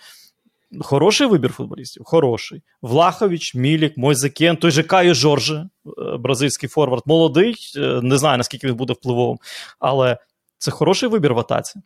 Хороший 0.80 1.28
вибір 1.28 1.52
футболістів, 1.52 2.04
хороший. 2.06 2.64
Влахович, 2.82 3.56
Мілік, 3.56 3.98
Мойзекен, 3.98 4.58
той 4.58 4.72
же 4.72 4.84
Кайо 4.84 5.14
Жорже, 5.14 5.70
бразильський 6.20 6.70
форвард, 6.70 7.04
молодий. 7.06 7.56
Не 8.02 8.18
знаю, 8.18 8.38
наскільки 8.38 8.68
він 8.68 8.76
буде 8.76 8.94
впливовим, 8.94 9.38
але 9.80 10.18
це 10.58 10.72
хороший 10.72 11.10
вибір 11.10 11.34
в 11.34 11.40
атаці. 11.40 11.82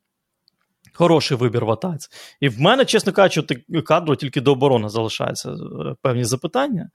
Хороший 0.93 1.37
вибір 1.37 1.65
в 1.65 1.71
атаці. 1.71 2.09
І 2.39 2.49
в 2.49 2.61
мене, 2.61 2.85
чесно 2.85 3.13
кажучи, 3.13 3.63
кадро 3.85 4.15
тільки 4.15 4.41
до 4.41 4.51
оборони 4.51 4.89
залишаються 4.89 5.55
певні 6.01 6.23
запитання. 6.23 6.89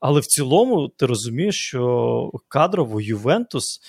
Але 0.00 0.20
в 0.20 0.26
цілому 0.26 0.88
ти 0.88 1.06
розумієш, 1.06 1.56
що 1.56 2.30
кадрово 2.48 3.00
Ювентус 3.00 3.80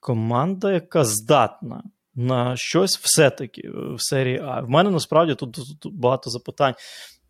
команда, 0.00 0.72
яка 0.72 1.04
здатна 1.04 1.82
на 2.14 2.56
щось 2.56 2.98
все-таки 2.98 3.70
в 3.94 4.02
серії 4.02 4.40
А. 4.44 4.60
В 4.60 4.70
мене 4.70 4.90
насправді 4.90 5.34
тут, 5.34 5.58
тут 5.80 5.94
багато 5.94 6.30
запитань 6.30 6.74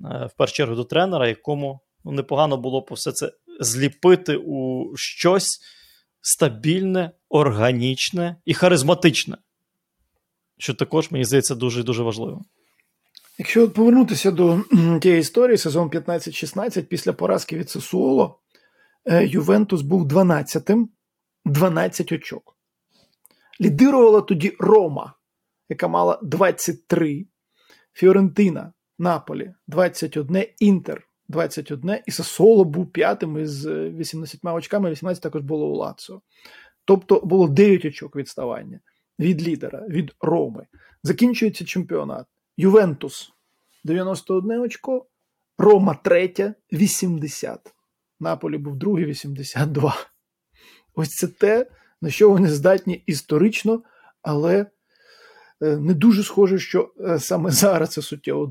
в 0.01 0.31
першу 0.37 0.55
чергу 0.55 0.75
до 0.75 0.85
тренера, 0.85 1.29
якому 1.29 1.81
ну, 2.05 2.13
непогано 2.13 2.57
було 2.57 2.81
б 2.81 2.89
все 2.91 3.13
це 3.13 3.33
зліпити 3.61 4.37
у 4.37 4.87
щось 4.97 5.61
стабільне, 6.21 7.11
органічне 7.29 8.37
і 8.45 8.55
харизматичне. 8.55 9.37
Що 10.59 10.75
також, 10.75 11.11
мені 11.11 11.25
здається, 11.25 11.55
дуже 11.55 11.83
дуже 11.83 12.03
важливо. 12.03 12.43
Якщо 13.39 13.71
повернутися 13.71 14.31
до 14.31 14.65
тієї 15.03 15.21
історії, 15.21 15.59
сезон 15.59 15.89
15-16, 15.89 16.83
після 16.83 17.13
поразки 17.13 17.57
від 17.57 17.71
Сесуоло, 17.71 18.39
Ювентус 19.23 19.83
був 19.83 20.07
12-тим, 20.07 20.89
12 21.45 22.13
очок. 22.13 22.54
Лідирувала 23.61 24.21
тоді 24.21 24.57
Рома, 24.59 25.15
яка 25.69 25.89
мала 25.89 26.21
23, 26.23 27.27
Фіорентина, 27.93 28.73
Наполі 28.99 29.55
21, 29.67 30.45
Інтер 30.59 31.09
21, 31.29 31.99
і 32.07 32.11
Сасоло 32.11 32.65
був 32.65 32.93
п'ятим 32.93 33.39
із 33.39 33.67
18 33.67 34.41
очками, 34.45 34.91
18 34.91 35.23
також 35.23 35.43
було 35.43 35.67
у 35.67 35.77
Лацо. 35.77 36.23
Тобто 36.85 37.21
було 37.21 37.49
9 37.49 37.85
очок 37.85 38.17
відставання 38.17 38.81
від 39.19 39.49
лідера, 39.49 39.87
від 39.89 40.15
Роми. 40.21 40.67
Закінчується 41.03 41.65
чемпіонат. 41.65 42.27
Ювентус 42.57 43.33
91 43.85 44.61
очко, 44.61 45.07
Рома 45.59 45.95
третя 45.95 46.55
80. 46.73 47.75
Наполі 48.21 48.59
був 48.59 48.77
другий 48.77 49.05
82. 49.05 49.95
Ось 50.95 51.09
це 51.09 51.29
те, 51.29 51.67
на 52.05 52.11
що 52.11 52.31
вони 52.31 52.49
здатні 52.49 53.03
історично, 53.07 53.83
але 54.23 54.67
е, 55.63 55.77
не 55.77 55.95
дуже 55.95 56.23
схоже, 56.23 56.59
що 56.59 56.93
е, 57.01 57.19
саме 57.19 57.51
зараз 57.51 57.91
це 57.91 58.03
суттєво 58.03 58.47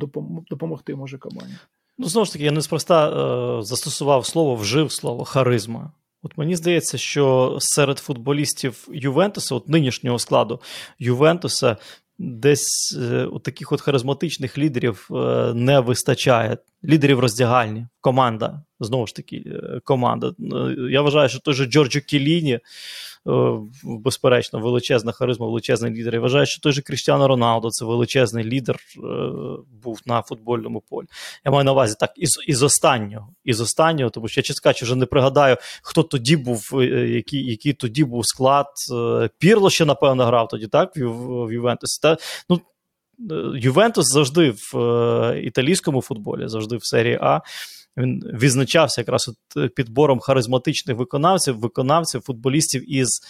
допомогти 0.50 0.96
може 0.96 1.18
команді. 1.18 1.54
Ну, 1.98 2.08
знову 2.08 2.26
ж 2.26 2.34
таки, 2.34 2.46
я 2.46 2.52
неспроста 2.52 3.10
е, 3.10 3.62
застосував 3.62 4.26
слово, 4.26 4.56
вжив 4.56 4.92
слово 4.92 5.26
харизма. 5.26 5.92
От 6.24 6.38
мені 6.38 6.56
здається, 6.56 6.98
що 6.98 7.58
серед 7.60 8.00
футболістів 8.00 8.88
Ювентуса, 8.94 9.56
от 9.56 9.70
нинішнього 9.70 10.20
складу 10.20 10.60
Ювентуса, 11.00 11.78
десь 12.18 12.98
е, 13.02 13.26
у 13.26 13.40
таких 13.40 13.72
от 13.72 13.82
харизматичних 13.82 14.58
лідерів 14.58 15.10
е, 15.12 15.54
не 15.54 15.80
вистачає. 15.80 16.58
Лідерів 16.84 17.20
роздягальні, 17.20 17.88
команда. 18.02 18.64
Знову 18.84 19.08
ж 19.08 19.16
таки, 19.16 19.44
е, 19.46 19.80
команда. 19.84 20.34
Я 20.90 21.02
вважаю, 21.02 21.30
що 21.30 21.40
той 21.40 21.54
же 21.54 21.66
Джорджо 21.66 22.00
Кіліні 22.02 22.60
Е, 23.28 23.60
безперечно, 23.84 24.60
величезна 24.60 25.12
харизма, 25.12 25.48
величезний 25.48 25.94
лідер. 25.94 26.14
Я 26.14 26.20
вважаю, 26.20 26.46
що 26.46 26.62
той 26.62 26.72
же 26.72 26.82
Кріштіано 26.82 27.28
Роналдо 27.28 27.70
це 27.70 27.86
величезний 27.86 28.44
лідер 28.44 28.76
е, 28.76 29.00
був 29.84 30.02
на 30.06 30.22
футбольному 30.22 30.84
полі. 30.90 31.06
Я 31.46 31.52
маю 31.52 31.64
на 31.64 31.72
увазі 31.72 31.96
так, 32.00 32.12
із 32.16 32.40
із 32.48 32.64
останнього, 32.64 33.30
із 33.44 33.62
останнього, 33.62 34.10
тому 34.10 34.28
що 34.28 34.40
я 34.40 34.44
чесно 34.44 34.72
вже 34.82 34.96
не 34.96 35.06
пригадаю, 35.06 35.58
хто 35.84 36.04
тоді 36.04 36.36
був, 36.36 36.70
е, 36.74 36.86
який 37.10 37.46
який 37.46 37.74
тоді 37.74 38.04
був 38.04 38.26
склад. 38.26 38.68
Пірло 39.38 39.70
ще, 39.70 39.86
напевно, 39.86 40.26
грав 40.26 40.48
тоді, 40.48 40.68
так, 40.68 40.92
в, 40.96 41.54
Ювентусі. 41.54 42.00
Та, 42.02 42.18
ну, 42.50 42.62
Ювентус 43.56 44.06
завжди 44.08 44.54
в 44.74 45.42
італійському 45.44 46.02
футболі, 46.02 46.48
завжди 46.48 46.78
в 46.78 46.86
серії 46.86 47.20
А. 47.22 47.42
Він 47.98 48.24
відзначався 48.34 49.02
якраз 49.02 49.28
от 49.28 49.64
е, 49.64 49.68
підбором 49.68 50.20
харизматичних 50.20 50.98
виконавців, 50.98 51.60
виконавців, 51.60 52.22
футболістів 52.22 52.94
із 52.94 53.22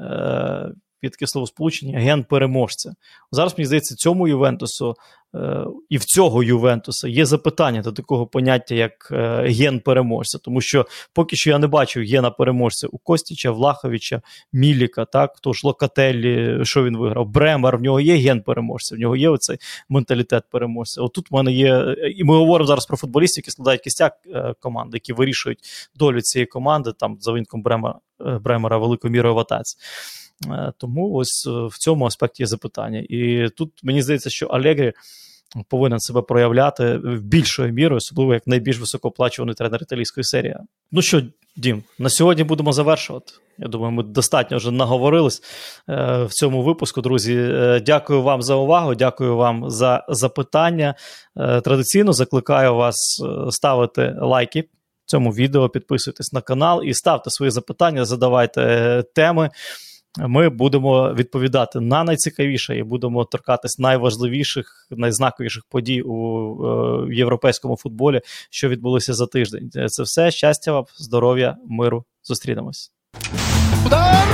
е, 0.00 0.72
є 1.02 1.10
таке 1.10 1.26
словосполучення 1.26 1.98
ген 1.98 2.24
переможця. 2.24 2.94
Зараз 3.32 3.58
мені 3.58 3.66
здається, 3.66 3.94
цьому 3.94 4.28
Ювентусу 4.28 4.94
е, 5.34 5.66
і 5.88 5.96
в 5.96 6.04
цього 6.04 6.42
Ювентуса 6.42 7.08
є 7.08 7.26
запитання 7.26 7.82
до 7.82 7.92
такого 7.92 8.26
поняття, 8.26 8.74
як 8.74 9.08
е, 9.12 9.48
ген 9.48 9.80
переможця. 9.80 10.38
Тому 10.38 10.60
що 10.60 10.86
поки 11.12 11.36
що 11.36 11.50
я 11.50 11.58
не 11.58 11.66
бачив 11.66 12.04
гена 12.04 12.30
переможця 12.30 12.86
у 12.86 12.98
Костіча, 12.98 13.50
Влаховича, 13.50 14.22
Міліка, 14.52 15.04
так, 15.04 15.32
хто 15.36 15.52
ж 15.52 15.60
Локателі, 15.64 16.64
що 16.64 16.84
він 16.84 16.96
виграв, 16.96 17.26
Бремер, 17.28 17.76
в 17.76 17.82
нього 17.82 18.00
є 18.00 18.16
ген 18.16 18.42
переможця, 18.42 18.94
в 18.94 18.98
нього 18.98 19.16
є 19.16 19.28
оцей 19.28 19.58
менталітет 19.88 20.44
переможця. 20.50 21.02
Отут 21.02 21.30
в 21.30 21.34
мене 21.34 21.52
є, 21.52 21.96
і 22.16 22.24
ми 22.24 22.36
говоримо 22.36 22.66
зараз 22.66 22.86
про 22.86 22.96
футболістів, 22.96 23.42
які 23.42 23.50
складають 23.50 23.80
кістяк 23.80 24.12
е, 24.34 24.54
команди, 24.60 24.96
які 24.96 25.12
вирішують 25.12 25.58
долю 25.94 26.20
цієї 26.20 26.46
команди, 26.46 26.92
там 26.92 27.16
за 27.20 27.32
винком 27.32 27.62
Бремера, 27.62 27.98
Бремера 28.40 28.78
великою 28.78 29.12
мірою. 29.12 29.44
Е, 30.44 30.72
тому 30.78 31.12
ось 31.12 31.46
е, 31.46 31.66
в 31.66 31.78
цьому 31.78 32.06
аспекті 32.06 32.42
є 32.42 32.46
запитання. 32.46 33.04
І 33.08 33.48
тут 33.56 33.70
мені 33.82 34.02
здається, 34.02 34.30
що 34.30 34.46
Алегрі 34.46 34.92
повинен 35.68 36.00
себе 36.00 36.22
проявляти 36.22 36.96
в 36.96 37.20
більшою 37.20 37.72
мірою, 37.72 37.96
особливо 37.96 38.34
як 38.34 38.46
найбільш 38.46 38.78
високооплачуваний 38.78 39.54
тренер 39.54 39.82
італійської 39.82 40.24
серії. 40.24 40.56
Ну 40.92 41.02
що, 41.02 41.22
Дім, 41.58 41.82
на 41.98 42.08
сьогодні 42.08 42.44
будемо 42.44 42.72
завершувати. 42.72 43.32
Я 43.58 43.68
думаю, 43.68 43.92
ми 43.92 44.02
достатньо 44.02 44.56
вже 44.56 44.70
наговорились 44.70 45.42
е, 45.88 46.24
в 46.24 46.30
цьому 46.30 46.62
випуску. 46.62 47.00
Друзі, 47.00 47.54
дякую 47.86 48.22
вам 48.22 48.42
за 48.42 48.54
увагу, 48.54 48.94
дякую 48.94 49.36
вам 49.36 49.70
за 49.70 50.04
запитання. 50.08 50.94
Традиційно 51.36 52.12
закликаю 52.12 52.74
вас 52.74 53.22
ставити 53.50 54.14
лайки 54.20 54.64
цьому 55.06 55.30
відео, 55.30 55.68
підписуйтесь 55.68 56.32
на 56.32 56.40
канал 56.40 56.82
і 56.84 56.94
ставте 56.94 57.30
свої 57.30 57.50
запитання, 57.50 58.04
задавайте 58.04 59.04
теми. 59.14 59.50
Ми 60.18 60.48
будемо 60.48 61.14
відповідати 61.14 61.80
на 61.80 62.04
найцікавіше 62.04 62.78
і 62.78 62.82
будемо 62.82 63.24
торкатись 63.24 63.78
найважливіших, 63.78 64.88
найзнаковіших 64.90 65.64
подій 65.70 66.02
у 66.02 66.54
е, 66.64 67.14
європейському 67.14 67.76
футболі, 67.76 68.20
що 68.50 68.68
відбулося 68.68 69.14
за 69.14 69.26
тиждень. 69.26 69.70
Це 69.88 70.02
все 70.02 70.30
щастя 70.30 70.72
вам, 70.72 70.84
здоров'я, 70.96 71.56
миру. 71.68 72.04
Зустрінемось. 72.22 72.92
Удар! 73.86 74.26